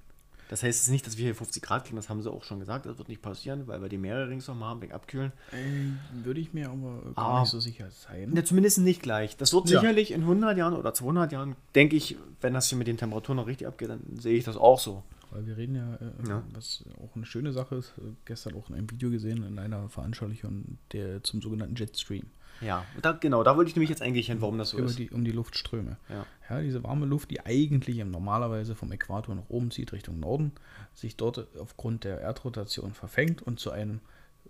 Das 0.48 0.62
heißt 0.62 0.78
jetzt 0.80 0.90
nicht, 0.90 1.06
dass 1.06 1.18
wir 1.18 1.24
hier 1.24 1.34
50 1.34 1.62
Grad 1.62 1.84
kriegen, 1.84 1.96
das 1.96 2.09
haben 2.09 2.22
sie 2.22 2.30
auch 2.30 2.42
schon 2.44 2.59
gesagt, 2.61 2.86
das 2.86 2.96
wird 2.96 3.09
nicht 3.09 3.20
passieren, 3.20 3.66
weil 3.66 3.82
wir 3.82 3.90
die 3.90 3.98
Meere 3.98 4.28
ringsum 4.30 4.64
haben, 4.64 4.80
wegen 4.80 4.92
Abkühlen. 4.92 5.32
Äh, 5.52 6.24
würde 6.24 6.40
ich 6.40 6.54
mir 6.54 6.70
aber 6.70 7.02
gar 7.14 7.34
Ah. 7.34 7.40
nicht 7.40 7.50
so 7.50 7.61
sicher 7.61 7.90
sein. 7.90 8.32
Ja, 8.34 8.42
zumindest 8.44 8.78
nicht 8.78 9.02
gleich. 9.02 9.36
Das 9.36 9.52
wird 9.52 9.68
Ja. 9.68 9.80
sicherlich 9.80 10.11
in 10.12 10.22
100 10.24 10.56
Jahren 10.56 10.72
oder 10.74 10.94
200 10.94 11.32
Jahren, 11.32 11.54
denke 11.74 11.96
ich, 11.96 12.16
wenn 12.40 12.54
das 12.54 12.68
hier 12.68 12.78
mit 12.78 12.86
den 12.86 12.96
Temperaturen 12.96 13.36
noch 13.36 13.46
richtig 13.46 13.66
abgeht, 13.66 13.90
dann 13.90 14.00
sehe 14.18 14.38
ich 14.38 14.44
das 14.44 14.56
auch 14.56 14.78
so. 14.80 15.02
Weil 15.32 15.44
wir 15.46 15.59
reden 15.59 15.74
ja, 15.74 15.96
äh, 15.96 16.28
Ja. 16.28 16.42
was 16.54 16.82
auch 17.04 17.14
eine 17.14 17.26
schöne 17.26 17.52
Sache 17.52 17.74
ist, 17.74 17.92
äh, 17.98 18.12
gestern 18.24 18.54
auch 18.54 18.70
in 18.70 18.76
einem 18.76 18.90
Video 18.90 19.11
gesehen, 19.11 19.42
in 19.42 19.59
einer 19.59 19.90
Veranstaltung 19.90 20.78
der, 20.92 21.22
zum 21.24 21.42
sogenannten 21.42 21.74
Jetstream. 21.76 22.24
Ja, 22.61 22.86
da, 23.02 23.12
genau, 23.12 23.42
da 23.42 23.56
wollte 23.56 23.68
ich 23.70 23.76
nämlich 23.76 23.90
jetzt 23.90 24.02
eigentlich 24.02 24.26
hin, 24.26 24.40
warum 24.40 24.59
das 24.59 24.70
so 24.70 24.78
über 24.78 24.86
ist. 24.88 24.98
die, 24.98 25.11
um 25.11 25.24
die 25.24 25.32
Luftströme. 25.32 25.96
Ja. 26.09 26.26
Ja, 26.50 26.61
diese 26.62 26.82
warme 26.82 27.04
Luft, 27.06 27.30
die 27.30 27.44
eigentlich 27.44 28.02
normalerweise 28.04 28.74
vom 28.74 28.90
Äquator 28.90 29.34
nach 29.34 29.48
oben 29.48 29.70
zieht, 29.70 29.92
Richtung 29.92 30.18
Norden, 30.18 30.52
sich 30.94 31.16
dort 31.16 31.46
aufgrund 31.59 32.04
der 32.04 32.20
Erdrotation 32.20 32.94
verfängt 32.94 33.42
und 33.42 33.61
zu 33.61 33.70
einem 33.70 34.00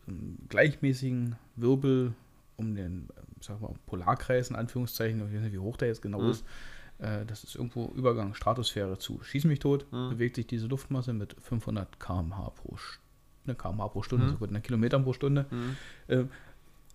ähm, 0.06 0.38
gleichmäßigen 0.48 1.36
Wirbel 1.56 2.14
um 2.56 2.74
den, 2.74 3.08
ähm, 3.16 3.24
sag 3.40 3.60
mal, 3.60 3.72
Polarkreis 3.86 4.50
in 4.50 4.56
Anführungszeichen, 4.56 5.18
ich 5.28 5.34
weiß 5.34 5.42
nicht, 5.42 5.52
wie 5.52 5.58
hoch 5.58 5.76
der 5.76 5.88
jetzt 5.88 6.02
genau 6.02 6.22
Mhm. 6.22 6.30
ist, 6.30 6.44
äh, 6.98 7.24
das 7.26 7.44
ist 7.44 7.54
irgendwo 7.56 7.92
Übergang 7.94 8.34
Stratosphäre 8.34 8.98
zu 8.98 9.20
Schieß 9.22 9.44
mich 9.44 9.58
tot, 9.58 9.86
Mhm. 9.92 10.10
bewegt 10.10 10.36
sich 10.36 10.46
diese 10.46 10.66
Luftmasse 10.66 11.12
mit 11.12 11.36
500 11.40 12.00
km/h 12.00 12.50
pro 12.50 12.76
Stunde, 12.76 13.54
km/h 13.60 13.88
pro 13.88 14.02
Stunde, 14.02 14.26
Mhm. 14.26 14.30
so 14.30 14.36
gut, 14.38 14.50
in 14.50 14.62
Kilometern 14.62 15.04
pro 15.04 15.12
Stunde. 15.12 15.46
Äh, 16.08 16.24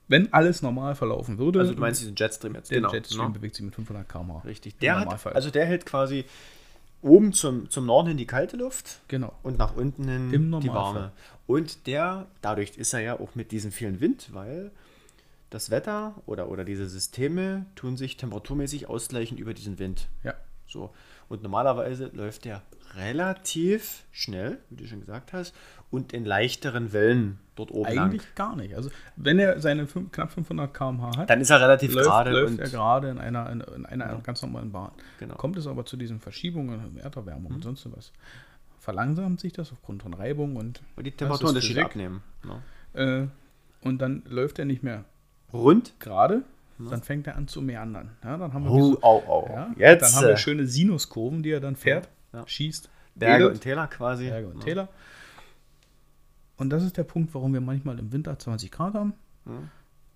wenn 0.08 0.32
alles 0.34 0.62
normal 0.62 0.96
verlaufen 0.96 1.38
würde, 1.38 1.60
Also 1.60 1.74
du 1.74 1.80
meinst 1.80 2.02
diesen 2.02 2.16
Jetstream 2.16 2.56
jetzt, 2.56 2.72
der 2.72 2.78
genau. 2.82 2.94
Jetstream 2.94 3.28
ne? 3.28 3.34
bewegt 3.34 3.56
sich 3.56 3.66
mit 3.66 3.74
500 3.76 4.08
km/h. 4.08 4.40
Richtig. 4.46 4.78
Der 4.80 5.00
hat, 5.00 5.26
also 5.28 5.50
der 5.50 5.66
hält 5.66 5.86
quasi 5.86 6.26
oben 7.02 7.34
zum, 7.34 7.70
zum 7.70 7.86
Norden 7.86 8.10
hin 8.10 8.18
die 8.18 8.28
kalte 8.28 8.58
Luft 8.58 9.00
Genau. 9.08 9.34
und 9.44 9.58
nach 9.58 9.76
unten 9.76 10.08
hin 10.08 10.60
die 10.62 10.70
warme. 10.70 11.12
Und 11.48 11.88
der, 11.88 12.28
dadurch 12.42 12.78
ist 12.78 12.94
er 12.94 13.02
ja 13.02 13.20
auch 13.20 13.36
mit 13.36 13.52
diesem 13.52 13.72
vielen 13.72 14.00
Wind, 14.00 14.30
weil 14.34 14.72
das 15.50 15.70
Wetter 15.70 16.16
oder, 16.26 16.50
oder 16.50 16.64
diese 16.64 16.88
Systeme 16.88 17.66
tun 17.76 17.98
sich 17.98 18.18
temperaturmäßig 18.18 18.90
ausgleichen 18.90 19.38
über 19.38 19.54
diesen 19.54 19.80
Wind. 19.80 20.08
Ja. 20.24 20.34
So. 20.68 20.92
Und 21.30 21.44
normalerweise 21.44 22.10
läuft 22.14 22.46
der 22.46 22.62
relativ 22.96 24.04
schnell, 24.12 24.60
wie 24.70 24.76
du 24.78 24.88
schon 24.88 25.00
gesagt 25.02 25.34
hast, 25.34 25.54
und 25.92 26.12
in 26.14 26.26
leichteren 26.26 26.92
Wellen 26.94 27.40
dort 27.56 27.72
oben 27.72 27.86
Eigentlich 27.86 28.22
lang. 28.24 28.32
gar 28.36 28.56
nicht. 28.56 28.76
Also, 28.76 28.90
wenn 29.16 29.38
er 29.40 29.60
seine 29.62 29.86
fünf, 29.88 30.12
knapp 30.12 30.32
500 30.32 30.74
km/h 30.74 31.18
hat, 31.18 31.30
Dann 31.30 31.42
ist 31.42 31.50
er 31.52 31.62
relativ 31.62 31.94
läuft, 31.94 32.08
gerade 32.08 32.32
läuft 32.32 32.60
er 32.60 32.70
gerade 32.70 33.10
in 33.10 33.18
einer, 33.20 33.50
in, 33.52 33.62
in 33.62 33.86
einer 33.86 34.18
ganz 34.22 34.42
normalen 34.42 34.72
Bahn. 34.72 34.92
Genau. 35.20 35.36
Kommt 35.36 35.58
es 35.58 35.68
aber 35.68 35.86
zu 35.86 35.98
diesen 35.98 36.20
Verschiebungen, 36.20 36.98
Erderwärmung 36.98 37.52
Mhm. 37.52 37.56
und 37.58 37.64
sonst 37.64 37.88
was, 37.96 38.12
verlangsamt 38.80 39.40
sich 39.40 39.54
das 39.54 39.72
aufgrund 39.72 40.02
von 40.04 40.14
Reibung 40.14 40.56
und, 40.56 40.82
und 40.96 41.04
die 41.06 41.12
Das 41.12 41.18
Temperaturunterschiede 41.18 41.82
ist 41.82 41.86
Physik. 41.92 41.92
abnehmen. 41.92 42.24
Ne? 42.96 43.30
äh, 43.82 43.88
und 43.88 44.00
dann 44.02 44.24
läuft 44.28 44.60
er 44.60 44.66
nicht 44.66 44.82
mehr 44.84 45.04
Rund. 45.52 45.94
gerade, 46.00 46.44
dann 46.80 47.02
fängt 47.04 47.28
er 47.28 47.36
an 47.36 47.48
zu 47.48 47.62
meandern. 47.62 48.12
Ja, 48.24 48.38
dann 48.38 48.54
haben 48.54 48.64
wir, 48.66 48.72
Oh, 48.72 48.92
so, 48.94 49.02
au, 49.02 49.24
au. 49.28 49.48
ja, 49.50 49.72
Jetzt. 49.78 50.04
dann 50.04 50.16
haben 50.16 50.28
wir 50.28 50.34
äh, 50.34 50.38
schöne 50.38 50.66
Sinuskurven, 50.68 51.44
die 51.44 51.52
er 51.52 51.60
dann 51.60 51.76
fährt, 51.76 52.10
Ja. 52.34 52.48
schießt, 52.48 52.90
Berge 53.16 53.44
wedelt. 53.46 53.56
und 53.56 53.62
Täler 53.62 53.88
quasi. 53.88 54.30
Berge 54.30 54.48
und 54.48 54.58
Ja. 54.60 54.64
Täler. 54.64 54.90
Und 56.58 56.70
das 56.70 56.84
ist 56.84 56.98
der 56.98 57.04
Punkt, 57.04 57.34
warum 57.34 57.54
wir 57.54 57.62
manchmal 57.62 58.00
im 58.00 58.12
Winter 58.12 58.38
20 58.38 58.72
Grad 58.72 58.94
haben 58.94 59.14
Mhm. 59.46 59.70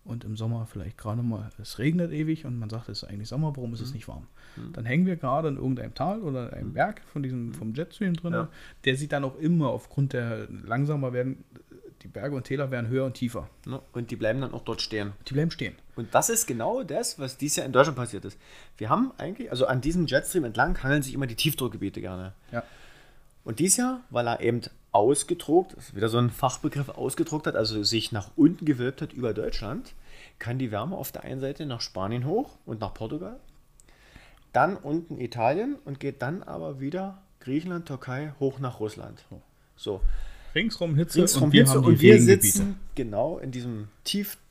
und 0.03 0.24
im 0.24 0.38
Sommer 0.38 0.66
vielleicht 0.66 0.97
gerade 0.97 1.22
mal, 1.24 1.49
es 1.60 1.80
regnet 1.80 2.12
ewig 2.12 2.45
und 2.45 2.58
man 2.60 2.70
sagt, 2.70 2.89
es 2.89 3.03
ist 3.03 3.10
eigentlich 3.10 3.28
Sommer, 3.28 3.55
warum 3.55 3.74
ist 3.74 3.80
Mhm. 3.82 3.86
es 3.86 3.93
nicht 3.93 4.08
warm? 4.08 4.28
Dann 4.74 4.86
hängen 4.86 5.05
wir 5.05 5.18
gerade 5.18 5.49
in 5.49 5.58
irgendeinem 5.58 5.93
Tal 5.93 6.22
oder 6.22 6.53
einem 6.53 6.74
Berg 6.74 7.01
von 7.14 7.22
diesem, 7.22 7.53
vom 7.53 7.74
Jetstream 7.74 8.14
drin, 8.16 8.32
Mhm. 8.32 8.38
Ja. 8.38 8.49
der 8.86 8.95
sieht 8.95 9.12
dann 9.12 9.24
auch 9.24 9.38
immer 9.38 9.70
aufgrund 9.70 10.14
der 10.14 10.47
langsamer 10.49 11.14
werden, 11.14 11.43
die 12.03 12.08
Berge 12.08 12.36
und 12.36 12.43
Täler 12.45 12.72
werden 12.72 12.88
höher 12.88 13.05
und 13.05 13.16
tiefer. 13.16 13.49
Ne? 13.66 13.82
Und 13.93 14.12
die 14.12 14.16
bleiben 14.16 14.39
dann 14.41 14.53
auch 14.53 14.64
dort 14.64 14.82
stehen. 14.82 15.14
Die 15.28 15.34
bleiben 15.34 15.51
stehen. 15.51 15.76
Und 15.97 16.13
das 16.13 16.29
ist 16.29 16.45
genau 16.45 16.83
das, 16.83 17.19
was 17.19 17.37
dieses 17.37 17.57
Jahr 17.57 17.65
in 17.65 17.71
Deutschland 17.71 17.97
passiert 17.97 18.23
ist. 18.25 18.37
Wir 18.77 18.89
haben 18.89 19.11
eigentlich, 19.17 19.49
also 19.51 19.65
an 19.65 19.81
diesem 19.81 20.05
Jetstream 20.05 20.45
entlang 20.45 20.81
hangeln 20.83 21.01
sich 21.01 21.13
immer 21.13 21.27
die 21.27 21.35
Tiefdruckgebiete 21.35 22.01
gerne. 22.01 22.33
Ja. 22.51 22.63
Und 23.43 23.59
dieses 23.59 23.77
Jahr, 23.77 24.01
weil 24.09 24.27
er 24.27 24.41
eben 24.41 24.61
ausgedruckt, 24.91 25.75
das 25.75 25.89
ist 25.89 25.95
wieder 25.95 26.09
so 26.09 26.17
ein 26.17 26.29
Fachbegriff, 26.29 26.89
ausgedruckt 26.89 27.47
hat, 27.47 27.55
also 27.55 27.83
sich 27.83 28.11
nach 28.11 28.29
unten 28.35 28.65
gewölbt 28.65 29.01
hat 29.01 29.13
über 29.13 29.33
Deutschland, 29.33 29.93
kann 30.39 30.59
die 30.59 30.71
Wärme 30.71 30.95
auf 30.95 31.11
der 31.11 31.23
einen 31.23 31.39
Seite 31.39 31.65
nach 31.65 31.81
Spanien 31.81 32.25
hoch 32.25 32.57
und 32.65 32.79
nach 32.81 32.93
Portugal, 32.93 33.39
dann 34.53 34.75
unten 34.75 35.19
Italien 35.19 35.77
und 35.85 35.99
geht 35.99 36.21
dann 36.21 36.43
aber 36.43 36.79
wieder 36.79 37.21
Griechenland, 37.39 37.87
Türkei 37.87 38.33
hoch 38.39 38.59
nach 38.59 38.79
Russland. 38.79 39.23
So, 39.75 40.01
Ringsrum 40.55 40.95
Hitze 40.95 41.19
ringsrum 41.19 41.43
und 41.43 41.53
wir 41.53 41.63
Hitze 41.63 41.73
haben 41.75 41.83
die 41.83 41.89
und 41.89 42.01
wir 42.01 42.21
sitzen 42.21 42.79
genau 42.95 43.37
in 43.37 43.51
diesem 43.51 43.87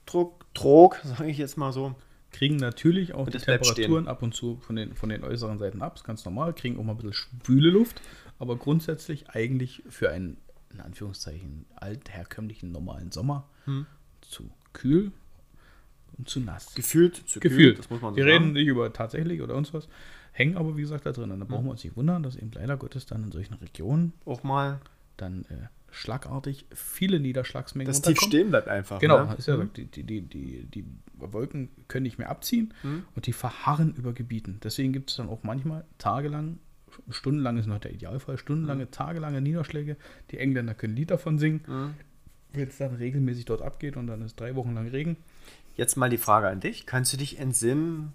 Tiefdruck, 0.06 0.46
Trog, 0.54 0.96
sage 1.04 1.28
ich 1.30 1.38
jetzt 1.38 1.56
mal 1.56 1.72
so. 1.72 1.94
Kriegen 2.32 2.56
natürlich 2.56 3.14
auch 3.14 3.28
die 3.28 3.38
Temperaturen 3.38 4.08
ab 4.08 4.22
und 4.22 4.34
zu 4.34 4.58
von 4.58 4.76
den, 4.76 4.94
von 4.94 5.08
den 5.08 5.24
äußeren 5.24 5.58
Seiten 5.58 5.80
ab, 5.82 5.96
ist 5.96 6.04
ganz 6.04 6.24
normal, 6.24 6.52
kriegen 6.54 6.78
auch 6.78 6.82
mal 6.84 6.92
ein 6.92 6.96
bisschen 6.98 7.12
schwüle 7.14 7.70
Luft, 7.70 8.02
aber 8.38 8.56
grundsätzlich 8.56 9.30
eigentlich 9.30 9.82
für 9.88 10.10
einen, 10.10 10.36
in 10.72 10.80
Anführungszeichen, 10.80 11.64
altherkömmlichen, 11.76 12.72
normalen 12.72 13.10
Sommer 13.10 13.48
Hm. 13.64 13.86
zu 14.20 14.50
kühl 14.72 15.12
und 16.18 16.28
zu 16.28 16.40
nass. 16.40 16.74
Gefühlt 16.74 17.16
zu 17.16 17.40
kühl, 17.40 17.50
Gefühlt. 17.50 17.78
das 17.78 17.90
muss 17.90 18.00
man 18.02 18.12
so 18.12 18.16
Wir 18.16 18.24
sagen. 18.24 18.42
reden 18.44 18.52
nicht 18.52 18.66
über 18.66 18.92
tatsächlich 18.92 19.40
oder 19.40 19.54
uns 19.54 19.72
was, 19.72 19.88
hängen 20.32 20.56
aber 20.56 20.76
wie 20.76 20.82
gesagt 20.82 21.06
da 21.06 21.12
drin. 21.12 21.30
Und 21.30 21.40
da 21.40 21.46
brauchen 21.46 21.64
wir 21.64 21.70
uns 21.70 21.82
nicht 21.84 21.96
wundern, 21.96 22.22
dass 22.22 22.36
eben 22.36 22.50
leider 22.52 22.76
Gottes 22.76 23.06
dann 23.06 23.24
in 23.24 23.32
solchen 23.32 23.54
Regionen 23.54 24.12
Auch 24.26 24.42
mal 24.42 24.80
dann 25.16 25.44
äh, 25.48 25.68
schlagartig 25.96 26.66
viele 26.74 27.18
Niederschlagsmengen 27.20 27.90
das 27.90 28.02
Tief 28.02 28.20
stehen 28.20 28.50
bleibt 28.50 28.68
einfach. 28.68 29.00
Genau, 29.00 29.24
ne? 29.24 29.34
ist 29.36 29.46
ja 29.48 29.56
gesagt, 29.56 29.78
die, 29.78 29.86
die, 29.86 30.22
die, 30.22 30.64
die, 30.66 30.84
Wolken 31.18 31.70
können 31.88 32.02
nicht 32.02 32.18
mehr 32.18 32.28
abziehen 32.28 32.74
Mhm. 32.82 33.04
und 33.14 33.26
die 33.26 33.32
verharren 33.32 33.94
über 33.94 34.12
Gebieten. 34.12 34.60
Deswegen 34.62 34.92
gibt 34.92 35.10
es 35.10 35.16
dann 35.16 35.28
auch 35.30 35.42
manchmal 35.42 35.84
tagelang, 35.96 36.58
stundenlang 37.08 37.56
ist 37.56 37.66
noch 37.66 37.78
der 37.78 37.92
Idealfall, 37.92 38.36
stundenlange, 38.36 38.84
Mhm. 38.84 38.90
tagelange 38.90 39.40
Niederschläge. 39.40 39.96
Die 40.30 40.38
Engländer 40.38 40.74
können 40.74 40.92
ein 40.92 40.96
Lied 40.96 41.10
davon 41.10 41.38
singen. 41.38 41.94
Wenn 42.52 42.68
es 42.68 42.76
dann 42.76 42.94
regelmäßig 42.94 43.46
dort 43.46 43.62
abgeht 43.62 43.96
und 43.96 44.06
dann 44.06 44.20
ist 44.22 44.38
drei 44.38 44.54
Wochen 44.54 44.74
lang 44.74 44.88
Regen. 44.88 45.16
Jetzt 45.74 45.96
mal 45.96 46.10
die 46.10 46.18
Frage 46.18 46.48
an 46.48 46.60
dich. 46.60 46.84
Kannst 46.86 47.12
du 47.14 47.16
dich 47.16 47.38
entsinnen, 47.38 48.12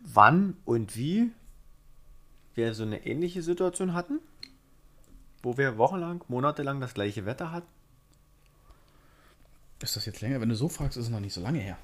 wann 0.00 0.56
und 0.64 0.96
wie 0.96 1.30
wir 2.54 2.74
so 2.74 2.84
eine 2.84 3.06
ähnliche 3.06 3.42
Situation 3.42 3.92
hatten? 3.92 4.20
Wo 5.46 5.56
wir 5.56 5.78
wochenlang, 5.78 6.24
monatelang 6.26 6.80
das 6.80 6.92
gleiche 6.92 7.24
Wetter 7.24 7.52
hatten? 7.52 7.68
Ist 9.80 9.94
das 9.94 10.04
jetzt 10.04 10.20
länger? 10.20 10.40
Wenn 10.40 10.48
du 10.48 10.56
so 10.56 10.68
fragst, 10.68 10.96
ist 10.96 11.04
es 11.04 11.08
noch 11.08 11.20
nicht 11.20 11.34
so 11.34 11.40
lange 11.40 11.60
her. 11.60 11.78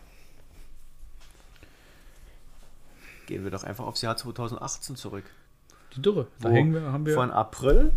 Gehen 3.27 3.45
wir 3.45 3.53
doch 3.53 3.63
einfach 3.63 3.87
aufs 3.87 4.03
Jahr 4.03 4.17
2018 4.17 4.97
zurück. 4.97 5.23
Die 5.95 6.03
Dürre. 6.03 6.27
Da 6.41 6.51
hängen 6.51 6.75
wir, 6.75 6.91
haben 6.91 7.07
wir. 7.07 7.15
Von 7.15 7.31
April, 7.31 7.93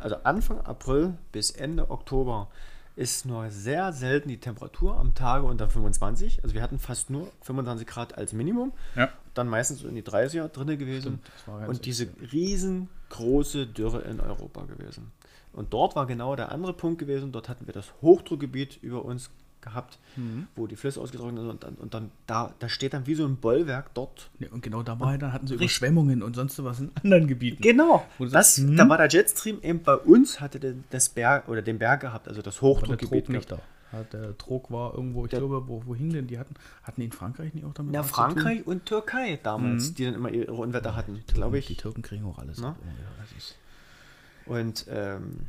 also 0.00 0.16
Anfang 0.24 0.60
April 0.62 1.16
bis 1.30 1.52
Ende 1.52 1.88
Oktober 1.88 2.50
ist 2.96 3.26
nur 3.26 3.48
sehr 3.52 3.92
selten 3.92 4.28
die 4.28 4.40
Temperatur 4.40 4.98
am 4.98 5.14
Tage 5.14 5.46
unter 5.46 5.70
25. 5.70 6.42
Also 6.42 6.52
wir 6.56 6.62
hatten 6.62 6.80
fast 6.80 7.10
nur 7.10 7.30
25 7.42 7.86
Grad 7.86 8.18
als 8.18 8.32
Minimum. 8.32 8.72
ja. 8.96 9.08
Dann 9.34 9.46
meistens 9.46 9.80
so 9.80 9.88
in 9.88 9.94
die 9.94 10.02
30er 10.02 10.48
drinne 10.48 10.76
gewesen. 10.76 11.20
Stimmt, 11.42 11.68
und 11.68 11.86
diese 11.86 12.04
extrem. 12.04 12.88
Riesengroße 13.10 13.66
Dürre 13.66 14.00
in 14.02 14.20
Europa 14.20 14.64
gewesen. 14.64 15.12
Und 15.52 15.72
dort 15.72 15.96
war 15.96 16.06
genau 16.06 16.36
der 16.36 16.52
andere 16.52 16.72
Punkt 16.74 16.98
gewesen. 16.98 17.32
Dort 17.32 17.48
hatten 17.48 17.66
wir 17.66 17.72
das 17.74 17.92
Hochdruckgebiet 18.02 18.78
über 18.82 19.04
uns 19.04 19.30
gehabt, 19.62 19.98
Mhm. 20.16 20.46
wo 20.54 20.66
die 20.66 20.76
Flüsse 20.76 21.00
ausgetrocknet 21.00 21.40
sind. 21.40 21.50
Und 21.50 21.64
dann, 21.64 21.74
und 21.74 21.94
dann 21.94 22.10
da, 22.26 22.54
da 22.58 22.68
steht 22.68 22.92
dann 22.92 23.06
wie 23.06 23.14
so 23.14 23.24
ein 23.24 23.36
Bollwerk 23.36 23.92
dort 23.94 24.30
Ja, 24.38 24.48
und 24.52 24.62
genau 24.62 24.82
da 24.82 25.00
war 25.00 25.12
ja, 25.12 25.18
dann 25.18 25.32
hatten 25.32 25.46
sie. 25.46 25.54
Überschwemmungen 25.54 26.22
und 26.22 26.36
sonst 26.36 26.62
was 26.62 26.80
in 26.80 26.90
anderen 27.02 27.26
Gebieten. 27.26 27.62
Genau. 27.62 28.04
Das, 28.18 28.30
sagst, 28.30 28.58
hm? 28.58 28.76
Da 28.76 28.88
war 28.88 28.98
der 28.98 29.08
Jetstream 29.08 29.58
eben 29.62 29.82
bei 29.82 29.96
uns, 29.96 30.40
hatte 30.40 30.60
den, 30.60 30.84
das 30.90 31.08
Berg 31.08 31.48
oder 31.48 31.62
den 31.62 31.78
Berg 31.78 32.02
gehabt, 32.02 32.28
also 32.28 32.42
das 32.42 32.60
Hochdruckgebiet. 32.60 33.28
Nicht 33.30 33.50
da. 33.50 33.58
Ja, 33.92 34.02
Der 34.04 34.36
Trog 34.36 34.70
war 34.70 34.94
irgendwo, 34.94 35.24
ich 35.24 35.30
Der- 35.30 35.38
glaube, 35.40 35.68
wo, 35.68 35.82
wo 35.86 35.94
hing 35.94 36.12
denn? 36.12 36.26
Die 36.26 36.38
hatten, 36.38 36.54
hatten 36.82 37.00
die 37.00 37.06
in 37.06 37.12
Frankreich 37.12 37.54
nicht 37.54 37.64
auch 37.64 37.72
damit 37.74 37.94
Ja, 37.94 38.02
tun? 38.02 38.10
Frankreich 38.10 38.66
und 38.66 38.84
Türkei 38.86 39.38
damals, 39.42 39.94
die 39.94 40.04
dann 40.04 40.14
immer 40.14 40.30
ihre 40.30 40.52
Unwetter 40.54 40.96
hatten, 40.96 41.22
glaube 41.28 41.60
Die 41.60 41.72
ich. 41.72 41.76
Türken 41.78 42.02
kriegen 42.02 42.24
auch 42.26 42.38
alles. 42.38 42.58
Na? 42.60 42.70
ab. 42.70 42.76
Ja, 42.84 44.52
Und, 44.54 44.86
ähm, 44.88 45.40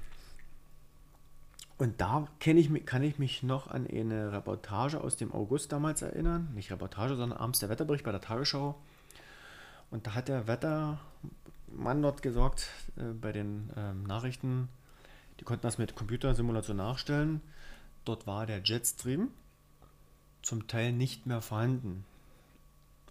und 1.80 2.02
da 2.02 2.28
kenn 2.40 2.58
ich, 2.58 2.86
kann 2.86 3.04
ich 3.04 3.20
mich 3.20 3.44
noch 3.44 3.68
an 3.68 3.86
eine 3.88 4.32
Reportage 4.32 5.00
aus 5.02 5.16
dem 5.16 5.32
August 5.32 5.72
damals 5.72 6.02
erinnern. 6.02 6.48
Nicht 6.56 6.72
Reportage, 6.72 7.16
sondern 7.16 7.38
abends 7.38 7.60
der 7.60 7.70
Wetterbericht 7.70 8.04
bei 8.04 8.12
der 8.12 8.22
Tagesschau. 8.22 8.76
Und 9.92 10.08
da 10.08 10.16
hat 10.16 10.28
der 10.28 10.48
Wettermann 10.48 12.02
dort 12.02 12.22
gesagt, 12.22 12.68
äh, 12.98 13.04
bei 13.20 13.32
den 13.32 13.70
ähm, 13.78 14.04
Nachrichten, 14.04 14.70
die 15.40 15.44
konnten 15.44 15.62
das 15.64 15.78
mit 15.78 15.96
Computersimulation 15.96 16.78
nachstellen. 16.78 17.42
Dort 18.08 18.28
war 18.28 18.46
der 18.46 18.62
Jetstream 18.64 19.30
zum 20.42 20.68
Teil 20.68 20.94
nicht 20.94 21.26
mehr 21.26 21.42
vorhanden. 21.42 22.06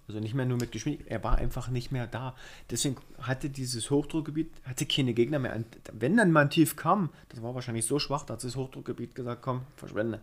Also 0.09 0.21
nicht 0.21 0.35
mehr 0.35 0.47
nur 0.47 0.59
mit 0.59 0.71
Geschwindigkeit, 0.71 1.11
er 1.11 1.25
war 1.25 1.37
einfach 1.37 1.69
nicht 1.69 1.91
mehr 1.91 2.07
da. 2.07 2.37
Deswegen 2.71 2.97
hatte 3.21 3.51
dieses 3.51 3.91
Hochdruckgebiet, 3.91 4.51
hatte 4.65 4.87
keine 4.87 5.15
Gegner 5.15 5.41
mehr. 5.41 5.65
Wenn 5.93 6.17
dann 6.17 6.31
mal 6.31 6.43
ein 6.43 6.51
Tief 6.51 6.77
kam, 6.77 7.11
das 7.29 7.43
war 7.43 7.55
wahrscheinlich 7.57 7.87
so 7.87 7.99
schwach, 7.99 8.25
da 8.25 8.35
hat 8.35 8.45
das 8.45 8.55
Hochdruckgebiet 8.55 9.17
gesagt, 9.17 9.43
komm, 9.43 9.63
verschwende. 9.77 10.21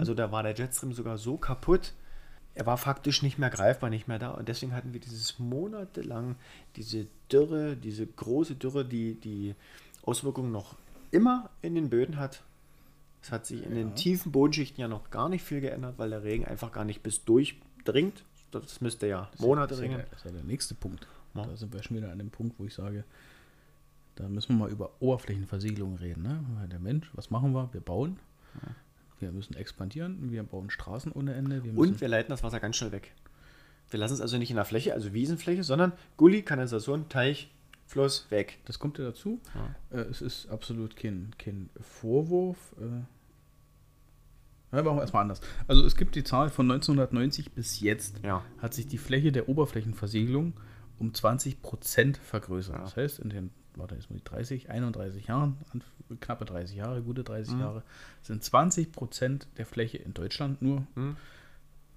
Also 0.00 0.14
da 0.14 0.32
war 0.32 0.42
der 0.42 0.54
Jetstream 0.54 0.92
sogar 0.92 1.18
so 1.18 1.36
kaputt, 1.36 1.94
er 2.54 2.66
war 2.66 2.76
faktisch 2.76 3.22
nicht 3.22 3.38
mehr 3.38 3.48
greifbar, 3.48 3.90
nicht 3.90 4.08
mehr 4.08 4.18
da. 4.18 4.32
Und 4.32 4.48
deswegen 4.48 4.74
hatten 4.74 4.92
wir 4.92 5.00
dieses 5.00 5.38
monatelang, 5.38 6.36
diese 6.76 7.06
Dürre, 7.30 7.76
diese 7.76 8.06
große 8.06 8.56
Dürre, 8.56 8.84
die 8.84 9.14
die 9.14 9.54
Auswirkungen 10.02 10.52
noch 10.52 10.76
immer 11.12 11.48
in 11.62 11.74
den 11.76 11.88
Böden 11.88 12.18
hat. 12.18 12.42
Es 13.22 13.30
hat 13.30 13.46
sich 13.46 13.64
in 13.64 13.74
den 13.74 13.94
tiefen 13.94 14.32
Bodenschichten 14.32 14.80
ja 14.80 14.88
noch 14.88 15.10
gar 15.10 15.28
nicht 15.28 15.44
viel 15.44 15.60
geändert, 15.60 15.94
weil 15.96 16.10
der 16.10 16.24
Regen 16.24 16.44
einfach 16.44 16.72
gar 16.72 16.84
nicht 16.84 17.02
bis 17.02 17.24
durchdringt. 17.24 18.24
Das 18.50 18.80
müsste 18.80 19.06
ja 19.06 19.30
Monate 19.38 19.70
das 19.70 19.78
ist 19.78 19.84
ja, 19.84 19.90
regnen. 19.90 19.98
der, 20.00 20.10
das 20.10 20.18
ist 20.18 20.24
ja 20.24 20.32
der 20.32 20.44
nächste 20.44 20.74
Punkt. 20.74 21.06
Ja. 21.34 21.46
Da 21.46 21.56
sind 21.56 21.72
wir 21.72 21.82
schon 21.82 21.96
wieder 21.96 22.10
an 22.10 22.18
dem 22.18 22.30
Punkt, 22.30 22.58
wo 22.58 22.64
ich 22.64 22.74
sage, 22.74 23.04
da 24.16 24.28
müssen 24.28 24.56
wir 24.56 24.66
mal 24.66 24.70
über 24.70 24.90
Oberflächenversiegelung 25.00 25.96
reden. 25.96 26.22
Ne? 26.22 26.44
Der 26.70 26.78
Mensch, 26.78 27.10
was 27.14 27.30
machen 27.30 27.52
wir? 27.52 27.72
Wir 27.72 27.80
bauen. 27.80 28.18
Wir 29.20 29.32
müssen 29.32 29.54
expandieren. 29.54 30.32
Wir 30.32 30.42
bauen 30.42 30.68
Straßen 30.68 31.12
ohne 31.12 31.34
Ende. 31.34 31.64
Wir 31.64 31.78
Und 31.78 32.00
wir 32.00 32.08
leiten 32.08 32.30
das 32.30 32.42
Wasser 32.42 32.60
ganz 32.60 32.76
schnell 32.76 32.92
weg. 32.92 33.14
Wir 33.88 34.00
lassen 34.00 34.14
es 34.14 34.20
also 34.20 34.36
nicht 34.36 34.50
in 34.50 34.56
der 34.56 34.64
Fläche, 34.64 34.94
also 34.94 35.12
Wiesenfläche, 35.12 35.62
sondern 35.62 35.92
Gully, 36.16 36.42
Kanalisation, 36.42 37.08
Teich, 37.08 37.50
Fluss, 37.92 38.26
weg. 38.30 38.58
Das 38.64 38.78
kommt 38.78 38.98
ja 38.98 39.04
dazu. 39.04 39.40
Äh, 39.90 39.98
es 40.00 40.20
ist 40.22 40.48
absolut 40.50 40.96
kein, 40.96 41.32
kein 41.38 41.70
Vorwurf. 41.80 42.58
Äh, 42.80 44.76
ja, 44.76 44.82
machen 44.82 44.96
wir 44.96 45.02
erstmal 45.02 45.22
anders. 45.22 45.40
Also 45.68 45.84
es 45.84 45.96
gibt 45.96 46.14
die 46.14 46.24
Zahl 46.24 46.48
von 46.48 46.70
1990 46.70 47.52
bis 47.52 47.80
jetzt 47.80 48.20
Ja. 48.24 48.42
hat 48.58 48.72
sich 48.74 48.86
die 48.86 48.98
Fläche 48.98 49.30
der 49.32 49.48
Oberflächenversiegelung 49.48 50.54
um 50.98 51.12
20% 51.12 52.16
vergrößert. 52.18 52.76
Ja. 52.76 52.80
Das 52.82 52.96
heißt, 52.96 53.18
in 53.18 53.28
den 53.30 53.50
warte, 53.74 53.94
jetzt 53.94 54.10
muss 54.10 54.18
ich 54.18 54.24
30, 54.24 54.70
31 54.70 55.26
Jahren, 55.28 55.56
knappe 56.20 56.44
30 56.44 56.76
Jahre, 56.76 57.02
gute 57.02 57.24
30 57.24 57.58
Jahre, 57.58 57.82
sind 58.22 58.42
20% 58.44 59.46
der 59.56 59.64
Fläche 59.66 59.96
in 59.98 60.12
Deutschland 60.14 60.60
nur 60.62 60.86
Mhm. 60.94 61.16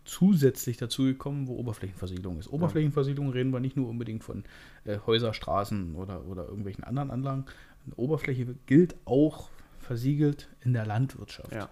Zusätzlich 0.05 0.77
dazugekommen, 0.77 1.47
wo 1.47 1.55
Oberflächenversiegelung 1.55 2.39
ist. 2.39 2.47
Oberflächenversiegelung 2.47 3.31
reden 3.31 3.51
wir 3.51 3.59
nicht 3.59 3.75
nur 3.75 3.89
unbedingt 3.89 4.23
von 4.23 4.43
äh, 4.85 4.99
Häuser, 5.05 5.33
Straßen 5.33 5.95
oder, 5.95 6.25
oder 6.25 6.45
irgendwelchen 6.45 6.83
anderen 6.83 7.11
Anlagen. 7.11 7.45
Eine 7.85 7.95
Oberfläche 7.95 8.55
gilt 8.67 8.95
auch 9.05 9.49
versiegelt 9.79 10.47
in 10.61 10.73
der 10.73 10.85
Landwirtschaft. 10.85 11.53
Ja. 11.53 11.69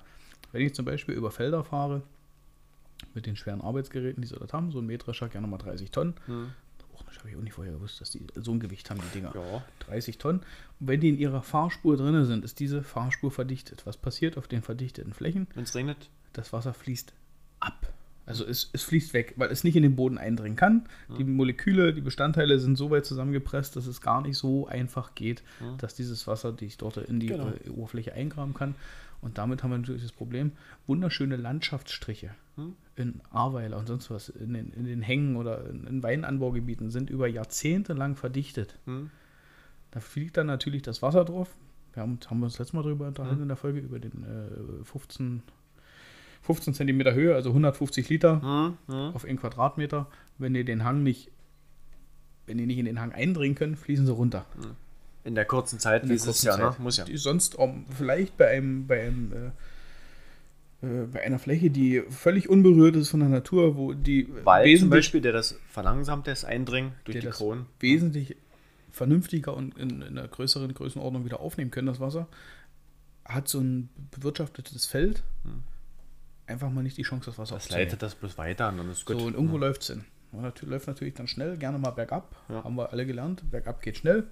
Wenn 0.51 0.61
ich 0.61 0.73
zum 0.73 0.86
Beispiel 0.86 1.15
über 1.15 1.31
Felder 1.31 1.63
fahre, 1.63 2.03
mit 3.13 3.25
den 3.25 3.36
schweren 3.36 3.61
Arbeitsgeräten, 3.61 4.21
die 4.21 4.27
sie 4.27 4.36
dort 4.36 4.53
haben, 4.53 4.71
so 4.71 4.79
ein 4.79 4.86
Mähdrescher, 4.86 5.29
gerne 5.29 5.47
mal 5.47 5.57
30 5.57 5.91
Tonnen. 5.91 6.15
Och, 6.93 7.03
das 7.03 7.17
habe 7.19 7.29
ich 7.29 7.36
auch 7.36 7.41
nicht 7.41 7.53
vorher 7.53 7.73
gewusst, 7.73 8.01
dass 8.01 8.11
die 8.11 8.25
so 8.36 8.51
ein 8.51 8.59
Gewicht 8.59 8.89
haben, 8.89 8.99
die 9.01 9.19
Dinger. 9.19 9.34
Ja. 9.36 9.63
30 9.88 10.17
Tonnen. 10.17 10.39
Und 10.79 10.88
wenn 10.88 11.01
die 11.01 11.09
in 11.09 11.17
ihrer 11.17 11.41
Fahrspur 11.41 11.97
drin 11.97 12.25
sind, 12.25 12.45
ist 12.45 12.59
diese 12.59 12.84
Fahrspur 12.84 13.31
verdichtet. 13.31 13.86
Was 13.86 13.97
passiert 13.97 14.38
auf 14.38 14.47
den 14.47 14.61
verdichteten 14.61 15.13
Flächen? 15.13 15.47
Wenn 15.55 15.63
es 15.63 15.75
regnet, 15.75 16.09
das 16.34 16.53
Wasser 16.53 16.73
fließt 16.73 17.13
ab. 17.59 17.92
Also 18.26 18.45
es, 18.45 18.69
es 18.71 18.84
fließt 18.84 19.13
weg, 19.13 19.34
weil 19.36 19.51
es 19.51 19.63
nicht 19.65 19.76
in 19.76 19.84
den 19.84 19.95
Boden 19.97 20.17
eindringen 20.17 20.55
kann. 20.55 20.88
Die 21.17 21.24
Moleküle, 21.26 21.93
die 21.93 22.01
Bestandteile 22.01 22.57
sind 22.59 22.78
so 22.78 22.89
weit 22.89 23.05
zusammengepresst, 23.05 23.76
dass 23.76 23.86
es 23.86 23.99
gar 23.99 24.21
nicht 24.21 24.38
so 24.38 24.65
einfach 24.67 25.13
geht, 25.13 25.43
dass 25.78 25.93
dieses 25.95 26.26
Wasser 26.26 26.53
dich 26.53 26.78
dort 26.78 26.97
in 26.97 27.19
die 27.19 27.28
Genau. 27.28 27.49
äh, 27.65 27.69
Oberfläche 27.69 28.13
eingraben 28.13 28.53
kann. 28.53 28.76
Und 29.21 29.38
damit 29.38 29.63
haben 29.63 29.71
wir 29.71 29.78
natürlich 29.78 30.01
das 30.03 30.11
Problem, 30.11 30.51
wunderschöne 30.88 31.36
Landschaftsstriche 31.38 32.32
in 32.95 33.19
Ahrweiler 33.32 33.78
und 33.78 33.88
sonst 33.88 34.09
was, 34.11 34.30
in 34.30 34.53
den, 34.53 34.71
in 34.74 34.86
den 34.86 35.01
Hängen 35.01 35.36
oder 35.38 35.67
in, 35.69 35.88
in 35.88 36.03
Weinanbaugebieten 36.03 36.91
sind 36.91 37.09
über 37.09 37.28
Jahrzehnte 37.28 37.93
lang 37.93 38.15
verdichtet. 38.15 38.78
Hm. 38.86 39.09
Da 39.91 39.99
fliegt 39.99 40.38
dann 40.38 40.47
natürlich 40.47 40.82
das 40.84 41.01
Wasser 41.01 41.26
drauf. 41.26 41.49
Wir 41.93 42.03
haben, 42.03 42.19
haben 42.28 42.39
wir 42.39 42.45
uns 42.45 42.57
letztes 42.59 42.74
Mal 42.74 42.84
darüber 42.84 43.07
unterhalten 43.07 43.41
in 43.41 43.47
der 43.47 43.57
Folge, 43.57 43.80
über 43.80 43.99
den 43.99 44.24
äh, 44.24 44.84
15, 44.86 45.41
15 46.43 46.73
Zentimeter 46.73 47.13
Höhe, 47.13 47.35
also 47.35 47.49
150 47.49 48.07
Liter 48.09 48.41
Hm, 48.41 48.77
hm. 48.87 49.15
auf 49.15 49.25
einen 49.25 49.39
Quadratmeter. 49.39 50.07
Wenn 50.37 50.53
die 50.53 50.63
den 50.63 50.83
Hang 50.83 51.03
nicht, 51.03 51.31
wenn 52.45 52.57
die 52.57 52.65
nicht 52.65 52.77
in 52.77 52.85
den 52.85 52.99
Hang 52.99 53.11
eindringen 53.11 53.55
können, 53.55 53.75
fließen 53.75 54.05
sie 54.05 54.11
runter. 54.11 54.45
in 55.23 55.35
der 55.35 55.45
kurzen 55.45 55.79
Zeit, 55.79 56.07
wie 56.09 56.13
es 56.13 56.43
ja, 56.43 56.57
ne? 56.57 56.75
Muss 56.79 56.97
ja. 56.97 57.05
Die 57.05 57.17
sonst 57.17 57.55
um, 57.55 57.85
vielleicht 57.95 58.37
bei 58.37 58.49
einem, 58.49 58.87
bei 58.87 59.03
einem 59.07 59.31
äh, 59.31 59.51
äh, 60.83 61.05
bei 61.11 61.23
einer 61.23 61.39
Fläche, 61.39 61.69
die 61.69 62.03
völlig 62.09 62.49
unberührt 62.49 62.95
ist 62.97 63.09
von 63.09 63.21
der 63.21 63.29
Natur, 63.29 63.77
wo 63.77 63.93
die 63.93 64.27
Wald 64.43 64.79
zum 64.79 64.89
Beispiel, 64.89 65.21
der 65.21 65.31
das 65.31 65.57
verlangsamt, 65.69 66.27
das 66.27 66.43
Eindringen 66.43 66.91
durch 67.05 67.19
die 67.19 67.27
Kronen. 67.27 67.67
wesentlich 67.79 68.35
vernünftiger 68.91 69.55
und 69.55 69.77
in, 69.77 70.01
in 70.01 70.17
einer 70.17 70.27
größeren 70.27 70.73
Größenordnung 70.73 71.25
wieder 71.25 71.39
aufnehmen 71.39 71.71
können, 71.71 71.87
das 71.87 71.99
Wasser, 71.99 72.27
hat 73.25 73.47
so 73.47 73.59
ein 73.59 73.89
bewirtschaftetes 74.11 74.85
Feld 74.85 75.23
einfach 76.47 76.69
mal 76.69 76.83
nicht 76.83 76.97
die 76.97 77.03
Chance, 77.03 77.25
das 77.27 77.37
Wasser 77.37 77.55
Das 77.55 77.63
aufzunehmen. 77.65 77.85
leitet 77.87 78.01
das 78.01 78.15
bloß 78.15 78.37
weiter 78.37 78.69
und 78.69 78.77
dann 78.77 78.91
ist 78.91 79.05
gut. 79.05 79.19
So, 79.19 79.25
und 79.25 79.33
irgendwo 79.33 79.57
läuft 79.57 79.81
es 79.81 79.87
hin. 79.87 80.05
Ja, 80.33 80.41
natürlich, 80.41 80.71
läuft 80.71 80.87
natürlich 80.87 81.13
dann 81.13 81.27
schnell, 81.27 81.57
gerne 81.57 81.77
mal 81.77 81.91
bergab. 81.91 82.35
Ja. 82.49 82.63
Haben 82.63 82.75
wir 82.75 82.91
alle 82.91 83.05
gelernt. 83.05 83.49
Bergab 83.51 83.81
geht 83.81 83.97
schnell. 83.97 84.27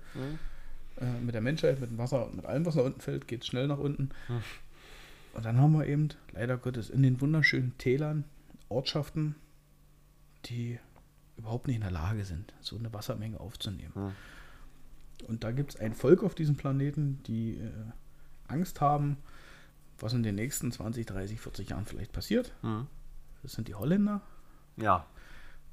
Äh, 0.99 1.05
mit 1.21 1.33
der 1.33 1.41
Menschheit, 1.41 1.79
mit 1.79 1.89
dem 1.89 1.97
Wasser 1.97 2.25
und 2.27 2.35
mit 2.35 2.45
allem, 2.45 2.65
was 2.65 2.75
nach 2.75 2.83
unten 2.83 3.01
fällt, 3.01 3.27
geht 3.27 3.41
es 3.41 3.47
schnell 3.47 3.67
nach 3.67 3.77
unten. 3.77 4.09
Und 5.33 5.45
dann 5.45 5.57
haben 5.57 5.73
wir 5.73 5.87
eben, 5.87 6.09
leider 6.33 6.57
Gottes, 6.57 6.89
in 6.89 7.03
den 7.03 7.21
wunderschönen 7.21 7.77
Tälern 7.77 8.25
Ortschaften, 8.67 9.35
die 10.45 10.79
überhaupt 11.37 11.67
nicht 11.67 11.77
in 11.77 11.81
der 11.81 11.91
Lage 11.91 12.25
sind, 12.25 12.53
so 12.61 12.77
eine 12.77 12.93
Wassermenge 12.93 13.39
aufzunehmen. 13.39 13.93
Hm. 13.93 14.11
Und 15.27 15.43
da 15.43 15.51
gibt 15.51 15.75
es 15.75 15.79
ein 15.79 15.93
Volk 15.93 16.23
auf 16.23 16.35
diesem 16.35 16.55
Planeten, 16.55 17.21
die 17.23 17.57
äh, 17.57 17.71
Angst 18.47 18.81
haben, 18.81 19.17
was 20.01 20.13
in 20.13 20.23
den 20.23 20.35
nächsten 20.35 20.71
20, 20.71 21.05
30, 21.05 21.39
40 21.39 21.69
Jahren 21.69 21.85
vielleicht 21.85 22.11
passiert. 22.11 22.53
Hm. 22.61 22.87
Das 23.43 23.53
sind 23.53 23.67
die 23.67 23.75
Holländer. 23.75 24.21
Ja. 24.77 25.05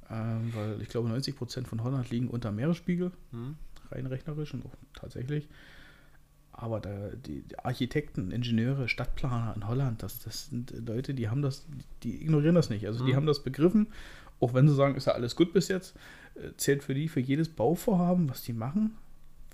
Ähm, 0.09 0.53
weil 0.53 0.81
ich 0.81 0.89
glaube, 0.89 1.09
90 1.09 1.35
Prozent 1.35 1.67
von 1.67 1.83
Holland 1.83 2.09
liegen 2.09 2.29
unter 2.29 2.51
Meeresspiegel, 2.51 3.11
Hm. 3.31 3.55
rein 3.91 4.05
rechnerisch 4.05 4.53
und 4.53 4.65
auch 4.65 4.73
tatsächlich. 4.93 5.47
Aber 6.51 6.79
da, 6.81 7.09
die, 7.15 7.43
Architekten, 7.63 8.31
Ingenieure, 8.31 8.89
Stadtplaner 8.89 9.53
in 9.55 9.67
Holland, 9.67 10.03
das, 10.03 10.19
das 10.19 10.47
sind 10.47 10.73
Leute, 10.85 11.13
die 11.13 11.29
haben 11.29 11.41
das, 11.41 11.65
die 12.03 12.21
ignorieren 12.21 12.55
das 12.55 12.69
nicht. 12.69 12.85
Also 12.85 13.05
die 13.05 13.15
haben 13.15 13.25
das 13.25 13.43
begriffen, 13.43 13.87
auch 14.41 14.53
wenn 14.53 14.67
sie 14.67 14.75
sagen, 14.75 14.95
ist 14.95 15.05
ja 15.07 15.13
alles 15.13 15.35
gut 15.35 15.53
bis 15.53 15.69
jetzt, 15.69 15.95
äh, 16.35 16.51
zählt 16.57 16.83
für 16.83 16.93
die 16.93 17.07
für 17.07 17.21
jedes 17.21 17.47
Bauvorhaben, 17.49 18.29
was 18.29 18.41
die 18.43 18.53
machen, 18.53 18.97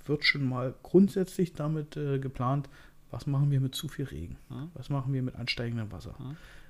wird 0.04 0.24
schon 0.24 0.48
mal 0.48 0.74
grundsätzlich 0.82 1.54
damit 1.54 1.96
äh, 1.96 2.18
geplant, 2.18 2.68
Was 3.10 3.26
machen 3.26 3.50
wir 3.50 3.60
mit 3.60 3.74
zu 3.74 3.88
viel 3.88 4.06
Regen? 4.06 4.36
Was 4.74 4.90
machen 4.90 5.12
wir 5.12 5.22
mit 5.22 5.36
ansteigendem 5.36 5.92
Wasser? 5.92 6.14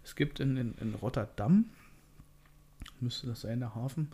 Es 0.05 0.15
gibt 0.15 0.41
in, 0.41 0.57
in, 0.57 0.75
in 0.75 0.95
Rotterdam, 0.95 1.67
müsste 3.01 3.27
das 3.27 3.41
sein, 3.41 3.61
der 3.61 3.75
Hafen, 3.75 4.11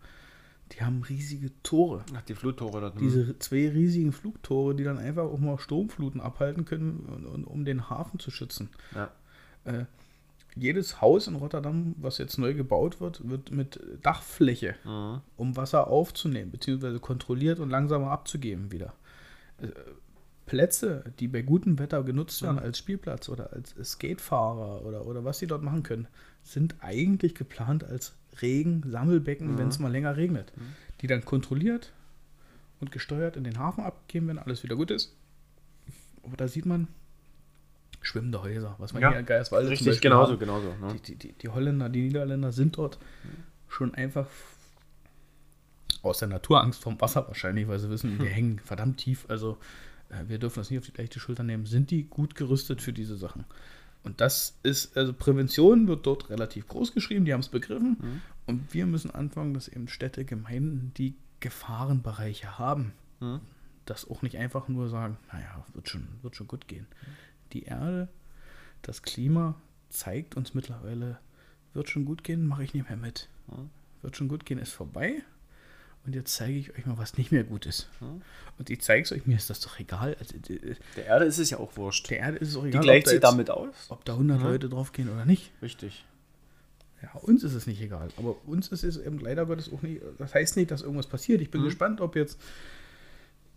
die 0.73 0.81
haben 0.83 1.03
riesige 1.03 1.51
Tore. 1.63 2.05
Ach, 2.15 2.23
die 2.23 2.35
Fluttore 2.35 2.81
dort. 2.81 3.01
Diese 3.01 3.39
zwei 3.39 3.69
riesigen 3.69 4.13
Flugtore, 4.13 4.75
die 4.75 4.85
dann 4.85 4.99
einfach 4.99 5.25
auch 5.25 5.39
mal 5.39 5.59
Sturmfluten 5.59 6.21
abhalten 6.21 6.65
können, 6.65 7.01
und, 7.01 7.27
und, 7.27 7.45
um 7.45 7.65
den 7.65 7.91
Hafen 7.91 8.19
zu 8.19 8.31
schützen. 8.31 8.71
Ja. 8.95 9.11
Äh, 9.65 9.85
jedes 10.55 11.01
Haus 11.01 11.27
in 11.27 11.35
Rotterdam, 11.35 11.95
was 11.99 12.19
jetzt 12.19 12.39
neu 12.39 12.55
gebaut 12.55 13.01
wird, 13.01 13.29
wird 13.29 13.51
mit 13.51 13.81
Dachfläche, 14.03 14.75
um 15.37 15.57
Wasser 15.57 15.89
aufzunehmen, 15.89 16.51
beziehungsweise 16.51 17.01
kontrolliert 17.01 17.59
und 17.59 17.71
langsamer 17.71 18.11
abzugeben 18.11 18.71
wieder. 18.71 18.93
Plätze, 20.47 21.05
die 21.19 21.29
bei 21.29 21.43
gutem 21.43 21.79
Wetter 21.79 22.03
genutzt 22.03 22.43
werden 22.43 22.59
als 22.59 22.79
Spielplatz 22.79 23.29
oder 23.29 23.53
als 23.53 23.75
Skatefahrer 23.83 24.85
oder, 24.85 25.07
oder 25.07 25.25
was 25.25 25.39
sie 25.39 25.47
dort 25.47 25.63
machen 25.63 25.83
können, 25.83 26.09
sind 26.43 26.75
eigentlich 26.81 27.35
geplant 27.35 27.85
als 27.85 28.15
Regen-Sammelbecken, 28.41 29.57
wenn 29.59 29.69
es 29.69 29.79
mal 29.79 29.93
länger 29.93 30.17
regnet. 30.17 30.53
Die 31.01 31.07
dann 31.07 31.25
kontrolliert 31.25 31.93
und 32.81 32.91
gesteuert 32.91 33.37
in 33.37 33.45
den 33.45 33.59
Hafen 33.59 33.85
abgeben, 33.85 34.29
wenn 34.29 34.39
alles 34.39 34.63
wieder 34.63 34.77
gut 34.77 34.91
ist. 34.91 35.15
Aber 36.25 36.37
da 36.37 36.49
sieht 36.49 36.67
man 36.67 36.89
schwimmende 38.01 38.43
Häuser, 38.43 38.75
was 38.79 38.93
man 38.93 39.03
Ja, 39.03 39.11
hier 39.11 39.21
in 39.21 39.27
Geierswalde 39.27 39.71
Richtig, 39.71 40.01
genauso, 40.01 40.33
haben. 40.33 40.39
genauso. 40.41 40.75
Ne? 40.81 40.97
Die, 41.07 41.15
die, 41.15 41.33
die, 41.33 41.49
Holländer, 41.49 41.89
die 41.89 42.03
Niederländer 42.03 42.51
sind 42.53 42.77
dort 42.77 42.99
schon 43.69 43.95
einfach 43.95 44.27
aus 46.03 46.19
der 46.19 46.29
Natur 46.29 46.61
Angst 46.63 46.83
vorm 46.83 47.01
Wasser 47.01 47.27
wahrscheinlich, 47.29 47.69
weil 47.69 47.79
sie 47.79 47.91
wissen, 47.91 48.19
wir 48.21 48.29
hängen 48.31 48.59
verdammt 48.59 48.99
tief. 48.99 49.25
Also 49.29 49.57
wir 50.27 50.39
dürfen 50.39 50.61
das 50.61 50.71
nicht 50.71 50.79
auf 50.81 50.87
die 50.87 50.97
leichte 51.01 51.21
Schulter 51.21 51.43
nehmen. 51.43 51.67
Sind 51.67 51.91
die 51.91 52.05
gut 52.05 52.35
gerüstet 52.35 52.83
für 52.83 52.93
diese 52.93 53.17
Sachen? 53.17 53.45
Und 54.05 54.21
das 54.21 54.59
ist, 54.63 54.97
also 54.97 55.13
Prävention 55.13 55.87
wird 55.87 56.07
dort 56.07 56.29
relativ 56.29 56.67
groß 56.69 56.93
geschrieben, 56.93 57.25
die 57.25 57.33
haben 57.33 57.41
es 57.41 57.49
begriffen. 57.49 57.97
Und 58.47 58.75
wir 58.75 58.87
müssen 58.87 59.11
anfangen, 59.13 59.55
dass 59.55 59.69
eben 59.69 59.89
Städte, 59.89 60.25
Gemeinden, 60.25 60.93
die 60.97 61.15
Gefahrenbereiche 61.41 62.59
haben, 62.59 62.93
das 63.87 64.09
auch 64.11 64.23
nicht 64.23 64.37
einfach 64.37 64.69
nur 64.69 64.89
sagen, 64.89 65.19
naja, 65.33 65.65
wird 65.75 65.89
schon, 65.89 66.09
wird 66.23 66.35
schon 66.37 66.49
gut 66.49 66.67
gehen. 66.69 66.87
Die 67.53 67.63
Erde, 67.65 68.09
das 68.83 69.03
Klima 69.03 69.55
zeigt 69.89 70.37
uns 70.37 70.55
mittlerweile, 70.55 71.19
wird 71.73 71.89
schon 71.89 72.05
gut 72.05 72.25
gehen, 72.25 72.47
mache 72.47 72.65
ich 72.65 72.75
nicht 72.75 72.89
mehr 72.89 72.99
mit. 72.99 73.29
Wird 74.03 74.17
schon 74.17 74.29
gut 74.29 74.45
gehen, 74.45 74.59
ist 74.59 74.73
vorbei. 74.73 75.23
Und 76.05 76.15
jetzt 76.17 76.35
zeige 76.35 76.59
ich 76.59 76.77
euch 76.77 76.85
mal, 76.85 76.99
was 76.99 77.17
nicht 77.17 77.31
mehr 77.31 77.45
gut 77.45 77.65
ist. 77.65 77.89
Und 78.59 78.71
ich 78.71 78.81
zeige 78.81 79.05
es 79.05 79.13
euch, 79.13 79.25
mir 79.27 79.37
ist 79.37 79.49
das 79.51 79.61
doch 79.61 79.79
egal. 79.79 80.17
Also, 80.19 80.35
äh, 80.53 80.75
Der 80.97 81.07
Erde 81.07 81.27
ist 81.27 81.39
es 81.39 81.51
ja 81.51 81.59
auch 81.59 81.77
wurscht. 81.77 82.11
der 82.11 82.19
Erde 82.19 82.39
ist 82.39 82.49
es 82.49 82.57
auch 82.57 82.63
Die 82.63 82.69
egal, 82.71 82.83
gleicht 82.83 83.07
da 83.07 83.11
sie 83.11 83.17
jetzt- 83.17 83.25
damit 83.25 83.51
aus. 83.51 83.69
ob 83.89 84.05
da 84.05 84.15
100 84.17 84.43
Leute 84.43 84.69
draufgehen 84.69 85.09
oder 85.09 85.25
nicht. 85.25 85.53
Richtig. 85.63 86.05
Ja, 87.03 87.13
uns 87.21 87.45
ist 87.45 87.55
es 87.55 87.67
nicht 87.67 87.81
egal. 87.81 88.09
Aber 88.17 88.37
uns 88.47 88.69
ist 88.69 88.83
es 88.85 88.97
eben 88.97 89.19
leider 89.21 89.47
Gottes 89.47 89.73
auch 89.73 89.83
nicht. 89.83 90.03
Das 90.19 90.35
heißt 90.35 90.57
nicht, 90.57 90.71
dass 90.73 90.83
irgendwas 90.83 91.07
passiert. 91.07 91.41
Ich 91.41 91.51
bin 91.51 91.63
gespannt, 91.63 92.01
ob 92.01 92.15
jetzt 92.17 92.39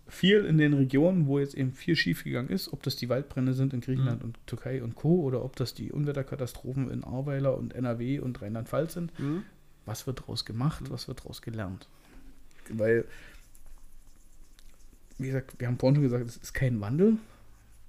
viel 0.08 0.46
in 0.46 0.58
den 0.60 0.74
Regionen, 0.74 1.26
wo 1.26 1.40
jetzt 1.40 1.56
eben 1.56 1.72
viel 1.74 1.96
schiefgegangen 1.96 2.50
ist, 2.52 2.72
ob 2.72 2.84
das 2.84 2.96
die 2.96 3.10
Waldbrände 3.10 3.54
sind 3.56 3.74
in 3.74 3.82
Griechenland 3.82 4.24
und 4.24 4.38
Türkei 4.46 4.84
und 4.84 4.94
Co. 4.96 5.22
oder 5.24 5.44
ob 5.44 5.56
das 5.56 5.74
die 5.74 5.92
Unwetterkatastrophen 5.92 6.92
in 6.92 7.04
Ahrweiler 7.04 7.58
und 7.58 7.74
NRW 7.74 8.20
und 8.20 8.40
Rheinland-Pfalz 8.42 8.94
sind. 8.94 9.12
Was 9.86 10.06
wird 10.06 10.20
daraus 10.22 10.46
gemacht? 10.46 10.92
Was 10.92 11.08
wird 11.08 11.20
daraus 11.22 11.42
gelernt? 11.42 11.88
Weil, 12.72 13.06
wie 15.18 15.28
gesagt, 15.28 15.60
wir 15.60 15.68
haben 15.68 15.80
vorhin 15.80 15.96
schon 15.96 16.04
gesagt, 16.04 16.28
es 16.28 16.38
ist 16.38 16.54
kein 16.54 16.80
Wandel. 16.82 17.18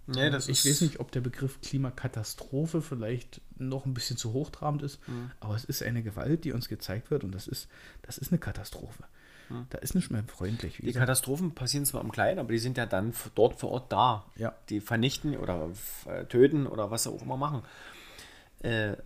Nee, 0.08 0.30
das 0.30 0.48
ich 0.48 0.64
ist. 0.64 0.70
weiß 0.70 0.80
nicht, 0.82 1.00
ob 1.00 1.10
der 1.10 1.20
Begriff 1.20 1.60
Klimakatastrophe 1.60 2.80
vielleicht 2.80 3.40
noch 3.58 3.86
ein 3.86 3.94
bisschen 3.94 4.16
zu 4.16 4.32
hochtrabend 4.32 4.82
ist, 4.82 5.00
aber 5.40 5.56
es 5.56 5.64
ist 5.64 5.82
eine 5.82 6.02
Gewalt, 6.04 6.44
die 6.44 6.52
uns 6.52 6.68
gezeigt 6.68 7.10
wird 7.10 7.24
und 7.24 7.34
das 7.34 7.48
ist, 7.48 7.66
das 8.02 8.16
ist 8.16 8.30
eine 8.30 8.38
Katastrophe. 8.38 9.02
Da 9.70 9.78
ist 9.78 9.94
nicht 9.94 10.10
mehr 10.10 10.24
freundlich. 10.24 10.76
Die 10.78 10.86
gesagt, 10.86 11.00
Katastrophen 11.00 11.54
passieren 11.54 11.86
zwar 11.86 12.00
im 12.00 12.10
Kleinen, 12.10 12.40
aber 12.40 12.52
die 12.52 12.58
sind 12.58 12.76
ja 12.76 12.86
dann 12.86 13.12
dort 13.36 13.58
vor 13.60 13.70
Ort 13.70 13.92
da. 13.92 14.24
Ja. 14.36 14.54
Die 14.70 14.80
vernichten 14.80 15.36
oder 15.36 15.70
äh, 16.06 16.24
töten 16.24 16.66
oder 16.66 16.90
was 16.90 17.04
sie 17.04 17.10
auch 17.10 17.22
immer 17.22 17.36
machen. 17.36 17.62
Äh, 18.60 18.96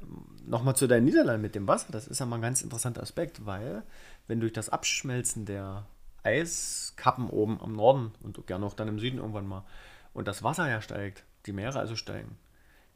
Nochmal 0.47 0.77
zu 0.77 0.87
deinen 0.87 1.05
Niederlanden 1.05 1.43
mit 1.43 1.55
dem 1.55 1.69
Wasser. 1.69 1.89
Das 1.93 2.09
ist 2.09 2.21
ja 2.21 2.27
mal 2.27 2.37
ein 2.37 2.43
ganz 2.43 2.63
interessanter 2.63 3.03
Aspekt, 3.03 3.45
weil 3.45 3.83
wenn 4.27 4.41
durch 4.41 4.53
das 4.53 4.69
Abschmelzen 4.69 5.45
der 5.47 5.87
Eiskappen 6.23 7.29
oben 7.29 7.61
am 7.61 7.73
Norden 7.73 8.13
und 8.23 8.47
gerne 8.47 8.67
auch 8.67 8.75
dann 8.75 8.89
im 8.89 8.99
Süden 8.99 9.19
irgendwann 9.19 9.47
mal 9.47 9.65
und 10.13 10.29
das 10.29 10.43
Wasser 10.43 10.69
ja 10.69 10.83
steigt, 10.83 11.25
die 11.47 11.53
Meere 11.53 11.79
also 11.79 11.97
steigen, 11.97 12.37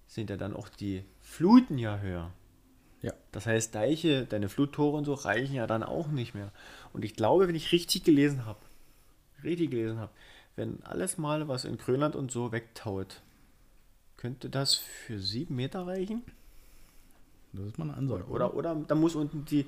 sind 0.07 0.31
ja 0.31 0.37
dann 0.37 0.55
auch 0.55 0.69
die 0.69 1.05
Fluten 1.21 1.79
ja 1.79 1.99
höher. 1.99 2.31
ja. 3.01 3.13
Das 3.33 3.47
heißt, 3.47 3.75
Deiche, 3.75 4.27
deine 4.27 4.49
Fluttore 4.49 4.97
und 4.97 5.05
so 5.05 5.15
reichen 5.15 5.55
ja 5.55 5.67
dann 5.67 5.83
auch 5.83 6.09
nicht 6.09 6.35
mehr. 6.35 6.53
Und 6.93 7.05
ich 7.05 7.15
glaube, 7.15 7.49
wenn 7.49 7.55
ich 7.55 7.73
richtig 7.73 8.05
gelesen 8.05 8.45
habe, 8.47 8.61
richtig 9.43 9.71
gelesen 9.71 9.99
habe, 9.99 10.13
wenn 10.57 10.83
alles 10.85 11.19
mal, 11.19 11.49
was 11.49 11.65
in 11.65 11.79
Grönland 11.79 12.15
und 12.15 12.31
so 12.31 12.53
wegtaut, 12.53 13.23
könnte 14.17 14.49
das 14.49 14.75
für 14.75 15.19
sieben 15.19 15.57
Meter 15.57 15.87
reichen? 15.87 16.23
Das 17.53 17.67
ist 17.67 17.79
mal 17.79 17.85
eine 17.85 17.97
Ansage. 17.97 18.25
Oder, 18.25 18.55
oder 18.55 18.75
da 18.75 18.95
muss 18.95 19.15
unten 19.15 19.45
die, 19.45 19.67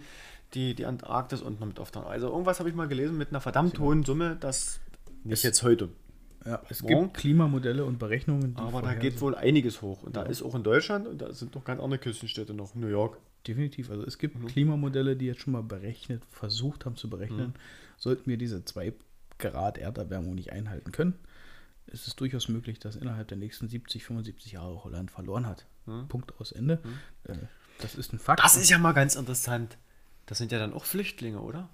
die, 0.55 0.75
die 0.75 0.87
Antarktis 0.87 1.43
unten 1.43 1.61
noch 1.61 1.67
mit 1.67 1.79
auftauchen. 1.81 2.09
Also 2.09 2.29
irgendwas 2.29 2.59
habe 2.61 2.69
ich 2.69 2.75
mal 2.75 2.89
gelesen 2.89 3.17
mit 3.19 3.31
einer 3.31 3.41
verdammt 3.41 3.79
hohen 3.79 4.05
Summe, 4.05 4.37
das 4.41 4.81
nicht 5.25 5.43
jetzt 5.43 5.63
heute. 5.63 5.89
Ja, 6.45 6.63
es 6.69 6.83
Morgen. 6.83 7.03
gibt 7.07 7.15
Klimamodelle 7.17 7.85
und 7.85 7.99
Berechnungen, 7.99 8.55
die 8.55 8.63
Aber 8.63 8.81
da 8.81 8.95
geht 8.95 9.21
wohl 9.21 9.35
einiges 9.35 9.83
hoch. 9.83 10.05
Und 10.05 10.15
da 10.17 10.23
ist 10.23 10.43
auch 10.43 10.55
in 10.55 10.63
Deutschland 10.63 11.09
und 11.09 11.21
da 11.21 11.33
sind 11.33 11.55
noch 11.57 11.65
ganz 11.65 11.81
andere 11.81 11.99
Küstenstädte 11.99 12.55
noch, 12.55 12.75
New 12.77 12.87
York. 12.87 13.19
Definitiv. 13.49 13.91
Also 13.91 14.05
es 14.05 14.19
gibt 14.19 14.39
Mhm. 14.41 14.47
Klimamodelle, 14.47 15.17
die 15.17 15.27
jetzt 15.27 15.41
schon 15.41 15.53
mal 15.55 15.65
berechnet, 15.65 16.23
versucht 16.31 16.85
haben 16.87 16.95
zu 16.97 17.11
berechnen, 17.11 17.49
Mhm. 17.49 17.53
sollten 17.97 18.31
wir 18.31 18.37
diese 18.39 18.65
2 18.65 18.93
Grad 19.39 19.79
Erderwärmung 19.79 20.37
nicht 20.37 20.53
einhalten 20.53 20.93
können, 20.93 21.15
ist 21.89 22.07
es 22.07 22.15
durchaus 22.15 22.49
möglich, 22.49 22.79
dass 22.79 22.95
innerhalb 22.97 23.27
der 23.29 23.37
nächsten 23.39 23.69
70, 23.69 24.05
75 24.05 24.53
Jahre 24.53 24.85
Holland 24.85 25.11
verloren 25.11 25.47
hat. 25.47 25.67
Punkt 26.09 26.33
aus 26.41 26.53
Ende. 26.53 26.81
Äh, 27.25 27.35
Das 27.81 27.95
ist 27.97 28.13
ein 28.13 28.19
Fakt. 28.21 28.41
Mhm. 28.41 28.45
Das 28.45 28.57
ist 28.57 28.71
ja 28.71 28.79
mal 28.79 28.93
ganz 28.93 29.17
interessant. 29.17 29.77
Das 30.27 30.39
sind 30.39 30.53
ja 30.53 30.59
dann 30.59 30.73
auch 30.75 30.85
Flüchtlinge, 30.85 31.41
oder? 31.41 31.69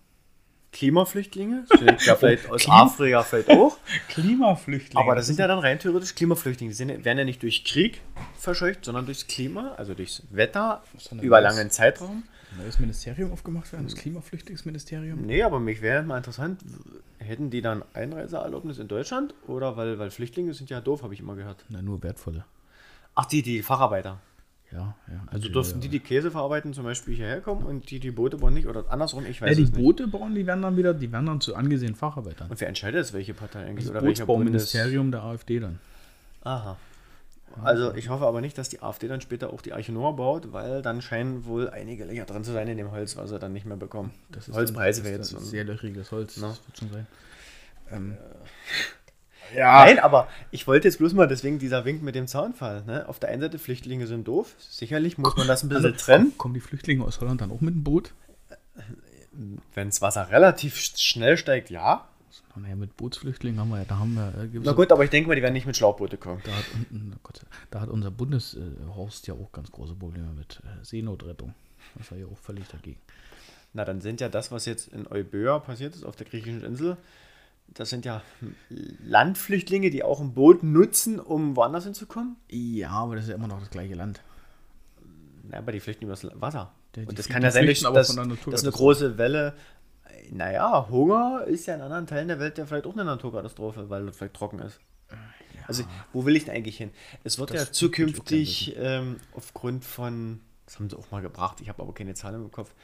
Klimaflüchtlinge? 0.72 1.64
Ja 2.06 2.16
vielleicht 2.16 2.48
aus 2.50 2.62
Klima- 2.62 2.82
Afrika 2.84 3.22
vielleicht 3.22 3.50
auch. 3.50 3.76
Klimaflüchtlinge. 4.08 5.04
Aber 5.04 5.14
das 5.14 5.26
sind 5.26 5.38
ja 5.38 5.46
dann 5.46 5.58
rein 5.58 5.78
theoretisch 5.78 6.14
Klimaflüchtlinge. 6.14 6.70
Die 6.70 6.74
sind, 6.74 7.04
werden 7.04 7.18
ja 7.18 7.24
nicht 7.24 7.42
durch 7.42 7.64
Krieg 7.64 8.00
verscheucht, 8.38 8.84
sondern 8.84 9.04
durchs 9.04 9.26
Klima, 9.26 9.74
also 9.76 9.94
durchs 9.94 10.22
Wetter 10.30 10.82
über 11.20 11.40
das- 11.42 11.54
langen 11.54 11.70
Zeitraum. 11.70 12.22
ein 12.52 12.58
neues 12.62 12.78
Ministerium 12.78 13.32
aufgemacht 13.32 13.70
werden, 13.72 13.84
das 13.84 13.96
Klimaflüchtlingsministerium. 13.96 15.20
Nee, 15.26 15.42
aber 15.42 15.60
mich 15.60 15.82
wäre 15.82 16.02
mal 16.04 16.16
interessant, 16.16 16.62
hätten 17.18 17.50
die 17.50 17.60
dann 17.60 17.84
Einreiseerlaubnis 17.92 18.78
in 18.78 18.88
Deutschland? 18.88 19.34
Oder 19.46 19.76
weil, 19.76 19.98
weil 19.98 20.10
Flüchtlinge 20.10 20.54
sind 20.54 20.70
ja 20.70 20.80
doof, 20.80 21.02
habe 21.02 21.12
ich 21.12 21.20
immer 21.20 21.34
gehört. 21.36 21.64
Na, 21.68 21.82
nur 21.82 22.02
wertvolle. 22.02 22.44
Ach, 23.14 23.26
die, 23.26 23.42
die 23.42 23.62
Facharbeiter. 23.62 24.20
Ja, 24.72 24.94
ja. 25.08 25.22
Also 25.26 25.48
dürften 25.48 25.80
die 25.80 25.88
die 25.88 26.00
Käse 26.00 26.30
verarbeiten, 26.30 26.72
zum 26.72 26.84
Beispiel 26.84 27.14
hierher 27.14 27.40
kommen 27.40 27.62
und 27.64 27.90
die 27.90 28.00
die 28.00 28.10
Boote 28.10 28.38
bauen 28.38 28.54
nicht? 28.54 28.66
Oder 28.66 28.84
andersrum, 28.90 29.26
ich 29.26 29.40
weiß 29.42 29.50
Ja, 29.50 29.54
die 29.54 29.62
es 29.64 29.70
nicht. 29.70 29.78
Boote 29.82 30.06
bauen, 30.06 30.34
die 30.34 30.46
werden 30.46 30.62
dann 30.62 30.76
wieder, 30.76 30.94
die 30.94 31.12
werden 31.12 31.26
dann 31.26 31.40
zu 31.40 31.54
angesehenen 31.54 31.94
Facharbeitern. 31.94 32.50
Und 32.50 32.60
wer 32.60 32.68
entscheidet 32.68 32.98
jetzt, 32.98 33.12
welche 33.12 33.34
Partei 33.34 33.60
eigentlich? 33.66 33.84
Das 33.86 33.90
oder 33.90 34.02
welcher 34.02 34.24
Bootsbauministerium 34.24 35.10
der 35.10 35.22
AfD 35.22 35.60
dann. 35.60 35.78
Aha. 36.42 36.76
Also 37.62 37.94
ich 37.94 38.08
hoffe 38.08 38.26
aber 38.26 38.40
nicht, 38.40 38.56
dass 38.56 38.70
die 38.70 38.80
AfD 38.80 39.08
dann 39.08 39.20
später 39.20 39.52
auch 39.52 39.60
die 39.60 39.74
Arche 39.74 39.92
Noah 39.92 40.16
baut, 40.16 40.52
weil 40.54 40.80
dann 40.80 41.02
scheinen 41.02 41.44
wohl 41.44 41.68
einige 41.68 42.06
Löcher 42.06 42.24
drin 42.24 42.44
zu 42.44 42.52
sein 42.52 42.66
in 42.66 42.78
dem 42.78 42.90
Holz, 42.92 43.16
was 43.18 43.28
sie 43.28 43.38
dann 43.38 43.52
nicht 43.52 43.66
mehr 43.66 43.76
bekommen. 43.76 44.10
Das 44.30 44.48
ist 44.48 44.54
Holzpreise 44.54 45.04
wäre 45.04 45.18
das 45.18 45.32
jetzt. 45.32 45.50
sehr 45.50 45.64
löchriges 45.64 46.10
Holz. 46.12 46.38
Na. 46.40 46.48
Das 46.48 46.66
wird 46.66 46.78
schon 46.78 46.90
sein. 46.90 47.06
Ähm, 47.90 48.16
Nein, 49.56 49.98
aber 49.98 50.28
ich 50.50 50.66
wollte 50.66 50.88
jetzt 50.88 50.98
bloß 50.98 51.12
mal 51.14 51.26
deswegen 51.28 51.58
dieser 51.58 51.84
Wink 51.84 52.02
mit 52.02 52.14
dem 52.14 52.26
Zaunfall. 52.26 52.82
Ne? 52.84 53.08
Auf 53.08 53.18
der 53.18 53.30
einen 53.30 53.42
Seite 53.42 53.58
Flüchtlinge 53.58 54.06
sind 54.06 54.26
doof. 54.28 54.54
Sicherlich 54.58 55.18
muss 55.18 55.36
man 55.36 55.46
das 55.46 55.62
ein 55.62 55.68
bisschen 55.68 55.96
trennen. 55.96 56.32
Kommen 56.38 56.54
die 56.54 56.60
Flüchtlinge 56.60 57.04
aus 57.04 57.20
Holland 57.20 57.40
dann 57.40 57.50
auch 57.50 57.60
mit 57.60 57.74
dem 57.74 57.84
Boot? 57.84 58.12
Wenn 59.74 59.88
das 59.88 60.02
Wasser 60.02 60.30
relativ 60.30 60.76
sch- 60.76 60.98
schnell 61.00 61.36
steigt, 61.36 61.70
ja. 61.70 62.06
Naja, 62.54 62.76
mit 62.76 62.96
Bootsflüchtlingen 62.98 63.58
haben 63.60 63.70
wir 63.70 63.78
ja, 63.78 63.84
da 63.86 63.98
haben 63.98 64.12
wir 64.14 64.28
äh, 64.42 64.60
Na 64.62 64.72
gut, 64.72 64.92
aber 64.92 65.04
ich 65.04 65.10
denke 65.10 65.28
mal, 65.28 65.34
die 65.34 65.42
werden 65.42 65.54
nicht 65.54 65.66
mit 65.66 65.74
Schlauchboote 65.76 66.18
kommen. 66.18 66.42
Da 66.44 66.50
hat 66.52 66.64
Gott, 67.22 67.40
da 67.70 67.80
hat 67.80 67.88
unser 67.88 68.10
Bundeshorst 68.10 69.26
ja 69.26 69.32
auch 69.34 69.50
ganz 69.52 69.70
große 69.72 69.94
Probleme 69.94 70.28
mit 70.36 70.60
äh, 70.64 70.84
Seenotrettung. 70.84 71.54
Das 71.94 72.10
war 72.10 72.18
ja 72.18 72.26
auch 72.26 72.36
völlig 72.36 72.68
dagegen. 72.68 72.98
Na, 73.72 73.86
dann 73.86 74.02
sind 74.02 74.20
ja 74.20 74.28
das, 74.28 74.52
was 74.52 74.66
jetzt 74.66 74.88
in 74.88 75.06
Euböa 75.10 75.60
passiert 75.60 75.94
ist, 75.94 76.04
auf 76.04 76.14
der 76.16 76.26
griechischen 76.26 76.62
Insel, 76.62 76.98
das 77.74 77.90
sind 77.90 78.04
ja 78.04 78.22
Landflüchtlinge, 79.04 79.90
die 79.90 80.02
auch 80.02 80.20
ein 80.20 80.34
Boot 80.34 80.62
nutzen, 80.62 81.18
um 81.20 81.56
woanders 81.56 81.84
hinzukommen. 81.84 82.36
Ja, 82.50 82.90
aber 82.90 83.16
das 83.16 83.24
ist 83.24 83.30
ja 83.30 83.36
immer 83.36 83.48
noch 83.48 83.60
das 83.60 83.70
gleiche 83.70 83.94
Land. 83.94 84.20
Na, 85.44 85.58
aber 85.58 85.72
die 85.72 85.80
flüchten 85.80 86.04
übers 86.04 86.24
Wasser. 86.40 86.72
Die- 86.94 87.00
die 87.02 87.06
Und 87.06 87.18
das 87.18 87.28
kann 87.28 87.40
die 87.40 87.46
ja 87.46 87.50
sein, 87.50 87.66
dass, 87.66 87.80
dass, 87.80 88.08
dass 88.50 88.62
eine 88.62 88.72
große 88.72 89.18
Welle. 89.18 89.54
Naja, 90.30 90.86
Hunger 90.88 91.44
ist 91.46 91.66
ja 91.66 91.74
in 91.74 91.80
anderen 91.80 92.06
Teilen 92.06 92.28
der 92.28 92.38
Welt 92.38 92.56
ja 92.58 92.66
vielleicht 92.66 92.86
auch 92.86 92.92
eine 92.92 93.04
Naturkatastrophe, 93.04 93.88
weil 93.90 94.06
es 94.08 94.16
vielleicht 94.16 94.34
trocken 94.34 94.60
ist. 94.60 94.78
Also 95.66 95.82
Also, 95.82 95.84
wo 96.12 96.24
will 96.24 96.36
ich 96.36 96.44
denn 96.44 96.54
eigentlich 96.54 96.76
hin? 96.76 96.90
Es 97.24 97.38
wird 97.38 97.50
Das 97.50 97.66
ja 97.68 97.72
zukünftig 97.72 98.74
ähm, 98.78 99.16
aufgrund 99.34 99.84
von, 99.84 100.40
das 100.66 100.78
haben 100.78 100.90
sie 100.90 100.96
auch 100.98 101.10
mal 101.10 101.22
gebracht, 101.22 101.60
ich 101.60 101.68
habe 101.68 101.82
aber 101.82 101.92
keine 101.94 102.14
Zahlen 102.14 102.42
im 102.44 102.50
Kopf, 102.50 102.74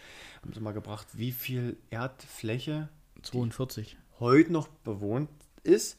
haben 0.43 0.53
sie 0.53 0.61
mal 0.61 0.72
gebracht, 0.72 1.07
wie 1.14 1.32
viel 1.32 1.76
Erdfläche 1.91 2.89
42. 3.22 3.97
heute 4.20 4.52
noch 4.52 4.68
bewohnt 4.68 5.30
ist, 5.62 5.98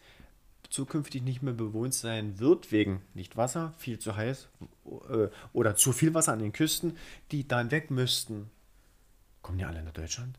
zukünftig 0.70 1.24
nicht 1.24 1.42
mehr 1.42 1.54
bewohnt 1.54 1.94
sein 1.94 2.40
wird, 2.40 2.72
wegen 2.72 3.02
nicht 3.14 3.38
Wasser, 3.38 3.74
viel 3.78 4.00
zu 4.00 4.16
heiß 4.16 4.50
äh, 5.10 5.28
oder 5.54 5.76
zu 5.76 5.92
viel 5.92 6.14
Wasser 6.14 6.34
an 6.34 6.40
den 6.40 6.54
Küsten, 6.54 6.98
die 7.32 7.48
dann 7.48 7.72
weg 7.72 7.92
müssten. 7.92 8.50
Kommen 9.42 9.58
die 9.58 9.66
alle 9.66 9.82
nach 9.84 9.94
Deutschland? 9.94 10.38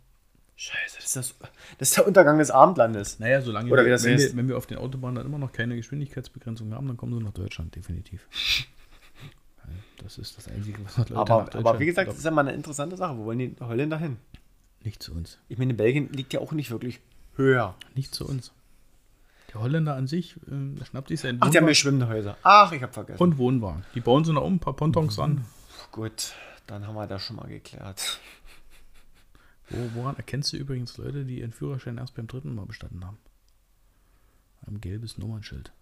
Scheiße, 0.57 0.97
das 0.97 1.05
ist, 1.07 1.17
das, 1.17 1.35
das 1.79 1.89
ist 1.89 1.97
der 1.97 2.07
Untergang 2.07 2.39
des 2.39 2.51
Abendlandes. 2.51 3.19
Naja, 3.19 3.41
solange 3.41 3.71
Oder 3.73 3.83
wie 3.83 3.87
wir, 3.87 3.93
das 3.93 4.05
wenn, 4.05 4.15
heißt. 4.15 4.33
wir, 4.33 4.37
wenn 4.37 4.49
wir 4.49 4.59
auf 4.59 4.67
den 4.67 4.77
Autobahnen 4.77 5.17
dann 5.17 5.27
immer 5.27 5.39
noch 5.39 5.53
keine 5.53 5.75
Geschwindigkeitsbegrenzung 5.75 6.73
haben, 6.75 6.87
dann 6.87 6.99
kommen 6.99 7.19
sie 7.19 7.25
nach 7.25 7.33
Deutschland, 7.33 7.75
definitiv. 7.75 8.27
Das 10.03 10.17
ist 10.17 10.37
das 10.39 10.49
Einzige, 10.49 10.79
was 10.83 10.97
Leute 10.97 11.15
Aber, 11.15 11.55
aber 11.55 11.79
wie 11.79 11.85
gesagt, 11.85 12.09
das 12.09 12.17
ist 12.17 12.25
ja 12.25 12.31
mal 12.31 12.41
eine 12.41 12.55
interessante 12.55 12.97
Sache. 12.97 13.19
Wo 13.19 13.27
wollen 13.27 13.39
die 13.39 13.55
Holländer 13.61 13.99
hin? 13.99 14.17
nicht 14.85 15.03
zu 15.03 15.13
uns. 15.13 15.39
Ich 15.49 15.59
meine, 15.59 15.75
Belgien 15.75 16.11
liegt 16.13 16.33
ja 16.33 16.41
auch 16.41 16.53
nicht 16.53 16.71
wirklich 16.71 17.01
höher. 17.41 17.75
Nicht 17.95 18.15
zu 18.15 18.27
uns. 18.27 18.53
Der 19.53 19.61
Holländer 19.61 19.97
an 19.97 20.07
sich 20.07 20.37
äh, 20.49 20.85
schnappt 20.85 21.09
sich 21.09 21.21
seinen 21.21 21.39
Ach, 21.41 21.51
die 21.51 21.57
haben 21.57 21.65
ja 21.65 21.69
Wohnwagen 21.69 21.75
schwimmende 21.75 22.09
Häuser. 22.09 22.37
Ach, 22.43 22.71
ich 22.73 22.83
habe 22.83 22.93
vergessen. 22.93 23.21
und 23.23 23.39
Wohnwagen. 23.39 23.85
Die 23.95 24.01
bauen 24.01 24.25
sie 24.25 24.33
noch 24.33 24.45
um, 24.45 24.55
ein 24.55 24.61
paar 24.61 24.75
Pontons 24.75 25.17
Mhm. 25.17 25.23
an. 25.23 25.45
Gut, 25.91 26.35
dann 26.67 26.87
haben 26.87 26.95
wir 26.95 27.07
das 27.07 27.25
schon 27.25 27.37
mal 27.37 27.49
geklärt. 27.49 28.21
Wo, 29.71 29.91
woran 29.95 30.17
erkennst 30.17 30.53
du 30.53 30.57
übrigens 30.57 30.97
Leute, 30.99 31.25
die 31.25 31.41
ihren 31.41 31.53
Führerschein 31.53 31.99
erst 31.99 32.15
beim 32.15 32.27
dritten 32.27 32.55
Mal 32.55 32.67
bestanden 32.67 33.05
haben? 33.05 33.19
Ein 34.67 34.81
gelbes 34.81 35.19
Nummernschild. 35.19 35.73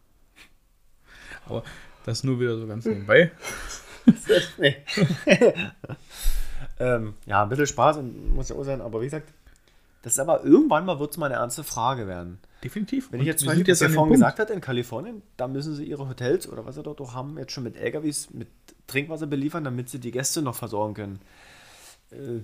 Aber 1.46 1.62
das 2.04 2.24
nur 2.24 2.40
wieder 2.40 2.56
so 2.58 2.66
ganz 2.66 2.86
nebenbei. 2.86 3.32
nee. 4.58 4.76
ähm, 6.78 7.14
ja, 7.26 7.42
ein 7.42 7.48
bisschen 7.48 7.66
Spaß 7.66 7.98
und 7.98 8.34
muss 8.34 8.48
ja 8.48 8.56
auch 8.56 8.64
sein, 8.64 8.80
aber 8.80 9.00
wie 9.00 9.04
gesagt, 9.06 9.32
das 10.02 10.14
ist 10.14 10.18
aber 10.18 10.44
irgendwann 10.44 10.84
mal 10.84 10.98
wird 11.00 11.10
es 11.12 11.16
mal 11.16 11.26
eine 11.26 11.36
ernste 11.36 11.64
Frage 11.64 12.06
werden. 12.06 12.38
Definitiv. 12.62 13.12
Wenn 13.12 13.20
ich 13.20 13.26
jetzt 13.26 13.40
zum 13.40 13.48
Beispiel, 13.48 13.68
was 13.68 13.80
er 13.80 13.90
vorhin 13.90 14.14
gesagt 14.14 14.38
hat, 14.38 14.50
in 14.50 14.60
Kalifornien, 14.60 15.22
da 15.36 15.48
müssen 15.48 15.74
sie 15.74 15.84
ihre 15.84 16.08
Hotels 16.08 16.48
oder 16.48 16.66
was 16.66 16.74
sie 16.74 16.82
dort 16.82 17.00
auch 17.00 17.14
haben, 17.14 17.38
jetzt 17.38 17.52
schon 17.52 17.64
mit 17.64 17.76
LKWs 17.76 18.30
mit 18.30 18.48
Trinkwasser 18.86 19.26
beliefern, 19.26 19.64
damit 19.64 19.88
sie 19.88 19.98
die 19.98 20.10
Gäste 20.10 20.42
noch 20.42 20.54
versorgen 20.54 20.94
können. 20.94 21.20
Äh, 22.10 22.40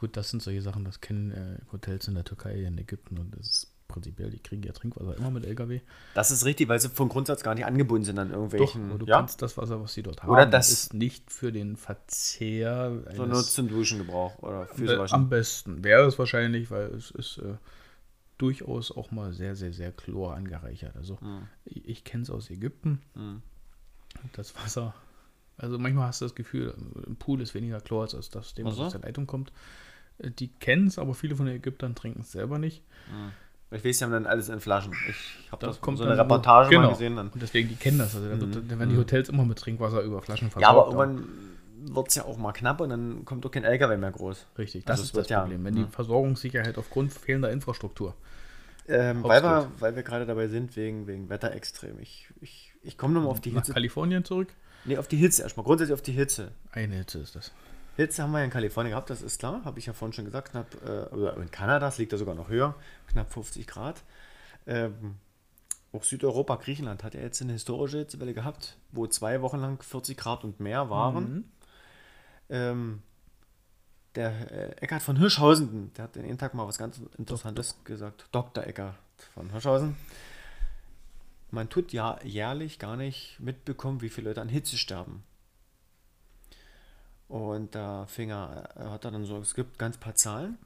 Gut, 0.00 0.16
das 0.16 0.30
sind 0.30 0.42
solche 0.42 0.62
Sachen, 0.62 0.86
das 0.86 1.02
kennen 1.02 1.30
äh, 1.30 1.58
Hotels 1.72 2.08
in 2.08 2.14
der 2.14 2.24
Türkei, 2.24 2.62
in 2.62 2.78
Ägypten 2.78 3.18
und 3.18 3.36
das 3.36 3.46
ist 3.46 3.69
prinzipiell, 3.90 4.30
die 4.30 4.38
kriegen 4.38 4.62
ja 4.62 4.72
Trinkwasser 4.72 5.16
immer 5.16 5.30
mit 5.30 5.44
LKW. 5.44 5.80
das 6.14 6.30
ist 6.30 6.44
richtig, 6.46 6.68
weil 6.68 6.80
sie 6.80 6.88
vom 6.88 7.08
Grundsatz 7.08 7.42
gar 7.42 7.54
nicht 7.54 7.66
angebunden 7.66 8.04
sind 8.04 8.18
an 8.18 8.28
Doch, 8.28 8.36
irgendwelchen. 8.36 8.90
aber 8.90 8.98
du 8.98 9.06
ja, 9.06 9.16
kannst 9.18 9.42
das 9.42 9.56
Wasser, 9.58 9.82
was 9.82 9.92
sie 9.94 10.02
dort 10.02 10.22
haben, 10.22 10.30
Oder 10.30 10.46
das- 10.46 10.70
ist 10.70 10.94
nicht 10.94 11.30
für 11.30 11.52
den 11.52 11.76
Verzehr 11.76 13.02
so 13.14 13.26
nur 13.26 13.42
zum 13.42 13.68
Duschengebrauch 13.68 14.38
oder 14.38 14.62
Äh, 14.70 14.74
Füße 14.74 15.12
Am 15.12 15.28
besten 15.28 15.84
wäre 15.84 16.06
es 16.06 16.18
wahrscheinlich, 16.18 16.70
weil 16.70 16.86
es 16.94 17.10
ist 17.10 17.38
äh, 17.38 17.54
durchaus 18.38 18.90
auch 18.90 19.10
mal 19.10 19.32
sehr, 19.34 19.54
sehr, 19.56 19.72
sehr 19.72 19.92
chlor 19.92 20.34
angereichert. 20.34 20.96
Also 20.96 21.20
Hm. 21.20 21.46
ich, 21.64 21.86
ich 21.88 22.04
kenne 22.04 22.22
es 22.22 22.30
aus 22.30 22.48
Ägypten. 22.50 23.02
Das 24.32 24.54
Wasser, 24.56 24.94
also 25.56 25.78
manchmal 25.78 26.06
hast 26.08 26.20
du 26.20 26.24
das 26.24 26.34
Gefühl, 26.34 26.74
im 27.06 27.16
Pool 27.16 27.40
ist 27.42 27.54
weniger 27.54 27.80
Chlor 27.80 28.02
als 28.02 28.14
aus 28.14 28.30
das, 28.30 28.54
dem, 28.54 28.66
was 28.66 28.74
Ach 28.74 28.76
so. 28.78 28.84
aus 28.86 28.92
der 28.92 29.02
Leitung 29.02 29.26
kommt. 29.26 29.52
Äh, 30.18 30.30
Die 30.30 30.48
kennen 30.48 30.86
es, 30.86 30.98
aber 30.98 31.14
viele 31.14 31.36
von 31.36 31.46
den 31.46 31.56
Ägyptern 31.56 31.94
trinken 31.94 32.22
es 32.22 32.32
selber 32.32 32.58
nicht. 32.58 32.82
Ich 33.72 33.84
weiß, 33.84 33.98
sie 33.98 34.04
haben 34.04 34.10
dann 34.12 34.26
alles 34.26 34.48
in 34.48 34.58
Flaschen. 34.60 34.92
Ich 35.08 35.52
habe 35.52 35.64
Das 35.64 35.76
das 35.76 35.80
kommt 35.80 35.98
so 35.98 36.04
eine 36.04 36.18
Reportage 36.18 36.70
genau. 36.70 36.82
mal 36.82 36.88
gesehen. 36.90 37.16
Dann. 37.16 37.28
Und 37.28 37.40
deswegen, 37.40 37.68
die 37.68 37.76
kennen 37.76 37.98
das. 37.98 38.16
Also 38.16 38.46
da 38.46 38.78
werden 38.78 38.90
die 38.90 38.96
Hotels 38.96 39.28
immer 39.28 39.44
mit 39.44 39.58
Trinkwasser 39.58 40.02
über 40.02 40.20
Flaschen 40.22 40.48
Mhm. 40.54 40.60
Ja, 40.60 40.68
versorgt. 40.72 40.92
aber 40.94 41.04
irgendwann 41.04 41.28
wird 41.94 42.08
es 42.08 42.14
ja 42.16 42.24
auch 42.24 42.36
mal 42.36 42.52
knapp 42.52 42.80
und 42.80 42.90
dann 42.90 43.24
kommt 43.24 43.44
doch 43.44 43.50
kein 43.50 43.64
LKW 43.64 43.96
mehr 43.96 44.10
groß. 44.10 44.46
Richtig, 44.58 44.84
das 44.84 44.94
Also 45.00 45.04
ist 45.04 45.16
das 45.16 45.28
ja- 45.28 45.40
Problem. 45.42 45.64
Wenn 45.64 45.76
die 45.76 45.84
Versorgungssicherheit 45.84 46.78
aufgrund 46.78 47.12
fehlender 47.12 47.50
Infrastruktur. 47.52 48.14
Ähm, 48.88 49.22
weil, 49.22 49.42
wir, 49.42 49.68
weil 49.78 49.94
wir 49.94 50.02
gerade 50.02 50.26
dabei 50.26 50.48
sind, 50.48 50.74
wegen, 50.74 51.06
wegen 51.06 51.28
Wetterextrem. 51.30 51.98
Ich, 52.00 52.28
ich, 52.40 52.72
ich 52.82 52.98
komme 52.98 53.14
nochmal 53.14 53.30
auf 53.30 53.40
die 53.40 53.50
Nach 53.52 53.58
Hitze. 53.60 53.72
Kalifornien 53.72 54.24
zurück. 54.24 54.48
Nee, 54.84 54.98
auf 54.98 55.06
die 55.06 55.16
Hitze 55.16 55.42
erstmal. 55.42 55.64
Grundsätzlich 55.64 55.94
auf 55.94 56.02
die 56.02 56.12
Hitze. 56.12 56.50
Eine 56.72 56.96
Hitze 56.96 57.18
ist 57.20 57.36
das. 57.36 57.52
Hitze 58.00 58.22
haben 58.22 58.32
wir 58.32 58.38
ja 58.38 58.44
in 58.44 58.50
Kalifornien 58.50 58.92
gehabt, 58.92 59.10
das 59.10 59.22
ist 59.22 59.38
klar. 59.38 59.62
Habe 59.64 59.78
ich 59.78 59.86
ja 59.86 59.92
vorhin 59.92 60.12
schon 60.12 60.24
gesagt. 60.24 60.50
Knapp, 60.50 60.74
äh, 60.84 61.40
in 61.40 61.50
Kanada, 61.50 61.86
das 61.86 61.98
liegt 61.98 62.12
ja 62.12 62.18
sogar 62.18 62.34
noch 62.34 62.48
höher. 62.48 62.74
Knapp 63.08 63.32
50 63.32 63.66
Grad. 63.66 64.02
Ähm, 64.66 65.16
auch 65.92 66.04
Südeuropa, 66.04 66.56
Griechenland 66.56 67.02
hat 67.02 67.14
ja 67.14 67.20
jetzt 67.20 67.42
eine 67.42 67.52
historische 67.52 67.98
Hitzewelle 67.98 68.34
gehabt, 68.34 68.76
wo 68.92 69.06
zwei 69.06 69.42
Wochen 69.42 69.58
lang 69.58 69.82
40 69.82 70.16
Grad 70.16 70.44
und 70.44 70.60
mehr 70.60 70.88
waren. 70.88 71.50
Ähm, 72.48 73.02
der 74.14 74.50
äh, 74.50 74.82
Eckhard 74.82 75.02
von 75.02 75.16
Hirschhausen, 75.16 75.92
der 75.94 76.04
hat 76.04 76.16
den 76.16 76.38
Tag 76.38 76.54
mal 76.54 76.66
was 76.66 76.78
ganz 76.78 77.00
Interessantes 77.18 77.82
gesagt. 77.84 78.26
Dr. 78.32 78.66
Eckhard 78.66 78.94
von 79.34 79.50
Hirschhausen. 79.50 79.96
Man 81.50 81.68
tut 81.68 81.92
ja 81.92 82.18
jährlich 82.22 82.78
gar 82.78 82.96
nicht 82.96 83.38
mitbekommen, 83.40 84.00
wie 84.00 84.08
viele 84.08 84.30
Leute 84.30 84.40
an 84.40 84.48
Hitze 84.48 84.76
sterben. 84.76 85.24
Und 87.30 87.76
da 87.76 88.06
fing 88.06 88.30
er, 88.30 88.74
hat 88.74 89.04
er 89.04 89.12
dann 89.12 89.24
so, 89.24 89.38
es 89.38 89.54
gibt 89.54 89.78
ganz 89.78 89.98
paar 89.98 90.16
Zahlen, 90.16 90.58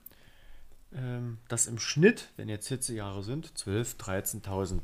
ähm, 0.94 1.36
dass 1.46 1.66
im 1.66 1.78
Schnitt, 1.78 2.30
wenn 2.36 2.48
jetzt 2.48 2.68
Hitzejahre 2.68 3.22
sind, 3.22 3.52
12.000, 3.52 4.42
13.000 4.42 4.80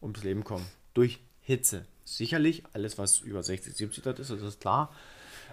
ums 0.00 0.22
Leben 0.22 0.44
kommen. 0.44 0.64
Durch 0.94 1.18
Hitze. 1.40 1.84
Sicherlich, 2.04 2.62
alles 2.74 2.96
was 2.96 3.18
über 3.18 3.42
60, 3.42 3.74
70 3.74 4.04
Grad 4.04 4.20
ist, 4.20 4.30
das 4.30 4.40
ist 4.40 4.60
klar. 4.60 4.94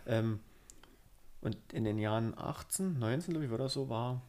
Ähm, 0.05 0.41
und 1.41 1.58
in 1.74 1.86
den 1.86 1.97
Jahren 1.97 2.38
18, 2.38 2.99
19, 2.99 3.34
glaube 3.34 3.45
ich, 3.45 3.51
war 3.51 3.58
das 3.58 3.74
so, 3.74 3.89
war, 3.89 4.22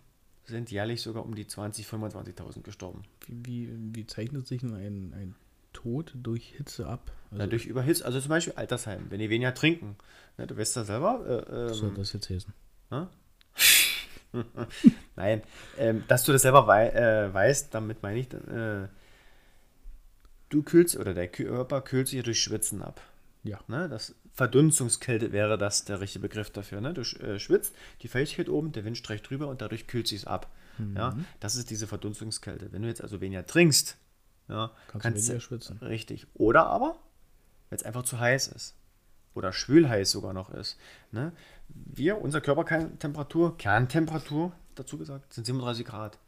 sind 0.47 0.71
jährlich 0.71 1.03
sogar 1.03 1.27
um 1.27 1.35
die 1.35 1.47
20, 1.47 1.87
25.000 1.87 2.63
gestorben. 2.63 3.03
Wie, 3.27 3.45
wie, 3.45 3.95
wie 3.95 4.07
zeichnet 4.07 4.47
sich 4.47 4.63
denn 4.63 4.73
ein, 4.73 5.13
ein 5.13 5.35
Tod 5.73 6.13
durch 6.15 6.55
Hitze 6.57 6.87
ab? 6.87 7.13
Also, 7.31 7.43
Ja, 7.43 7.47
durch 7.47 7.67
Überhitze, 7.67 8.05
also 8.05 8.21
zum 8.21 8.31
Beispiel 8.31 8.55
Altersheim, 8.55 9.07
wenn 9.11 9.19
die 9.19 9.31
weniger 9.31 9.55
trinken. 9.55 9.97
Ne, 10.37 10.47
du 10.47 10.57
weißt 10.57 10.77
ja 10.77 10.85
selber. 10.85 11.47
Äh, 11.49 11.69
ähm, 11.69 11.75
soll 11.75 11.95
das 11.95 12.13
jetzt 12.13 12.31
heißen? 12.31 12.53
Nein, 15.17 15.43
ähm, 15.79 16.05
dass 16.09 16.25
du 16.25 16.33
das 16.33 16.43
selber 16.43 16.67
wei 16.67 16.89
äh, 16.91 17.33
weißt, 17.33 17.75
damit 17.75 18.03
meine 18.03 18.19
ich, 18.21 18.33
äh, 18.33 18.89
du 20.49 20.63
kühlst 20.63 20.97
oder 20.97 21.15
der 21.15 21.29
Körper 21.29 21.81
kühlt 21.81 22.09
sich 22.09 22.17
ja 22.17 22.23
durch 22.23 22.41
Schwitzen 22.41 22.83
ab. 22.83 23.01
Ja. 23.43 23.61
Ne? 23.69 23.89
Das 23.89 24.15
Verdunstungskälte 24.35 25.33
wäre 25.33 25.59
das 25.59 25.85
der 25.85 26.01
richtige 26.01 26.23
Begriff 26.23 26.51
dafür. 26.51 26.81
Ne? 26.81 26.95
Du 26.95 27.01
äh, 27.01 27.39
schwitzt, 27.39 27.75
die 28.03 28.09
Feuchtigkeit 28.09 28.49
oben, 28.49 28.73
der 28.73 28.85
Wind 28.85 28.99
streicht 28.99 29.29
drüber 29.29 29.49
und 29.49 29.61
dadurch 29.63 29.87
kühlt 29.87 30.07
sich 30.07 30.21
es 30.21 30.27
ab. 30.27 30.51
Ja? 30.95 31.17
Das 31.41 31.57
ist 31.57 31.71
diese 31.71 31.89
Verdunstungskälte. 31.89 32.71
Wenn 32.71 32.83
du 32.83 32.89
jetzt 32.89 33.03
also 33.03 33.21
weniger 33.21 33.45
trinkst, 33.45 33.97
ja, 34.49 34.71
Kannst 34.89 35.05
du 35.05 35.13
weniger 35.15 35.41
schwitzen. 35.41 35.79
Richtig. 35.79 36.27
Oder 36.35 36.67
aber, 36.67 36.97
wenn 37.71 37.77
es 37.77 37.85
einfach 37.85 38.03
zu 38.03 38.19
heiß 38.19 38.49
ist. 38.49 38.75
Oder 39.35 39.53
schwülheiß 39.53 40.11
sogar 40.11 40.33
noch 40.33 40.51
ist. 40.51 40.79
Ne? 41.13 41.33
Wir, 41.69 42.21
unsere 42.21 42.43
Körpertemperatur, 42.43 43.57
Kerntemperatur, 43.59 44.53
dazu 44.75 44.99
gesagt, 44.99 45.33
sind 45.33 45.45
37 45.45 45.85
Grad. 45.87 46.19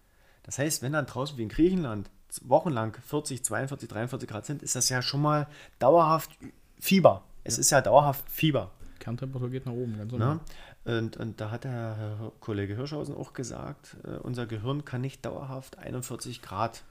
Das 0.43 0.59
heißt, 0.59 0.83
wenn 0.83 0.93
dann 0.93 1.07
draußen 1.07 1.37
wie 1.39 1.43
in 1.43 1.49
Griechenland 1.49 2.11
wochenlang 2.43 2.95
40, 2.95 3.45
42, 3.45 3.89
43 3.89 4.29
Grad 4.29 4.47
sind, 4.47 4.62
ist 4.62 4.77
das 4.77 4.89
ja 4.89 5.03
schon 5.03 5.23
mal 5.23 5.49
dauerhaft 5.79 6.31
Fieber. 6.79 7.25
Es 7.43 7.59
ist 7.59 7.71
ja 7.71 7.81
dauerhaft 7.81 8.29
Fieber. 8.31 8.71
Kerntemperatur 9.01 9.51
geht 9.51 9.66
nach 9.66 9.73
oben, 9.73 9.97
ganz 9.97 10.12
Ne? 10.12 10.18
normal. 10.18 10.41
Und, 10.85 11.16
und 11.16 11.41
da 11.41 11.51
hat 11.51 11.64
der 11.64 11.73
Herr 11.73 12.33
Kollege 12.41 12.77
Hirschhausen 12.77 13.14
auch 13.14 13.33
gesagt, 13.33 13.97
äh, 14.05 14.16
unser 14.18 14.47
Gehirn 14.47 14.85
kann 14.85 15.01
nicht 15.01 15.25
dauerhaft 15.25 15.79
41 15.79 16.43
Grad 16.43 16.85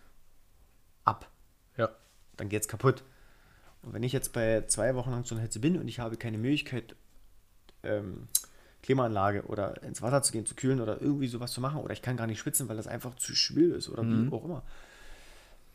ab 1.05 1.29
Ja. 1.77 1.89
dann 2.37 2.49
geht 2.49 2.61
es 2.61 2.67
kaputt. 2.67 3.03
Und 3.81 3.93
wenn 3.93 4.03
ich 4.03 4.11
jetzt 4.11 4.33
bei 4.33 4.63
zwei 4.67 4.95
Wochen 4.95 5.11
lang 5.11 5.23
so 5.23 5.35
einer 5.35 5.41
Hitze 5.41 5.59
bin 5.59 5.77
und 5.77 5.87
ich 5.87 5.99
habe 5.99 6.17
keine 6.17 6.37
Möglichkeit, 6.37 6.95
ähm, 7.83 8.27
Klimaanlage 8.83 9.43
oder 9.43 9.81
ins 9.83 10.01
Wasser 10.01 10.21
zu 10.21 10.31
gehen, 10.31 10.45
zu 10.45 10.55
kühlen 10.55 10.81
oder 10.81 11.01
irgendwie 11.01 11.27
sowas 11.27 11.51
zu 11.51 11.61
machen, 11.61 11.81
oder 11.81 11.93
ich 11.93 12.01
kann 12.01 12.17
gar 12.17 12.27
nicht 12.27 12.39
schwitzen, 12.39 12.67
weil 12.69 12.77
das 12.77 12.87
einfach 12.87 13.15
zu 13.15 13.35
schwül 13.35 13.71
ist 13.71 13.89
oder 13.89 14.03
wie 14.03 14.31
auch 14.31 14.45
immer, 14.45 14.63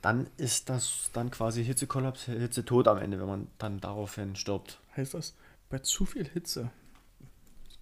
dann 0.02 0.26
ist 0.36 0.68
das 0.68 1.10
dann 1.14 1.30
quasi 1.30 1.64
Hitzekollaps, 1.64 2.24
Hitzetod 2.24 2.88
am 2.88 2.98
Ende, 2.98 3.18
wenn 3.20 3.26
man 3.26 3.46
dann 3.58 3.80
daraufhin 3.80 4.36
stirbt. 4.36 4.80
Heißt 4.96 5.14
das, 5.14 5.34
bei 5.70 5.78
zu 5.78 6.04
viel 6.04 6.28
Hitze 6.28 6.70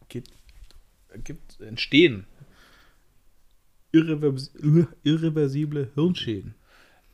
geht, 0.09 0.31
gibt, 1.25 1.61
entstehen 1.61 2.27
irrevers 3.93 4.53
irreversible 5.03 5.91
Hirnschäden. 5.95 6.55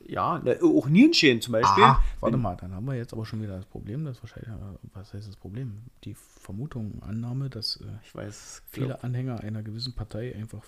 Ja, 0.09 0.39
ne, 0.39 0.59
auch 0.63 0.89
Nierenschäden 0.89 1.43
zum 1.43 1.53
Beispiel. 1.53 1.85
Ah, 1.85 2.03
warte 2.21 2.39
mal, 2.39 2.57
dann 2.57 2.75
haben 2.75 2.87
wir 2.87 2.95
jetzt 2.95 3.13
aber 3.13 3.27
schon 3.27 3.43
wieder 3.43 3.57
das 3.57 3.67
Problem, 3.67 4.07
das 4.07 4.23
wahrscheinlich, 4.23 4.49
äh, 4.51 4.79
was 4.95 5.13
heißt 5.13 5.29
das 5.29 5.37
Problem? 5.37 5.83
Die 6.05 6.15
Vermutung, 6.15 7.03
Annahme, 7.03 7.51
dass 7.51 7.77
äh, 7.77 7.85
Ich 8.03 8.15
weiß, 8.15 8.63
viele 8.71 8.87
glaub, 8.87 9.05
Anhänger 9.05 9.41
einer 9.41 9.63
gewissen 9.63 9.95
Partei 9.95 10.35
einfach 10.35 10.63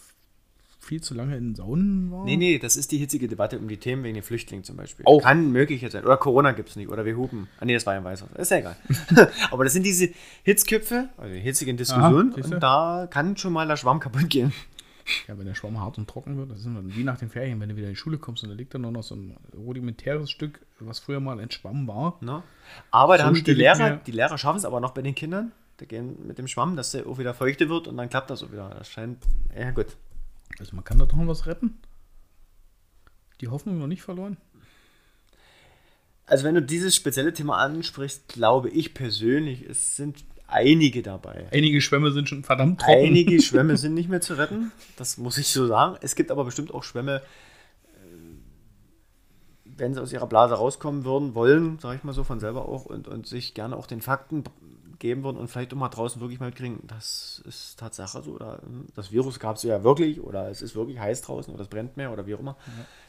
viel 0.81 1.01
zu 1.03 1.15
lange 1.15 1.37
in 1.37 1.55
Saunen 1.55 2.11
war? 2.11 2.25
Nee, 2.25 2.37
nee, 2.37 2.59
das 2.59 2.77
ist 2.77 2.91
die 2.93 2.99
hitzige 2.99 3.29
Debatte 3.29 3.59
um 3.59 3.69
die 3.69 3.77
Themen 3.77 4.03
wegen 4.03 4.15
den 4.15 4.23
Flüchtlingen 4.23 4.65
zum 4.65 4.77
Beispiel. 4.77 5.05
Auch. 5.07 5.23
Kann 5.23 5.53
möglich 5.53 5.83
jetzt 5.83 5.93
sein. 5.93 6.05
Oder 6.05 6.17
Corona 6.17 6.53
gibt 6.53 6.71
es 6.71 6.77
nicht. 6.77 6.89
Oder 6.89 7.05
wir 7.05 7.17
hupen. 7.17 7.49
Ah, 7.59 7.65
nee, 7.65 7.75
das 7.75 7.87
war 7.87 7.95
ja 7.95 8.01
ein 8.01 8.05
Weißer. 8.05 8.27
Ist 8.37 8.51
ja 8.51 8.59
egal. 8.59 8.77
Aber 9.51 9.65
das 9.65 9.73
sind 9.73 9.85
diese 9.85 10.11
Hitzköpfe, 10.43 11.11
also 11.17 11.33
die 11.33 11.41
hitzigen 11.41 11.77
Diskussionen. 11.77 12.33
siehste. 12.33 12.55
und 12.55 12.61
da 12.61 13.07
kann 13.11 13.37
schon 13.37 13.53
mal 13.53 13.69
der 13.69 13.77
Schwamm 13.77 14.01
kaputt 14.01 14.29
gehen. 14.31 14.53
Ja, 15.29 15.39
wenn 15.39 15.47
der 15.47 15.55
Schwamm 15.55 15.81
hart 15.81 15.99
und 15.99 16.09
trocken 16.09 16.37
wird, 16.37 16.51
das 16.51 16.61
ist 16.61 16.67
dann 16.67 16.95
wie 16.95 17.05
nach 17.05 17.19
den 17.19 17.31
Ferien, 17.31 17.61
wenn 17.61 17.69
du 17.69 17.77
wieder 17.77 17.87
in 17.87 17.95
die 17.95 17.99
Schule 17.99 18.19
kommst 18.19 18.43
und 18.43 18.51
da 18.51 18.55
liegt 18.55 18.75
dann 18.75 18.83
nur 18.83 18.93
noch 18.93 19.03
so 19.03 19.15
ein 19.15 19.37
rudimentäres 19.55 20.31
Stück, 20.31 20.61
was 20.79 20.99
früher 20.99 21.21
mal 21.21 21.39
ein 21.39 21.51
Schwamm 21.51 21.87
war. 21.87 22.17
Ne? 22.21 22.43
Aber 22.91 23.17
da 23.17 23.25
So 23.25 23.29
haben 23.29 23.45
die 23.45 23.53
Lehrer, 23.53 23.97
die 23.97 24.13
Lehrer 24.13 24.39
schaffen 24.39 24.59
es 24.59 24.65
aber 24.65 24.81
noch 24.81 24.93
bei 24.93 25.03
den 25.03 25.15
Kindern. 25.15 25.53
Die 25.81 25.87
gehen 25.87 26.27
mit 26.27 26.39
dem 26.39 26.47
Schwamm, 26.47 26.77
dass 26.77 26.93
der 26.93 27.07
auch 27.07 27.19
wieder 27.19 27.35
feuchte 27.35 27.69
wird 27.69 27.89
und 27.89 27.97
dann 27.97 28.11
klappt 28.11 28.31
das 28.31 28.43
auch 28.43 28.53
wieder. 28.53 28.71
Das 28.71 28.89
scheint, 28.89 29.19
ja 29.57 29.71
gut. 29.71 29.97
Also 30.59 30.75
man 30.75 30.85
kann 30.85 30.99
da 30.99 31.07
doch 31.07 31.17
noch 31.17 31.27
was 31.27 31.47
retten. 31.47 31.79
Die 33.41 33.49
Hoffnung 33.49 33.79
noch 33.79 33.87
nicht 33.87 34.03
verloren. 34.03 34.37
Also 36.27 36.45
wenn 36.45 36.55
du 36.55 36.63
dieses 36.63 36.95
spezielle 36.95 37.33
Thema 37.33 37.57
ansprichst, 37.57 38.29
glaube 38.29 38.69
ich 38.69 38.95
persönlich, 38.95 39.63
es 39.63 39.97
sind 39.97 40.25
einige 40.51 41.03
dabei. 41.03 41.47
Einige 41.53 41.81
Schwämme 41.81 42.13
sind 42.13 42.29
schon 42.29 42.45
verdammt 42.45 42.81
trocken. 42.81 43.07
Einige 43.07 43.41
Schwämme 43.43 43.77
sind 43.77 43.95
nicht 43.95 44.09
mehr 44.09 44.21
zu 44.21 44.35
retten, 44.35 44.73
das 44.97 45.19
muss 45.19 45.39
ich 45.39 45.49
so 45.49 45.67
sagen. 45.67 45.97
Es 46.01 46.15
gibt 46.15 46.31
aber 46.31 46.45
bestimmt 46.45 46.73
auch 46.73 46.83
Schwämme, 46.83 47.17
äh, 47.17 47.99
wenn 49.65 49.95
sie 49.95 50.03
aus 50.03 50.13
ihrer 50.13 50.27
Blase 50.27 50.55
rauskommen 50.55 51.05
würden, 51.05 51.35
wollen, 51.35 51.79
sage 51.79 51.97
ich 51.97 52.05
mal 52.05 52.13
so, 52.13 52.25
von 52.25 52.41
selber 52.41 52.69
auch 52.69 52.87
und, 52.87 53.09
und 53.09 53.27
sich 53.27 53.55
gerne 53.55 53.77
auch 53.77 53.87
den 53.87 54.01
Fakten 54.01 54.45
geben 55.01 55.25
würden 55.25 55.39
und 55.39 55.49
vielleicht 55.49 55.73
auch 55.73 55.79
mal 55.79 55.89
draußen 55.89 56.21
wirklich 56.21 56.39
mal 56.39 56.47
mitkriegen, 56.47 56.81
das 56.87 57.43
ist 57.47 57.79
Tatsache 57.81 58.23
so 58.23 58.33
oder 58.33 58.61
hm, 58.63 58.87
das 58.95 59.11
Virus 59.11 59.41
gab 59.41 59.57
es 59.57 59.63
ja 59.63 59.83
wirklich 59.83 60.21
oder 60.21 60.49
es 60.49 60.63
ist 60.63 60.77
wirklich 60.77 61.01
heiß 61.01 61.23
draußen 61.23 61.53
oder 61.53 61.63
es 61.63 61.69
brennt 61.69 61.97
mehr 61.97 62.13
oder 62.13 62.27
wie 62.27 62.35
auch 62.35 62.41
immer, 62.41 62.57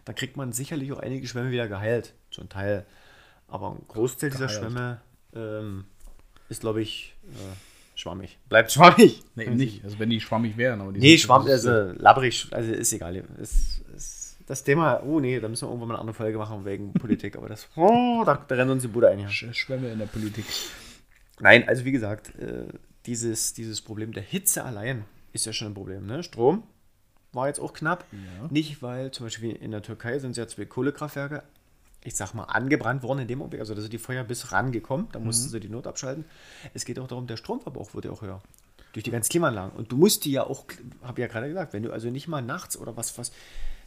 dann 0.06 0.16
kriegt 0.16 0.38
man 0.38 0.54
sicherlich 0.54 0.92
auch 0.94 1.00
einige 1.00 1.28
Schwämme 1.28 1.52
wieder 1.52 1.68
geheilt, 1.68 2.14
zum 2.32 2.50
Teil. 2.50 2.86
Aber 3.48 3.72
ein 3.72 3.86
Großteil 3.90 4.30
dieser 4.30 4.48
Geheilt. 4.48 4.62
Schwämme 4.62 5.02
ähm, 5.36 5.86
ist, 6.52 6.62
glaube 6.62 6.82
ich, 6.82 7.16
äh, 7.34 7.98
schwammig. 7.98 8.38
Bleibt 8.50 8.72
schwammig. 8.72 9.22
Nee, 9.36 9.46
eben 9.46 9.56
nicht. 9.56 9.84
Also 9.84 9.98
wenn 10.00 10.10
die 10.10 10.22
schwammig 10.22 10.58
wären. 10.58 10.82
Aber 10.82 10.92
die 10.92 11.00
Nee, 11.00 11.10
sind- 11.12 11.20
Schwamm, 11.22 11.48
also 11.48 11.72
labbrig, 11.94 12.48
also 12.52 12.72
ist 12.72 12.94
egal. 12.94 13.16
Ist, 13.42 13.82
ist 13.96 14.38
das 14.46 14.64
Thema, 14.64 15.02
oh 15.04 15.20
nee, 15.20 15.40
da 15.40 15.48
müssen 15.48 15.64
wir 15.66 15.70
irgendwann 15.70 15.88
mal 15.90 15.94
eine 15.96 16.02
andere 16.02 16.16
Folge 16.16 16.38
machen 16.38 16.66
wegen 16.66 16.94
Politik, 17.06 17.36
aber 17.38 17.48
das, 17.50 17.68
oh, 17.76 18.24
da, 18.26 18.36
da 18.36 18.56
rennt 18.56 18.70
uns 18.72 18.82
die 18.84 18.90
Bude 18.90 19.10
ein. 19.10 19.30
Schwämme 19.30 19.92
in 19.92 20.00
der 20.00 20.06
Politik. 20.08 20.46
Nein, 21.40 21.68
also 21.68 21.86
wie 21.86 21.92
gesagt, 21.92 22.36
äh, 22.40 22.66
dieses, 23.06 23.54
dieses 23.54 23.82
Problem 23.82 24.12
der 24.14 24.24
Hitze 24.24 24.64
allein 24.64 25.06
ist 25.34 25.46
ja 25.46 25.54
schon 25.54 25.70
ein 25.70 25.74
Problem. 25.74 26.06
Ne? 26.06 26.22
Strom 26.24 26.64
war 27.34 27.48
jetzt 27.48 27.60
auch 27.60 27.74
knapp. 27.74 28.04
Ja. 28.12 28.48
Nicht, 28.52 28.82
weil 28.84 29.12
zum 29.12 29.26
Beispiel 29.26 29.52
in 29.56 29.72
der 29.72 29.82
Türkei 29.82 30.20
sind 30.20 30.36
ja 30.38 30.46
zwei 30.48 30.66
Kohlekraftwerke, 30.66 31.44
ich 32.04 32.16
sag 32.16 32.34
mal, 32.34 32.46
angebrannt 32.46 33.04
worden 33.04 33.20
in 33.20 33.28
dem 33.28 33.40
Augenblick. 33.42 33.60
Also 33.62 33.76
da 33.76 33.82
sind 33.82 33.94
die 33.94 33.98
Feuer 34.00 34.24
bis 34.24 34.52
rangekommen, 34.52 35.08
da 35.12 35.20
mussten 35.20 35.50
sie 35.50 35.60
die 35.60 35.70
Not 35.70 35.88
abschalten. 35.88 36.26
Es 36.74 36.86
geht 36.86 36.98
auch 37.00 37.08
darum, 37.08 37.28
der 37.28 37.38
Stromverbrauch 37.38 37.94
wird 37.94 38.06
ja 38.06 38.12
auch 38.12 38.22
höher. 38.22 38.42
Durch 38.94 39.04
die 39.04 39.12
ganzen 39.12 39.30
Klimaanlagen. 39.30 39.72
Und 39.78 39.92
du 39.92 39.98
musst 39.98 40.26
die 40.26 40.32
ja 40.32 40.44
auch, 40.44 40.66
habe 41.04 41.22
ja 41.22 41.28
gerade 41.28 41.48
gesagt, 41.48 41.74
wenn 41.74 41.84
du 41.84 41.92
also 41.94 42.10
nicht 42.10 42.28
mal 42.28 42.42
nachts 42.42 42.76
oder 42.78 42.98
was, 42.98 43.18
was, 43.18 43.32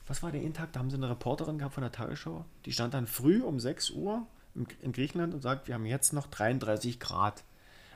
was 0.07 0.23
war 0.23 0.31
der 0.33 0.43
Intag? 0.43 0.73
Da 0.73 0.81
haben 0.81 0.91
sie 0.91 0.97
eine 0.97 1.11
Reporterin 1.11 1.59
gehabt 1.59 1.75
von 1.75 1.83
der 1.83 1.93
Tagesschau, 1.93 2.45
die 2.65 2.73
stand 2.73 2.95
dann 2.95 3.07
früh 3.07 3.43
um 3.43 3.59
6 3.61 3.91
Uhr 3.91 4.27
in 4.81 4.93
Griechenland 4.93 5.35
und 5.35 5.41
sagt, 5.43 5.67
wir 5.67 5.75
haben 5.75 5.85
jetzt 5.85 6.13
noch 6.13 6.29
33 6.29 7.01
Grad. 7.01 7.43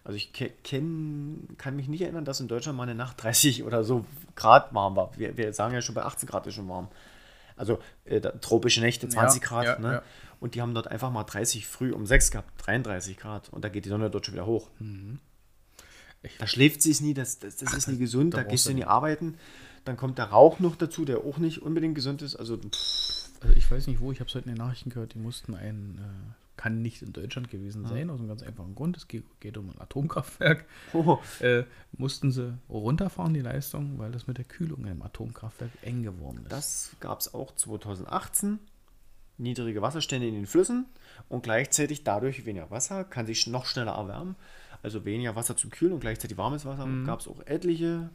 Also 0.05 0.17
ich 0.17 0.33
ke- 0.33 0.53
kenn, 0.65 1.49
kann 1.59 1.77
mich 1.77 1.87
nicht 1.89 2.01
erinnern, 2.03 2.25
dass 2.25 2.41
in 2.41 2.49
Deutschland 2.49 2.77
mal 2.77 2.83
eine 2.85 2.95
Nacht 2.95 3.23
30 3.23 3.63
oder 3.63 3.85
so 3.85 4.05
Grad 4.35 4.75
warm 4.75 4.97
war. 4.97 5.11
Wir, 5.17 5.37
wir 5.37 5.53
sagen 5.53 5.75
ja 5.75 5.81
schon 5.83 5.95
bei 5.95 6.03
18 6.03 6.29
Grad 6.29 6.47
ist 6.47 6.55
schon 6.55 6.69
warm. 6.69 6.89
Also 7.59 7.79
äh, 8.05 8.21
tropische 8.21 8.81
Nächte 8.81 9.09
20 9.09 9.43
Ja, 9.43 9.49
Grad. 9.49 9.65
ja, 9.67 9.79
ne? 9.79 9.93
ja. 9.95 10.03
Und 10.41 10.55
die 10.55 10.63
haben 10.63 10.73
dort 10.75 10.87
einfach 10.89 11.11
mal 11.11 11.25
30 11.25 11.67
früh 11.67 11.93
um 11.93 12.07
6 12.07 12.31
gehabt, 12.31 12.51
33 12.67 13.17
Grad. 13.17 13.49
Und 13.51 13.65
da 13.65 13.69
geht 13.69 13.85
die 13.85 13.89
Sonne 13.89 14.09
dort 14.11 14.25
schon 14.27 14.35
wieder 14.35 14.47
hoch. 14.47 14.69
Da 16.39 16.47
schläft 16.47 16.83
sie 16.83 16.91
es 16.91 17.01
nie, 17.01 17.15
das, 17.15 17.39
das, 17.39 17.57
das 17.57 17.73
ist 17.75 17.89
nie 17.89 17.99
gesund. 17.99 18.35
da 18.35 18.39
Da 18.39 18.49
gehst 18.49 18.69
du 18.69 18.73
nie 18.73 18.85
arbeiten. 18.85 19.37
Dann 19.85 19.97
kommt 19.97 20.19
der 20.19 20.27
Rauch 20.27 20.59
noch 20.61 20.77
dazu, 20.77 21.05
der 21.05 21.19
auch 21.19 21.39
nicht 21.39 21.63
unbedingt 21.63 21.95
gesund 21.95 22.23
ist. 22.23 22.37
Also 22.37 22.57
pff, 22.57 23.31
Also 23.41 23.55
ich 23.57 23.71
weiß 23.71 23.87
nicht 23.87 24.01
wo, 24.01 24.13
ich 24.13 24.21
habe 24.21 24.29
es 24.29 24.35
heute 24.35 24.49
in 24.49 24.55
den 24.55 24.59
Nachrichten 24.65 24.91
gehört, 24.91 25.15
die 25.15 25.19
mussten 25.19 25.55
ein, 25.55 25.99
äh, 25.99 26.48
kann 26.59 26.83
nicht 26.83 27.01
in 27.01 27.15
Deutschland 27.15 27.51
gewesen 27.51 27.87
sein, 27.87 28.11
aus 28.11 28.19
einem 28.19 28.29
ganz 28.29 28.43
einfachen 28.43 28.75
Grund, 28.75 28.97
es 28.97 29.09
geht, 29.09 29.25
geht 29.41 29.57
um 29.57 29.71
ein 29.71 29.81
Atomkraftwerk, 29.81 30.67
oh, 30.93 31.19
äh, 31.41 31.63
mussten 31.97 32.33
sie 32.33 32.59
runterfahren, 32.69 33.33
die 33.33 33.41
Leistung, 33.41 33.99
weil 33.99 34.11
das 34.11 34.27
mit 34.27 34.37
der 34.37 34.45
Kühlung 34.45 34.85
im 34.85 35.01
Atomkraftwerk 35.01 35.71
eng 35.83 36.03
geworden 36.03 36.41
ist. 36.43 36.53
Das 36.53 36.91
gab 37.01 37.21
es 37.21 37.33
auch 37.33 37.55
2018. 37.55 38.59
Niedrige 39.41 39.81
Wasserstände 39.81 40.27
in 40.27 40.35
den 40.35 40.47
Flüssen 40.47 40.87
und 41.29 41.45
gleichzeitig 41.45 42.03
dadurch 42.03 42.45
weniger 42.45 42.73
Wasser, 42.73 43.05
kann 43.05 43.25
sich 43.25 43.47
noch 43.47 43.65
schneller 43.67 43.93
erwärmen. 43.93 44.35
Also 44.83 45.05
weniger 45.05 45.37
Wasser 45.37 45.57
zum 45.57 45.71
Kühlen 45.71 45.93
und 45.93 46.01
gleichzeitig 46.01 46.37
warmes 46.37 46.65
Wasser. 46.65 46.89
Gab 47.07 47.21
es 47.21 47.29
auch 47.29 47.41
etliche 47.47 48.11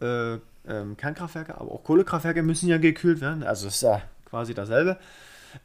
äh, 0.00 0.34
ähm, 0.68 0.96
Kernkraftwerke, 0.96 1.60
aber 1.60 1.72
auch 1.72 1.82
Kohlekraftwerke 1.82 2.44
müssen 2.44 2.68
ja 2.68 2.78
gekühlt 2.78 3.20
werden. 3.20 3.42
Also 3.42 3.66
ist 3.66 3.82
ja 3.82 4.00
quasi 4.26 4.54
dasselbe. 4.54 4.96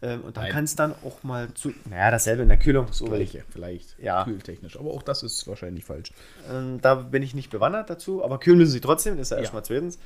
Ähm, 0.01 0.21
und 0.21 0.37
da 0.37 0.47
kann 0.47 0.63
es 0.63 0.75
dann 0.75 0.93
auch 1.03 1.23
mal 1.23 1.53
zu. 1.53 1.73
Naja, 1.89 2.11
dasselbe 2.11 2.43
in 2.43 2.49
der 2.49 2.57
Kühlung. 2.59 2.87
So. 2.91 3.05
Gleiche, 3.05 3.43
vielleicht, 3.49 3.97
Ja. 3.99 4.23
kühltechnisch, 4.23 4.77
aber 4.79 4.91
auch 4.91 5.03
das 5.03 5.23
ist 5.23 5.47
wahrscheinlich 5.47 5.85
falsch. 5.85 6.11
Ähm, 6.51 6.79
da 6.81 6.95
bin 6.95 7.23
ich 7.23 7.33
nicht 7.33 7.49
bewandert 7.49 7.89
dazu, 7.89 8.23
aber 8.23 8.39
kühlen 8.39 8.57
müssen 8.59 8.71
sie 8.71 8.81
trotzdem, 8.81 9.17
das 9.17 9.27
ist 9.27 9.31
ja, 9.31 9.37
Ja. 9.37 9.41
erstmal 9.43 9.63
zweitens. 9.65 9.99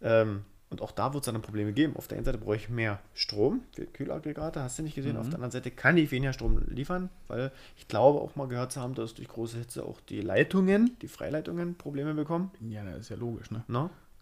Ähm, 0.00 0.44
und 0.70 0.80
auch 0.80 0.90
da 0.92 1.12
wird 1.12 1.26
es 1.26 1.30
dann 1.30 1.42
Probleme 1.42 1.74
geben. 1.74 1.96
Auf 1.96 2.08
der 2.08 2.16
einen 2.16 2.24
Seite 2.24 2.38
brauche 2.38 2.56
ich 2.56 2.70
mehr 2.70 2.98
Strom 3.12 3.60
für 3.74 3.84
Kühlaggregate, 3.84 4.62
hast 4.62 4.78
du 4.78 4.82
nicht 4.82 4.94
gesehen. 4.94 5.18
Auf 5.18 5.26
der 5.26 5.34
anderen 5.34 5.50
Seite 5.50 5.70
kann 5.70 5.98
ich 5.98 6.10
weniger 6.10 6.32
Strom 6.32 6.62
liefern, 6.66 7.10
weil 7.28 7.52
ich 7.76 7.88
glaube 7.88 8.20
auch 8.20 8.36
mal 8.36 8.48
gehört 8.48 8.72
zu 8.72 8.80
haben, 8.80 8.94
dass 8.94 9.12
durch 9.12 9.28
große 9.28 9.58
Hitze 9.58 9.84
auch 9.84 10.00
die 10.00 10.22
Leitungen, 10.22 10.96
die 11.02 11.08
Freileitungen 11.08 11.74
Probleme 11.74 12.14
bekommen. 12.14 12.50
Ja, 12.66 12.84
das 12.84 13.00
ist 13.00 13.08
ja 13.10 13.16
logisch, 13.16 13.50
ne? 13.50 13.64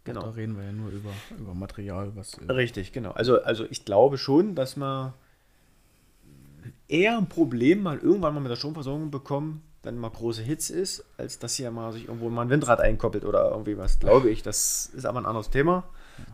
Ne? 0.06 0.14
Da 0.14 0.20
Genau. 0.20 0.30
reden 0.30 0.56
wir 0.56 0.64
ja 0.64 0.72
nur 0.72 0.90
über, 0.90 1.10
über 1.38 1.54
Material, 1.54 2.12
was. 2.16 2.34
Äh, 2.38 2.50
Richtig, 2.52 2.92
genau. 2.92 3.10
Also, 3.12 3.42
also 3.42 3.66
ich 3.70 3.84
glaube 3.84 4.16
schon, 4.18 4.54
dass 4.54 4.76
man 4.76 5.12
eher 6.88 7.16
ein 7.18 7.28
Problem 7.28 7.82
mal 7.82 7.98
irgendwann 7.98 8.34
mal 8.34 8.40
mit 8.40 8.50
der 8.50 8.56
Stromversorgung 8.56 9.10
bekommen, 9.10 9.62
wenn 9.82 9.96
mal 9.98 10.10
große 10.10 10.42
Hitze 10.42 10.74
ist, 10.74 11.04
als 11.16 11.38
dass 11.38 11.54
hier 11.54 11.70
mal 11.70 11.92
sich 11.92 12.08
irgendwo 12.08 12.28
mal 12.28 12.42
ein 12.42 12.50
Windrad 12.50 12.80
einkoppelt 12.80 13.24
oder 13.24 13.50
irgendwie 13.50 13.78
was, 13.78 13.98
glaube 13.98 14.30
ich. 14.30 14.42
Das 14.42 14.86
ist 14.94 15.04
aber 15.06 15.20
ein 15.20 15.26
anderes 15.26 15.50
Thema. 15.50 15.84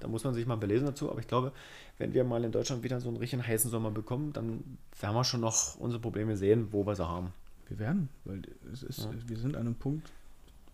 Da 0.00 0.08
muss 0.08 0.24
man 0.24 0.34
sich 0.34 0.46
mal 0.46 0.56
belesen 0.56 0.86
dazu. 0.86 1.10
Aber 1.10 1.20
ich 1.20 1.28
glaube, 1.28 1.52
wenn 1.98 2.12
wir 2.12 2.24
mal 2.24 2.42
in 2.42 2.50
Deutschland 2.50 2.82
wieder 2.82 3.00
so 3.00 3.08
einen 3.08 3.18
richtigen 3.18 3.46
heißen 3.46 3.70
Sommer 3.70 3.90
bekommen, 3.92 4.32
dann 4.32 4.64
werden 5.00 5.14
wir 5.14 5.22
schon 5.24 5.40
noch 5.40 5.76
unsere 5.78 6.00
Probleme 6.02 6.36
sehen, 6.36 6.68
wo 6.72 6.84
wir 6.86 6.96
sie 6.96 7.06
haben. 7.06 7.32
wir 7.68 7.78
werden, 7.78 8.08
weil 8.24 8.42
es 8.72 8.82
ist, 8.82 9.08
wir 9.28 9.36
sind 9.38 9.54
an 9.54 9.62
einem 9.62 9.74
Punkt, 9.76 10.10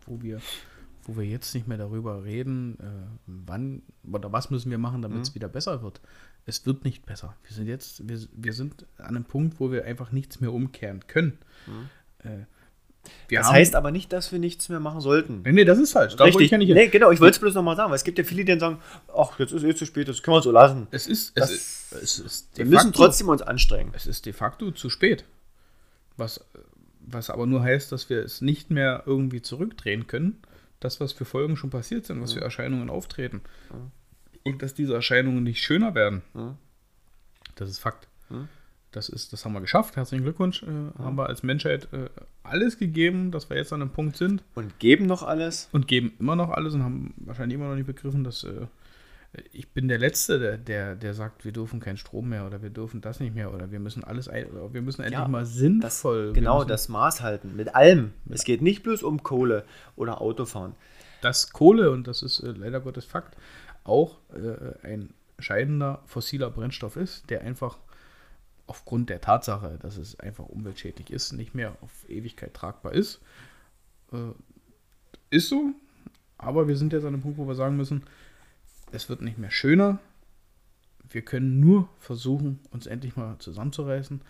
wo 0.06 0.22
wir, 0.22 0.40
wo 1.04 1.16
wir 1.16 1.24
jetzt 1.24 1.54
nicht 1.54 1.66
mehr 1.68 1.78
darüber 1.78 2.24
reden, 2.24 2.78
äh, 2.80 2.84
wann 3.26 3.82
oder 4.10 4.32
was 4.32 4.50
müssen 4.50 4.70
wir 4.70 4.78
machen, 4.78 5.02
damit 5.02 5.22
es 5.22 5.34
wieder 5.34 5.48
besser 5.48 5.82
wird. 5.82 6.00
Es 6.46 6.64
wird 6.66 6.84
nicht 6.84 7.06
besser. 7.06 7.34
Wir 7.44 7.54
sind 7.54 7.66
jetzt, 7.68 8.08
wir, 8.08 8.18
wir 8.32 8.52
sind 8.52 8.86
an 8.98 9.08
einem 9.16 9.24
Punkt, 9.24 9.60
wo 9.60 9.70
wir 9.72 9.84
einfach 9.84 10.12
nichts 10.12 10.40
mehr 10.40 10.52
umkehren 10.52 11.06
können. 11.06 11.38
Äh, 12.18 12.28
wir 13.28 13.38
Das 13.40 13.48
haben- 13.48 13.54
heißt 13.54 13.74
aber 13.74 13.90
nicht, 13.90 14.12
dass 14.12 14.30
wir 14.30 14.38
nichts 14.38 14.68
mehr 14.68 14.78
machen 14.78 15.00
sollten. 15.00 15.42
Nee, 15.42 15.50
nee, 15.52 15.64
das 15.64 15.78
ist 15.78 15.90
falsch. 15.92 16.14
Da 16.14 16.24
wollte 16.24 16.44
ich 16.44 16.50
ja 16.52 16.58
nee, 16.58 16.86
genau, 16.88 17.10
ich 17.10 17.20
wollte 17.20 17.34
es 17.34 17.40
bloß 17.40 17.54
nochmal 17.54 17.74
sagen, 17.76 17.90
weil 17.90 17.96
es 17.96 18.04
gibt 18.04 18.18
ja 18.18 18.22
viele, 18.24 18.44
die 18.44 18.52
dann 18.52 18.60
sagen, 18.60 18.78
ach, 19.16 19.38
jetzt 19.40 19.52
ist 19.52 19.64
eh 19.64 19.74
zu 19.74 19.86
spät, 19.86 20.06
das 20.06 20.22
können 20.22 20.36
wir 20.36 20.42
so 20.42 20.52
lassen. 20.52 20.86
Es 20.92 21.08
ist, 21.08 21.36
Das- 21.36 21.50
es 21.50 21.56
ist, 21.90 21.92
es 22.02 22.18
ist 22.20 22.58
Wir 22.58 22.64
müssen 22.64 22.86
facto- 22.92 23.04
trotzdem 23.04 23.28
uns 23.28 23.42
anstrengen. 23.42 23.90
Es 23.94 24.06
ist 24.06 24.24
de 24.26 24.32
facto 24.32 24.70
zu 24.70 24.88
spät. 24.88 25.24
Was, 26.16 26.44
was 27.00 27.28
aber 27.30 27.46
nur 27.46 27.62
heißt, 27.62 27.90
dass 27.90 28.08
wir 28.08 28.22
es 28.22 28.40
nicht 28.40 28.70
mehr 28.70 29.02
irgendwie 29.06 29.42
zurückdrehen 29.42 30.06
können. 30.06 30.38
Das, 30.82 31.00
was 31.00 31.12
für 31.12 31.24
Folgen 31.24 31.56
schon 31.56 31.70
passiert 31.70 32.06
sind, 32.06 32.20
was 32.20 32.32
für 32.32 32.40
Erscheinungen 32.40 32.90
auftreten. 32.90 33.40
Und 34.44 34.62
dass 34.62 34.74
diese 34.74 34.94
Erscheinungen 34.94 35.44
nicht 35.44 35.62
schöner 35.62 35.94
werden. 35.94 36.22
Das 37.54 37.68
ist 37.70 37.78
Fakt. 37.78 38.08
Das, 38.90 39.08
ist, 39.08 39.32
das 39.32 39.44
haben 39.44 39.52
wir 39.54 39.60
geschafft. 39.60 39.96
Herzlichen 39.96 40.24
Glückwunsch. 40.24 40.62
Äh, 40.64 40.66
Haben 40.98 41.16
wir 41.16 41.26
als 41.26 41.42
Menschheit 41.42 41.88
äh, 41.92 42.10
alles 42.42 42.78
gegeben, 42.78 43.30
dass 43.30 43.48
wir 43.48 43.56
jetzt 43.56 43.72
an 43.72 43.80
einem 43.80 43.90
Punkt 43.90 44.16
sind 44.18 44.42
Und 44.54 44.78
geben 44.80 45.06
noch 45.06 45.22
alles. 45.22 45.68
und 45.72 45.86
geben 45.88 46.12
immer 46.18 46.36
noch 46.36 46.50
alles 46.50 46.74
und 46.74 46.82
haben 46.82 47.14
wahrscheinlich 47.16 47.54
immer 47.54 47.68
noch 47.68 47.76
nicht 47.76 47.86
begriffen, 47.86 48.22
dass 48.24 48.44
äh, 48.44 48.66
ich 49.52 49.70
bin 49.70 49.88
der 49.88 49.98
Letzte, 49.98 50.38
der, 50.38 50.58
der, 50.58 50.94
der 50.94 51.14
sagt, 51.14 51.44
wir 51.44 51.52
dürfen 51.52 51.80
keinen 51.80 51.96
Strom 51.96 52.28
mehr 52.28 52.46
oder 52.46 52.62
wir 52.62 52.68
dürfen 52.70 53.00
das 53.00 53.18
nicht 53.18 53.34
mehr 53.34 53.52
oder 53.54 53.70
wir 53.70 53.80
müssen 53.80 54.04
alles 54.04 54.26
wir 54.28 54.82
müssen 54.82 55.02
endlich 55.02 55.18
Ja, 55.20 55.28
mal 55.28 55.40
Das, 55.40 55.54
sinnvoll. 55.54 56.26
wir 56.28 56.32
genau, 56.34 56.56
müssen, 56.58 56.68
das 56.68 56.88
Maß 56.90 57.22
halten. 57.22 57.56
Mit 57.56 57.74
allem. 57.74 58.12
Es 58.28 58.44
geht 58.44 58.60
nicht 58.60 58.82
bloß 58.82 59.02
um 59.02 59.22
Kohle 59.22 59.64
oder 59.96 60.20
Autofahren. 60.20 60.74
dass 61.22 61.52
Kohle, 61.52 61.90
und 61.92 62.06
das 62.08 62.22
ist 62.22 62.40
äh, 62.40 62.50
leider 62.52 62.80
Gottes 62.80 63.04
Fakt, 63.06 63.36
auch 63.84 64.18
äh, 64.34 64.86
ein 64.86 65.14
scheidender 65.38 66.02
fossiler 66.06 66.50
Brennstoff 66.50 66.96
ist, 66.96 67.30
der 67.30 67.40
einfach 67.42 67.78
aufgrund 68.66 69.08
der 69.10 69.20
Tatsache, 69.20 69.78
dass 69.80 69.96
es 69.96 70.18
einfach 70.20 70.44
umweltschädlich 70.46 71.10
ist, 71.10 71.32
nicht 71.32 71.54
mehr 71.54 71.76
auf 71.80 71.90
Ewigkeit 72.08 72.54
tragbar 72.54 72.92
ist. 72.92 73.20
Äh, 74.12 74.16
ist 75.30 75.48
so, 75.48 75.70
aber 76.38 76.68
wir 76.68 76.76
sind 76.76 76.92
jetzt 76.92 77.02
an 77.04 77.14
einem 77.14 77.22
Punkt, 77.22 77.38
wo 77.38 77.46
wir 77.46 77.54
sagen 77.54 77.76
müssen, 77.76 78.02
es 78.92 79.08
wird 79.08 79.22
nicht 79.22 79.38
mehr 79.38 79.50
schöner. 79.50 79.98
Wir 81.08 81.22
können 81.22 81.60
nur 81.60 81.88
versuchen, 81.98 82.60
uns 82.70 82.86
endlich 82.86 83.16
mal 83.16 83.38
zusammenzureißen, 83.38 84.22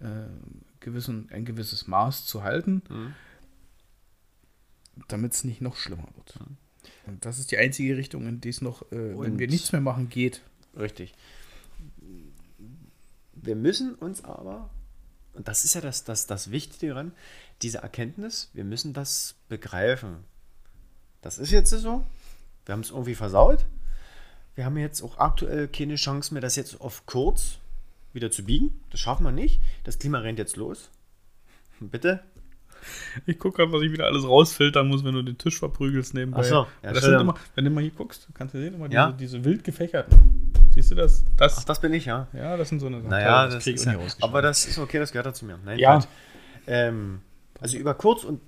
äh, 0.00 0.06
gewissen, 0.80 1.28
ein 1.32 1.44
gewisses 1.44 1.86
Maß 1.88 2.26
zu 2.26 2.42
halten, 2.44 2.82
Mhm. 2.88 3.14
damit 5.08 5.32
es 5.32 5.44
nicht 5.44 5.60
noch 5.60 5.76
schlimmer 5.76 6.06
wird. 6.16 6.38
Und 7.06 7.24
das 7.24 7.38
ist 7.38 7.50
die 7.50 7.58
einzige 7.58 7.96
Richtung, 7.96 8.26
in 8.26 8.40
die 8.40 8.48
es 8.50 8.60
noch, 8.60 8.82
äh, 8.92 9.18
wenn 9.18 9.38
wir 9.38 9.48
nichts 9.48 9.72
mehr 9.72 9.80
machen, 9.80 10.08
geht. 10.08 10.42
Richtig. 10.76 11.14
Wir 13.32 13.56
müssen 13.56 13.94
uns 13.94 14.24
aber, 14.24 14.70
und 15.32 15.48
das 15.48 15.64
ist 15.64 15.74
ja 15.74 15.80
das, 15.80 16.04
das, 16.04 16.26
das 16.26 16.50
Wichtige 16.50 16.92
daran, 16.92 17.12
diese 17.62 17.78
Erkenntnis, 17.78 18.50
wir 18.52 18.64
müssen 18.64 18.92
das 18.92 19.36
begreifen. 19.48 20.24
Das 21.22 21.38
ist 21.38 21.50
jetzt 21.50 21.70
so. 21.70 22.04
Wir 22.66 22.72
haben 22.74 22.80
es 22.80 22.90
irgendwie 22.90 23.14
versaut. 23.14 23.66
Wir 24.58 24.64
haben 24.64 24.76
jetzt 24.76 25.02
auch 25.02 25.18
aktuell 25.18 25.68
keine 25.68 25.94
Chance 25.94 26.34
mehr, 26.34 26.40
das 26.40 26.56
jetzt 26.56 26.80
auf 26.80 27.06
kurz 27.06 27.58
wieder 28.12 28.32
zu 28.32 28.42
biegen. 28.42 28.72
Das 28.90 28.98
schaffen 28.98 29.22
wir 29.22 29.30
nicht. 29.30 29.60
Das 29.84 30.00
Klima 30.00 30.18
rennt 30.18 30.40
jetzt 30.40 30.56
los. 30.56 30.90
Bitte? 31.78 32.24
Ich 33.26 33.38
gucke 33.38 33.58
gerade, 33.58 33.70
was 33.72 33.82
ich 33.82 33.92
wieder 33.92 34.06
alles 34.06 34.24
rausfiltern 34.24 34.88
muss, 34.88 35.04
wenn 35.04 35.14
du 35.14 35.22
den 35.22 35.38
Tisch 35.38 35.60
verprügelst 35.60 36.12
nebenbei. 36.14 36.40
Ach 36.40 36.44
so, 36.44 36.66
ja, 36.82 36.92
das 36.92 37.04
immer, 37.04 37.36
wenn 37.54 37.66
du 37.66 37.70
mal 37.70 37.82
hier 37.82 37.92
guckst, 37.92 38.26
kannst 38.34 38.52
du 38.52 38.58
sehen, 38.58 38.74
immer 38.74 38.90
Ja. 38.90 39.12
diese, 39.12 39.36
diese 39.36 39.44
wild 39.44 39.62
gefächerten. 39.62 40.52
Siehst 40.74 40.90
du 40.90 40.96
das? 40.96 41.24
das 41.36 41.58
Ach, 41.58 41.64
das 41.64 41.80
bin 41.80 41.92
ich, 41.94 42.06
ja. 42.06 42.26
ja, 42.32 42.56
das 42.56 42.68
sind 42.68 42.80
so 42.80 42.86
eine 42.86 42.98
Naja, 42.98 43.44
Toll, 43.44 43.54
das 43.54 43.62
krieg 43.62 43.76
ich 43.76 43.84
ja, 43.84 43.96
aber 44.22 44.42
das 44.42 44.66
ist 44.66 44.78
okay, 44.78 44.98
das 44.98 45.12
gehört 45.12 45.26
dazu 45.26 45.44
mir. 45.44 45.60
Nein, 45.64 45.78
Ja. 45.78 46.00
Ähm, 46.66 47.20
also 47.60 47.76
über 47.78 47.94
kurz 47.94 48.24
und 48.24 48.40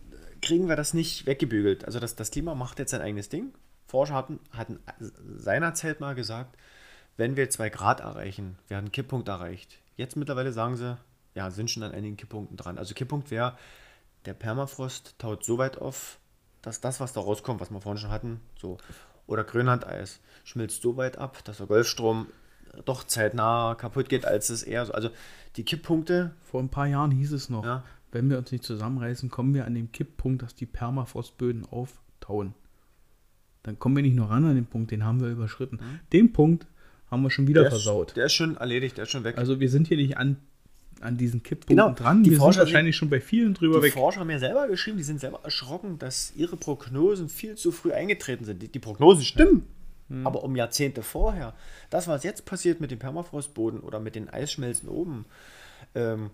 kriegen 0.42 0.68
wir 0.68 0.74
das 0.74 0.92
nicht 0.92 1.26
weggebügelt. 1.26 1.84
Also 1.84 2.00
das, 2.00 2.16
das 2.16 2.32
Klima 2.32 2.56
macht 2.56 2.80
jetzt 2.80 2.90
sein 2.90 3.00
eigenes 3.00 3.28
Ding. 3.28 3.52
Forscher 3.90 4.14
hatten, 4.14 4.38
hatten 4.52 4.78
seinerzeit 5.36 6.00
mal 6.00 6.14
gesagt, 6.14 6.56
wenn 7.16 7.36
wir 7.36 7.50
zwei 7.50 7.68
Grad 7.68 8.00
erreichen, 8.00 8.56
werden 8.68 8.86
einen 8.86 8.92
Kipppunkt 8.92 9.28
erreicht. 9.28 9.78
Jetzt 9.96 10.16
mittlerweile 10.16 10.52
sagen 10.52 10.76
sie, 10.76 10.96
ja, 11.34 11.50
sind 11.50 11.70
schon 11.70 11.82
an 11.82 11.92
einigen 11.92 12.16
Kipppunkten 12.16 12.56
dran. 12.56 12.78
Also 12.78 12.94
Kipppunkt 12.94 13.30
wäre, 13.30 13.56
der 14.24 14.34
Permafrost 14.34 15.16
taut 15.18 15.44
so 15.44 15.58
weit 15.58 15.78
auf, 15.78 16.18
dass 16.62 16.80
das, 16.80 17.00
was 17.00 17.12
da 17.12 17.20
rauskommt, 17.20 17.60
was 17.60 17.70
wir 17.70 17.80
vorhin 17.80 18.00
schon 18.00 18.10
hatten, 18.10 18.40
so, 18.58 18.78
oder 19.26 19.44
Grönlandeis, 19.44 20.20
schmilzt 20.44 20.82
so 20.82 20.96
weit 20.96 21.18
ab, 21.18 21.44
dass 21.44 21.58
der 21.58 21.66
Golfstrom 21.66 22.26
doch 22.84 23.04
zeitnah 23.04 23.74
kaputt 23.74 24.08
geht, 24.08 24.24
als 24.24 24.48
es 24.48 24.62
eher 24.62 24.86
so. 24.86 24.92
Also 24.92 25.10
die 25.56 25.64
Kipppunkte, 25.64 26.34
Vor 26.44 26.60
ein 26.60 26.68
paar 26.68 26.86
Jahren 26.86 27.10
hieß 27.10 27.32
es 27.32 27.50
noch, 27.50 27.64
Ja. 27.64 27.82
wenn 28.12 28.30
wir 28.30 28.38
uns 28.38 28.52
nicht 28.52 28.64
zusammenreißen, 28.64 29.30
kommen 29.30 29.54
wir 29.54 29.64
an 29.66 29.74
den 29.74 29.90
Kipppunkt, 29.92 30.42
dass 30.42 30.54
die 30.54 30.66
Permafrostböden 30.66 31.66
auftauen. 31.66 32.54
Dann 33.62 33.78
kommen 33.78 33.96
wir 33.96 34.02
nicht 34.02 34.16
nur 34.16 34.30
ran 34.30 34.44
an 34.44 34.54
den 34.54 34.66
Punkt, 34.66 34.90
den 34.90 35.04
haben 35.04 35.20
wir 35.20 35.28
überschritten. 35.28 35.78
Den 36.12 36.32
Punkt 36.32 36.66
haben 37.10 37.22
wir 37.22 37.30
schon 37.30 37.46
wieder 37.46 37.60
Mhm. 37.60 37.64
der 37.64 37.70
versaut. 37.70 38.08
ist, 38.08 38.16
der 38.16 38.26
ist 38.26 38.32
schon 38.34 38.56
erledigt, 38.56 38.96
der 38.96 39.04
ist 39.04 39.10
schon 39.10 39.24
weg. 39.24 39.36
also 39.38 39.60
wir 39.60 39.68
sind 39.68 39.88
hier 39.88 39.96
nicht 39.96 40.16
an, 40.16 40.36
an 41.00 41.16
diesen 41.16 41.42
Kipppunkten 41.42 41.76
Genau, 41.76 41.92
dran. 41.92 42.22
die 42.22 42.30
wir 42.30 42.38
Forscher 42.38 42.52
sind 42.60 42.72
wahrscheinlich 42.72 42.96
schon 42.96 43.10
bei 43.10 43.20
vielen 43.20 43.54
drüber 43.54 43.78
die 43.78 43.84
weg. 43.84 43.92
Forscher 43.94 44.20
haben 44.20 44.30
ja 44.30 44.38
selber 44.38 44.66
geschrieben, 44.68 44.96
die 44.98 45.02
sind 45.02 45.20
selber 45.20 45.40
erschrocken, 45.42 45.98
dass 45.98 46.32
ihre 46.36 46.56
Prognosen 46.56 47.28
viel 47.28 47.54
zu 47.56 47.72
früh 47.72 47.92
eingetreten 47.92 48.44
sind. 48.44 48.62
Die, 48.62 48.68
die 48.68 48.78
Prognosen 48.78 49.24
stimmen, 49.24 49.66
Hm. 50.08 50.26
aber 50.26 50.42
um 50.42 50.56
Jahrzehnte 50.56 51.02
vorher. 51.02 51.54
Das, 51.90 52.08
was 52.08 52.22
jetzt 52.24 52.44
passiert 52.44 52.80
mit 52.80 52.90
dem 52.90 52.98
Permafrostboden 52.98 53.80
oder 53.80 54.00
mit 54.00 54.14
den 54.14 54.28
Eisschmelzen 54.28 54.88
oben, 54.88 55.24
ähm, 55.94 56.30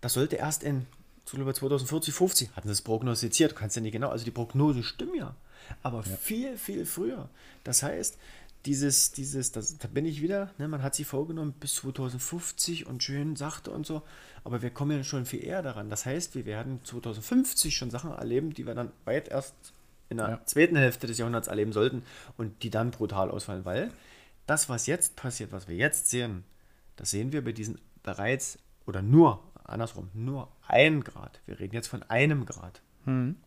das 0.00 0.12
sollte 0.14 0.36
erst 0.36 0.62
in 0.62 0.86
so 1.24 1.36
glaube 1.36 1.50
ich, 1.50 1.56
2040, 1.58 2.14
50, 2.14 2.50
hatten 2.56 2.68
sie 2.68 2.72
es 2.72 2.80
prognostiziert, 2.82 3.50
du 3.52 3.54
kannst 3.54 3.76
ja 3.76 3.82
nicht 3.82 3.92
genau, 3.92 4.08
also 4.08 4.24
die 4.24 4.30
Prognosen 4.30 4.82
stimmen 4.82 5.14
ja, 5.14 5.34
aber 5.82 6.02
viel, 6.02 6.56
viel 6.58 6.86
früher. 6.86 7.28
Das 7.64 7.82
heißt, 7.82 8.18
dieses, 8.66 9.12
dieses, 9.12 9.52
das, 9.52 9.78
da 9.78 9.88
bin 9.88 10.04
ich 10.04 10.20
wieder, 10.20 10.50
ne, 10.58 10.68
man 10.68 10.82
hat 10.82 10.94
sich 10.94 11.06
vorgenommen 11.06 11.52
bis 11.58 11.76
2050 11.76 12.86
und 12.86 13.02
schön 13.02 13.36
sachte 13.36 13.70
und 13.70 13.86
so, 13.86 14.02
aber 14.44 14.62
wir 14.62 14.70
kommen 14.70 14.96
ja 14.96 15.04
schon 15.04 15.26
viel 15.26 15.44
eher 15.44 15.62
daran. 15.62 15.90
Das 15.90 16.06
heißt, 16.06 16.34
wir 16.34 16.44
werden 16.44 16.80
2050 16.84 17.76
schon 17.76 17.90
Sachen 17.90 18.10
erleben, 18.12 18.52
die 18.52 18.66
wir 18.66 18.74
dann 18.74 18.90
weit 19.04 19.28
erst 19.28 19.54
in 20.10 20.16
der 20.18 20.28
Ja. 20.28 20.40
zweiten 20.44 20.76
Hälfte 20.76 21.06
des 21.06 21.18
Jahrhunderts 21.18 21.48
erleben 21.48 21.72
sollten 21.72 22.02
und 22.36 22.62
die 22.62 22.70
dann 22.70 22.90
brutal 22.90 23.30
ausfallen, 23.30 23.64
weil 23.64 23.90
das, 24.46 24.68
was 24.68 24.86
jetzt 24.86 25.16
passiert, 25.16 25.52
was 25.52 25.68
wir 25.68 25.76
jetzt 25.76 26.08
sehen, 26.10 26.44
das 26.96 27.10
sehen 27.10 27.32
wir 27.32 27.44
bei 27.44 27.52
diesen 27.52 27.78
bereits 28.02 28.58
oder 28.86 29.02
nur, 29.02 29.42
andersrum, 29.64 30.08
nur 30.14 30.48
ein 30.66 31.04
Grad. 31.04 31.40
Wir 31.46 31.60
reden 31.60 31.74
jetzt 31.74 31.88
von 31.88 32.02
einem 32.04 32.46
Grad. 32.46 32.80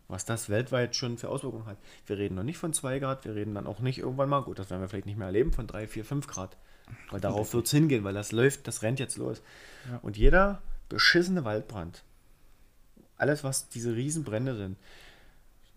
Was 0.08 0.24
das 0.24 0.48
weltweit 0.48 0.96
schon 0.96 1.18
für 1.18 1.28
Auswirkungen 1.28 1.66
hat. 1.66 1.78
Wir 2.06 2.18
reden 2.18 2.34
noch 2.34 2.42
nicht 2.42 2.58
von 2.58 2.72
2 2.72 2.98
Grad, 2.98 3.24
wir 3.24 3.34
reden 3.34 3.54
dann 3.54 3.66
auch 3.66 3.80
nicht 3.80 3.98
irgendwann 3.98 4.28
mal, 4.28 4.42
gut, 4.42 4.58
das 4.58 4.70
werden 4.70 4.80
wir 4.80 4.88
vielleicht 4.88 5.06
nicht 5.06 5.18
mehr 5.18 5.28
erleben, 5.28 5.52
von 5.52 5.66
3, 5.66 5.86
4, 5.86 6.04
5 6.04 6.26
Grad. 6.26 6.56
Weil 7.10 7.20
darauf 7.20 7.54
wird 7.54 7.66
es 7.66 7.70
hingehen, 7.70 8.04
weil 8.04 8.14
das 8.14 8.32
läuft, 8.32 8.66
das 8.66 8.82
rennt 8.82 8.98
jetzt 8.98 9.16
los. 9.16 9.42
Ja. 9.90 9.98
Und 10.02 10.16
jeder 10.16 10.62
beschissene 10.88 11.44
Waldbrand, 11.44 12.02
alles, 13.16 13.44
was 13.44 13.68
diese 13.68 13.94
Riesenbrände 13.94 14.56
sind, 14.56 14.76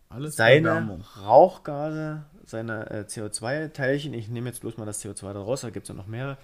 Alles 0.09 0.35
seine. 0.35 0.99
Rauchgase, 1.21 2.25
seine 2.45 2.89
äh, 2.89 3.05
CO2-Teilchen, 3.07 4.13
ich 4.13 4.29
nehme 4.29 4.49
jetzt 4.49 4.61
bloß 4.61 4.77
mal 4.77 4.85
das 4.85 5.03
CO2 5.03 5.33
da 5.33 5.41
raus, 5.41 5.61
da 5.61 5.69
gibt 5.69 5.85
es 5.85 5.89
ja 5.89 5.95
noch 5.95 6.07
mehrere, 6.07 6.37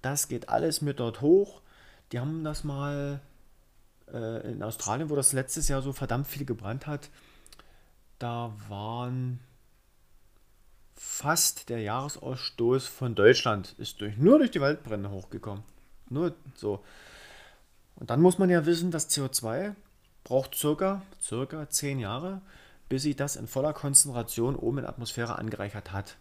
das 0.00 0.28
geht 0.28 0.48
alles 0.48 0.82
mit 0.82 1.00
dort 1.00 1.20
hoch. 1.20 1.60
Die 2.12 2.18
haben 2.18 2.44
das 2.44 2.64
mal 2.64 3.20
äh, 4.12 4.50
in 4.50 4.62
Australien, 4.62 5.10
wo 5.10 5.16
das 5.16 5.32
letztes 5.32 5.68
Jahr 5.68 5.82
so 5.82 5.92
verdammt 5.92 6.26
viel 6.26 6.44
gebrannt 6.44 6.86
hat, 6.86 7.10
da 8.18 8.52
waren 8.68 9.40
fast 10.94 11.68
der 11.68 11.80
Jahresausstoß 11.80 12.86
von 12.86 13.14
Deutschland 13.14 13.74
ist 13.78 14.00
durch, 14.00 14.16
nur 14.16 14.38
durch 14.38 14.52
die 14.52 14.60
Waldbrände 14.60 15.10
hochgekommen. 15.10 15.64
Nur 16.08 16.34
so. 16.54 16.84
Und 17.96 18.10
dann 18.10 18.20
muss 18.20 18.38
man 18.38 18.50
ja 18.50 18.66
wissen, 18.66 18.90
dass 18.90 19.10
CO2 19.10 19.74
braucht 20.24 20.54
circa, 20.54 21.02
circa 21.20 21.68
10 21.68 21.98
Jahre, 21.98 22.40
bis 22.88 23.02
sie 23.02 23.16
das 23.16 23.36
in 23.36 23.48
voller 23.48 23.72
Konzentration 23.72 24.54
oben 24.54 24.78
in 24.78 24.82
der 24.84 24.90
Atmosphäre 24.90 25.38
angereichert 25.38 25.92
hat. 25.92 26.16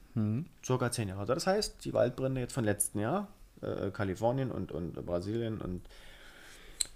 Circa 0.66 0.92
10 0.92 1.10
Jahre. 1.10 1.22
Also 1.22 1.34
das 1.34 1.48
heißt, 1.48 1.86
die 1.86 1.94
Waldbrände 1.94 2.42
jetzt 2.42 2.54
von 2.54 2.64
letzten 2.64 3.00
Jahr, 3.00 3.28
äh, 3.62 3.92
Kalifornien 3.92 4.52
und, 4.52 4.72
und 4.72 4.94
Brasilien 5.06 5.60
und 5.62 5.82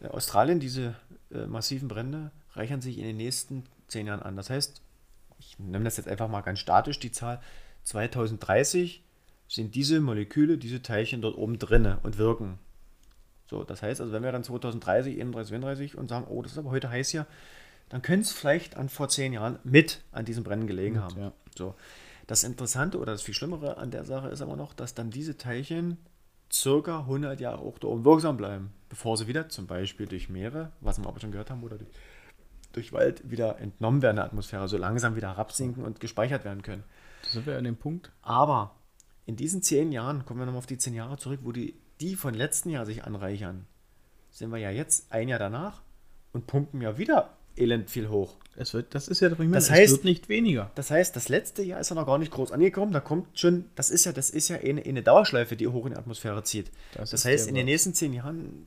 Australien, 0.10 0.60
diese 0.60 0.96
äh, 1.32 1.46
massiven 1.46 1.88
Brände, 1.88 2.32
reichern 2.54 2.82
sich 2.82 2.98
in 2.98 3.06
den 3.06 3.18
nächsten 3.18 3.64
10 3.88 4.08
Jahren 4.08 4.22
an. 4.22 4.36
Das 4.36 4.50
heißt, 4.50 4.82
ich 5.40 5.60
nehme 5.60 5.84
das 5.86 5.98
jetzt 5.98 6.08
einfach 6.08 6.28
mal 6.28 6.42
ganz 6.42 6.60
statisch, 6.60 7.00
die 7.00 7.12
Zahl 7.12 7.42
2030 7.84 9.04
sind 9.48 9.76
diese 9.76 10.02
Moleküle, 10.02 10.58
diese 10.58 10.82
Teilchen 10.82 11.22
dort 11.22 11.38
oben 11.38 11.60
drinne 11.60 12.00
und 12.04 12.18
wirken. 12.18 12.58
So, 13.48 13.64
das 13.64 13.84
heißt, 13.84 14.02
also 14.02 14.12
wenn 14.12 14.24
wir 14.24 14.32
dann 14.32 14.44
2030, 14.44 15.16
31, 15.22 15.50
32 15.50 15.98
und 15.98 16.10
sagen, 16.10 16.26
oh, 16.28 16.42
das 16.42 16.54
ist 16.54 16.58
aber 16.58 16.72
heute 16.72 16.90
heiß 16.90 17.10
hier, 17.10 17.28
dann 17.90 18.02
könnte 18.02 18.24
es 18.24 18.32
vielleicht 18.32 18.76
an 18.76 18.90
vor 18.90 19.10
zehn 19.10 19.34
Jahren 19.34 19.60
mit 19.64 20.02
an 20.12 20.26
diesem 20.26 20.44
Brennen 20.44 20.66
gelegen 20.66 21.00
haben. 21.00 21.20
ja. 21.20 21.32
So. 21.56 21.76
Das 22.26 22.44
Interessante 22.44 22.98
oder 22.98 23.12
das 23.12 23.22
viel 23.22 23.36
Schlimmere 23.36 23.78
an 23.78 23.92
der 23.92 24.04
Sache 24.04 24.30
ist 24.30 24.42
aber 24.42 24.56
noch, 24.56 24.74
dass 24.74 24.96
dann 24.96 25.12
diese 25.12 25.38
Teilchen 25.38 25.98
circa 26.62 27.00
100 27.00 27.40
Jahre 27.40 27.60
auch 27.60 27.78
da 27.78 27.88
oben 27.88 28.06
wirksam 28.06 28.38
bleiben, 28.38 28.72
bevor 28.90 29.18
sie 29.18 29.28
wieder 29.28 29.50
zum 29.50 29.68
Beispiel 29.68 30.08
durch 30.08 30.30
Meere, 30.30 30.72
was 30.82 31.00
wir 31.00 31.08
aber 31.08 31.20
schon 31.20 31.32
gehört 31.32 31.52
haben, 31.52 31.64
oder 31.64 31.78
durch, 31.78 31.90
durch 32.74 32.94
Wald 32.94 33.30
wieder 33.30 33.60
entnommen 33.60 34.02
werden 34.02 34.16
in 34.16 34.18
der 34.18 34.26
Atmosphäre, 34.26 34.68
so 34.68 34.78
langsam 34.78 35.16
wieder 35.16 35.30
herabsinken 35.30 35.84
und 35.84 36.00
gespeichert 36.00 36.46
werden 36.46 36.62
können. 36.62 36.84
Da 37.24 37.30
sind 37.30 37.46
wir 37.46 37.58
an 37.58 37.64
dem 37.64 37.78
Punkt. 37.78 38.12
Aber 38.22 38.76
in 39.26 39.36
diesen 39.36 39.62
zehn 39.62 39.92
Jahren, 39.92 40.26
kommen 40.26 40.40
wir 40.40 40.46
nochmal 40.46 40.60
auf 40.60 40.66
die 40.66 40.78
zehn 40.78 40.94
Jahre 40.94 41.18
zurück, 41.18 41.42
wo 41.44 41.52
die, 41.52 41.76
die 42.00 42.16
von 42.16 42.34
letzten 42.34 42.70
Jahr 42.70 42.86
sich 42.86 43.04
anreichern, 43.04 43.66
sind 44.32 44.52
wir 44.52 44.60
ja 44.60 44.70
jetzt 44.70 45.12
ein 45.12 45.30
Jahr 45.30 45.40
danach 45.40 45.82
und 46.34 46.48
pumpen 46.48 46.82
ja 46.82 46.98
wieder 46.98 47.38
elend 47.56 47.90
viel 47.90 48.10
hoch. 48.10 48.36
Es 48.58 48.74
wird, 48.74 48.96
das 48.96 49.08
ist 49.10 49.20
ja, 49.20 49.30
meine, 49.38 49.52
Das 49.52 49.66
es 49.66 49.72
heißt- 49.72 49.92
wird 49.92 50.04
nicht 50.06 50.30
weniger. 50.30 50.72
Das 50.76 50.90
heißt, 50.90 51.16
das 51.16 51.28
letzte 51.30 51.62
Jahr 51.62 51.80
ist 51.82 51.90
ja 51.90 51.96
noch 51.96 52.06
gar 52.06 52.18
nicht 52.18 52.32
groß 52.32 52.52
angekommen. 52.54 52.94
Da 52.94 53.02
kommt 53.02 53.38
schon, 53.38 53.66
das 53.76 53.90
ist 53.90 54.06
ja, 54.06 54.14
das 54.14 54.30
ist 54.30 54.48
ja 54.48 54.58
eine, 54.58 54.82
eine 54.84 55.04
Dauerschleife, 55.04 55.56
die 55.58 55.68
hoch 55.68 55.86
in 55.86 55.92
die 55.92 55.98
Atmosphäre 55.98 56.42
zieht. 56.44 56.72
Das 56.94 57.10
Das, 57.12 57.26
heißt, 57.26 57.50
in 57.50 57.56
den 57.56 57.66
nächsten 57.66 57.94
zehn 57.94 58.14
Jahren, 58.14 58.66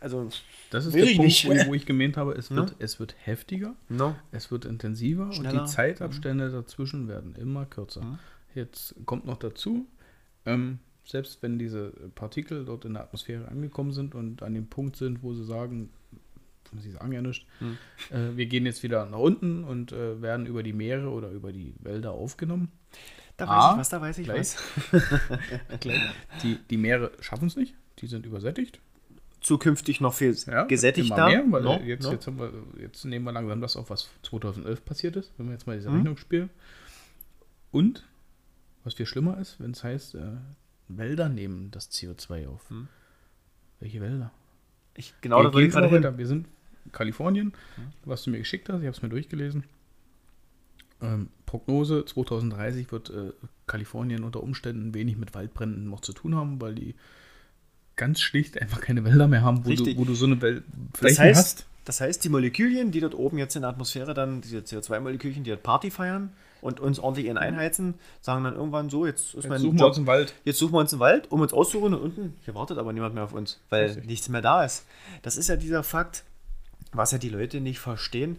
also 0.00 0.28
Das 0.70 0.86
ist 0.86 0.94
der 0.94 1.02
Punkt, 1.04 1.18
nicht. 1.20 1.46
Wo, 1.46 1.52
ich, 1.52 1.66
wo 1.68 1.74
ich 1.74 1.86
gemeint 1.86 2.16
habe, 2.16 2.32
es 2.32 2.50
Ne? 2.50 2.56
wird, 2.56 2.74
es 2.80 2.98
wird 2.98 3.14
heftiger, 3.24 3.74
no. 3.88 4.16
es 4.32 4.50
wird 4.50 4.64
intensiver 4.64 5.32
Schneller. 5.32 5.52
Mhm. 5.52 5.58
und 5.60 5.68
die 5.68 5.72
Zeitabstände 5.72 6.50
dazwischen 6.50 7.06
werden 7.08 7.34
immer 7.36 7.66
kürzer. 7.66 8.18
Jetzt 8.54 8.94
kommt 9.06 9.26
noch 9.26 9.36
dazu, 9.38 9.86
ähm, 10.46 10.78
selbst 11.04 11.40
wenn 11.42 11.58
diese 11.58 11.90
Partikel 12.14 12.64
dort 12.64 12.84
in 12.84 12.94
der 12.94 13.02
Atmosphäre 13.04 13.46
angekommen 13.48 13.92
sind 13.92 14.14
und 14.14 14.42
an 14.42 14.54
dem 14.54 14.66
Punkt 14.66 14.96
sind, 14.96 15.22
wo 15.22 15.34
sie 15.34 15.44
sagen, 15.44 15.90
sie 16.76 16.90
sagen 16.90 17.12
ja 17.12 17.22
nicht, 17.22 17.46
Hm. 17.60 17.78
äh, 18.10 18.36
wir 18.36 18.46
gehen 18.46 18.66
jetzt 18.66 18.82
wieder 18.82 19.06
nach 19.06 19.18
unten 19.18 19.64
und 19.64 19.92
äh, 19.92 20.20
werden 20.20 20.46
über 20.46 20.62
die 20.62 20.72
Meere 20.72 21.08
oder 21.10 21.30
über 21.30 21.52
die 21.52 21.74
Wälder 21.80 22.12
aufgenommen. 22.12 22.70
da 23.36 23.46
weiß 23.48 23.54
Ah, 23.54 23.72
ich 23.72 23.78
was, 23.78 23.88
da 23.88 24.00
weiß 24.00 24.18
ich 24.18 24.24
gleich. 24.24 24.56
was. 24.92 25.00
Die, 26.42 26.58
die 26.70 26.76
Meere 26.76 27.12
schaffen 27.20 27.46
es 27.48 27.56
nicht, 27.56 27.74
die 27.98 28.06
sind 28.06 28.26
übersättigt. 28.26 28.80
Zukünftig 29.40 30.00
noch 30.00 30.14
viel 30.14 30.34
Ja, 30.46 30.64
gesättigter. 30.64 31.26
Mehr, 31.28 31.44
weil 31.48 31.62
No, 31.62 31.78
jetzt, 31.80 32.02
no. 32.02 32.10
Jetzt, 32.12 32.26
wir, 32.26 32.52
jetzt 32.80 33.04
nehmen 33.04 33.24
wir 33.24 33.32
langsam 33.32 33.60
das 33.60 33.76
auf, 33.76 33.88
was 33.90 34.08
2011 34.24 34.84
passiert 34.84 35.14
ist, 35.16 35.32
wenn 35.38 35.46
wir 35.46 35.52
jetzt 35.52 35.66
mal 35.66 35.76
diese 35.76 35.88
Mhm. 35.90 35.96
Rechnung 35.96 36.16
spielen. 36.16 36.50
Und, 37.70 38.04
was 38.82 38.94
viel 38.94 39.06
schlimmer 39.06 39.38
ist, 39.38 39.60
wenn 39.60 39.70
es 39.70 39.84
heißt, 39.84 40.16
äh, 40.16 40.32
Wälder 40.88 41.28
nehmen 41.28 41.70
das 41.70 41.90
CO2 41.92 42.48
auf. 42.48 42.68
Hm. 42.70 42.88
Welche 43.78 44.00
Wälder? 44.00 44.32
Ich, 44.94 45.14
genau, 45.20 45.38
Wir 45.38 45.44
da 45.44 45.52
wollte 45.54 45.66
ich 45.68 45.72
gerade 45.72 45.88
hin. 45.88 46.18
Wir 46.18 46.26
sind 46.26 46.48
in 46.48 46.52
Kalifornien, 46.92 47.52
was 48.04 48.22
du 48.24 48.30
mir 48.30 48.38
geschickt 48.38 48.68
hast. 48.68 48.80
Ich 48.80 48.86
habe 48.86 48.96
es 48.96 49.02
mir 49.02 49.08
durchgelesen. 49.08 49.64
Ähm, 51.00 51.28
Prognose 51.46 52.04
2030 52.04 52.90
wird 52.90 53.10
äh, 53.10 53.32
Kalifornien 53.66 54.24
unter 54.24 54.42
Umständen 54.42 54.94
wenig 54.94 55.16
mit 55.16 55.34
Waldbränden 55.34 55.88
noch 55.88 56.00
zu 56.00 56.12
tun 56.12 56.34
haben, 56.34 56.60
weil 56.60 56.74
die 56.74 56.94
ganz 57.96 58.20
schlicht 58.20 58.60
einfach 58.60 58.80
keine 58.80 59.04
Wälder 59.04 59.28
mehr 59.28 59.42
haben, 59.42 59.64
wo, 59.64 59.70
du, 59.70 59.96
wo 59.96 60.04
du 60.04 60.14
so 60.14 60.26
eine 60.26 60.40
Welt 60.42 60.62
Das 61.00 61.18
heißt, 61.18 61.38
hast. 61.38 61.66
das 61.84 62.00
heißt, 62.00 62.22
die 62.24 62.28
Molekülchen, 62.28 62.90
die 62.90 63.00
dort 63.00 63.14
oben 63.14 63.38
jetzt 63.38 63.54
in 63.56 63.62
der 63.62 63.70
Atmosphäre 63.70 64.14
dann, 64.14 64.40
diese 64.40 64.58
CO2-Molekülchen, 64.58 65.42
die 65.44 65.50
dort 65.50 65.62
Party 65.62 65.90
feiern 65.90 66.32
und 66.60 66.80
uns 66.80 66.98
ordentlich 66.98 67.26
in 67.26 67.38
einheizen, 67.38 67.94
sagen 68.20 68.44
dann 68.44 68.54
irgendwann 68.54 68.90
so, 68.90 69.06
jetzt 69.06 69.34
ist 69.34 69.48
mein 69.48 69.60
Suchen 69.60 69.76
wir 69.78 69.80
Job, 69.80 69.88
uns 69.90 69.98
einen 69.98 70.06
Wald. 70.06 70.34
jetzt 70.44 70.58
suchen 70.58 70.72
wir 70.74 70.78
uns 70.80 70.92
einen 70.92 71.00
Wald, 71.00 71.30
um 71.30 71.40
uns 71.40 71.52
auszuruhen 71.52 71.94
und 71.94 72.00
unten, 72.02 72.34
hier 72.44 72.54
wartet 72.54 72.78
aber 72.78 72.92
niemand 72.92 73.14
mehr 73.14 73.24
auf 73.24 73.32
uns, 73.32 73.60
weil 73.70 73.86
Richtig. 73.86 74.06
nichts 74.06 74.28
mehr 74.28 74.42
da 74.42 74.64
ist. 74.64 74.84
Das 75.22 75.36
ist 75.36 75.48
ja 75.48 75.56
dieser 75.56 75.82
Fakt, 75.82 76.24
was 76.92 77.12
ja 77.12 77.18
die 77.18 77.28
Leute 77.28 77.60
nicht 77.60 77.78
verstehen. 77.78 78.38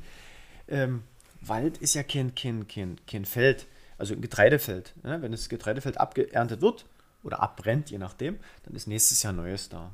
Ähm, 0.68 1.04
Wald 1.42 1.78
ist 1.78 1.94
ja 1.94 2.04
kein, 2.04 2.36
kein, 2.36 2.68
kein, 2.68 2.98
kein 3.08 3.26
Feld, 3.26 3.68
also 3.98 4.14
ein 4.14 4.22
Getreidefeld. 4.22 4.94
Ne? 5.04 5.22
Wenn 5.22 5.32
das 5.32 5.50
Getreidefeld 5.50 5.98
abgeerntet 5.98 6.62
wird 6.62 6.86
oder 7.24 7.42
abbrennt, 7.42 7.90
je 7.90 7.98
nachdem, 7.98 8.38
dann 8.64 8.76
ist 8.76 8.88
nächstes 8.88 9.24
Jahr 9.24 9.34
Neues 9.34 9.70
da. 9.70 9.92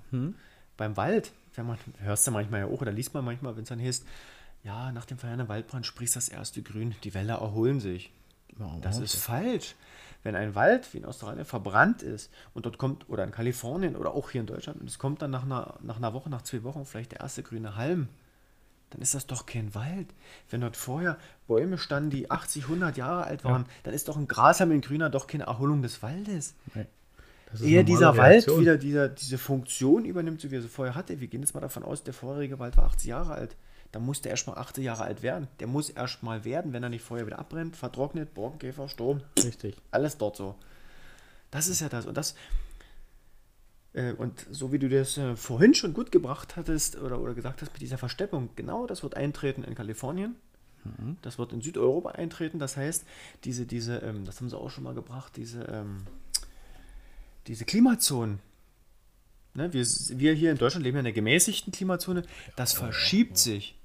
Beim 0.77 0.97
Wald, 0.97 1.31
wenn 1.55 1.67
man, 1.67 1.77
hörst 1.99 2.27
du 2.27 2.31
manchmal 2.31 2.61
ja 2.61 2.65
auch 2.67 2.81
oder 2.81 2.91
liest 2.91 3.13
man 3.13 3.23
manchmal, 3.23 3.55
wenn 3.55 3.63
es 3.63 3.69
dann 3.69 3.81
heißt, 3.81 4.05
ja, 4.63 4.91
nach 4.91 5.05
dem 5.05 5.17
verheerenden 5.17 5.47
Waldbrand 5.47 5.85
sprießt 5.85 6.15
das 6.15 6.27
erste 6.27 6.63
Grün, 6.63 6.95
die 7.03 7.13
Wälder 7.13 7.35
erholen 7.35 7.79
sich. 7.79 8.11
Ja, 8.59 8.77
Das 8.81 8.99
ist 8.99 9.15
falsch. 9.15 9.75
Wenn 10.23 10.35
ein 10.35 10.55
Wald 10.55 10.91
wie 10.93 10.97
in 10.97 11.05
Australien 11.05 11.45
verbrannt 11.45 12.01
ist 12.01 12.31
und 12.55 12.65
dort 12.65 12.79
kommt, 12.79 13.07
oder 13.09 13.23
in 13.23 13.31
Kalifornien 13.31 13.95
oder 13.95 14.15
auch 14.15 14.31
hier 14.31 14.41
in 14.41 14.47
Deutschland, 14.47 14.81
und 14.81 14.89
es 14.89 14.97
kommt 14.97 15.21
dann 15.21 15.29
nach 15.29 15.43
einer, 15.43 15.75
nach 15.83 15.97
einer 15.97 16.13
Woche, 16.13 16.31
nach 16.31 16.41
zwei 16.41 16.63
Wochen 16.63 16.83
vielleicht 16.85 17.11
der 17.11 17.19
erste 17.19 17.43
grüne 17.43 17.75
Halm, 17.75 18.07
dann 18.91 19.01
ist 19.01 19.13
das 19.13 19.27
doch 19.27 19.45
kein 19.45 19.73
Wald. 19.75 20.07
Wenn 20.49 20.61
dort 20.61 20.77
vorher 20.77 21.17
Bäume 21.47 21.77
standen, 21.77 22.09
die 22.09 22.31
80, 22.31 22.63
100 22.63 22.97
Jahre 22.97 23.25
alt 23.25 23.43
waren, 23.43 23.65
dann 23.83 23.93
ist 23.93 24.07
doch 24.07 24.17
ein 24.17 24.27
Grashalm 24.27 24.71
in 24.71 24.81
grüner 24.81 25.09
doch 25.09 25.27
keine 25.27 25.45
Erholung 25.45 25.81
des 25.81 26.01
Waldes. 26.01 26.55
Nee. 26.73 26.85
Eher 27.61 27.83
dieser 27.83 28.17
Wald 28.17 28.33
Reaktion. 28.33 28.61
wieder 28.61 28.77
dieser, 28.77 29.09
diese 29.09 29.37
Funktion 29.37 30.05
übernimmt, 30.05 30.41
so 30.41 30.51
wie 30.51 30.55
er 30.55 30.61
sie 30.61 30.67
vorher 30.67 30.95
hatte. 30.95 31.19
Wir 31.19 31.27
gehen 31.27 31.41
jetzt 31.41 31.53
mal 31.53 31.61
davon 31.61 31.83
aus, 31.83 32.03
der 32.03 32.13
vorherige 32.13 32.59
Wald 32.59 32.75
war 32.77 32.85
80 32.85 33.07
Jahre 33.07 33.33
alt. 33.33 33.55
Dann 33.91 34.03
muss 34.05 34.21
der 34.21 34.31
erstmal 34.31 34.57
80 34.57 34.83
Jahre 34.83 35.03
alt 35.03 35.21
werden. 35.23 35.47
Der 35.59 35.67
muss 35.67 35.89
erstmal 35.89 36.43
werden, 36.43 36.73
wenn 36.73 36.83
er 36.83 36.89
nicht 36.89 37.03
vorher 37.03 37.25
wieder 37.25 37.39
abbrennt, 37.39 37.77
vertrocknet, 37.77 38.33
Borkenkäfer, 38.33 38.89
Sturm, 38.89 39.21
Richtig. 39.41 39.77
alles 39.91 40.17
dort 40.17 40.35
so. 40.35 40.55
Das 41.51 41.67
ist 41.67 41.79
ja 41.79 41.87
das. 41.87 42.05
Und 42.05 42.17
das. 42.17 42.35
Äh, 43.95 44.13
und 44.13 44.45
so 44.51 44.71
wie 44.71 44.79
du 44.79 44.89
das 44.89 45.17
äh, 45.17 45.35
vorhin 45.35 45.73
schon 45.73 45.93
gut 45.93 46.11
gebracht 46.11 46.55
hattest 46.55 47.01
oder, 47.01 47.19
oder 47.19 47.33
gesagt 47.33 47.61
hast 47.61 47.71
mit 47.73 47.81
dieser 47.81 47.97
Versteppung, 47.97 48.49
genau 48.55 48.85
das 48.85 49.01
wird 49.01 49.15
eintreten 49.15 49.63
in 49.63 49.75
Kalifornien. 49.75 50.35
Das 51.23 51.39
wird 51.39 51.51
in 51.51 51.61
Südeuropa 51.61 52.11
eintreten. 52.11 52.59
Das 52.59 52.77
heißt, 52.77 53.05
diese, 53.43 53.65
diese, 53.65 53.97
ähm, 53.97 54.23
das 54.23 54.39
haben 54.39 54.49
sie 54.49 54.57
auch 54.57 54.69
schon 54.69 54.83
mal 54.83 54.93
gebracht, 54.93 55.35
diese, 55.35 55.63
ähm, 55.63 56.03
diese 57.47 57.65
Klimazonen. 57.65 58.39
Ne, 59.55 59.73
wir, 59.73 59.83
wir 59.83 60.33
hier 60.33 60.51
in 60.51 60.57
Deutschland 60.57 60.83
leben 60.83 60.97
ja 60.97 60.99
in 60.99 61.07
einer 61.07 61.13
gemäßigten 61.13 61.73
Klimazone. 61.73 62.23
Das 62.55 62.73
verschiebt 62.73 63.37
sich. 63.37 63.79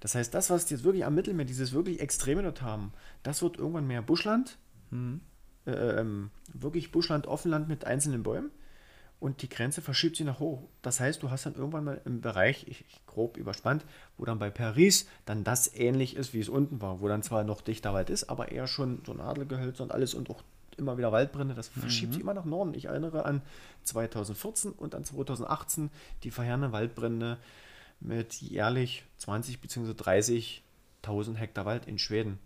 Das 0.00 0.14
heißt, 0.14 0.32
das, 0.32 0.48
was 0.50 0.70
jetzt 0.70 0.84
wirklich 0.84 1.04
am 1.04 1.16
Mittelmeer, 1.16 1.44
dieses 1.44 1.72
wirklich 1.72 1.98
Extreme 1.98 2.42
dort 2.42 2.62
haben, 2.62 2.92
das 3.24 3.42
wird 3.42 3.56
irgendwann 3.56 3.88
mehr 3.88 4.02
Buschland, 4.02 4.58
äh, 4.92 5.70
ähm, 5.70 6.30
wirklich 6.52 6.92
Buschland, 6.92 7.26
Offenland 7.26 7.68
mit 7.68 7.84
einzelnen 7.84 8.22
Bäumen 8.22 8.52
und 9.20 9.42
die 9.42 9.48
Grenze 9.48 9.82
verschiebt 9.82 10.16
sich 10.16 10.26
nach 10.26 10.38
hoch. 10.38 10.62
Das 10.82 11.00
heißt, 11.00 11.22
du 11.22 11.30
hast 11.30 11.46
dann 11.46 11.54
irgendwann 11.54 11.84
mal 11.84 12.00
im 12.04 12.20
Bereich, 12.20 12.66
ich, 12.68 12.84
ich 12.88 13.06
grob 13.06 13.36
überspannt, 13.36 13.84
wo 14.16 14.24
dann 14.24 14.38
bei 14.38 14.50
Paris 14.50 15.08
dann 15.24 15.44
das 15.44 15.74
ähnlich 15.74 16.16
ist, 16.16 16.34
wie 16.34 16.40
es 16.40 16.48
unten 16.48 16.80
war, 16.80 17.00
wo 17.00 17.08
dann 17.08 17.22
zwar 17.22 17.44
noch 17.44 17.60
dichter 17.60 17.92
Wald 17.92 18.10
ist, 18.10 18.30
aber 18.30 18.52
eher 18.52 18.66
schon 18.66 19.02
so 19.04 19.14
Nadelgehölze 19.14 19.82
und 19.82 19.92
alles 19.92 20.14
und 20.14 20.30
auch 20.30 20.42
immer 20.76 20.96
wieder 20.96 21.10
Waldbrände, 21.10 21.54
das 21.54 21.68
verschiebt 21.68 22.12
sich 22.12 22.22
immer 22.22 22.34
nach 22.34 22.44
Norden. 22.44 22.74
Ich 22.74 22.84
erinnere 22.84 23.24
an 23.24 23.42
2014 23.82 24.70
und 24.70 24.94
an 24.94 25.04
2018 25.04 25.90
die 26.22 26.30
verheerenden 26.30 26.70
Waldbrände 26.70 27.38
mit 28.00 28.34
jährlich 28.34 29.04
20 29.18 29.60
bzw. 29.60 29.90
30.000 29.90 31.34
Hektar 31.34 31.66
Wald 31.66 31.86
in 31.86 31.98
Schweden. 31.98 32.38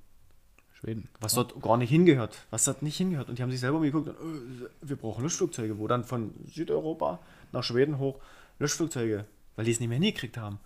Schweden. 0.82 1.08
Was 1.20 1.34
dort 1.34 1.60
gar 1.62 1.76
nicht 1.76 1.90
hingehört. 1.90 2.36
Was 2.50 2.64
dort 2.64 2.82
nicht 2.82 2.96
hingehört. 2.96 3.28
Und 3.28 3.38
die 3.38 3.42
haben 3.42 3.50
sich 3.50 3.60
selber 3.60 3.78
mal 3.78 3.90
geguckt, 3.90 4.08
und, 4.08 4.62
äh, 4.62 4.68
wir 4.80 4.96
brauchen 4.96 5.22
Löschflugzeuge, 5.22 5.78
wo 5.78 5.86
dann 5.86 6.04
von 6.04 6.34
Südeuropa 6.46 7.20
nach 7.52 7.62
Schweden 7.62 7.98
hoch 7.98 8.18
Löschflugzeuge, 8.58 9.24
weil 9.54 9.64
die 9.64 9.70
es 9.70 9.80
nicht 9.80 9.88
mehr 9.88 9.98
hingekriegt 9.98 10.36
haben. 10.36 10.58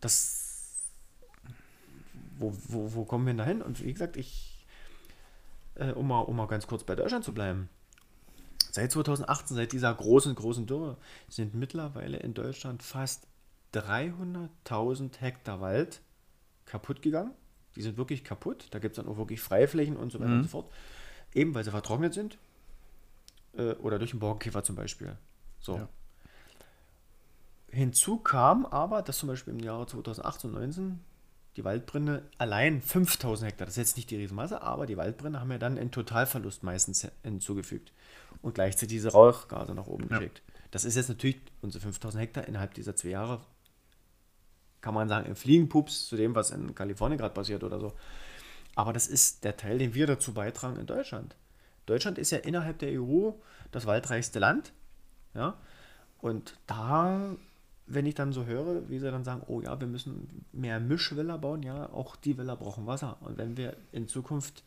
Das. 0.00 0.90
Wo, 2.38 2.52
wo, 2.68 2.94
wo 2.94 3.04
kommen 3.04 3.24
wir 3.24 3.32
denn 3.32 3.38
da 3.38 3.44
hin? 3.44 3.62
Und 3.62 3.82
wie 3.82 3.92
gesagt, 3.92 4.16
ich. 4.16 4.66
Äh, 5.74 5.92
um, 5.92 6.06
mal, 6.06 6.20
um 6.20 6.36
mal 6.36 6.46
ganz 6.46 6.66
kurz 6.66 6.84
bei 6.84 6.94
Deutschland 6.94 7.24
zu 7.24 7.32
bleiben. 7.32 7.70
Seit 8.72 8.92
2018, 8.92 9.56
seit 9.56 9.72
dieser 9.72 9.94
großen, 9.94 10.34
großen 10.34 10.66
Dürre, 10.66 10.98
sind 11.28 11.54
mittlerweile 11.54 12.18
in 12.18 12.34
Deutschland 12.34 12.82
fast 12.82 13.26
300.000 13.74 15.18
Hektar 15.18 15.62
Wald 15.62 16.02
kaputt 16.66 17.00
gegangen. 17.00 17.32
Die 17.76 17.82
sind 17.82 17.96
wirklich 17.96 18.24
kaputt. 18.24 18.66
Da 18.70 18.78
gibt 18.78 18.96
es 18.98 19.02
dann 19.04 19.12
auch 19.12 19.16
wirklich 19.18 19.40
Freiflächen 19.40 19.96
und 19.96 20.12
so 20.12 20.20
weiter 20.20 20.32
und 20.32 20.42
so 20.42 20.48
fort. 20.48 20.72
Eben 21.34 21.54
weil 21.54 21.64
sie 21.64 21.70
vertrocknet 21.70 22.12
sind. 22.14 22.38
Äh, 23.56 23.72
oder 23.74 23.98
durch 23.98 24.10
den 24.10 24.20
Borkenkäfer 24.20 24.62
zum 24.62 24.76
Beispiel. 24.76 25.16
So. 25.60 25.76
Ja. 25.76 25.88
Hinzu 27.70 28.18
kam 28.18 28.66
aber, 28.66 29.02
dass 29.02 29.18
zum 29.18 29.28
Beispiel 29.28 29.54
im 29.54 29.60
Jahre 29.60 29.86
2018 29.86 30.50
und 30.50 30.56
2019 30.56 31.00
die 31.56 31.64
Waldbrände 31.64 32.22
allein 32.38 32.80
5000 32.80 33.50
Hektar, 33.50 33.66
das 33.66 33.74
ist 33.74 33.88
jetzt 33.88 33.96
nicht 33.96 34.10
die 34.10 34.16
Riesenmasse, 34.16 34.62
aber 34.62 34.86
die 34.86 34.96
Waldbrände 34.96 35.40
haben 35.40 35.50
ja 35.50 35.58
dann 35.58 35.78
einen 35.78 35.90
Totalverlust 35.90 36.62
meistens 36.62 37.06
hinzugefügt 37.22 37.92
und 38.40 38.54
gleichzeitig 38.54 38.88
diese 38.88 39.12
Rauchgase 39.12 39.74
nach 39.74 39.86
oben 39.86 40.08
Ja. 40.10 40.18
geschickt. 40.18 40.42
Das 40.70 40.84
ist 40.84 40.96
jetzt 40.96 41.08
natürlich 41.08 41.40
unsere 41.60 41.82
5000 41.82 42.22
Hektar 42.22 42.48
innerhalb 42.48 42.72
dieser 42.74 42.96
zwei 42.96 43.10
Jahre, 43.10 43.40
kann 44.82 44.94
man 44.94 45.08
sagen, 45.08 45.26
im 45.26 45.36
Fliegenpups 45.36 46.08
zu 46.08 46.16
dem, 46.16 46.34
was 46.34 46.50
in 46.50 46.74
Kalifornien 46.74 47.18
gerade 47.18 47.32
passiert 47.32 47.64
oder 47.64 47.80
so. 47.80 47.92
Aber 48.74 48.92
das 48.92 49.06
ist 49.06 49.44
der 49.44 49.56
Teil, 49.56 49.78
den 49.78 49.94
wir 49.94 50.06
dazu 50.06 50.34
beitragen 50.34 50.78
in 50.78 50.86
Deutschland. 50.86 51.36
Deutschland 51.86 52.18
ist 52.18 52.30
ja 52.30 52.38
innerhalb 52.38 52.78
der 52.78 53.00
EU 53.00 53.30
das 53.70 53.86
waldreichste 53.86 54.38
Land. 54.38 54.72
Ja? 55.34 55.56
Und 56.20 56.58
da, 56.66 57.36
wenn 57.86 58.06
ich 58.06 58.14
dann 58.14 58.32
so 58.32 58.44
höre, 58.44 58.88
wie 58.88 58.98
sie 58.98 59.10
dann 59.10 59.24
sagen, 59.24 59.42
oh 59.46 59.60
ja, 59.60 59.80
wir 59.80 59.88
müssen 59.88 60.44
mehr 60.52 60.80
Mischwälder 60.80 61.38
bauen, 61.38 61.62
ja, 61.62 61.88
auch 61.90 62.16
die 62.16 62.36
Wälder 62.38 62.56
brauchen 62.56 62.86
Wasser. 62.86 63.16
Und 63.20 63.38
wenn 63.38 63.56
wir 63.56 63.76
in 63.92 64.08
Zukunft, 64.08 64.64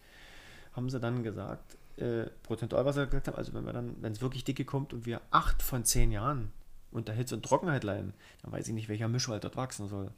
haben 0.74 0.90
sie 0.90 1.00
dann 1.00 1.24
gesagt, 1.24 1.78
äh, 1.98 2.26
prozentual, 2.44 2.86
was 2.86 2.96
sie 2.96 3.06
gesagt 3.06 3.28
haben, 3.28 3.38
also 3.38 3.54
wenn 3.54 3.66
wir 3.66 3.74
dann, 3.74 3.96
wenn 4.02 4.12
es 4.12 4.22
wirklich 4.22 4.44
dicke 4.44 4.66
kommt 4.66 4.94
und 4.94 5.06
wir 5.06 5.22
acht 5.32 5.62
von 5.62 5.86
zehn 5.86 6.12
Jahren 6.12 6.52
unter 6.92 7.14
Hitze 7.14 7.36
und 7.36 7.44
Trockenheit 7.44 7.84
leiden, 7.84 8.14
dann 8.42 8.52
weiß 8.52 8.68
ich 8.68 8.74
nicht, 8.74 8.90
welcher 8.90 9.08
Mischwald 9.08 9.44
dort 9.44 9.58
wachsen 9.58 9.88
soll. 9.88 10.12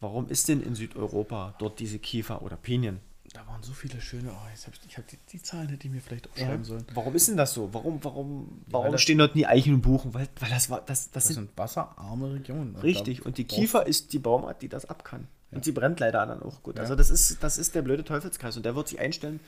Warum 0.00 0.28
ist 0.28 0.48
denn 0.48 0.62
in 0.62 0.74
Südeuropa 0.74 1.54
dort 1.58 1.80
diese 1.80 1.98
Kiefer 1.98 2.42
oder 2.42 2.56
Pinien? 2.56 3.00
Da 3.34 3.46
waren 3.46 3.62
so 3.62 3.72
viele 3.72 4.00
schöne. 4.00 4.30
Oh, 4.30 4.48
jetzt 4.50 4.66
hab 4.66 4.74
ich 4.74 4.80
ich 4.88 4.96
hab 4.96 5.06
die, 5.06 5.18
die 5.32 5.42
Zahlen 5.42 5.68
hätte 5.68 5.86
ich 5.86 5.92
mir 5.92 6.00
vielleicht 6.00 6.30
aufschreiben 6.30 6.64
sollen. 6.64 6.86
Warum 6.94 7.14
ist 7.14 7.28
denn 7.28 7.36
das 7.36 7.52
so? 7.52 7.68
Warum, 7.74 8.02
warum, 8.02 8.62
warum 8.68 8.92
das- 8.92 9.02
stehen 9.02 9.18
dort 9.18 9.34
nie 9.34 9.44
Eichen 9.44 9.74
und 9.74 9.82
Buchen? 9.82 10.14
Weil, 10.14 10.28
weil 10.40 10.48
das 10.50 10.70
war, 10.70 10.80
das, 10.80 11.06
das, 11.06 11.10
Das 11.10 11.26
sind 11.26 11.34
sind 11.34 11.50
wasserarme 11.58 12.32
Regionen. 12.32 12.74
Und 12.74 12.82
richtig. 12.82 13.26
Und 13.26 13.36
die 13.36 13.44
Kiefer 13.44 13.86
ist 13.86 14.12
die 14.14 14.18
Baumart, 14.18 14.62
die 14.62 14.68
das 14.68 14.86
ab 14.86 15.04
kann. 15.04 15.28
Und 15.50 15.64
sie 15.64 15.72
brennt 15.72 15.98
leider 16.00 16.24
dann 16.26 16.42
auch 16.42 16.62
gut. 16.62 16.76
Ja. 16.76 16.82
Also 16.82 16.94
das 16.94 17.10
ist, 17.10 17.42
das 17.42 17.58
ist 17.58 17.74
der 17.74 17.82
blöde 17.82 18.04
Teufelskreis 18.04 18.56
und 18.56 18.64
der 18.64 18.74
wird 18.76 18.88
sich 18.88 18.98
einstellen. 19.00 19.40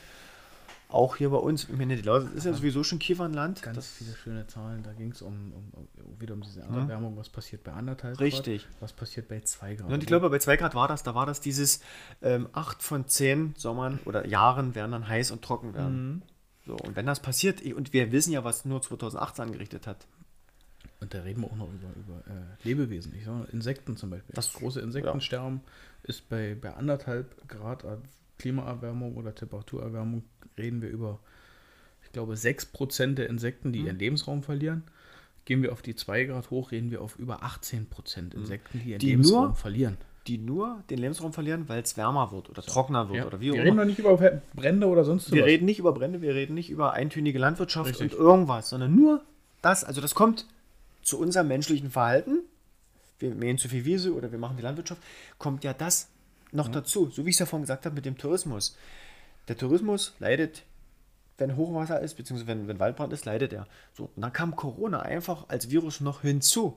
Auch 0.91 1.17
hier 1.17 1.31
bei 1.31 1.37
uns. 1.37 1.65
Ich 1.65 1.77
meine, 1.77 1.97
die 1.97 2.03
Lausitz 2.03 2.33
ist 2.35 2.45
ja 2.45 2.53
sowieso 2.53 2.83
schon 2.83 2.99
Kiefernland. 2.99 3.62
Ganz 3.62 3.87
viele 3.87 4.15
schöne 4.15 4.47
Zahlen. 4.49 4.83
Da 4.83 4.93
ging 4.93 5.12
es 5.12 5.23
um, 5.23 5.53
um, 5.53 5.73
um, 5.73 6.21
wieder 6.21 6.35
um 6.35 6.41
diese 6.41 6.61
Erderwärmung. 6.61 7.17
Was 7.17 7.29
passiert 7.29 7.62
bei 7.62 7.73
anderthalb 7.73 8.19
Richtig. 8.19 8.65
Grad? 8.65 8.83
Was 8.83 8.93
passiert 8.93 9.29
bei 9.29 9.41
zwei 9.41 9.75
Grad? 9.77 9.91
und 9.91 10.03
ich 10.03 10.07
glaube, 10.07 10.29
bei 10.31 10.39
2 10.39 10.57
Grad 10.57 10.75
war 10.75 10.89
das, 10.89 11.03
da 11.03 11.15
war 11.15 11.27
das 11.27 11.41
dieses 11.41 11.81
ähm, 12.23 12.49
8 12.53 12.83
von 12.83 13.07
10 13.07 13.55
Sommern 13.57 14.01
oder 14.05 14.27
Jahren 14.27 14.75
werden 14.75 14.93
dann 14.93 15.07
heiß 15.09 15.31
und 15.31 15.43
trocken 15.43 15.75
werden. 15.75 16.23
So, 16.67 16.77
und 16.77 16.97
wenn 16.97 17.07
das 17.07 17.21
passiert, 17.21 17.62
und 17.62 17.93
wir 17.93 18.12
wissen 18.12 18.33
ja, 18.33 18.45
was 18.45 18.65
nur 18.65 18.83
2018 18.83 19.45
angerichtet 19.45 19.87
hat. 19.87 20.07
Und 21.01 21.15
da 21.15 21.23
reden 21.23 21.41
wir 21.41 21.47
auch 21.47 21.57
noch 21.57 21.69
über, 21.73 21.89
über 21.97 22.19
äh, 22.27 22.69
Lebewesen. 22.69 23.15
Ich 23.17 23.25
sag 23.25 23.53
Insekten 23.53 23.97
zum 23.97 24.11
Beispiel. 24.11 24.35
Das- 24.35 24.53
große 24.53 24.81
Insektensterben 24.81 25.62
ist 26.03 26.29
bei, 26.29 26.57
bei 26.61 26.75
anderthalb 26.75 27.49
Grad 27.49 27.85
Klimaerwärmung 28.39 29.17
oder 29.17 29.35
Temperaturerwärmung 29.35 30.23
reden 30.61 30.82
wir 30.82 30.89
über, 30.89 31.19
ich 32.05 32.12
glaube, 32.12 32.35
6% 32.35 33.15
der 33.15 33.28
Insekten, 33.28 33.73
die 33.73 33.81
ihren 33.81 33.99
Lebensraum 33.99 34.43
verlieren. 34.43 34.82
Gehen 35.47 35.62
wir 35.62 35.73
auf 35.73 35.82
die 35.82 35.95
2 35.97 36.24
Grad 36.24 36.51
hoch, 36.51 36.70
reden 36.70 36.91
wir 36.91 37.01
auf 37.01 37.16
über 37.19 37.43
18% 37.43 38.35
Insekten, 38.35 38.81
die 38.85 38.91
ihren 38.91 38.99
Die 39.01 39.11
Lebensraum 39.11 39.45
nur- 39.47 39.55
verlieren. 39.57 39.97
die 40.27 40.37
nur 40.39 40.82
den 40.91 40.99
Lebensraum 40.99 41.32
verlieren, 41.32 41.69
weil 41.69 41.81
es 41.82 41.97
wärmer 41.97 42.31
wird 42.31 42.51
oder 42.51 42.62
trockener 42.62 43.09
wird 43.09 43.19
Ja. 43.19 43.27
oder 43.27 43.41
wie 43.41 43.47
wir 43.47 43.53
auch 43.55 43.57
reden 43.59 43.69
immer. 43.69 43.82
noch 43.82 43.89
nicht 43.89 43.99
über 43.99 44.16
Brände 44.55 44.87
oder 44.87 45.05
sonst 45.05 45.32
Wir 45.32 45.43
was. 45.43 45.49
reden 45.49 45.65
nicht 45.65 45.78
über 45.78 45.93
Brände, 45.93 46.20
wir 46.20 46.35
reden 46.35 46.55
nicht 46.55 46.69
über 46.70 46.93
eintönige 46.93 47.39
Landwirtschaft 47.39 47.89
Richtig. 47.91 48.12
und 48.12 48.19
irgendwas, 48.19 48.69
sondern 48.69 48.95
nur 48.95 49.23
das. 49.62 49.82
Also 49.82 50.01
das 50.03 50.15
kommt 50.15 50.47
zu 51.03 51.19
unserem 51.19 51.49
menschlichen 51.49 51.91
Verhalten. 51.91 52.41
Wir 53.19 53.35
mähen 53.35 53.57
zu 53.59 53.69
viel 53.69 53.85
Wiese 53.87 54.15
oder 54.15 54.31
wir 54.31 54.39
machen 54.39 54.57
die 54.59 54.62
Landwirtschaft. 54.62 55.03
Kommt 55.39 55.65
ja 55.65 55.73
das 55.73 56.09
noch 56.53 56.69
dazu. 56.69 57.09
So 57.11 57.24
wie 57.24 57.31
ich 57.31 57.37
es 57.37 57.41
ja 57.41 57.47
vorhin 57.47 57.62
gesagt 57.65 57.87
habe 57.87 57.95
mit 57.95 58.05
dem 58.05 58.16
Tourismus. 58.19 58.77
Der 59.51 59.56
Tourismus 59.56 60.14
leidet, 60.20 60.62
wenn 61.36 61.56
Hochwasser 61.56 61.98
ist, 61.98 62.14
beziehungsweise 62.14 62.47
wenn, 62.47 62.68
wenn 62.68 62.78
Waldbrand 62.78 63.12
ist, 63.12 63.24
leidet 63.24 63.52
er. 63.52 63.66
So, 63.94 64.05
und 64.14 64.22
dann 64.22 64.32
kam 64.32 64.55
Corona 64.55 65.01
einfach 65.01 65.48
als 65.48 65.70
Virus 65.70 66.01
noch 66.01 66.20
hinzu. 66.20 66.77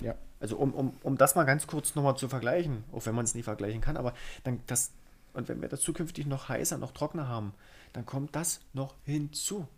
Ja. 0.00 0.14
Also 0.40 0.56
um, 0.56 0.72
um, 0.72 0.96
um 1.02 1.18
das 1.18 1.34
mal 1.34 1.44
ganz 1.44 1.66
kurz 1.66 1.94
nochmal 1.94 2.16
zu 2.16 2.30
vergleichen, 2.30 2.82
auch 2.92 3.04
wenn 3.04 3.14
man 3.14 3.26
es 3.26 3.34
nie 3.34 3.42
vergleichen 3.42 3.82
kann, 3.82 3.98
aber 3.98 4.14
dann 4.42 4.60
das, 4.68 4.90
und 5.34 5.50
wenn 5.50 5.60
wir 5.60 5.68
das 5.68 5.82
zukünftig 5.82 6.24
noch 6.24 6.48
heißer, 6.48 6.78
noch 6.78 6.92
trockener 6.92 7.28
haben, 7.28 7.52
dann 7.92 8.06
kommt 8.06 8.34
das 8.34 8.60
noch 8.72 8.94
hinzu. 9.04 9.68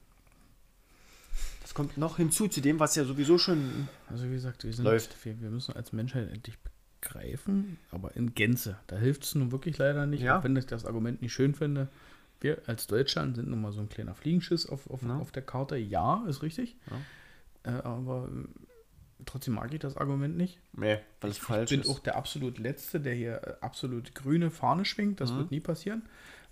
Das 1.63 1.75
kommt 1.75 1.99
noch 1.99 2.17
hinzu 2.17 2.47
zu 2.47 2.61
dem, 2.61 2.79
was 2.79 2.95
ja 2.95 3.03
sowieso 3.05 3.39
schon. 3.39 3.89
Also 4.09 4.27
wie 4.27 4.35
gesagt, 4.35 4.63
wir, 4.63 4.73
sind, 4.73 4.85
Läuft. 4.85 5.25
Wir, 5.25 5.41
wir 5.41 5.51
müssen 5.51 5.75
als 5.75 5.93
Menschheit 5.93 6.31
endlich 6.33 6.57
begreifen, 7.01 7.77
aber 7.91 8.15
in 8.15 8.35
Gänze. 8.37 8.79
Da 8.87 8.97
hilft 8.97 9.25
es 9.25 9.35
nun 9.35 9.51
wirklich 9.51 9.79
leider 9.79 10.07
nicht, 10.07 10.23
Ja. 10.23 10.39
auch 10.39 10.45
wenn 10.45 10.55
ich 10.55 10.67
das 10.67 10.85
Argument 10.85 11.23
nicht 11.23 11.33
schön 11.33 11.53
finde. 11.57 11.89
Wir 12.41 12.63
als 12.67 12.87
Deutschland 12.87 13.37
sind 13.37 13.49
nun 13.49 13.61
mal 13.63 13.73
so 13.73 13.81
ein 13.81 13.89
kleiner 13.89 14.15
Fliegenschiss 14.15 14.67
auf, 14.67 14.89
auf, 14.91 15.03
Ja. 15.03 15.19
auf 15.19 15.33
der 15.33 15.43
Karte. 15.43 15.77
Ja, 15.77 16.25
ist 16.29 16.43
richtig. 16.43 16.77
Äh, 17.63 17.71
aber 17.71 18.29
äh, 18.29 19.23
trotzdem 19.25 19.55
mag 19.55 19.73
ich 19.73 19.81
das 19.81 19.97
Argument 19.97 20.37
nicht. 20.37 20.61
Nee, 20.73 20.99
weil 21.21 21.31
es 21.31 21.39
falsch 21.39 21.71
Ich 21.73 21.79
bin 21.79 21.81
ist. 21.81 21.89
auch 21.91 21.99
der 22.01 22.17
absolut 22.17 22.59
Letzte, 22.59 23.01
der 23.01 23.15
hier 23.15 23.43
äh, 23.43 23.55
absolut 23.61 24.15
grüne 24.15 24.51
Fahne 24.51 24.85
schwingt. 24.85 25.21
Das 25.21 25.35
wird 25.35 25.51
nie 25.51 25.61
passieren, 25.61 26.03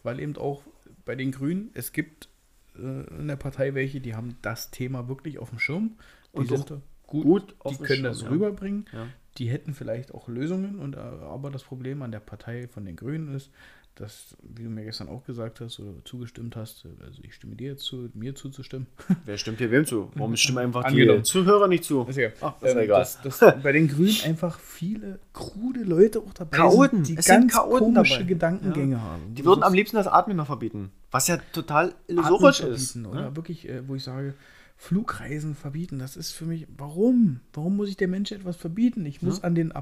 weil 0.02 0.20
eben 0.20 0.36
auch 0.36 0.62
bei 1.04 1.14
den 1.16 1.32
Grünen, 1.32 1.70
es 1.74 1.92
gibt 1.92 2.28
äh, 2.76 2.80
in 3.18 3.28
der 3.28 3.36
Partei 3.36 3.74
welche, 3.74 4.00
die 4.00 4.14
haben 4.14 4.36
das 4.42 4.70
Thema 4.70 5.06
wirklich 5.08 5.38
auf 5.38 5.50
dem 5.50 5.58
Schirm. 5.58 5.98
Die 6.32 6.38
Und 6.38 6.48
sind 6.48 6.68
gut, 7.06 7.24
gut 7.24 7.54
die 7.70 7.76
können 7.76 7.86
Schirm, 7.86 8.02
das 8.04 8.22
ja. 8.22 8.28
rüberbringen. 8.28 8.86
Ja. 8.92 9.06
Die 9.36 9.50
hätten 9.50 9.74
vielleicht 9.74 10.14
auch 10.14 10.28
Lösungen, 10.28 10.78
und, 10.78 10.94
äh, 10.96 10.98
aber 10.98 11.50
das 11.50 11.64
Problem 11.64 12.02
an 12.02 12.12
der 12.12 12.20
Partei 12.20 12.68
von 12.68 12.84
den 12.84 12.96
Grünen 12.96 13.34
ist, 13.34 13.50
dass, 13.96 14.36
wie 14.42 14.64
du 14.64 14.70
mir 14.70 14.84
gestern 14.84 15.08
auch 15.08 15.24
gesagt 15.24 15.60
hast 15.60 15.78
oder 15.78 15.92
zugestimmt 16.04 16.56
hast, 16.56 16.84
also 17.04 17.22
ich 17.22 17.34
stimme 17.34 17.54
dir 17.54 17.72
jetzt 17.72 17.84
zu, 17.84 18.10
mir 18.14 18.34
zuzustimmen, 18.34 18.86
Wer 19.24 19.38
stimmt 19.38 19.58
hier 19.58 19.70
wem 19.70 19.86
zu? 19.86 20.10
Warum 20.14 20.36
stimmen 20.36 20.58
einfach 20.58 20.84
die. 20.90 21.22
Zuhörer 21.22 21.68
nicht 21.68 21.84
zu? 21.84 22.04
Ist 22.08 22.16
ja, 22.16 22.30
Ach, 22.40 22.54
ist 22.60 22.64
ja 22.74 22.78
ähm, 22.78 22.78
egal. 22.84 23.00
Dass, 23.00 23.22
dass 23.22 23.38
bei 23.62 23.72
den 23.72 23.88
Grünen 23.88 24.16
einfach 24.24 24.58
viele 24.58 25.20
krude 25.32 25.80
Leute 25.84 26.18
auch 26.20 26.34
dabei 26.34 26.56
Chaoten. 26.56 27.04
sind, 27.04 27.08
die 27.08 27.18
Es 27.18 27.26
sind 27.26 27.40
ganz 27.42 27.52
Chaoten 27.54 27.94
komische 27.94 28.14
dabei. 28.14 28.24
Gedankengänge 28.24 28.96
Ja. 28.96 29.00
haben. 29.00 29.34
Die 29.34 29.44
würden 29.44 29.62
am 29.62 29.74
liebsten 29.74 29.96
das 29.96 30.06
Atmen 30.08 30.36
noch 30.36 30.46
verbieten. 30.46 30.90
Was 31.10 31.28
ja 31.28 31.36
total 31.52 31.94
illusorisch 32.08 32.60
ist. 32.60 32.96
ne? 32.96 33.08
Oder 33.08 33.36
wirklich, 33.36 33.68
äh, 33.68 33.86
wo 33.86 33.94
ich 33.94 34.02
sage, 34.02 34.34
Flugreisen 34.76 35.54
verbieten, 35.54 36.00
das 36.00 36.16
ist 36.16 36.32
für 36.32 36.44
mich, 36.46 36.66
warum? 36.76 37.40
Warum 37.52 37.76
muss 37.76 37.88
ich 37.88 37.96
der 37.96 38.08
Menschheit 38.08 38.40
etwas 38.40 38.56
verbieten? 38.56 39.06
Ich 39.06 39.22
muss 39.22 39.44
an, 39.44 39.54
den, 39.54 39.72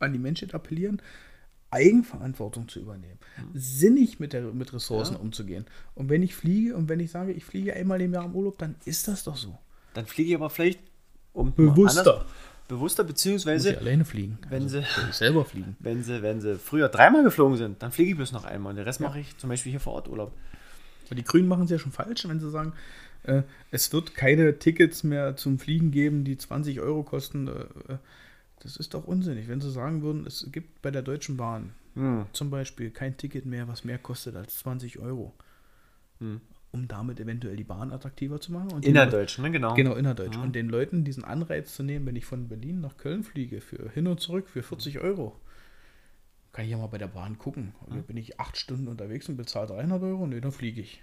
an 0.00 0.12
die 0.12 0.18
Menschheit 0.18 0.52
appellieren, 0.52 1.00
Eigenverantwortung 1.72 2.68
zu 2.68 2.80
übernehmen, 2.80 3.18
sinnig 3.54 4.20
mit, 4.20 4.32
der, 4.34 4.42
mit 4.42 4.72
Ressourcen 4.72 5.16
umzugehen. 5.16 5.64
Und 5.94 6.08
wenn 6.10 6.22
ich 6.22 6.34
fliege 6.34 6.76
und 6.76 6.88
wenn 6.88 7.00
ich 7.00 7.10
sage, 7.10 7.32
ich 7.32 7.44
fliege 7.44 7.74
einmal 7.74 8.00
im 8.00 8.12
Jahr 8.12 8.26
im 8.26 8.34
Urlaub, 8.34 8.58
dann 8.58 8.74
ist 8.84 9.08
das 9.08 9.24
doch 9.24 9.36
so. 9.36 9.58
Dann 9.94 10.06
fliege 10.06 10.30
ich 10.30 10.36
aber 10.36 10.50
vielleicht 10.50 10.80
um 11.32 11.52
Bewusster. 11.54 12.00
anders- 12.18 12.26
bewusster, 12.68 13.02
Muss 13.02 13.10
ich 13.10 13.14
beziehungsweise 13.16 13.78
alleine 13.78 14.04
fliegen. 14.04 14.38
wenn 14.48 14.62
also, 14.64 14.80
sie- 14.80 14.86
selber 15.12 15.44
fliegen. 15.44 15.76
wenn 15.80 16.02
sie, 16.02 16.22
wenn 16.22 16.40
sie 16.40 16.56
früher 16.58 16.88
dreimal 16.88 17.22
geflogen 17.22 17.56
sind, 17.58 17.82
dann 17.82 17.90
fliege 17.92 18.10
ich 18.12 18.16
bloß 18.16 18.32
noch 18.32 18.44
einmal. 18.44 18.70
Und 18.70 18.76
den 18.76 18.84
Rest 18.84 19.00
mache 19.00 19.18
ich 19.20 19.36
zum 19.38 19.48
Beispiel 19.50 19.70
hier 19.70 19.80
vor 19.80 19.94
Ort 19.94 20.08
Urlaub. 20.08 20.32
Aber 21.06 21.14
die 21.16 21.24
Grünen 21.24 21.48
machen 21.48 21.64
es 21.64 21.70
ja 21.70 21.78
schon 21.78 21.92
falsch, 21.92 22.26
wenn 22.28 22.40
sie 22.40 22.50
sagen, 22.50 22.72
äh, 23.24 23.42
es 23.70 23.92
wird 23.92 24.14
keine 24.14 24.58
Tickets 24.58 25.04
mehr 25.04 25.36
zum 25.36 25.58
Fliegen 25.58 25.90
geben, 25.90 26.24
die 26.24 26.36
20 26.38 26.80
Euro 26.80 27.02
kosten. 27.02 27.48
Äh, 27.48 27.50
äh, 27.92 27.96
das 28.62 28.76
ist 28.76 28.94
doch 28.94 29.04
unsinnig. 29.04 29.48
Wenn 29.48 29.60
sie 29.60 29.70
sagen 29.70 30.02
würden, 30.02 30.26
es 30.26 30.46
gibt 30.52 30.82
bei 30.82 30.90
der 30.90 31.02
Deutschen 31.02 31.36
Bahn 31.36 31.72
Hm. 31.94 32.24
zum 32.32 32.48
Beispiel 32.50 32.90
kein 32.90 33.16
Ticket 33.18 33.44
mehr, 33.44 33.68
was 33.68 33.84
mehr 33.84 33.98
kostet 33.98 34.34
als 34.36 34.58
20 34.60 34.98
Euro, 34.98 35.34
um 36.20 36.88
damit 36.88 37.20
eventuell 37.20 37.56
die 37.56 37.64
Bahn 37.64 37.92
attraktiver 37.92 38.40
zu 38.40 38.50
machen. 38.52 38.72
Und 38.72 38.86
Innerdeutsch, 38.86 39.38
ne? 39.38 39.50
Genau. 39.50 39.74
Genau, 39.74 39.94
innerdeutsch. 39.94 40.38
Und 40.38 40.54
den 40.54 40.68
Leuten 40.70 41.04
diesen 41.04 41.24
Anreiz 41.24 41.74
zu 41.74 41.82
nehmen, 41.82 42.06
wenn 42.06 42.16
ich 42.16 42.24
von 42.24 42.48
Berlin 42.48 42.80
nach 42.80 42.96
Köln 42.96 43.24
fliege, 43.24 43.60
für 43.60 43.90
hin 43.90 44.06
und 44.06 44.20
zurück 44.20 44.48
für 44.48 44.62
40 44.62 45.00
Euro, 45.00 45.38
kann 46.52 46.64
ich 46.64 46.70
ja 46.70 46.78
mal 46.78 46.86
bei 46.86 46.98
der 46.98 47.08
Bahn 47.08 47.36
gucken. 47.38 47.74
Und 47.86 48.06
Bin 48.06 48.16
ich 48.16 48.40
acht 48.40 48.56
Stunden 48.56 48.88
unterwegs 48.88 49.28
und 49.28 49.36
bezahle 49.36 49.66
300 49.66 50.02
Euro? 50.02 50.26
Nö, 50.26 50.40
dann 50.40 50.52
fliege 50.52 50.80
ich. 50.80 51.02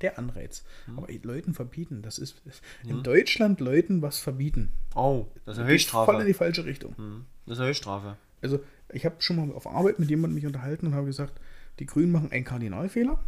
Der 0.00 0.18
Anreiz. 0.18 0.64
Aber 0.96 1.06
Leuten 1.22 1.54
verbieten, 1.54 2.02
das 2.02 2.18
ist 2.18 2.42
in 2.86 3.02
Deutschland 3.02 3.60
Leuten 3.60 4.02
was 4.02 4.18
verbieten. 4.18 4.70
Oh, 4.94 5.26
das 5.46 5.56
ist 5.56 5.62
eine 5.62 5.70
Geht 5.72 5.82
voll 5.86 6.00
in 6.02 6.20
Höchststrafe. 6.20 6.24
die 6.24 6.34
falsche 6.34 6.64
Richtung. 6.64 6.96
Hm, 6.96 7.24
Das 7.46 7.54
ist 7.56 7.60
eine 7.60 7.68
Höchststrafe. 7.70 8.16
Also, 8.42 8.60
ich 8.92 9.04
habe 9.06 9.16
schon 9.20 9.36
mal 9.36 9.50
auf 9.54 9.66
Arbeit 9.66 9.98
mit 9.98 10.10
jemandem 10.10 10.34
mich 10.34 10.46
unterhalten 10.46 10.86
und 10.88 10.94
habe 10.94 11.06
gesagt, 11.06 11.40
die 11.78 11.86
Grünen 11.86 12.12
machen 12.12 12.30
einen 12.32 12.44
Kardinalfehler. 12.44 13.18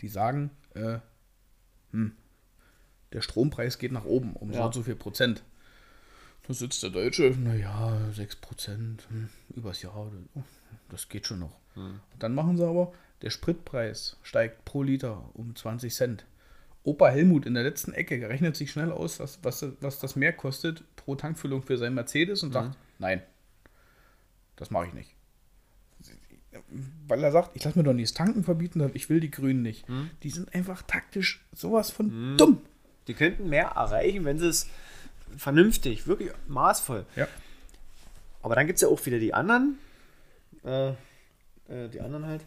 Die 0.00 0.08
sagen, 0.08 0.50
äh, 0.74 0.98
hm, 1.92 2.12
der 3.12 3.20
Strompreis 3.22 3.78
geht 3.78 3.92
nach 3.92 4.04
oben 4.04 4.34
um 4.34 4.52
so 4.52 4.58
Ja. 4.58 4.66
und 4.66 4.74
so 4.74 4.82
viel 4.82 4.96
Prozent. 4.96 5.42
Da 6.46 6.54
sitzt 6.54 6.82
der 6.82 6.90
Deutsche, 6.90 7.30
naja, 7.38 7.98
6 8.12 8.36
Prozent 8.36 9.06
hm, 9.08 9.28
übers 9.54 9.82
Jahr, 9.82 10.10
das 10.90 11.08
geht 11.08 11.26
schon 11.26 11.38
noch. 11.40 11.58
Und 11.74 12.00
dann 12.18 12.34
machen 12.34 12.56
sie 12.56 12.66
aber, 12.66 12.92
der 13.22 13.30
Spritpreis 13.30 14.18
steigt 14.22 14.64
pro 14.64 14.82
Liter 14.82 15.30
um 15.34 15.54
20 15.54 15.94
Cent. 15.94 16.26
Opa 16.82 17.08
Helmut 17.08 17.46
in 17.46 17.54
der 17.54 17.64
letzten 17.64 17.92
Ecke 17.92 18.28
rechnet 18.28 18.56
sich 18.56 18.70
schnell 18.70 18.92
aus, 18.92 19.18
was, 19.18 19.40
was, 19.42 19.66
was 19.80 19.98
das 19.98 20.14
mehr 20.14 20.32
kostet 20.32 20.84
pro 20.94 21.16
Tankfüllung 21.16 21.62
für 21.62 21.78
sein 21.78 21.94
Mercedes 21.94 22.42
und 22.42 22.52
sagt, 22.52 22.76
nein, 22.98 23.22
das 24.54 24.70
mache 24.70 24.86
ich 24.86 24.92
nicht. 24.92 25.14
Weil 27.06 27.22
er 27.22 27.32
sagt, 27.32 27.54
ich 27.54 27.64
lasse 27.64 27.78
mir 27.78 27.84
doch 27.84 27.92
nicht 27.92 28.10
das 28.10 28.14
Tanken 28.14 28.44
verbieten, 28.44 28.88
ich 28.94 29.10
will 29.10 29.20
die 29.20 29.30
Grünen 29.30 29.62
nicht. 29.62 29.84
Die 30.22 30.30
sind 30.30 30.54
einfach 30.54 30.82
taktisch 30.82 31.44
sowas 31.52 31.90
von 31.90 32.36
dumm. 32.36 32.60
Die 33.08 33.14
könnten 33.14 33.48
mehr 33.48 33.66
erreichen, 33.66 34.24
wenn 34.24 34.38
sie 34.38 34.48
es 34.48 34.68
vernünftig, 35.36 36.06
wirklich 36.06 36.30
maßvoll. 36.46 37.04
Ja. 37.16 37.28
Aber 38.42 38.54
dann 38.54 38.66
gibt 38.66 38.76
es 38.76 38.82
ja 38.82 38.88
auch 38.88 39.04
wieder 39.04 39.18
die 39.18 39.34
anderen, 39.34 39.78
äh, 40.64 40.90
äh, 40.90 41.88
die 41.92 42.00
anderen 42.00 42.26
halt, 42.26 42.42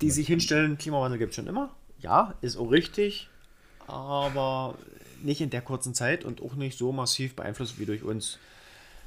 die 0.00 0.10
sich 0.10 0.26
hinstellen, 0.26 0.78
Klimawandel 0.78 1.18
gibt 1.18 1.30
es 1.30 1.36
schon 1.36 1.46
immer. 1.46 1.74
Ja, 1.98 2.34
ist 2.40 2.56
auch 2.56 2.70
richtig, 2.70 3.28
aber 3.86 4.76
nicht 5.22 5.40
in 5.40 5.50
der 5.50 5.62
kurzen 5.62 5.94
Zeit 5.94 6.24
und 6.24 6.42
auch 6.42 6.54
nicht 6.54 6.78
so 6.78 6.92
massiv 6.92 7.34
beeinflusst 7.34 7.78
wie 7.78 7.86
durch 7.86 8.02
uns. 8.02 8.38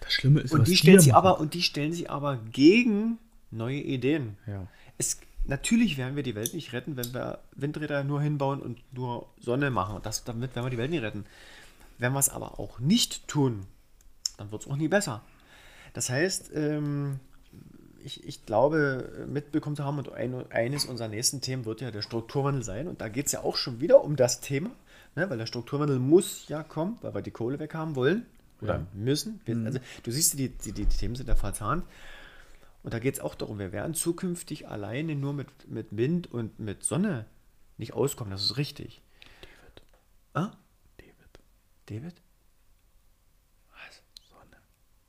Das 0.02 0.14
Schlimme 0.14 0.42
ist, 0.42 0.52
Und 0.52 0.68
die 0.68 0.76
stellen 0.76 1.00
sie 1.00 1.14
aber 1.14 1.40
und 1.40 1.54
die 1.54 1.62
stellen 1.62 1.94
sich 1.94 2.10
aber 2.10 2.38
gegen 2.52 3.18
neue 3.52 3.80
Ideen. 3.80 4.38
Ja. 4.48 4.68
Es, 4.98 5.20
natürlich 5.46 5.98
werden 5.98 6.16
wir 6.16 6.24
die 6.24 6.36
Welt 6.36 6.54
nicht 6.54 6.74
retten, 6.74 6.96
wenn 6.96 7.14
wir 7.14 7.40
Windräder 7.56 8.04
nur 8.04 8.22
hinbauen 8.22 8.62
und 8.62 8.82
nur 8.94 9.30
Sonne 9.40 9.72
machen. 9.72 9.96
Und 9.96 10.06
das, 10.06 10.24
damit 10.24 10.56
werden 10.56 10.66
wir 10.66 10.72
die 10.72 10.78
Welt 10.78 10.92
nicht 10.92 11.04
retten. 11.04 11.26
Wenn 11.98 12.14
wir 12.14 12.20
es 12.20 12.30
aber 12.30 12.60
auch 12.60 12.80
nicht 12.80 13.28
tun, 13.28 13.66
dann 14.38 14.52
wird 14.52 14.64
es 14.64 14.68
auch 14.70 14.78
nie 14.78 14.88
besser. 14.88 15.22
Das 15.94 16.10
heißt, 16.10 16.52
ähm, 16.54 17.20
ich, 18.10 18.28
ich 18.28 18.46
glaube, 18.46 19.28
mitbekommen 19.28 19.76
zu 19.76 19.84
haben, 19.84 20.00
und 20.00 20.12
ein, 20.12 20.52
eines 20.52 20.86
unserer 20.86 21.08
nächsten 21.08 21.42
Themen 21.42 21.66
wird 21.66 21.82
ja 21.82 21.92
der 21.92 22.02
Strukturwandel 22.02 22.64
sein. 22.64 22.88
Und 22.88 23.02
da 23.02 23.08
geht 23.08 23.28
es 23.28 23.32
ja 23.32 23.42
auch 23.42 23.56
schon 23.56 23.80
wieder 23.82 24.04
um 24.04 24.16
das 24.16 24.42
Thema, 24.42 24.72
ne? 25.16 25.30
weil 25.30 25.38
der 25.38 25.46
Strukturwandel 25.46 26.00
muss 26.00 26.48
ja 26.48 26.64
kommen, 26.64 26.98
weil 27.02 27.14
wir 27.14 27.22
die 27.22 27.32
Kohle 27.32 27.60
weghaben 27.60 27.96
wollen 27.96 28.26
oder 28.62 28.88
müssen. 28.94 29.42
Wir, 29.46 29.56
Also, 29.66 29.80
du 30.04 30.12
siehst, 30.12 30.40
die, 30.40 30.50
die, 30.50 30.72
die 30.72 30.86
Themen 30.86 31.16
sind 31.16 31.30
da 31.30 31.36
verzahnt. 31.36 31.86
Und 32.82 32.94
da 32.94 33.00
geht 33.00 33.16
es 33.16 33.20
auch 33.20 33.36
darum, 33.36 33.60
wir 33.60 33.72
werden 33.72 33.94
zukünftig 33.94 34.68
alleine 34.68 35.16
nur 35.16 35.34
mit, 35.34 35.48
mit 35.68 35.88
Wind 35.96 36.32
und 36.32 36.60
mit 36.60 36.84
Sonne 36.84 37.26
nicht 37.78 37.94
auskommen. 37.94 38.32
Das 38.32 38.44
ist 38.44 38.58
richtig. 38.58 39.02
David. 39.42 39.84
Ah? 40.34 40.52
David, 40.98 41.40
David? 41.86 42.22
Was? 43.74 44.02
Sonne. 44.30 44.58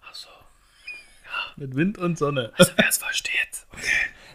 Ach 0.02 0.14
so. 0.14 0.28
Mit 1.60 1.76
Wind 1.76 1.98
und 1.98 2.18
Sonne. 2.18 2.52
Also 2.58 2.72
wer 2.76 2.88
es 2.88 2.98
versteht. 2.98 3.66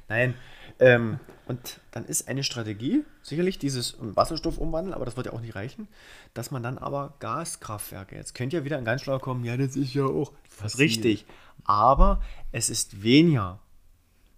Nein. 0.08 0.36
Ähm, 0.80 1.20
und 1.48 1.80
dann 1.92 2.06
ist 2.06 2.28
eine 2.28 2.44
Strategie, 2.44 3.04
sicherlich 3.24 3.58
dieses 3.58 3.98
Wasserstoff 4.00 4.58
umwandeln, 4.58 4.94
aber 4.94 5.06
das 5.06 5.16
wird 5.18 5.28
ja 5.28 5.34
auch 5.34 5.42
nicht 5.42 5.56
reichen, 5.56 5.88
dass 6.34 6.52
man 6.52 6.62
dann 6.62 6.78
aber 6.78 7.16
Gaskraftwerke, 7.20 8.16
jetzt 8.16 8.36
könnte 8.36 8.58
ja 8.58 8.64
wieder 8.64 8.78
ein 8.78 8.86
ganz 8.86 9.02
schlauer 9.02 9.20
kommen, 9.20 9.44
ja, 9.44 9.58
das 9.58 9.76
ist 9.76 9.94
ja 9.94 10.06
auch 10.06 10.34
das 10.60 10.76
ist 10.76 10.80
richtig, 10.80 11.26
aber 11.64 12.22
es 12.52 12.70
ist 12.70 13.04
weniger. 13.04 13.60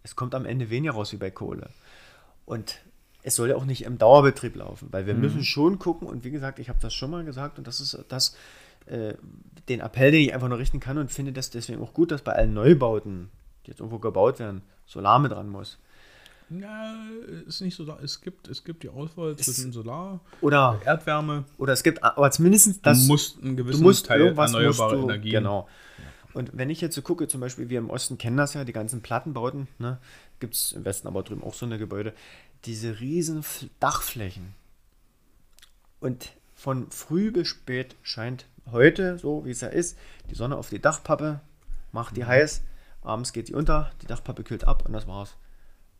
Es 0.03 0.15
kommt 0.15 0.35
am 0.35 0.45
Ende 0.45 0.69
weniger 0.69 0.93
raus 0.93 1.11
wie 1.11 1.17
bei 1.17 1.31
Kohle. 1.31 1.69
Und 2.45 2.79
es 3.23 3.35
soll 3.35 3.49
ja 3.49 3.55
auch 3.55 3.65
nicht 3.65 3.83
im 3.83 3.97
Dauerbetrieb 3.97 4.55
laufen, 4.55 4.87
weil 4.91 5.05
wir 5.05 5.13
müssen 5.13 5.43
schon 5.43 5.79
gucken, 5.79 6.07
und 6.07 6.23
wie 6.23 6.31
gesagt, 6.31 6.59
ich 6.59 6.69
habe 6.69 6.79
das 6.81 6.93
schon 6.93 7.11
mal 7.11 7.25
gesagt, 7.25 7.57
und 7.57 7.67
das 7.67 7.81
ist 7.81 7.97
das, 8.07 8.37
äh, 8.87 9.15
den 9.69 9.79
Appell, 9.79 10.11
den 10.11 10.21
ich 10.21 10.33
einfach 10.33 10.47
nur 10.47 10.57
richten 10.57 10.79
kann 10.79 10.97
und 10.97 11.11
finde 11.11 11.33
das 11.33 11.49
deswegen 11.49 11.81
auch 11.81 11.93
gut, 11.93 12.11
dass 12.11 12.21
bei 12.21 12.33
allen 12.33 12.53
Neubauten, 12.53 13.29
die 13.65 13.71
jetzt 13.71 13.79
irgendwo 13.79 13.99
gebaut 13.99 14.39
werden, 14.39 14.61
Solar 14.85 15.19
mit 15.19 15.31
dran 15.31 15.49
muss. 15.49 15.77
Ja, 16.49 16.95
ist 17.45 17.59
nicht 17.59 17.75
so 17.75 17.83
da. 17.83 17.99
Es 18.01 18.21
gibt, 18.21 18.47
es 18.47 18.63
gibt 18.63 18.83
die 18.83 18.89
Auswahl 18.89 19.35
zwischen 19.35 19.73
Solar, 19.73 20.21
Oder, 20.39 20.79
Erdwärme. 20.85 21.43
oder 21.57 21.73
es 21.73 21.83
gibt, 21.83 22.01
aber 22.01 22.31
zumindest 22.31 22.85
das. 22.85 23.01
du 23.01 23.07
musst 23.07 23.43
einen 23.43 23.57
gewissen 23.57 23.81
du 23.81 23.83
musst 23.87 24.05
Teil 24.05 24.21
irgendwas 24.21 24.53
erneuerbare 24.53 24.95
musst 24.95 25.03
du, 25.03 25.09
Energien. 25.09 25.43
Genau. 25.43 25.67
Und 26.33 26.51
wenn 26.53 26.69
ich 26.69 26.79
jetzt 26.79 26.95
so 26.95 27.01
gucke, 27.01 27.27
zum 27.27 27.41
Beispiel, 27.41 27.67
wir 27.69 27.79
im 27.79 27.89
Osten 27.89 28.17
kennen 28.17 28.37
das 28.37 28.53
ja, 28.53 28.63
die 28.63 28.71
ganzen 28.71 29.01
Plattenbauten, 29.01 29.67
ne? 29.79 29.97
gibt 30.39 30.53
es 30.53 30.71
im 30.71 30.85
Westen 30.85 31.07
aber 31.07 31.23
drüben 31.23 31.43
auch 31.43 31.53
so 31.53 31.65
eine 31.65 31.77
Gebäude, 31.77 32.13
diese 32.65 32.99
riesen 32.99 33.43
Dachflächen. 33.79 34.53
Und 35.99 36.31
von 36.53 36.89
früh 36.91 37.31
bis 37.31 37.47
spät 37.47 37.95
scheint 38.03 38.45
heute, 38.71 39.17
so 39.17 39.45
wie 39.45 39.51
es 39.51 39.61
ja 39.61 39.67
ist, 39.69 39.97
die 40.29 40.35
Sonne 40.35 40.57
auf 40.57 40.69
die 40.69 40.79
Dachpappe, 40.79 41.39
macht 41.91 42.11
Mhm. 42.11 42.15
die 42.15 42.25
heiß, 42.25 42.61
abends 43.03 43.33
geht 43.33 43.47
die 43.49 43.53
unter, 43.55 43.91
die 44.01 44.07
Dachpappe 44.07 44.43
kühlt 44.43 44.65
ab 44.65 44.83
und 44.85 44.93
das 44.93 45.07
war's. 45.07 45.35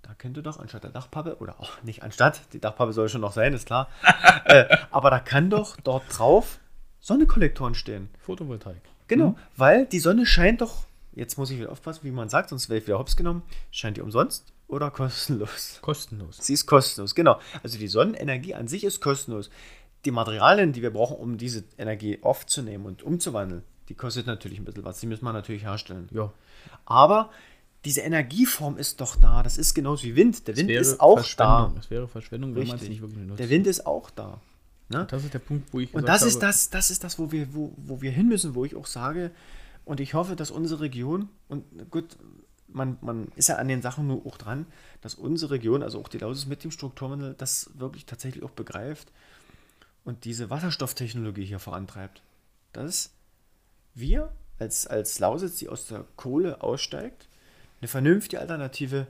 Da 0.04 0.14
könnte 0.14 0.42
doch 0.42 0.60
anstatt 0.60 0.84
der 0.84 0.92
Dachpappe, 0.92 1.38
oder 1.40 1.60
auch 1.60 1.82
nicht 1.84 2.04
anstatt, 2.04 2.42
die 2.54 2.60
Dachpappe 2.60 2.94
soll 2.94 3.10
schon 3.10 3.22
noch 3.22 3.34
sein, 3.34 3.54
ist 3.54 3.66
klar, 3.66 3.90
äh, 4.46 4.66
aber 4.92 5.10
da 5.10 5.20
kann 5.20 5.50
doch 5.50 5.76
dort 5.84 6.04
drauf 6.18 6.60
Sonnenkollektoren 7.00 7.76
stehen. 7.76 8.10
Photovoltaik. 8.20 8.82
Genau, 9.08 9.38
weil 9.56 9.86
die 9.86 10.00
Sonne 10.00 10.26
scheint 10.26 10.62
doch, 10.62 10.86
jetzt 11.14 11.38
muss 11.38 11.50
ich 11.50 11.60
wieder 11.60 11.72
aufpassen, 11.72 12.02
wie 12.04 12.12
man 12.12 12.28
sagt, 12.30 12.50
sonst 12.50 12.70
wäre 12.70 12.80
ich 12.80 12.88
wieder 12.88 13.00
hops 13.00 13.16
genommen, 13.16 13.44
scheint 13.72 13.98
die 13.98 14.02
umsonst 14.02 14.52
oder 14.68 14.92
kostenlos? 14.92 15.80
Kostenlos. 15.82 16.38
Sie 16.42 16.54
ist 16.54 16.66
kostenlos, 16.66 17.16
genau. 17.16 17.40
Also 17.64 17.78
die 17.78 17.88
Sonnenenergie 17.88 18.54
an 18.56 18.68
sich 18.68 18.84
ist 18.84 19.00
kostenlos. 19.02 19.50
Die 20.08 20.12
Materialien, 20.12 20.72
die 20.72 20.82
wir 20.82 20.92
brauchen, 20.92 21.18
um 21.18 21.38
diese 21.38 21.66
Energie 21.78 22.20
aufzunehmen 22.22 22.86
und 22.86 23.04
umzuwandeln, 23.04 23.64
die 23.90 23.94
kostet 23.94 24.26
natürlich 24.26 24.58
ein 24.58 24.64
bisschen 24.64 24.86
was. 24.86 25.02
Die 25.02 25.06
müssen 25.06 25.26
wir 25.26 25.34
natürlich 25.34 25.64
herstellen. 25.64 26.08
Ja. 26.14 26.32
Aber 26.86 27.30
diese 27.84 28.00
Energieform 28.00 28.78
ist 28.78 29.02
doch 29.02 29.18
da. 29.18 29.44
Das 29.44 29.58
ist 29.58 29.74
genauso 29.74 30.06
wie 30.06 30.16
Wind. 30.16 30.48
Der 30.48 30.56
Wind 30.56 30.70
ist 30.70 31.02
auch 31.02 31.22
da. 31.36 31.74
Es 31.78 31.92
wäre 31.92 32.08
Verschwendung, 32.08 32.56
wenn 32.56 32.68
man 32.68 32.78
es 32.78 32.88
nicht 32.88 33.02
wirklich 33.02 33.28
nutzt. 33.28 33.42
Der 33.42 33.50
Wind 33.50 33.68
ist 33.68 33.86
auch 33.86 34.10
da. 34.10 34.40
Ne? 34.88 35.06
das 35.12 35.26
ist 35.26 35.34
der 35.34 35.40
Punkt, 35.40 35.74
wo 35.74 35.82
ich 35.82 35.94
Und 35.94 36.08
das 36.08 36.22
ist 36.22 36.36
habe, 36.36 36.46
das, 36.46 36.70
das 36.70 36.90
ist 36.90 37.04
das, 37.04 37.20
wo 37.20 37.30
wir, 37.34 37.54
wo, 37.54 37.74
wo 37.76 38.02
wir 38.02 38.12
hin 38.12 38.30
müssen, 38.30 38.56
wo 38.56 38.64
ich 38.64 38.78
auch 38.78 38.86
sage, 38.86 39.32
und 39.84 40.00
ich 40.00 40.14
hoffe, 40.14 40.38
dass 40.38 40.52
unsere 40.52 40.80
Region, 40.80 41.28
und 41.50 41.66
gut, 41.92 42.16
man, 42.70 42.98
man 43.02 43.28
ist 43.36 43.50
ja 43.50 43.58
an 43.58 43.68
den 43.68 43.82
Sachen 43.82 44.08
nur 44.08 44.26
auch 44.26 44.38
dran, 44.38 44.66
dass 45.02 45.16
unsere 45.16 45.52
Region, 45.52 45.84
also 45.84 46.00
auch 46.00 46.08
die 46.08 46.18
Lausis 46.18 46.46
mit 46.46 46.64
dem 46.64 46.72
Strukturwandel, 46.72 47.36
das 47.38 47.72
wirklich 47.76 48.06
tatsächlich 48.06 48.46
auch 48.46 48.52
begreift 48.52 49.12
und 50.08 50.24
diese 50.24 50.50
Wasserstofftechnologie 50.50 51.44
hier 51.44 51.60
vorantreibt. 51.60 52.22
Dass 52.72 53.12
wir 53.94 54.32
als, 54.58 54.88
als 54.88 55.20
Lausitz, 55.20 55.58
die 55.58 55.68
aus 55.68 55.88
der 55.88 56.06
Kohle 56.16 56.64
aussteigt, 56.64 57.28
eine 57.82 57.90
vernünftige 57.90 58.40
Alternative. 58.40 59.08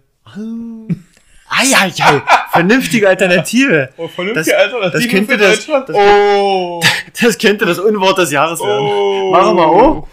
Eieiei, 1.49 2.24
vernünftige 2.52 3.07
Alternative. 3.10 3.90
Oh, 3.95 4.10
das, 4.34 4.48
das 4.48 5.07
könnte 5.07 5.38
das, 5.38 5.68
das, 5.68 5.90
oh! 5.94 6.82
das 7.22 7.38
könnte 7.38 7.65
das 7.65 7.78
Unwort 7.78 8.18
des 8.18 8.32
Jahres 8.32 8.60
werden. 8.60 8.86
Oh. 8.86 9.32
Machen 9.32 9.56
wir 9.56 9.68
auch. 9.68 10.07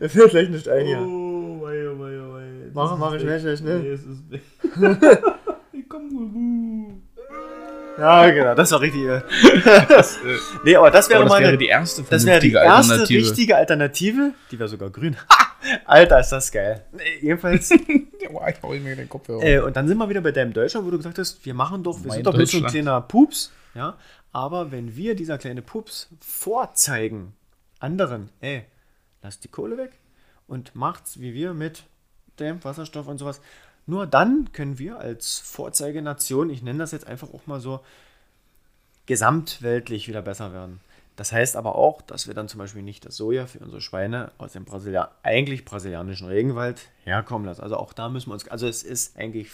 Mir 0.00 0.08
fällt 0.08 0.30
gleich 0.30 0.48
nicht 0.48 0.66
ein 0.66 0.86
hier. 0.86 0.98
Oh, 0.98 1.60
wei, 1.60 1.88
oh, 1.88 2.00
wei, 2.00 2.18
oh, 2.18 2.34
wei. 2.34 2.70
Mach, 2.72 2.96
mach 2.96 3.20
schnell, 3.20 3.38
schnell, 3.38 3.56
schnell. 3.58 3.80
Nee, 3.80 3.88
es 3.90 4.00
ist 4.00 4.30
weg. 4.30 4.42
Komm, 5.90 6.08
Bubu. 6.08 6.69
Ja, 7.98 8.30
genau, 8.30 8.54
das 8.54 8.70
war 8.72 8.80
richtig. 8.80 9.02
äh. 9.02 9.20
Das, 9.88 10.16
äh, 10.16 10.36
Nee, 10.64 10.76
aber 10.76 10.90
das 10.90 11.08
wäre 11.08 11.18
aber 11.20 11.24
das 11.24 11.32
mal 11.32 11.40
wäre 11.40 11.48
eine, 11.50 11.58
die 11.58 11.66
erste 11.66 12.02
das 12.08 12.24
wäre 12.24 12.40
die 12.40 12.52
erste 12.52 12.92
Alternative. 12.92 13.20
richtige 13.20 13.56
Alternative. 13.56 14.32
Die 14.50 14.58
wäre 14.58 14.68
sogar 14.68 14.90
grün. 14.90 15.16
Alter, 15.84 16.20
ist 16.20 16.30
das 16.30 16.50
geil. 16.50 16.84
Nee, 16.92 17.02
jedenfalls. 17.20 17.68
Boah, 18.32 18.48
ich 18.48 18.62
hau 18.62 18.70
mir 18.70 18.96
den 18.96 19.08
Kopfhörer. 19.08 19.42
äh, 19.42 19.58
und 19.60 19.76
dann 19.76 19.86
sind 19.88 19.98
wir 19.98 20.08
wieder 20.08 20.22
bei 20.22 20.32
deinem 20.32 20.52
Deutschland, 20.52 20.86
wo 20.86 20.90
du 20.90 20.96
gesagt 20.96 21.18
hast, 21.18 21.44
wir 21.44 21.52
machen 21.54 21.82
doch, 21.82 22.00
wir 22.00 22.08
Mein 22.08 22.16
sind 22.16 22.26
doch 22.26 22.34
bloß 22.34 22.54
ein 22.54 22.66
kleiner 22.66 23.00
Pups. 23.02 23.52
Ja, 23.74 23.96
aber 24.32 24.72
wenn 24.72 24.96
wir 24.96 25.14
dieser 25.14 25.38
kleine 25.38 25.62
Pups 25.62 26.08
vorzeigen, 26.20 27.34
anderen, 27.78 28.30
ey, 28.40 28.64
lasst 29.22 29.44
die 29.44 29.48
Kohle 29.48 29.76
weg 29.76 29.92
und 30.46 30.74
macht's 30.74 31.20
wie 31.20 31.34
wir 31.34 31.52
mit 31.52 31.84
dem 32.40 32.62
Wasserstoff 32.64 33.06
und 33.06 33.18
sowas. 33.18 33.40
Nur 33.86 34.06
dann 34.06 34.52
können 34.52 34.78
wir 34.78 34.98
als 34.98 35.38
Vorzeigenation, 35.38 36.50
ich 36.50 36.62
nenne 36.62 36.78
das 36.78 36.92
jetzt 36.92 37.06
einfach 37.06 37.32
auch 37.32 37.46
mal 37.46 37.60
so, 37.60 37.80
gesamtweltlich 39.06 40.06
wieder 40.06 40.22
besser 40.22 40.52
werden. 40.52 40.80
Das 41.16 41.32
heißt 41.32 41.56
aber 41.56 41.74
auch, 41.74 42.00
dass 42.00 42.28
wir 42.28 42.34
dann 42.34 42.48
zum 42.48 42.58
Beispiel 42.58 42.82
nicht 42.82 43.04
das 43.04 43.16
Soja 43.16 43.46
für 43.46 43.58
unsere 43.58 43.80
Schweine 43.80 44.32
aus 44.38 44.52
dem 44.52 44.64
Brasilia 44.64 45.10
eigentlich 45.22 45.64
brasilianischen 45.64 46.28
Regenwald 46.28 46.88
herkommen 47.04 47.46
lassen. 47.46 47.62
Also 47.62 47.76
auch 47.76 47.92
da 47.92 48.08
müssen 48.08 48.30
wir 48.30 48.34
uns, 48.34 48.48
also 48.48 48.66
es 48.66 48.82
ist 48.82 49.18
eigentlich 49.18 49.50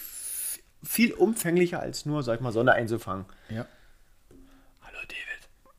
viel 0.85 1.13
umfänglicher 1.13 1.81
als 1.81 2.07
nur, 2.07 2.23
sag 2.23 2.37
ich 2.37 2.41
mal, 2.41 2.53
Sonne 2.53 2.73
einzufangen. 2.73 3.25
ja. 3.49 3.67
Hallo 4.83 4.99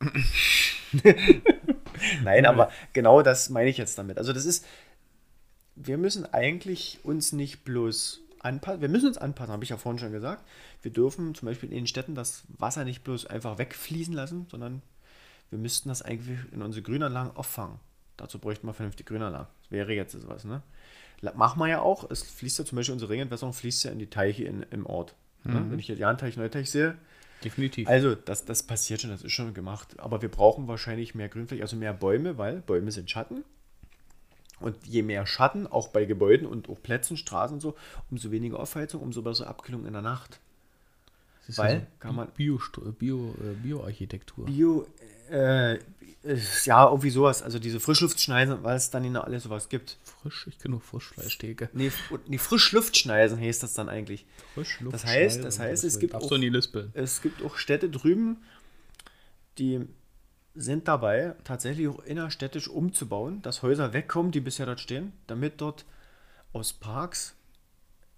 David. 0.02 1.42
Nein, 2.22 2.46
aber 2.46 2.70
genau 2.92 3.22
das 3.22 3.48
meine 3.48 3.70
ich 3.70 3.78
jetzt 3.78 3.96
damit. 3.96 4.18
Also 4.18 4.32
das 4.32 4.44
ist, 4.44 4.66
wir 5.84 5.98
müssen 5.98 6.32
eigentlich 6.32 7.00
uns 7.02 7.32
nicht 7.32 7.64
bloß 7.64 8.20
anpassen, 8.40 8.80
wir 8.80 8.88
müssen 8.88 9.08
uns 9.08 9.18
anpassen, 9.18 9.52
habe 9.52 9.64
ich 9.64 9.70
ja 9.70 9.76
vorhin 9.76 9.98
schon 9.98 10.12
gesagt. 10.12 10.44
Wir 10.82 10.92
dürfen 10.92 11.34
zum 11.34 11.46
Beispiel 11.46 11.70
in 11.70 11.76
den 11.76 11.86
Städten 11.86 12.14
das 12.14 12.42
Wasser 12.48 12.84
nicht 12.84 13.04
bloß 13.04 13.26
einfach 13.26 13.58
wegfließen 13.58 14.14
lassen, 14.14 14.46
sondern 14.50 14.82
wir 15.50 15.58
müssten 15.58 15.88
das 15.88 16.02
eigentlich 16.02 16.38
in 16.52 16.62
unsere 16.62 16.82
Grünanlagen 16.82 17.36
auffangen. 17.36 17.80
Dazu 18.16 18.38
bräuchten 18.38 18.66
wir 18.66 18.74
vernünftig 18.74 19.06
Grünanlagen. 19.06 19.48
Das 19.62 19.70
wäre 19.70 19.92
jetzt 19.92 20.12
sowas, 20.12 20.44
ne? 20.44 20.62
Machen 21.34 21.58
wir 21.58 21.68
ja 21.68 21.80
auch. 21.80 22.08
Es 22.10 22.22
fließt 22.22 22.60
ja 22.60 22.64
zum 22.64 22.76
Beispiel 22.76 22.92
unsere 22.92 23.10
Regenentwässerung 23.10 23.52
fließt 23.52 23.84
ja 23.84 23.90
in 23.90 23.98
die 23.98 24.08
Teiche 24.08 24.44
in, 24.44 24.62
im 24.70 24.86
Ort. 24.86 25.14
Ne? 25.44 25.64
Wenn 25.68 25.78
ich 25.78 25.86
hier 25.86 25.96
Jahnteich, 25.96 26.36
Neuteich 26.36 26.70
sehe, 26.70 26.96
Definitiv. 27.44 27.88
also, 27.88 28.14
das, 28.14 28.44
das 28.44 28.62
passiert 28.62 29.00
schon, 29.00 29.10
das 29.10 29.22
ist 29.22 29.32
schon 29.32 29.54
gemacht. 29.54 29.98
Aber 29.98 30.22
wir 30.22 30.28
brauchen 30.28 30.68
wahrscheinlich 30.68 31.14
mehr 31.14 31.28
Grünfläche, 31.28 31.62
also 31.62 31.76
mehr 31.76 31.92
Bäume, 31.92 32.38
weil 32.38 32.60
Bäume 32.60 32.92
sind 32.92 33.10
Schatten. 33.10 33.44
Und 34.60 34.76
je 34.86 35.02
mehr 35.02 35.26
Schatten, 35.26 35.66
auch 35.66 35.88
bei 35.88 36.04
Gebäuden 36.04 36.46
und 36.46 36.68
auch 36.68 36.82
Plätzen, 36.82 37.16
Straßen 37.16 37.54
und 37.54 37.60
so, 37.60 37.76
umso 38.10 38.30
weniger 38.30 38.58
Aufheizung, 38.58 39.02
umso 39.02 39.22
bessere 39.22 39.46
Abkühlung 39.48 39.86
in 39.86 39.92
der 39.92 40.02
Nacht. 40.02 40.40
Das 41.40 41.50
ist 41.50 41.58
weil 41.58 41.74
ja 41.74 41.80
so 41.80 41.86
kann 42.00 42.14
man- 42.16 42.28
Bio, 42.36 42.60
Bio, 42.98 43.34
äh, 43.40 43.54
Bioarchitektur. 43.62 44.46
Bio, 44.46 44.86
äh, 45.30 45.78
ja, 46.64 46.86
irgendwie 46.88 47.10
sowas, 47.10 47.42
also 47.42 47.58
diese 47.58 47.78
Frischluftschneisen, 47.80 48.62
weil 48.64 48.76
es 48.76 48.90
dann 48.90 49.10
noch 49.12 49.24
alles 49.24 49.44
sowas 49.44 49.68
gibt. 49.68 49.96
Frisch, 50.20 50.46
ich 50.48 50.58
kenne 50.58 50.72
nur 50.72 50.80
Frischfleischtheke. 50.80 51.70
Nee, 51.72 51.92
nee 52.26 52.38
Frischluftschneisen 52.38 53.38
heißt 53.40 53.62
das 53.62 53.74
dann 53.74 53.88
eigentlich. 53.88 54.26
Frischluft. 54.54 54.94
Das 54.94 55.06
heißt- 55.06 55.42
das 55.42 55.58
heißt, 55.60 55.84
es 55.84 55.98
gibt 56.00 56.14
auch-. 56.14 56.28
Es 56.94 57.22
gibt 57.22 57.42
auch 57.42 57.56
Städte 57.56 57.88
drüben, 57.88 58.38
die 59.58 59.86
sind 60.54 60.88
dabei, 60.88 61.34
tatsächlich 61.44 61.88
auch 61.88 62.00
innerstädtisch 62.00 62.68
umzubauen, 62.68 63.42
dass 63.42 63.62
Häuser 63.62 63.92
wegkommen, 63.92 64.32
die 64.32 64.40
bisher 64.40 64.66
dort 64.66 64.80
stehen, 64.80 65.12
damit 65.26 65.60
dort 65.60 65.84
aus 66.52 66.72
Parks 66.72 67.36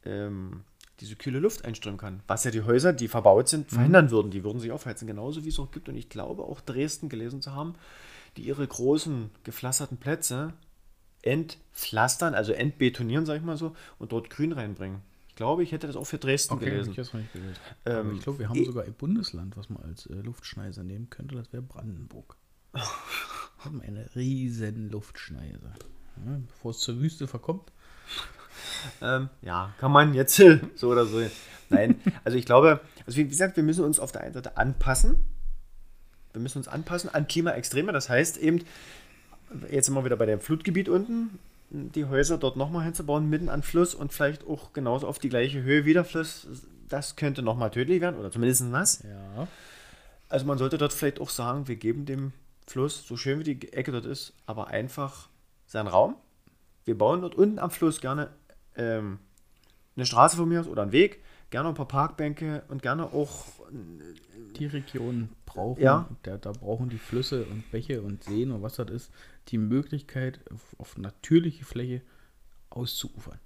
ähm, 0.05 0.65
diese 1.01 1.17
kühle 1.17 1.39
Luft 1.39 1.65
einströmen 1.65 1.99
kann. 1.99 2.23
Was 2.27 2.45
ja 2.45 2.51
die 2.51 2.63
Häuser, 2.63 2.93
die 2.93 3.09
verbaut 3.09 3.49
sind, 3.49 3.71
verhindern 3.71 4.11
würden. 4.11 4.31
Die 4.31 4.45
würden 4.45 4.61
sich 4.61 4.73
aufheizen, 4.73 5.07
genauso 5.07 5.45
wie 5.45 5.49
es 5.49 5.59
auch 5.59 5.71
gibt. 5.71 5.89
Und 5.89 5.97
ich 5.97 6.09
glaube 6.09 6.45
auch 6.45 6.61
Dresden 6.61 7.09
gelesen 7.09 7.43
zu 7.43 7.55
haben, 7.55 7.75
die 8.37 8.43
ihre 8.43 8.67
großen 8.67 9.31
gepflasterten 9.45 9.97
Plätze 9.97 10.53
entpflastern, 11.23 12.35
also 12.35 12.53
entbetonieren, 12.53 13.27
sag 13.27 13.37
ich 13.37 13.43
mal 13.43 13.57
so, 13.57 13.75
und 13.99 14.13
dort 14.13 14.31
Grün 14.31 14.53
reinbringen. 14.53 15.01
Ich 15.41 15.43
glaube, 15.43 15.63
ich 15.63 15.73
hätte 15.73 15.87
das 15.87 15.97
auch 15.97 16.05
für 16.05 16.19
Dresden 16.19 16.53
Okay, 16.53 16.67
gelesen. 16.67 16.91
ich 16.91 16.97
gelesen. 17.33 17.57
Ähm, 17.87 18.15
ich 18.15 18.23
glaube, 18.23 18.41
wir 18.41 18.51
haben 18.51 18.63
sogar 18.63 18.85
ein 18.85 18.93
Bundesland, 18.93 19.57
was 19.57 19.71
man 19.71 19.83
als 19.85 20.05
äh, 20.05 20.13
Luftschneise 20.13 20.85
nehmen 20.85 21.09
könnte. 21.09 21.35
Das 21.35 21.51
wäre 21.51 21.63
Brandenburg. 21.63 22.37
Wir 22.75 22.83
haben 23.65 23.81
eine 23.81 24.15
riesen 24.15 24.91
Luftschneise. 24.91 25.73
Ja, 26.27 26.41
bevor 26.47 26.73
es 26.73 26.81
zur 26.81 27.01
Wüste 27.01 27.27
verkommt. 27.27 27.73
Ähm, 29.01 29.31
ja, 29.41 29.73
kann 29.79 29.93
man 29.93 30.13
jetzt 30.13 30.37
so 30.75 30.91
oder 30.91 31.07
so. 31.07 31.23
Nein, 31.71 31.99
also 32.23 32.37
ich 32.37 32.45
glaube, 32.45 32.81
also 33.07 33.17
wie 33.17 33.27
gesagt, 33.27 33.57
wir 33.57 33.65
müssen 33.65 33.87
uns 33.87 33.99
auf 33.99 34.13
der 34.13 34.21
einen 34.21 34.35
Seite 34.35 34.59
anpassen. 34.59 35.25
Wir 36.35 36.43
müssen 36.43 36.59
uns 36.59 36.69
anpassen 36.69 37.09
an 37.09 37.27
Klimaextreme. 37.27 37.93
Das 37.93 38.11
heißt 38.11 38.37
eben, 38.37 38.63
jetzt 39.71 39.87
sind 39.87 39.95
wir 39.95 40.05
wieder 40.05 40.17
bei 40.17 40.27
dem 40.27 40.41
Flutgebiet 40.41 40.91
unten, 40.91 41.39
die 41.71 42.05
Häuser 42.05 42.37
dort 42.37 42.57
nochmal 42.57 42.85
hinzubauen, 42.85 43.29
mitten 43.29 43.49
an 43.49 43.63
Fluss 43.63 43.95
und 43.95 44.13
vielleicht 44.13 44.47
auch 44.47 44.73
genauso 44.73 45.07
auf 45.07 45.19
die 45.19 45.29
gleiche 45.29 45.63
Höhe 45.63 45.85
wie 45.85 45.93
der 45.93 46.05
Fluss. 46.05 46.47
Das 46.89 47.17
könnte 47.17 47.43
nochmal 47.43 47.71
tödlich 47.71 48.01
werden 48.01 48.19
oder 48.19 48.31
zumindest 48.31 48.63
nass. 48.65 49.05
Ja. 49.05 49.47
Also 50.29 50.47
man 50.47 50.59
sollte 50.59 50.79
dort 50.79 50.93
vielleicht 50.93 51.21
auch 51.21 51.31
sagen, 51.31 51.69
wir 51.69 51.77
geben 51.77 52.07
dem 52.07 52.33
Fluss, 52.67 53.07
so 53.07 53.17
schön 53.17 53.39
wie 53.39 53.55
die 53.55 53.73
Ecke 53.73 53.93
dort 53.93 54.07
ist, 54.07 54.33
aber 54.47 54.69
einfach 54.69 55.29
seinen 55.67 55.89
Raum. 55.89 56.17
Wir 56.85 56.99
bauen 56.99 57.21
dort 57.21 57.35
unten 57.35 57.59
am 57.59 57.71
Fluss 57.71 58.01
gerne 58.01 58.31
ähm, 58.77 59.19
eine 59.97 60.07
Straße 60.07 60.37
von 60.37 60.49
mir 60.49 60.61
aus 60.61 60.67
oder 60.67 60.83
einen 60.83 60.93
Weg, 60.93 61.23
gerne 61.51 61.69
ein 61.71 61.75
paar 61.75 61.89
Parkbänke 61.89 62.63
und 62.69 62.83
gerne 62.83 63.05
auch 63.13 63.47
Die 64.57 64.67
Regionen 64.67 65.31
brauchen, 65.47 65.83
Ja. 65.83 66.09
da, 66.23 66.37
da 66.39 66.53
brauchen 66.53 66.89
die 66.91 66.99
Flüsse 66.99 67.45
und 67.45 67.71
Bäche 67.71 68.03
und 68.03 68.25
Seen 68.25 68.51
und 68.51 68.63
was 68.63 68.77
das 68.77 68.91
ist, 68.91 69.11
die 69.49 69.59
Möglichkeit, 69.59 70.41
auf, 70.53 70.75
auf 70.79 70.99
natürliche 70.99 71.65
Fläche 71.65 72.03
auszuufern. 72.71 73.39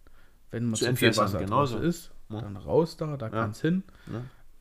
Wenn 0.51 0.64
man 0.66 0.74
Zu 0.74 0.86
zu 0.86 0.97
viel 0.97 1.16
Wasser 1.16 1.39
genauso. 1.40 1.78
ist, 1.78 2.10
Ja. 2.31 2.40
dann 2.40 2.56
raus 2.56 2.97
da, 2.97 3.16
da 3.16 3.28
kann 3.28 3.51
es 3.51 3.60
hin. 3.60 3.82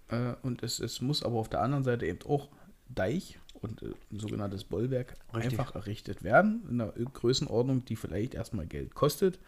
Ja. 0.09 0.31
Äh, 0.31 0.35
und 0.41 0.63
es, 0.63 0.79
es 0.79 1.01
muss 1.01 1.23
aber 1.23 1.35
auf 1.37 1.49
der 1.49 1.61
anderen 1.61 1.83
Seite 1.83 2.05
eben 2.05 2.19
auch 2.27 2.49
Deich 2.89 3.39
und 3.61 3.81
äh, 3.81 3.91
ein 4.11 4.19
sogenanntes 4.19 4.63
Bollwerk 4.65 5.15
Richtig. 5.33 5.59
einfach 5.59 5.75
errichtet 5.75 6.23
werden, 6.23 6.63
in 6.69 6.81
einer 6.81 6.91
Größenordnung, 6.91 7.85
die 7.85 7.95
vielleicht 7.95 8.33
erstmal 8.35 8.67
Geld 8.67 8.93
kostet 8.95 9.39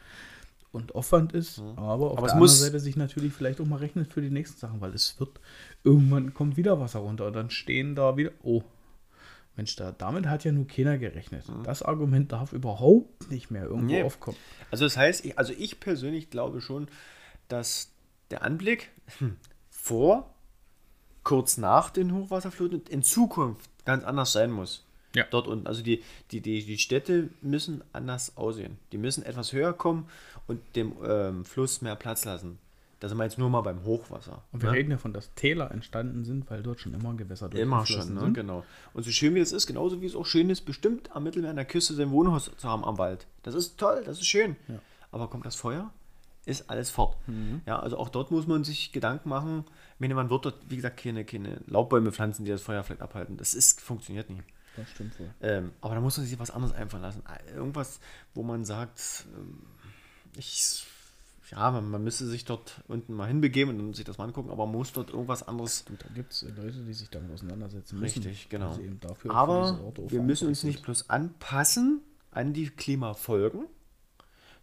und 0.75 0.93
Aufwand 0.93 1.33
ist, 1.33 1.59
aber 1.77 2.11
auf 2.11 2.17
Aber 2.19 2.27
der 2.27 2.35
anderen 2.35 2.49
Seite 2.53 2.79
sich 2.79 2.95
natürlich 2.95 3.33
vielleicht 3.33 3.59
auch 3.61 3.65
mal 3.65 3.77
rechnet 3.79 4.13
für 4.13 4.21
die 4.21 4.29
nächsten 4.29 4.59
Sachen, 4.59 4.81
weil 4.81 4.93
es 4.93 5.19
wird, 5.19 5.39
irgendwann 5.83 6.33
kommt 6.33 6.57
wieder 6.57 6.79
Wasser 6.79 6.99
runter 6.99 7.27
und 7.27 7.33
dann 7.33 7.49
stehen 7.49 7.95
da 7.95 8.17
wieder, 8.17 8.31
oh, 8.43 8.63
Mensch, 9.55 9.75
da, 9.77 9.93
damit 9.93 10.27
hat 10.27 10.43
ja 10.43 10.51
nur 10.51 10.67
keiner 10.67 10.97
gerechnet. 10.97 11.45
Das 11.63 11.81
Argument 11.81 12.31
darf 12.31 12.51
überhaupt 12.51 13.31
nicht 13.31 13.51
mehr 13.51 13.63
irgendwo 13.63 13.85
Nee. 13.85 14.03
aufkommen. 14.03 14.37
Also 14.69 14.83
das 14.83 14.97
heißt, 14.97 15.23
ich, 15.25 15.39
also 15.39 15.53
ich 15.57 15.79
persönlich 15.79 16.29
glaube 16.29 16.59
schon, 16.59 16.89
dass 17.47 17.89
der 18.31 18.43
Anblick 18.43 18.91
vor, 19.69 20.29
kurz 21.23 21.57
nach 21.57 21.89
den 21.89 22.13
Hochwasserfluten 22.13 22.83
in 22.89 23.01
Zukunft 23.01 23.69
ganz 23.85 24.03
anders 24.03 24.33
sein 24.33 24.51
muss. 24.51 24.83
Ja. 25.15 25.25
Dort 25.31 25.47
unten. 25.47 25.65
Also 25.65 25.81
die, 25.81 26.03
die, 26.31 26.41
die, 26.41 26.65
die 26.65 26.77
Städte 26.77 27.29
müssen 27.41 27.81
anders 27.93 28.35
aussehen. 28.35 28.77
Die 28.91 28.97
müssen 28.97 29.23
etwas 29.23 29.53
höher 29.53 29.71
kommen 29.71 30.09
und 30.47 30.61
dem 30.75 30.93
ähm, 31.03 31.45
Fluss 31.45 31.81
mehr 31.81 31.95
Platz 31.95 32.25
lassen. 32.25 32.59
Das 32.99 33.09
sind 33.09 33.17
wir 33.17 33.25
jetzt 33.25 33.37
nur 33.37 33.49
mal 33.49 33.61
beim 33.61 33.83
Hochwasser. 33.83 34.41
Und 34.51 34.63
wir 34.63 34.71
ne? 34.71 34.77
reden 34.77 34.89
davon, 34.89 35.13
dass 35.13 35.33
Täler 35.35 35.69
entstanden 35.71 36.23
sind, 36.23 36.49
weil 36.49 36.63
dort 36.63 36.79
schon 36.79 36.93
immer 36.93 37.13
Gewässer 37.13 37.53
Immer 37.53 37.85
schon, 37.85 38.13
ne? 38.13 38.21
sind. 38.21 38.33
genau. 38.33 38.63
Und 38.93 39.03
so 39.03 39.11
schön 39.11 39.35
wie 39.35 39.39
es 39.39 39.51
ist, 39.51 39.67
genauso 39.67 40.01
wie 40.01 40.05
es 40.05 40.15
auch 40.15 40.25
schön 40.25 40.49
ist, 40.49 40.61
bestimmt 40.61 41.15
am 41.15 41.23
Mittelmeer 41.23 41.51
an 41.51 41.57
der 41.57 41.65
Küste 41.65 41.93
sein 41.93 42.09
Wohnhaus 42.11 42.49
zu 42.57 42.67
haben 42.67 42.85
am 42.85 42.97
Wald. 42.97 43.27
Das 43.43 43.53
ist 43.53 43.77
toll, 43.77 44.01
das 44.05 44.19
ist 44.19 44.25
schön. 44.25 44.55
Aber 45.11 45.27
kommt 45.27 45.45
das 45.45 45.55
Feuer, 45.55 45.91
ist 46.45 46.69
alles 46.69 46.89
fort. 46.89 47.17
Mhm. 47.27 47.61
Ja, 47.65 47.79
also 47.79 47.97
auch 47.97 48.09
dort 48.09 48.31
muss 48.31 48.47
man 48.47 48.63
sich 48.63 48.91
Gedanken 48.91 49.29
machen. 49.29 49.65
Ich 49.95 49.99
meine, 49.99 50.15
man 50.15 50.29
wird 50.29 50.45
dort, 50.45 50.55
wie 50.69 50.75
gesagt, 50.75 50.97
keine, 50.97 51.25
keine 51.25 51.61
Laubbäume 51.67 52.11
pflanzen, 52.11 52.45
die 52.45 52.51
das 52.51 52.61
Feuer 52.61 52.83
vielleicht 52.83 53.01
abhalten. 53.01 53.37
Das 53.37 53.53
ist, 53.53 53.81
funktioniert 53.81 54.29
nicht. 54.29 54.43
Das 54.77 54.89
stimmt 54.89 55.19
wohl. 55.19 55.29
Ähm, 55.41 55.71
aber 55.81 55.95
da 55.95 56.01
muss 56.01 56.17
man 56.17 56.25
sich 56.25 56.37
was 56.37 56.51
anderes 56.51 56.75
einfallen 56.75 57.03
lassen. 57.03 57.23
Irgendwas, 57.55 57.99
wo 58.33 58.43
man 58.43 58.65
sagt, 58.65 59.25
ähm, 59.35 59.59
ich, 60.37 60.85
ja, 61.51 61.71
man, 61.71 61.89
man 61.89 62.03
müsste 62.03 62.25
sich 62.25 62.45
dort 62.45 62.81
unten 62.87 63.13
mal 63.13 63.27
hinbegeben 63.27 63.79
und 63.79 63.95
sich 63.95 64.05
das 64.05 64.17
mal 64.17 64.25
angucken, 64.25 64.49
aber 64.49 64.65
man 64.65 64.75
muss 64.75 64.93
dort 64.93 65.11
irgendwas 65.11 65.47
anderes 65.47 65.85
Du, 65.85 65.93
da 65.95 66.07
gibt 66.13 66.33
es 66.33 66.43
Leute, 66.43 66.83
die 66.85 66.93
sich 66.93 67.09
damit 67.09 67.31
auseinandersetzen 67.31 67.99
müssen. 67.99 68.23
Richtig, 68.23 68.49
genau. 68.49 68.77
Aber 69.29 69.93
wir 70.07 70.21
müssen 70.21 70.47
uns 70.47 70.63
nicht 70.63 70.83
bloß 70.83 71.09
anpassen 71.09 72.01
an 72.31 72.53
die 72.53 72.69
Klimafolgen, 72.69 73.65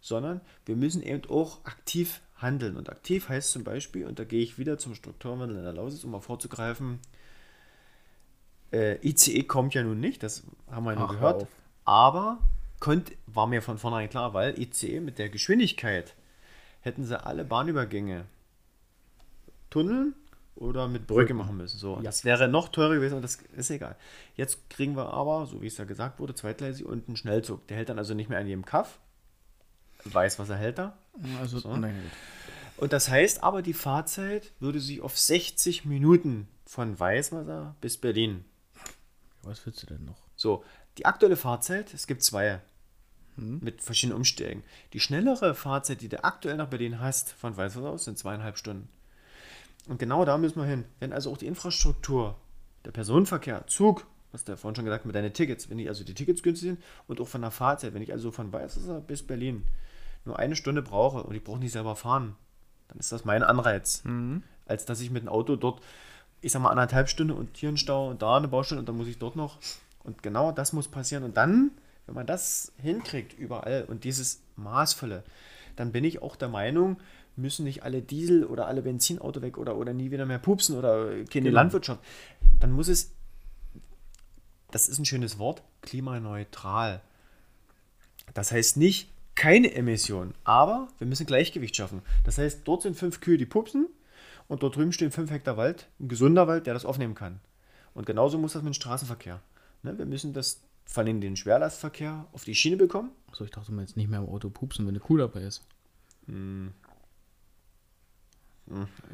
sondern 0.01 0.41
wir 0.65 0.75
müssen 0.75 1.01
eben 1.01 1.29
auch 1.29 1.63
aktiv 1.65 2.21
handeln. 2.35 2.77
Und 2.77 2.89
aktiv 2.89 3.29
heißt 3.29 3.51
zum 3.51 3.63
Beispiel, 3.63 4.05
und 4.05 4.19
da 4.19 4.25
gehe 4.25 4.41
ich 4.41 4.57
wieder 4.57 4.77
zum 4.77 4.95
Strukturwandel 4.95 5.57
in 5.57 5.63
der 5.63 5.73
Lausitz, 5.73 6.03
um 6.03 6.11
mal 6.11 6.19
vorzugreifen, 6.19 6.99
äh, 8.71 8.97
ICE 9.07 9.43
kommt 9.43 9.73
ja 9.73 9.83
nun 9.83 9.99
nicht, 9.99 10.23
das 10.23 10.43
haben 10.69 10.85
wir 10.85 10.93
ja 10.93 10.99
nur 10.99 11.07
gehört, 11.07 11.47
aber 11.85 12.39
konnt, 12.83 13.13
war 13.27 13.47
mir 13.47 13.61
von 13.61 13.77
vornherein 13.77 14.09
klar, 14.09 14.33
weil 14.33 14.59
ICE 14.59 14.99
mit 14.99 15.17
der 15.17 15.29
Geschwindigkeit 15.29 16.15
hätten 16.81 17.05
sie 17.05 17.17
alle 17.25 17.45
Bahnübergänge 17.45 18.25
tunneln 19.69 20.13
oder 20.55 20.89
mit 20.89 21.07
Brücke 21.07 21.33
machen 21.33 21.55
müssen. 21.55 21.77
So, 21.77 22.01
das 22.01 22.25
wäre 22.25 22.49
noch 22.49 22.67
teurer 22.67 22.95
gewesen 22.95 23.15
und 23.15 23.21
das 23.21 23.37
ist 23.55 23.69
egal. 23.71 23.95
Jetzt 24.35 24.69
kriegen 24.69 24.97
wir 24.97 25.13
aber, 25.13 25.45
so 25.45 25.61
wie 25.61 25.67
es 25.67 25.77
ja 25.77 25.85
gesagt 25.85 26.19
wurde, 26.19 26.35
zweitgleisig 26.35 26.85
und 26.85 27.07
einen 27.07 27.15
Schnellzug. 27.15 27.65
Der 27.67 27.77
hält 27.77 27.87
dann 27.87 27.97
also 27.97 28.13
nicht 28.15 28.29
mehr 28.29 28.39
an 28.39 28.47
jedem 28.47 28.65
Kaff. 28.65 28.99
Weiß, 30.03 30.37
was 30.37 30.49
er 30.49 30.57
hält 30.57 30.77
da. 30.77 30.97
Also, 31.39 31.59
So. 31.59 31.73
nein. 31.77 31.95
Und 32.75 32.91
das 32.91 33.07
heißt 33.07 33.43
aber, 33.43 33.61
die 33.61 33.73
Fahrzeit 33.73 34.51
würde 34.59 34.81
sich 34.81 34.99
auf 34.99 35.17
60 35.17 35.85
Minuten 35.85 36.49
von 36.65 36.99
Weißwasser 36.99 37.77
bis 37.79 37.97
Berlin. 37.97 38.43
Was 39.41 39.65
willst 39.65 39.83
du 39.83 39.87
denn 39.87 40.03
noch? 40.03 40.17
So, 40.35 40.65
die 40.97 41.05
aktuelle 41.05 41.37
Fahrzeit, 41.37 41.93
es 41.93 42.07
gibt 42.07 42.23
zwei 42.23 42.59
mit 43.35 43.81
verschiedenen 43.81 44.17
Umsteigen. 44.17 44.63
Die 44.93 44.99
schnellere 44.99 45.55
Fahrzeit, 45.55 46.01
die 46.01 46.09
du 46.09 46.23
aktuell 46.23 46.57
nach 46.57 46.67
Berlin 46.67 46.99
hast, 46.99 47.31
von 47.31 47.55
Weißwasser 47.55 47.89
aus, 47.89 48.05
sind 48.05 48.17
zweieinhalb 48.17 48.57
Stunden. 48.57 48.89
Und 49.87 49.99
genau 49.99 50.23
da 50.25 50.37
müssen 50.37 50.59
wir 50.59 50.65
hin. 50.65 50.85
Wenn 50.99 51.13
also 51.13 51.31
auch 51.31 51.37
die 51.37 51.47
Infrastruktur, 51.47 52.35
der 52.85 52.91
Personenverkehr, 52.91 53.65
Zug, 53.67 54.05
was 54.31 54.43
der 54.43 54.57
vorhin 54.57 54.75
schon 54.75 54.85
gesagt 54.85 55.01
hat, 55.01 55.05
mit 55.05 55.15
deinen 55.15 55.33
Tickets, 55.33 55.69
wenn 55.69 55.77
die 55.77 55.89
also 55.89 56.03
die 56.03 56.13
Tickets 56.13 56.41
günstig 56.41 56.69
sind 56.69 56.83
und 57.07 57.19
auch 57.21 57.27
von 57.27 57.41
der 57.41 57.51
Fahrzeit, 57.51 57.93
wenn 57.93 58.01
ich 58.01 58.11
also 58.11 58.31
von 58.31 58.51
Weißwasser 58.51 59.01
bis 59.01 59.23
Berlin 59.23 59.65
nur 60.25 60.39
eine 60.39 60.55
Stunde 60.55 60.81
brauche 60.81 61.23
und 61.23 61.35
ich 61.35 61.43
brauche 61.43 61.59
nicht 61.59 61.73
selber 61.73 61.95
fahren, 61.95 62.35
dann 62.87 62.97
ist 62.97 63.11
das 63.11 63.25
mein 63.25 63.43
Anreiz. 63.43 64.03
Als 64.65 64.85
dass 64.85 65.01
ich 65.01 65.11
mit 65.11 65.23
dem 65.23 65.29
Auto 65.29 65.55
dort, 65.55 65.81
ich 66.41 66.51
sag 66.51 66.61
mal, 66.61 66.69
anderthalb 66.69 67.09
Stunden 67.09 67.33
und 67.33 67.57
hier 67.57 67.69
ein 67.69 67.77
Stau 67.77 68.09
und 68.09 68.21
da 68.21 68.37
eine 68.37 68.47
Baustelle 68.47 68.79
und 68.79 68.87
dann 68.87 68.97
muss 68.97 69.07
ich 69.07 69.17
dort 69.19 69.35
noch. 69.35 69.57
Und 70.03 70.23
genau 70.23 70.51
das 70.51 70.73
muss 70.73 70.87
passieren. 70.87 71.23
Und 71.23 71.37
dann, 71.37 71.71
wenn 72.05 72.15
man 72.15 72.27
das 72.27 72.71
hinkriegt 72.81 73.37
überall 73.37 73.85
und 73.87 74.03
dieses 74.03 74.41
Maßvolle, 74.55 75.23
dann 75.75 75.91
bin 75.91 76.03
ich 76.03 76.21
auch 76.21 76.35
der 76.35 76.49
Meinung, 76.49 76.97
müssen 77.35 77.63
nicht 77.63 77.83
alle 77.83 78.01
Diesel 78.01 78.45
oder 78.45 78.67
alle 78.67 78.81
Benzinauto 78.81 79.41
weg 79.41 79.57
oder, 79.57 79.77
oder 79.77 79.93
nie 79.93 80.11
wieder 80.11 80.25
mehr 80.25 80.39
pupsen 80.39 80.77
oder 80.77 81.23
keine 81.25 81.49
Landwirtschaft. 81.49 82.03
Dann 82.59 82.71
muss 82.71 82.87
es, 82.87 83.11
das 84.71 84.87
ist 84.87 84.99
ein 84.99 85.05
schönes 85.05 85.39
Wort, 85.39 85.63
klimaneutral. 85.81 87.01
Das 88.33 88.51
heißt 88.51 88.77
nicht 88.77 89.09
keine 89.35 89.73
Emission, 89.73 90.35
aber 90.43 90.87
wir 90.99 91.07
müssen 91.07 91.25
Gleichgewicht 91.25 91.75
schaffen. 91.75 92.01
Das 92.23 92.37
heißt, 92.37 92.61
dort 92.65 92.83
sind 92.83 92.95
fünf 92.95 93.19
Kühe, 93.19 93.37
die 93.37 93.47
pupsen 93.47 93.87
und 94.47 94.61
dort 94.61 94.75
drüben 94.75 94.91
stehen 94.91 95.11
fünf 95.11 95.31
Hektar 95.31 95.57
Wald, 95.57 95.87
ein 95.99 96.07
gesunder 96.07 96.47
Wald, 96.47 96.67
der 96.67 96.73
das 96.73 96.85
aufnehmen 96.85 97.15
kann. 97.15 97.39
Und 97.93 98.05
genauso 98.05 98.37
muss 98.37 98.53
das 98.53 98.61
mit 98.61 98.73
dem 98.73 98.75
Straßenverkehr. 98.75 99.39
Ne, 99.81 99.97
wir 99.97 100.05
müssen 100.05 100.33
das, 100.33 100.61
vor 100.85 101.03
allem 101.03 101.21
den 101.21 101.35
Schwerlastverkehr, 101.35 102.25
auf 102.33 102.43
die 102.43 102.55
Schiene 102.55 102.77
bekommen. 102.77 103.11
So, 103.31 103.45
ich 103.45 103.51
dachte 103.51 103.71
mal 103.71 103.81
jetzt 103.81 103.97
nicht 103.97 104.09
mehr 104.09 104.19
im 104.19 104.29
Auto 104.29 104.49
pupsen, 104.49 104.85
wenn 104.85 104.93
eine 104.93 104.99
Kuh 104.99 105.17
dabei 105.17 105.41
ist. 105.41 105.63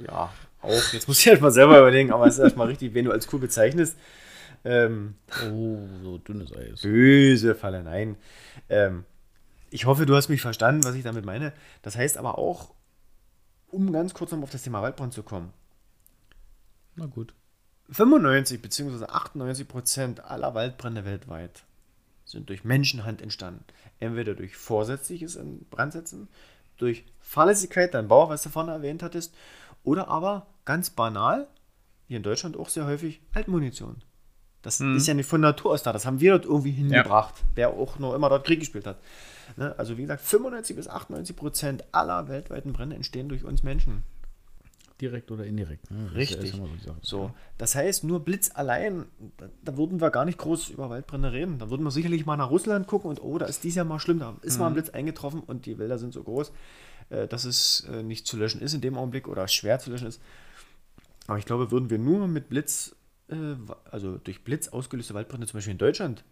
Ja, 0.05 0.31
auch. 0.61 0.93
Jetzt 0.93 1.07
muss 1.07 1.19
ich 1.19 1.27
halt 1.27 1.41
mal 1.41 1.51
selber 1.51 1.79
überlegen, 1.79 2.11
aber 2.11 2.27
es 2.27 2.35
ist 2.35 2.39
erstmal 2.43 2.67
richtig, 2.67 2.93
wen 2.93 3.05
du 3.05 3.11
als 3.11 3.27
Kuh 3.27 3.39
bezeichnest. 3.39 3.97
Ähm, 4.65 5.15
Oh, 5.51 5.79
so 6.03 6.17
dünnes 6.17 6.53
Eis. 6.53 6.81
böse 6.81 7.55
Falle, 7.55 7.83
nein. 7.83 8.17
Ähm, 8.69 9.05
ich 9.69 9.85
hoffe, 9.85 10.05
du 10.05 10.15
hast 10.15 10.29
mich 10.29 10.41
verstanden, 10.41 10.83
was 10.83 10.95
ich 10.95 11.03
damit 11.03 11.25
meine. 11.25 11.53
Das 11.81 11.95
heißt 11.95 12.17
aber 12.17 12.37
auch, 12.37 12.73
um 13.71 13.91
ganz 13.91 14.13
kurz 14.13 14.31
noch 14.31 14.41
auf 14.43 14.51
das 14.51 14.63
Thema 14.63 14.81
Waldbrand 14.81 15.13
zu 15.13 15.23
kommen, 15.23 15.53
Na 16.95 17.05
gut. 17.07 17.33
95 17.91 18.61
bzw. 18.61 19.05
98 19.05 19.67
Prozent 19.67 20.25
aller 20.25 20.53
Waldbrände 20.53 21.05
weltweit 21.05 21.63
sind 22.25 22.49
durch 22.49 22.63
Menschenhand 22.63 23.21
entstanden. 23.21 23.63
Entweder 23.99 24.35
durch 24.35 24.55
vorsätzliches 24.55 25.39
Brandsetzen, 25.71 26.27
durch 26.77 27.05
Fahrlässigkeit, 27.19 27.93
dein 27.93 28.07
Bauer, 28.07 28.29
was 28.29 28.43
du 28.43 28.49
vorne 28.49 28.71
erwähnt 28.71 29.03
hattest, 29.03 29.33
oder 29.83 30.07
aber 30.07 30.47
ganz 30.65 30.89
banal, 30.89 31.47
hier 32.07 32.17
in 32.17 32.23
Deutschland 32.23 32.57
auch 32.57 32.69
sehr 32.69 32.85
häufig, 32.85 33.21
Altmunition. 33.33 34.03
Das 34.61 34.81
ist 34.81 35.07
ja 35.07 35.13
nicht 35.13 35.29
von 35.29 35.39
Natur 35.39 35.71
aus 35.71 35.83
da, 35.83 35.93
das 35.93 36.05
haben 36.05 36.19
wir 36.19 36.31
dort 36.31 36.43
irgendwie 36.43 36.71
hingebracht, 36.71 37.33
wer 37.55 37.69
auch 37.69 37.97
noch 37.97 38.13
immer 38.13 38.27
dort 38.27 38.45
Krieg 38.45 38.59
gespielt 38.59 38.85
hat. 38.85 38.99
Ne? 39.55 39.73
Also 39.77 39.97
wie 39.97 40.01
gesagt, 40.01 40.21
95 40.21 40.75
bis 40.75 40.89
98 40.89 41.35
Prozent 41.35 41.83
aller 41.93 42.27
weltweiten 42.27 42.73
Brände 42.73 42.97
entstehen 42.97 43.29
durch 43.29 43.45
uns 43.45 43.63
Menschen. 43.63 44.03
Direkt 45.01 45.31
oder 45.31 45.45
indirekt. 45.45 45.89
Ne? 45.91 46.09
Ja 46.11 46.17
Richtig. 46.17 46.51
erstmal 46.51 46.69
so. 46.83 46.95
So, 47.01 47.31
das 47.57 47.75
heißt, 47.75 48.03
nur 48.03 48.19
Blitz 48.19 48.51
allein, 48.53 49.05
da, 49.37 49.49
da 49.63 49.77
würden 49.77 50.01
wir 50.01 50.09
gar 50.09 50.25
nicht 50.25 50.37
groß 50.37 50.69
über 50.69 50.89
Waldbrände 50.89 51.31
reden. 51.31 51.57
Da 51.57 51.69
würden 51.69 51.83
wir 51.83 51.91
sicherlich 51.91 52.25
mal 52.25 52.35
nach 52.35 52.49
Russland 52.49 52.87
gucken 52.87 53.09
und 53.09 53.21
oh, 53.21 53.37
da 53.37 53.45
ist 53.45 53.63
dies 53.63 53.75
Jahr 53.75 53.85
mal 53.85 53.99
schlimm, 53.99 54.19
da 54.19 54.35
ist 54.41 54.59
mal 54.59 54.67
ein 54.67 54.73
Blitz 54.73 54.89
eingetroffen 54.89 55.39
und 55.39 55.65
die 55.65 55.77
Wälder 55.77 55.97
sind 55.97 56.13
so 56.13 56.23
groß, 56.23 56.51
äh, 57.09 57.27
dass 57.27 57.45
es 57.45 57.87
äh, 57.91 58.03
nicht 58.03 58.27
zu 58.27 58.37
löschen 58.37 58.61
ist 58.61 58.73
in 58.73 58.81
dem 58.81 58.97
Augenblick 58.97 59.27
oder 59.27 59.47
schwer 59.47 59.79
zu 59.79 59.89
löschen 59.89 60.07
ist. 60.07 60.21
Aber 61.27 61.37
ich 61.37 61.45
glaube, 61.45 61.71
würden 61.71 61.89
wir 61.89 61.99
nur 61.99 62.27
mit 62.27 62.49
Blitz, 62.49 62.95
äh, 63.29 63.35
also 63.89 64.17
durch 64.17 64.43
Blitz 64.43 64.67
ausgelöste 64.67 65.13
Waldbrände, 65.13 65.47
zum 65.47 65.57
Beispiel 65.57 65.71
in 65.71 65.77
Deutschland, 65.77 66.23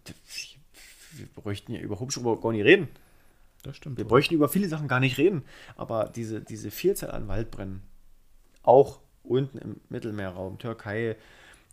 wir 1.12 1.26
bräuchten 1.34 1.72
ja 1.72 1.80
über 1.80 2.00
Hubschrauber 2.00 2.40
gar 2.40 2.52
nicht 2.52 2.64
reden. 2.64 2.88
Das 3.62 3.76
stimmt. 3.76 3.98
Wir 3.98 4.04
bräuchten 4.04 4.34
über 4.34 4.48
viele 4.48 4.68
Sachen 4.68 4.88
gar 4.88 5.00
nicht 5.00 5.18
reden, 5.18 5.42
aber 5.76 6.10
diese, 6.14 6.40
diese 6.40 6.70
Vielzahl 6.70 7.10
an 7.10 7.28
Waldbränden, 7.28 7.82
auch 8.68 9.00
unten 9.24 9.58
im 9.58 9.80
Mittelmeerraum, 9.88 10.58
Türkei 10.58 11.16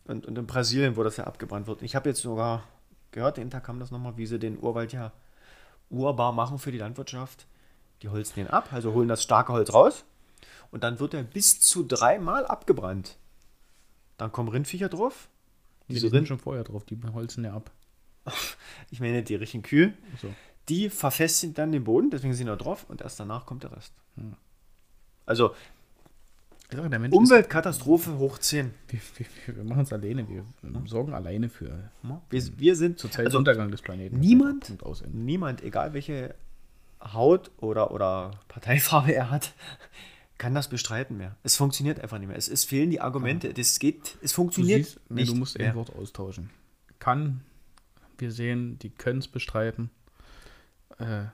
und, 0.06 0.26
und 0.26 0.38
in 0.38 0.48
Brasilien, 0.48 0.96
wo 0.96 1.04
das 1.04 1.18
ja 1.18 1.26
abgebrannt 1.26 1.68
wird. 1.68 1.82
Ich 1.82 1.96
habe 1.96 2.10
jetzt 2.10 2.22
sogar 2.22 2.64
gehört, 3.12 3.38
den 3.38 3.50
Tag 3.50 3.64
kam 3.66 3.80
das 3.80 3.92
nochmal, 3.92 4.18
wie 4.18 4.26
sie 4.26 4.40
den 4.40 4.58
Urwald 4.60 4.94
ja 4.94 5.12
urbar 5.90 6.32
machen 6.32 6.58
für 6.58 6.72
die 6.72 6.78
Landwirtschaft. 6.78 7.48
Die 8.02 8.10
holzen 8.10 8.36
den 8.36 8.48
ab, 8.48 8.70
also 8.72 8.94
holen 8.94 9.08
das 9.08 9.24
starke 9.24 9.54
Holz 9.54 9.74
raus 9.74 10.06
und 10.72 10.84
dann 10.84 11.00
wird 11.00 11.14
er 11.14 11.24
bis 11.24 11.62
zu 11.62 11.84
dreimal 11.84 12.46
abgebrannt. 12.46 13.18
Dann 14.18 14.32
kommen 14.32 14.50
Rindviecher 14.50 14.90
drauf. 14.90 15.30
Die 15.88 15.94
Diese 15.94 16.10
sind 16.10 16.18
Rind, 16.18 16.28
schon 16.28 16.40
vorher 16.40 16.64
drauf, 16.64 16.84
die 16.84 17.00
holzen 17.14 17.44
ja 17.44 17.54
ab. 17.54 17.72
ich 18.92 19.00
meine 19.00 19.24
die 19.24 19.36
richtigen 19.36 19.64
Kühe, 19.64 19.94
So. 20.22 20.34
die 20.68 20.90
verfestigen 20.90 21.54
dann 21.54 21.72
den 21.72 21.84
Boden, 21.84 22.10
deswegen 22.10 22.34
sind 22.34 22.48
da 22.48 22.56
drauf 22.56 22.86
und 22.90 23.02
erst 23.02 23.20
danach 23.20 23.46
kommt 23.46 23.64
der 23.64 23.72
Rest. 23.72 23.94
Also 25.26 25.56
Ist, 27.12 27.18
Umweltkatastrophe 27.18 28.18
hoch 28.18 28.38
10. 28.38 28.74
wir, 28.90 29.00
wir, 29.48 29.56
wir 29.58 29.64
machen 29.64 29.84
es 29.84 29.94
alleine, 29.94 30.28
wir 30.30 30.44
sorgen 30.86 31.14
alleine 31.14 31.50
für 31.50 31.90
Wir, 32.30 32.44
wir 32.58 32.76
sind 32.76 33.00
zur 33.00 33.12
Zeit 33.12 33.26
also 33.28 33.38
Untergang 33.38 33.72
des 33.72 33.82
Planeten. 33.82 34.20
niemand- 34.20 34.72
niemand, 35.14 35.64
egal 35.64 35.94
welche 35.94 36.36
Haut 37.02 37.52
oder, 37.58 37.92
oder 37.92 38.32
Parteifarbe 38.48 39.14
er 39.14 39.30
hat, 39.30 39.54
kann 40.38 40.54
das 40.56 40.68
bestreiten 40.70 41.18
mehr. 41.18 41.36
Es 41.44 41.56
funktioniert 41.56 42.00
einfach 42.02 42.18
nicht 42.20 42.28
mehr. 42.28 42.38
Es, 42.38 42.50
es 42.50 42.66
fehlen 42.66 42.90
die 42.90 43.00
Argumente. 43.00 43.54
Das 43.54 43.80
geht, 43.80 44.18
es 44.22 44.32
Du 44.32 44.36
funktioniert 44.36 44.86
siehst, 44.86 45.00
nee, 45.10 45.22
nicht. 45.22 45.32
du 45.32 45.36
musst 45.36 45.58
mehr. 45.58 45.70
ein 45.70 45.76
Wort 45.76 45.96
austauschen. 45.96 46.50
Kann, 47.00 47.42
wir 48.18 48.32
sehen, 48.32 48.78
die 48.80 48.90
können 48.90 49.20
es 49.20 49.28
bestreiten. 49.28 49.90
Äh, 50.98 51.26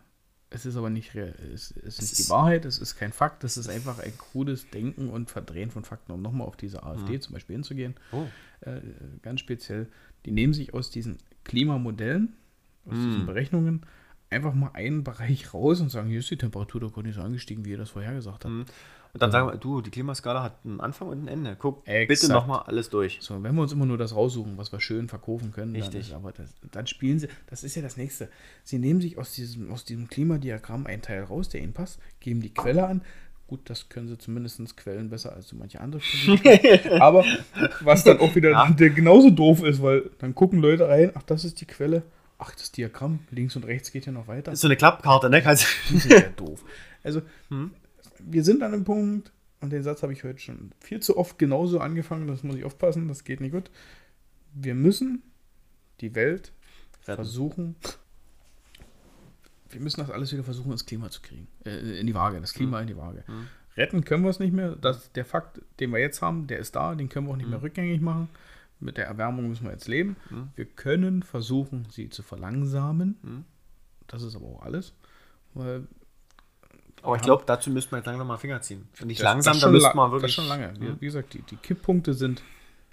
es 0.51 0.65
ist 0.65 0.75
aber 0.75 0.89
nicht, 0.89 1.15
real- 1.15 1.33
es, 1.53 1.71
es 1.71 1.95
ist 1.95 2.01
nicht 2.01 2.17
die 2.17 2.21
ist- 2.23 2.29
Wahrheit, 2.29 2.65
es 2.65 2.77
ist 2.77 2.95
kein 2.95 3.11
Fakt, 3.11 3.43
es 3.43 3.57
ist 3.57 3.67
einfach 3.69 3.99
ein 3.99 4.15
krudes 4.17 4.69
Denken 4.69 5.09
und 5.09 5.29
Verdrehen 5.31 5.71
von 5.71 5.83
Fakten, 5.83 6.11
um 6.11 6.21
nochmal 6.21 6.45
auf 6.47 6.57
diese 6.57 6.83
AfD 6.83 7.19
zum 7.19 7.33
Beispiel 7.33 7.55
hinzugehen. 7.55 7.95
Oh. 8.11 8.25
Äh, 8.61 8.81
ganz 9.23 9.39
speziell, 9.39 9.87
die 10.25 10.31
nehmen 10.31 10.53
sich 10.53 10.73
aus 10.73 10.91
diesen 10.91 11.17
Klimamodellen, 11.45 12.33
aus 12.85 12.93
diesen 12.95 13.25
Berechnungen, 13.25 13.85
einfach 14.29 14.53
mal 14.53 14.71
einen 14.73 15.03
Bereich 15.03 15.53
raus 15.53 15.81
und 15.81 15.89
sagen, 15.89 16.09
hier 16.09 16.19
ist 16.19 16.29
die 16.31 16.37
Temperatur 16.37 16.79
doch 16.81 16.93
gar 16.93 17.01
nicht 17.03 17.15
so 17.15 17.21
angestiegen, 17.21 17.65
wie 17.65 17.71
ihr 17.71 17.77
das 17.77 17.89
vorhergesagt 17.89 18.45
habt. 18.45 18.71
Und 19.13 19.21
dann 19.21 19.31
sagen 19.31 19.47
wir, 19.47 19.57
du, 19.57 19.81
die 19.81 19.89
Klimaskala 19.89 20.41
hat 20.41 20.59
einen 20.63 20.79
Anfang 20.79 21.09
und 21.09 21.23
ein 21.23 21.27
Ende. 21.27 21.55
Guck 21.59 21.83
bitte 21.83 21.97
Exakt. 21.97 22.33
nochmal 22.33 22.63
alles 22.65 22.89
durch. 22.89 23.17
So, 23.21 23.41
wenn 23.43 23.55
wir 23.55 23.61
uns 23.61 23.73
immer 23.73 23.85
nur 23.85 23.97
das 23.97 24.15
raussuchen, 24.15 24.57
was 24.57 24.71
wir 24.71 24.79
schön 24.79 25.09
verkaufen 25.09 25.51
können, 25.51 25.73
dann, 25.73 25.81
Richtig. 25.81 26.09
ist, 26.09 26.13
aber 26.13 26.31
das, 26.31 26.53
dann 26.71 26.87
spielen 26.87 27.19
sie, 27.19 27.27
das 27.47 27.63
ist 27.63 27.75
ja 27.75 27.81
das 27.81 27.97
nächste. 27.97 28.29
Sie 28.63 28.79
nehmen 28.79 29.01
sich 29.01 29.17
aus 29.17 29.33
diesem, 29.33 29.71
aus 29.71 29.83
diesem 29.83 30.07
Klimadiagramm 30.07 30.85
einen 30.87 31.01
Teil 31.01 31.23
raus, 31.23 31.49
der 31.49 31.61
ihnen 31.61 31.73
passt, 31.73 31.99
geben 32.19 32.41
die 32.41 32.53
Quelle 32.53 32.87
an. 32.87 33.01
Gut, 33.47 33.69
das 33.69 33.89
können 33.89 34.07
sie 34.07 34.17
zumindest 34.17 34.77
quellen 34.77 35.09
besser 35.09 35.35
als 35.35 35.49
so 35.49 35.57
manche 35.57 35.81
andere. 35.81 36.01
Aber 37.01 37.25
was 37.81 38.05
dann 38.05 38.19
auch 38.19 38.33
wieder 38.33 38.73
der 38.79 38.91
genauso 38.91 39.29
doof 39.29 39.63
ist, 39.63 39.81
weil 39.81 40.09
dann 40.19 40.33
gucken 40.33 40.61
Leute 40.61 40.87
rein, 40.87 41.11
ach, 41.15 41.23
das 41.23 41.43
ist 41.43 41.59
die 41.59 41.65
Quelle, 41.65 42.03
ach, 42.37 42.55
das 42.55 42.71
Diagramm, 42.71 43.19
links 43.29 43.57
und 43.57 43.65
rechts 43.65 43.91
geht 43.91 44.05
ja 44.05 44.13
noch 44.13 44.29
weiter. 44.29 44.43
Das 44.43 44.53
ist 44.53 44.61
so 44.61 44.69
eine 44.69 44.77
Klappkarte, 44.77 45.29
ne? 45.29 45.41
Kannst 45.41 45.67
Das 45.89 46.05
ist 46.05 46.09
ja 46.09 46.21
doof. 46.37 46.63
Also, 47.03 47.23
wir 48.25 48.43
sind 48.43 48.63
an 48.63 48.73
einem 48.73 48.83
Punkt, 48.83 49.31
und 49.61 49.71
den 49.71 49.83
Satz 49.83 50.01
habe 50.01 50.13
ich 50.13 50.23
heute 50.23 50.39
schon 50.39 50.71
viel 50.79 50.99
zu 51.01 51.17
oft 51.17 51.37
genauso 51.37 51.79
angefangen, 51.79 52.27
das 52.27 52.43
muss 52.43 52.55
ich 52.55 52.65
aufpassen, 52.65 53.07
das 53.07 53.23
geht 53.23 53.41
nicht 53.41 53.51
gut. 53.51 53.69
Wir 54.53 54.73
müssen 54.75 55.21
die 56.01 56.15
Welt 56.15 56.51
Retten. 57.07 57.15
versuchen, 57.15 57.75
wir 59.69 59.79
müssen 59.79 60.01
das 60.01 60.09
alles 60.09 60.33
wieder 60.33 60.43
versuchen, 60.43 60.71
ins 60.71 60.85
Klima 60.85 61.09
zu 61.09 61.21
kriegen. 61.21 61.47
Äh, 61.63 61.99
in 61.99 62.07
die 62.07 62.15
Waage, 62.15 62.41
das 62.41 62.53
Klima 62.53 62.81
in 62.81 62.87
die 62.87 62.97
Waage. 62.97 63.23
Retten 63.77 64.03
können 64.03 64.23
wir 64.23 64.29
es 64.29 64.39
nicht 64.39 64.51
mehr. 64.51 64.75
Das, 64.75 65.11
der 65.13 65.23
Fakt, 65.25 65.61
den 65.79 65.91
wir 65.91 65.99
jetzt 65.99 66.21
haben, 66.21 66.47
der 66.47 66.59
ist 66.59 66.75
da, 66.75 66.95
den 66.95 67.07
können 67.07 67.27
wir 67.27 67.33
auch 67.33 67.37
nicht 67.37 67.49
mehr 67.49 67.61
rückgängig 67.61 68.01
machen. 68.01 68.29
Mit 68.79 68.97
der 68.97 69.05
Erwärmung 69.05 69.47
müssen 69.47 69.65
wir 69.65 69.71
jetzt 69.71 69.87
leben. 69.87 70.15
Wir 70.55 70.65
können 70.65 71.23
versuchen, 71.23 71.87
sie 71.91 72.09
zu 72.09 72.23
verlangsamen. 72.23 73.45
Das 74.07 74.23
ist 74.23 74.35
aber 74.35 74.47
auch 74.47 74.63
alles. 74.63 74.93
Weil 75.53 75.87
Aber 77.03 77.15
ich 77.15 77.21
glaube, 77.21 77.43
dazu 77.47 77.69
müsste 77.71 77.91
man 77.91 77.99
jetzt 77.99 78.05
langsam 78.07 78.27
mal 78.27 78.37
Finger 78.37 78.61
ziehen. 78.61 78.87
Und 78.99 79.07
nicht 79.07 79.19
das- 79.19 79.25
langsam, 79.25 79.53
das 79.53 79.61
da 79.61 79.69
müsste 79.69 79.95
man 79.95 80.11
Das 80.11 80.21
wirklich. 80.21 80.33
schon 80.35 80.47
lange. 80.47 80.73
Wie, 80.79 81.01
wie 81.01 81.05
gesagt, 81.05 81.33
die, 81.33 81.41
die 81.41 81.55
Kipppunkte 81.57 82.13
sind 82.13 82.43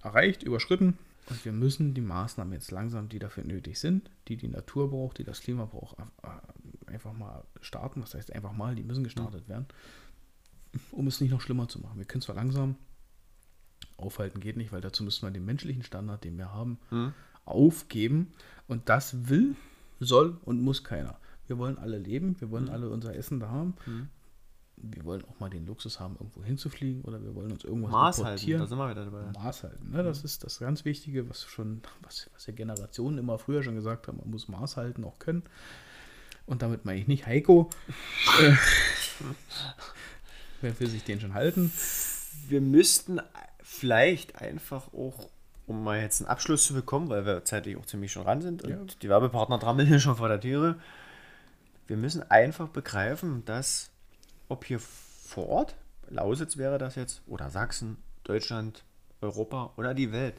erreicht, 0.02 0.42
überschritten. 0.42 0.96
Und 1.30 1.44
wir 1.44 1.52
müssen 1.52 1.92
die 1.92 2.00
Maßnahmen 2.00 2.54
jetzt 2.54 2.70
langsam, 2.70 3.08
die 3.10 3.18
dafür 3.18 3.44
nötig 3.44 3.78
sind, 3.78 4.10
die 4.28 4.36
die 4.38 4.48
Natur 4.48 4.90
braucht, 4.90 5.18
die 5.18 5.24
das 5.24 5.40
Klima 5.40 5.66
braucht, 5.66 5.98
äh, 5.98 6.90
einfach 6.90 7.12
mal 7.12 7.44
starten. 7.60 8.00
Das 8.00 8.14
heißt 8.14 8.32
einfach 8.34 8.52
mal, 8.52 8.74
die 8.74 8.82
müssen 8.82 9.04
gestartet 9.04 9.46
werden, 9.46 9.66
um 10.90 11.06
es 11.06 11.20
nicht 11.20 11.30
noch 11.30 11.42
schlimmer 11.42 11.68
zu 11.68 11.80
machen. 11.80 11.98
Wir 11.98 12.06
können 12.06 12.22
zwar 12.22 12.34
langsam 12.36 12.76
aufhalten, 13.98 14.40
geht 14.40 14.56
nicht, 14.56 14.72
weil 14.72 14.80
dazu 14.80 15.02
müssen 15.04 15.26
wir 15.26 15.30
den 15.30 15.44
menschlichen 15.44 15.82
Standard, 15.82 16.24
den 16.24 16.38
wir 16.38 16.52
haben, 16.54 16.78
aufgeben. 17.44 18.32
Und 18.66 18.88
das 18.88 19.28
will, 19.28 19.54
soll 20.00 20.38
und 20.44 20.62
muss 20.62 20.82
keiner. 20.84 21.18
Wir 21.48 21.58
wollen 21.58 21.78
alle 21.78 21.98
leben, 21.98 22.36
wir 22.40 22.50
wollen 22.50 22.68
alle 22.68 22.88
unser 22.90 23.14
Essen 23.16 23.40
da 23.40 23.48
haben. 23.48 23.74
Wir 24.76 25.04
wollen 25.04 25.24
auch 25.24 25.40
mal 25.40 25.50
den 25.50 25.66
Luxus 25.66 25.98
haben, 25.98 26.14
irgendwo 26.20 26.44
hinzufliegen 26.44 27.02
oder 27.02 27.20
wir 27.20 27.34
wollen 27.34 27.50
uns 27.50 27.64
irgendwas 27.64 27.90
Maß 27.90 28.22
halten, 28.24 28.58
da 28.58 28.66
sind 28.66 28.78
wir 28.78 28.88
wieder 28.90 29.04
dabei. 29.06 29.24
Maß 29.32 29.64
halten. 29.64 29.90
Ne? 29.90 30.04
Das 30.04 30.22
ist 30.22 30.44
das 30.44 30.60
ganz 30.60 30.84
Wichtige, 30.84 31.28
was 31.28 31.44
schon, 31.44 31.82
was, 32.02 32.30
was 32.32 32.46
ja 32.46 32.52
Generationen 32.52 33.18
immer 33.18 33.38
früher 33.40 33.64
schon 33.64 33.74
gesagt 33.74 34.06
haben, 34.06 34.18
man 34.18 34.30
muss 34.30 34.46
Maß 34.46 34.76
halten, 34.76 35.02
auch 35.04 35.18
können. 35.18 35.42
Und 36.46 36.62
damit 36.62 36.84
meine 36.84 37.00
ich 37.00 37.08
nicht 37.08 37.26
Heiko. 37.26 37.68
äh, 38.40 38.52
wer 40.60 40.78
will 40.80 40.88
sich 40.88 41.04
den 41.04 41.20
schon 41.20 41.34
halten? 41.34 41.72
Wir 42.48 42.60
müssten 42.60 43.20
vielleicht 43.62 44.40
einfach 44.40 44.92
auch, 44.94 45.28
um 45.66 45.84
mal 45.84 46.00
jetzt 46.00 46.20
einen 46.20 46.30
Abschluss 46.30 46.66
zu 46.66 46.74
bekommen, 46.74 47.08
weil 47.08 47.26
wir 47.26 47.44
zeitlich 47.44 47.76
auch 47.76 47.86
ziemlich 47.86 48.12
schon 48.12 48.22
ran 48.22 48.40
sind 48.40 48.62
und 48.62 48.70
Ja. 48.70 48.78
die 49.02 49.08
Werbepartner 49.08 49.58
trammeln 49.58 49.88
hier 49.88 49.98
schon 50.00 50.16
vor 50.16 50.28
der 50.28 50.40
Türe. 50.40 50.76
Wir 51.88 51.96
müssen 51.96 52.22
einfach 52.30 52.68
begreifen, 52.68 53.44
dass 53.46 53.90
ob 54.48 54.64
hier 54.66 54.78
vor 54.78 55.48
Ort, 55.48 55.74
Lausitz 56.08 56.56
wäre 56.56 56.78
das 56.78 56.94
jetzt, 56.94 57.22
oder 57.26 57.50
Sachsen, 57.50 57.96
Deutschland, 58.24 58.84
Europa 59.20 59.72
oder 59.76 59.94
die 59.94 60.12
Welt, 60.12 60.34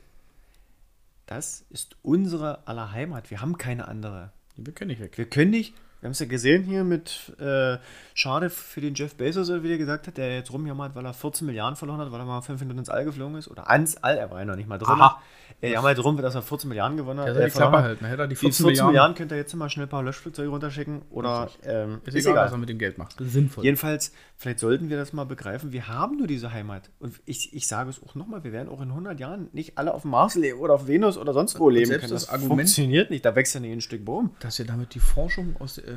das 1.26 1.66
ist 1.70 1.96
unsere 2.02 2.68
aller 2.68 2.92
Heimat. 2.92 3.30
Wir 3.30 3.42
haben 3.42 3.58
keine 3.58 3.88
andere. 3.88 4.32
Wir 4.56 4.74
können 4.74 4.90
nicht 4.90 5.02
weg. 5.02 5.18
Wir 5.18 5.30
können 5.30 5.52
nicht, 5.52 5.74
wir 6.00 6.08
haben 6.08 6.12
es 6.12 6.20
ja 6.20 6.28
gesehen 6.28 6.64
hier 6.64 6.84
mit, 6.84 7.34
äh, 7.40 7.78
schade 8.14 8.50
für 8.50 8.82
den 8.82 8.94
Jeff 8.94 9.16
Bezos, 9.16 9.50
wie 9.50 9.72
er 9.72 9.78
gesagt 9.78 10.08
hat, 10.08 10.18
der 10.18 10.36
jetzt 10.36 10.52
rumjammert, 10.54 10.96
weil 10.96 11.06
er 11.06 11.14
14 11.14 11.46
Milliarden 11.46 11.76
verloren 11.76 12.00
hat, 12.00 12.12
weil 12.12 12.20
er 12.20 12.26
mal 12.26 12.42
fünf 12.42 12.62
Minuten 12.62 12.80
ins 12.80 12.90
All 12.90 13.06
geflogen 13.06 13.36
ist. 13.36 13.48
Oder 13.48 13.70
ans 13.70 13.98
All, 13.98 14.18
er 14.18 14.32
war 14.32 14.40
ja 14.40 14.46
noch 14.46 14.56
nicht 14.56 14.70
mal 14.70 14.78
drin. 14.78 15.00
Aha. 15.00 15.22
Er 15.62 15.72
jammert 15.72 15.98
drum, 15.98 16.16
dass 16.18 16.36
er 16.36 16.42
14 16.42 16.70
Milliarden 16.70 16.96
gewonnen 16.98 17.20
hat. 17.20 17.34
Soll 17.34 17.42
äh, 17.42 17.46
die 17.46 17.52
Klappe 17.52 17.82
halten. 17.82 18.06
Hätte 18.06 18.22
er 18.22 18.28
die 18.28 18.36
Die 18.36 18.40
14 18.40 18.52
14 18.54 18.66
Milliarden. 18.68 18.92
Milliarden 18.92 19.16
könnt 19.16 19.32
ihr 19.34 19.38
jetzt 19.38 19.54
mal 19.56 19.70
schnell 19.70 19.88
ein 19.88 19.90
paar 19.90 20.04
Löschflugzeuge 20.04 20.48
runterschicken 20.50 21.02
oder 21.10 21.50
ähm, 21.64 22.00
Ist, 22.06 22.16
egal, 22.16 22.46
was 22.46 22.52
er 22.54 22.58
mit 22.58 22.70
dem 22.70 22.78
Geld 22.78 22.98
macht. 22.98 23.16
Sinnvoll. 23.20 23.66
Jedenfalls, 23.66 24.14
vielleicht 24.38 24.60
sollten 24.60 24.90
wir 24.90 24.96
das 24.98 25.12
mal 25.12 25.26
begreifen. 25.26 25.72
Wir 25.74 25.88
haben 25.90 26.18
nur 26.18 26.28
diese 26.28 26.54
Heimat. 26.54 26.90
Und 27.00 27.20
ich, 27.26 27.54
ich 27.54 27.68
sage 27.68 27.90
es 27.90 28.02
auch 28.02 28.16
nochmal, 28.16 28.44
wir 28.46 28.54
werden 28.54 28.70
auch 28.70 28.80
in 28.82 28.90
100 28.90 29.20
Jahren 29.20 29.50
nicht 29.52 29.78
alle 29.78 29.94
auf 29.94 30.04
dem 30.04 30.12
Mars 30.12 30.36
leben 30.36 30.60
oder 30.60 30.76
auf 30.76 30.88
Venus 30.88 31.18
oder 31.18 31.34
sonst 31.34 31.60
wo 31.60 31.70
leben 31.70 31.88
selbst 31.88 32.04
können. 32.04 32.14
das 32.14 32.22
Das, 32.28 32.30
Argument- 32.34 32.60
funktioniert 32.62 33.10
nicht. 33.10 33.26
Da 33.26 33.36
wächst 33.36 33.54
ja 33.54 33.60
nicht 33.60 33.74
ein 33.74 33.82
Stück 33.82 34.06
Baum. 34.06 34.32
dass 34.40 34.60
wir 34.60 34.66
damit 34.66 34.96
die 34.96 35.00
Forschung 35.00 35.56
aus, 35.60 35.78
äh, 35.78 35.92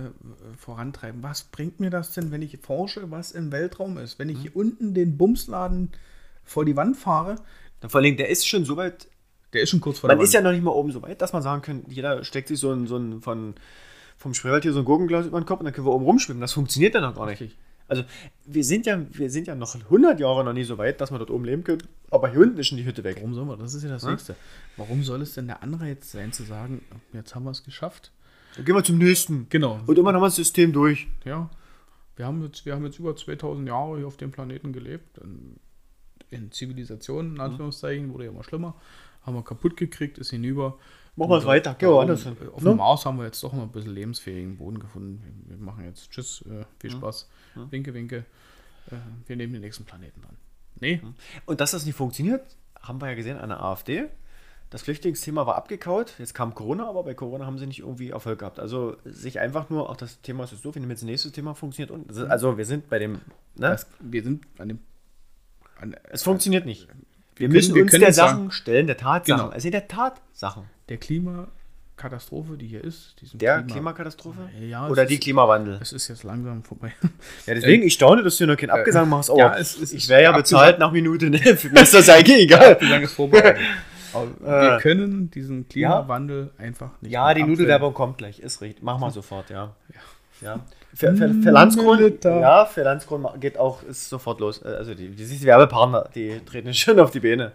vorantreiben. 0.59 1.23
Was 1.23 1.45
bringt 1.45 1.81
mir 1.81 1.91
das 1.91 2.13
denn, 2.13 2.31
wenn 2.31 2.43
ich 2.43 2.59
forsche, 2.61 3.11
was 3.11 3.33
im 3.33 3.53
Weltraum 3.53 3.99
ist? 3.99 4.19
Wenn 4.19 4.29
ich 4.29 4.39
hier 4.41 4.57
unten 4.57 4.95
den 4.95 5.17
Bumsladen 5.17 5.93
vor 6.45 6.65
die 6.65 6.77
Wand 6.77 6.97
fahre, 6.97 7.37
Vor 7.87 8.01
allem, 8.01 8.17
der 8.17 8.29
ist 8.29 8.47
schon 8.47 8.65
so 8.65 8.77
weit 8.77 9.09
der 9.53 9.63
ist 9.63 9.71
schon 9.71 9.81
kurz 9.81 9.99
vor 9.99 10.09
Man 10.09 10.21
ist 10.21 10.33
ja 10.35 10.41
noch 10.41 10.53
nicht 10.53 10.63
mal 10.63 10.71
oben 10.71 10.93
so 10.93 11.03
weit, 11.03 11.21
dass 11.21 11.33
man 11.33 11.43
sagen 11.43 11.63
kann, 11.63 11.83
jeder 11.89 12.25
steckt 12.25 12.49
sich 12.49 12.59
so 12.59 12.73
ein, 12.73 12.87
so 12.87 12.97
ein 12.97 13.21
von, 13.21 13.55
vom 14.17 14.35
Spreewald 14.35 14.63
hier 14.63 14.73
so 14.73 14.81
ein 14.81 14.85
Gurkenglas 14.85 15.27
über 15.27 15.41
den 15.41 15.47
Kopf 15.47 15.61
und 15.61 15.65
dann 15.65 15.75
können 15.75 15.87
wir 15.87 15.93
oben 15.93 16.05
rumschwimmen. 16.05 16.41
Das 16.41 16.53
funktioniert 16.53 16.95
ja 16.95 17.01
noch 17.01 17.15
gar 17.15 17.27
nicht. 17.27 17.57
Also 17.89 18.05
wir 18.47 18.65
sind 18.65 18.87
ja, 18.87 18.99
wir 19.11 19.31
sind 19.31 19.47
ja 19.47 19.55
noch 19.55 19.75
100 19.75 20.19
Jahre 20.19 20.45
noch 20.45 20.55
nie 20.55 20.65
so 20.65 20.79
weit, 20.79 21.01
dass 21.01 21.11
wir 21.11 21.19
dort 21.19 21.31
oben 21.31 21.45
leben 21.45 21.63
können. 21.65 21.83
Aber 22.11 22.31
hier 22.31 22.41
unten 22.41 22.59
ist 22.59 22.69
schon 22.69 22.79
die 22.79 22.85
Hütte 22.85 23.05
weg. 23.05 23.17
Warum 23.17 23.35
soll 23.35 23.45
man? 23.45 23.59
Das 23.59 23.75
ist 23.75 23.83
ja 23.83 23.91
das 23.91 24.05
Nächste. 24.05 24.35
Warum 24.79 25.03
soll 25.03 25.21
es 25.21 25.35
denn 25.35 25.47
der 25.47 25.63
Anreiz 25.63 26.11
sein, 26.11 26.33
zu 26.33 26.43
sagen, 26.43 26.83
jetzt 27.13 27.35
haben 27.35 27.45
wir 27.45 27.51
es 27.51 27.65
geschafft? 27.65 28.13
Dann 28.57 28.65
gehen 28.65 28.75
wir 28.75 28.85
zum 28.85 28.99
nächsten. 28.99 29.47
Genau. 29.51 29.81
Und 29.87 29.99
immer 29.99 30.13
haben 30.13 30.21
wir 30.21 30.27
das 30.27 30.37
System 30.37 30.73
durch. 30.73 31.07
Ja. 31.25 31.51
Wir 32.17 32.27
haben 32.27 32.43
jetzt, 32.43 32.65
wir 32.65 32.75
haben 32.75 32.85
jetzt 32.85 32.99
über 32.99 33.17
2000 33.17 33.67
Jahre 33.67 33.99
hier 33.99 34.07
auf 34.07 34.17
dem 34.17 34.31
Planeten 34.31 34.73
gelebt. 34.73 35.19
In, 35.19 35.57
in 36.31 36.53
Zivilisationen, 36.53 37.35
in 37.35 37.41
Anführungszeichen, 37.41 38.13
wurde 38.13 38.25
ja 38.25 38.31
immer 38.31 38.45
schlimmer. 38.45 38.75
Haben 39.25 39.35
wir 39.35 39.43
kaputt 39.45 39.77
gekriegt, 39.77 40.19
ist 40.19 40.31
hinüber. 40.31 40.79
Machen 41.15 41.31
wir 41.31 41.39
es 41.39 41.45
weiter. 41.45 41.75
Gehen 41.75 41.89
wir 41.91 41.95
woanders 41.95 42.23
hin. 42.25 42.37
Auf 42.55 42.63
Ne? 42.63 42.71
dem 42.71 42.79
Mars 42.79 43.05
haben 43.05 43.19
wir 43.19 43.27
jetzt 43.27 43.43
doch 43.43 43.53
mal 43.53 43.63
ein 43.63 43.71
bisschen 43.71 43.93
lebensfähigen 43.95 44.57
Boden 44.57 44.79
gefunden. 44.79 45.45
Wir 45.47 45.59
machen 45.59 45.85
jetzt 45.85 46.11
Tschüss, 46.11 46.43
äh, 46.51 46.65
viel 46.81 46.91
Spaß. 46.91 47.29
Winke, 47.71 47.93
winke. 47.95 48.25
Äh, 48.91 48.97
wir 49.27 49.37
nehmen 49.37 49.53
den 49.53 49.63
nächsten 49.63 49.85
Planeten 49.85 50.23
an. 50.25 50.37
Nee, 50.81 51.01
Und 51.47 51.61
dass 51.61 51.71
das 51.73 51.85
nicht 51.87 51.95
funktioniert, 51.95 52.43
haben 52.81 53.01
wir 53.01 53.09
ja 53.09 53.15
gesehen 53.15 53.37
an 53.39 53.51
der 53.51 53.63
AfD. 53.63 54.07
Das 54.71 54.83
Flüchtlingsthema 54.83 55.47
war 55.47 55.55
abgekaut. 55.57 56.15
Jetzt 56.19 56.33
kam 56.35 56.55
Corona, 56.55 56.89
aber 56.89 57.03
bei 57.05 57.13
Corona 57.15 57.45
haben 57.45 57.59
sie 57.59 57.67
nicht 57.67 57.81
irgendwie 57.81 58.09
Erfolg 58.09 58.39
gehabt. 58.39 58.59
Also 58.59 58.97
sich 59.05 59.39
einfach 59.39 59.69
nur, 59.69 59.91
auch 59.91 59.97
das 59.97 60.23
Thema 60.23 60.45
ist 60.45 60.53
jetzt 60.53 60.63
so, 60.63 60.75
wir 60.75 60.81
nehmen 60.81 60.91
jetzt 60.93 61.03
das 61.03 61.07
nächste 61.07 61.31
Thema, 61.31 61.55
funktioniert. 61.55 61.91
Und 61.91 62.11
also 62.31 62.57
wir 62.57 62.65
sind 62.65 62.89
bei 62.89 62.99
dem, 62.99 63.13
ne? 63.13 63.21
das, 63.55 63.87
wir 64.01 64.23
sind 64.25 64.45
an 64.59 64.69
dem. 64.71 64.79
An, 65.79 65.95
Es 66.11 66.23
funktioniert 66.23 66.65
nicht. 66.65 66.89
Wir, 67.43 67.49
können- 67.49 67.57
müssen 67.57 67.75
wir 67.75 67.83
uns 67.83 67.91
der 67.93 68.13
Sachen 68.13 68.37
sagen- 68.39 68.51
stellen, 68.53 68.87
der 68.87 68.97
Tatsachen. 68.97 69.49
Genau. 69.49 69.59
Sind 69.61 69.73
der 69.73 69.89
Tatsachen. 69.89 70.65
der 70.89 70.99
Katastrophe, 71.97 72.57
die 72.57 72.67
hier 72.67 72.83
ist, 72.83 73.15
Der 73.35 73.59
Klima- 73.59 73.67
Klimakatastrophe? 73.75 74.49
Ja, 74.61 74.89
Oder 74.89 75.05
die 75.07 75.15
ist- 75.15 75.23
Klimawandel? 75.23 75.79
Es 75.81 75.93
ist 75.93 76.09
jetzt 76.09 76.25
langsam 76.25 76.65
vorbei. 76.65 76.93
Ja, 77.47 77.55
deswegen, 77.55 77.83
ich 77.85 77.95
staune, 77.95 78.23
dass 78.23 78.37
du 78.39 78.47
noch 78.47 78.57
keinen 78.57 78.71
Abgesang 78.71 79.09
machst. 79.09 79.31
Aber 79.31 79.39
ja, 79.39 79.55
es- 79.57 79.79
es 79.79 79.93
ich 79.93 80.09
wäre 80.09 80.23
ja 80.23 80.33
bezahlt 80.33 80.79
nach 80.79 80.91
Minute. 80.91 81.31
Ne? 81.31 81.39
Mir 81.73 81.81
ist 81.83 81.95
das 81.95 82.09
eigentlich 82.09 82.39
egal. 82.45 82.77
Wie 82.81 82.87
lange 82.87 83.05
ist 83.05 83.13
vorbereitet? 83.13 83.61
Aber 84.15 84.27
wir 84.41 84.77
Äh. 84.77 84.81
können 84.81 85.31
diesen 85.31 85.69
Klimawandel 85.69 86.51
einfach 86.59 86.91
nicht 87.01 87.13
Ja, 87.13 87.33
die. 87.35 87.45
Nudelwerbung 87.45 87.95
kommt 87.95 88.19
gleich. 88.19 88.41
Ist 88.41 88.61
richtig. 88.61 88.83
Mach 88.83 88.99
mal 88.99 89.11
sofort, 89.11 89.49
ja. 89.51 89.75
Ja. 90.43 90.61
Für, 90.95 91.17
für, 91.17 91.33
für 91.33 91.51
Landskron, 91.51 92.19
ja, 92.23 92.67
für 92.67 92.83
Landskron 92.83 93.27
geht 93.41 93.57
auch, 93.57 93.83
ist 93.83 94.09
sofort 94.11 94.41
los. 94.41 94.63
Äh, 94.63 94.69
Also 94.69 94.95
die, 94.95 95.09
die, 95.09 95.25
die 95.27 95.43
Werbepartner, 95.43 96.09
die 96.15 96.41
treten 96.45 96.75
schon 96.75 97.01
auf 97.01 97.11
die 97.11 97.21
Beine. 97.21 97.53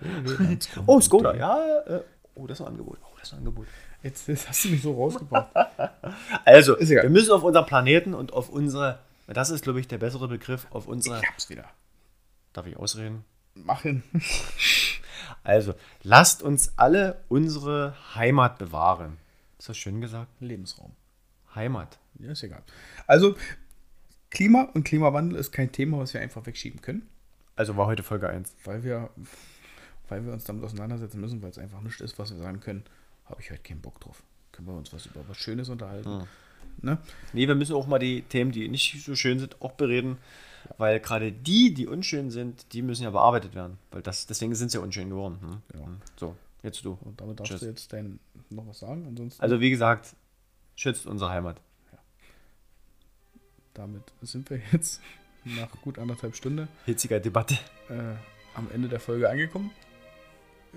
Oh, 0.88 1.00
Skoda, 1.00 1.36
ja. 1.36 1.60
Äh, 1.86 2.02
oh, 2.36 2.48
das 2.48 2.60
ist 2.60 2.66
ein 2.66 2.70
Angebot. 2.72 2.98
Oh, 3.04 3.16
das 3.20 3.28
ist 3.30 3.34
ein 3.34 3.40
Angebot. 3.40 3.68
Jetzt, 4.02 4.28
jetzt 4.28 4.50
hast 4.50 4.66
du 4.66 4.70
mich 4.70 4.82
so 4.82 4.94
rausgebracht. 4.94 5.48
Also, 6.46 6.80
wir 6.80 7.10
müssen 7.10 7.32
auf 7.32 7.44
unseren 7.44 7.66
Planeten 7.66 8.14
und 8.14 8.32
auf 8.34 8.50
unsere, 8.50 9.00
das 9.28 9.50
ist, 9.50 9.64
glaube 9.64 9.80
ich, 9.80 9.88
der 9.88 9.98
bessere 9.98 10.28
Begriff, 10.28 10.66
auf 10.72 10.88
unsere, 10.88 11.20
Ich 11.20 11.28
hab's 11.28 11.50
wieder. 11.50 11.66
darf 12.54 12.66
ich 12.68 12.78
ausreden? 12.78 13.24
Machen. 13.54 14.04
Also, 15.44 15.74
lasst 16.04 16.42
uns 16.44 16.74
alle 16.78 17.18
unsere 17.28 17.96
Heimat 18.16 18.58
bewahren. 18.58 19.18
Ist 19.58 19.70
das 19.70 19.78
schön 19.78 20.00
gesagt? 20.02 20.30
Lebensraum. 20.40 20.92
Heimat. 21.56 21.98
Ja, 22.20 22.32
ist 22.32 22.44
egal. 22.44 22.64
Also, 23.06 23.36
Klima 24.30 24.64
und 24.74 24.84
Klimawandel 24.84 25.38
ist 25.40 25.52
kein 25.52 25.72
Thema, 25.72 26.00
was 26.00 26.14
wir 26.14 26.22
einfach 26.22 26.46
wegschieben 26.46 26.82
können, 26.82 27.08
Also 27.56 27.78
war 27.78 27.86
heute 27.88 28.04
Folge 28.04 28.30
1. 28.30 28.56
weil 28.66 28.84
wir, 28.84 29.10
weil 30.10 30.26
wir 30.26 30.34
uns 30.34 30.44
damit 30.44 30.64
auseinandersetzen 30.64 31.20
müssen, 31.22 31.42
weil 31.42 31.50
es 31.52 31.58
einfach 31.58 31.82
nichts 31.82 32.02
ist, 32.02 32.20
was 32.20 32.32
wir 32.32 32.38
sagen 32.38 32.60
können. 32.60 32.84
Habe 33.26 33.42
ich 33.42 33.52
heute 33.52 33.62
keinen 33.62 33.82
Bock 33.82 34.00
drauf. 34.02 34.24
Können 34.52 34.68
wir 34.68 34.76
uns 34.76 34.92
was 34.94 35.06
über 35.06 35.22
was 35.28 35.38
Schönes 35.38 35.70
unterhalten. 35.70 36.28
Ne? 36.82 36.98
Nee, 37.34 37.48
wir 37.48 37.56
müssen 37.56 37.76
auch 37.76 37.88
mal 37.88 38.00
die 38.00 38.22
Themen, 38.24 38.52
die 38.52 38.68
nicht 38.70 39.04
so 39.04 39.16
schön 39.16 39.40
sind, 39.40 39.62
auch 39.62 39.72
bereden. 39.74 40.18
Weil 40.78 41.00
gerade 41.00 41.32
die, 41.32 41.74
die 41.74 41.88
unschön 41.88 42.30
sind, 42.30 42.74
die 42.74 42.82
müssen 42.82 43.04
ja 43.04 43.10
bearbeitet 43.10 43.56
werden. 43.56 43.78
Weil 43.92 44.02
das, 44.02 44.28
deswegen 44.28 44.54
sind 44.56 44.70
sie 44.72 44.78
ja 44.78 44.84
unschön 44.84 45.10
geworden. 45.10 45.62
Hm? 45.74 45.80
Ja. 45.80 45.88
So, 46.18 46.36
jetzt 46.64 46.84
du. 46.84 46.98
Und 47.02 47.20
damit 47.22 47.40
darfst 47.40 47.52
Tschüss. 47.54 47.60
du 47.62 47.66
jetzt 47.68 47.94
dein, 47.94 48.20
noch 48.50 48.68
was 48.68 48.80
sagen. 48.80 49.06
Ansonsten, 49.08 49.42
Also 49.42 49.60
wie 49.62 49.70
gesagt, 49.70 50.16
schützt 50.76 51.08
unsere 51.08 51.30
Heimat. 51.32 51.62
Damit 53.78 54.04
sind 54.22 54.50
wir 54.50 54.60
jetzt 54.72 55.02
nach 55.46 55.70
gut 55.82 55.98
anderthalb 56.00 56.36
Stunden 56.36 56.68
Hitziger 56.86 57.20
Debatte. 57.20 57.56
äh, 57.90 58.16
am 58.56 58.68
Ende 58.74 58.90
der 58.90 59.00
Folge 59.00 59.30
angekommen. 59.30 59.72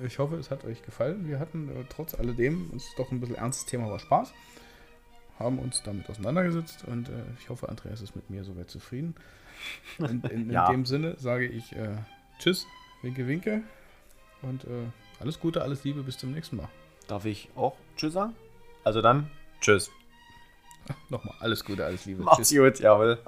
Ich 0.04 0.18
hoffe, 0.18 0.36
es 0.36 0.50
hat 0.50 0.64
euch 0.64 0.82
gefallen. 0.82 1.26
Wir 1.28 1.38
hatten 1.40 1.68
äh, 1.68 1.84
trotz 1.88 2.14
alledem 2.14 2.70
uns 2.70 2.84
doch 2.96 3.10
ein 3.10 3.20
bisschen 3.20 3.34
ernstes 3.36 3.66
Thema, 3.66 3.86
aber 3.86 3.98
Spaß. 3.98 4.32
Haben 5.38 5.58
uns 5.58 5.82
damit 5.82 6.08
auseinandergesetzt 6.08 6.84
und 6.86 7.08
äh, 7.08 7.12
ich 7.40 7.48
hoffe, 7.48 7.68
Andreas 7.68 8.00
ist 8.02 8.14
mit 8.14 8.28
mir 8.30 8.44
soweit 8.44 8.70
zufrieden. 8.70 9.14
In, 9.98 10.06
in, 10.06 10.22
in 10.30 10.50
Ja. 10.50 10.70
dem 10.70 10.84
Sinne 10.86 11.16
sage 11.18 11.46
ich 11.46 11.74
äh, 11.74 11.96
Tschüss, 12.38 12.66
winke, 13.02 13.26
winke 13.26 13.62
und 14.42 14.64
äh, 14.64 14.68
alles 15.18 15.40
Gute, 15.40 15.62
alles 15.62 15.82
Liebe, 15.84 16.02
bis 16.02 16.18
zum 16.18 16.32
nächsten 16.32 16.56
Mal. 16.56 16.68
Darf 17.08 17.24
ich 17.24 17.48
auch 17.56 17.76
Tschüss 17.96 18.12
sagen? 18.12 18.34
Also 18.84 19.02
dann, 19.02 19.30
Tschüss. 19.60 19.90
Nochmal 21.08 21.34
alles 21.40 21.64
Gute, 21.64 21.84
alles 21.84 22.04
Liebe. 22.06 22.22
Macht's 22.22 22.50
gut, 22.50 22.78
jawohl. 22.80 23.18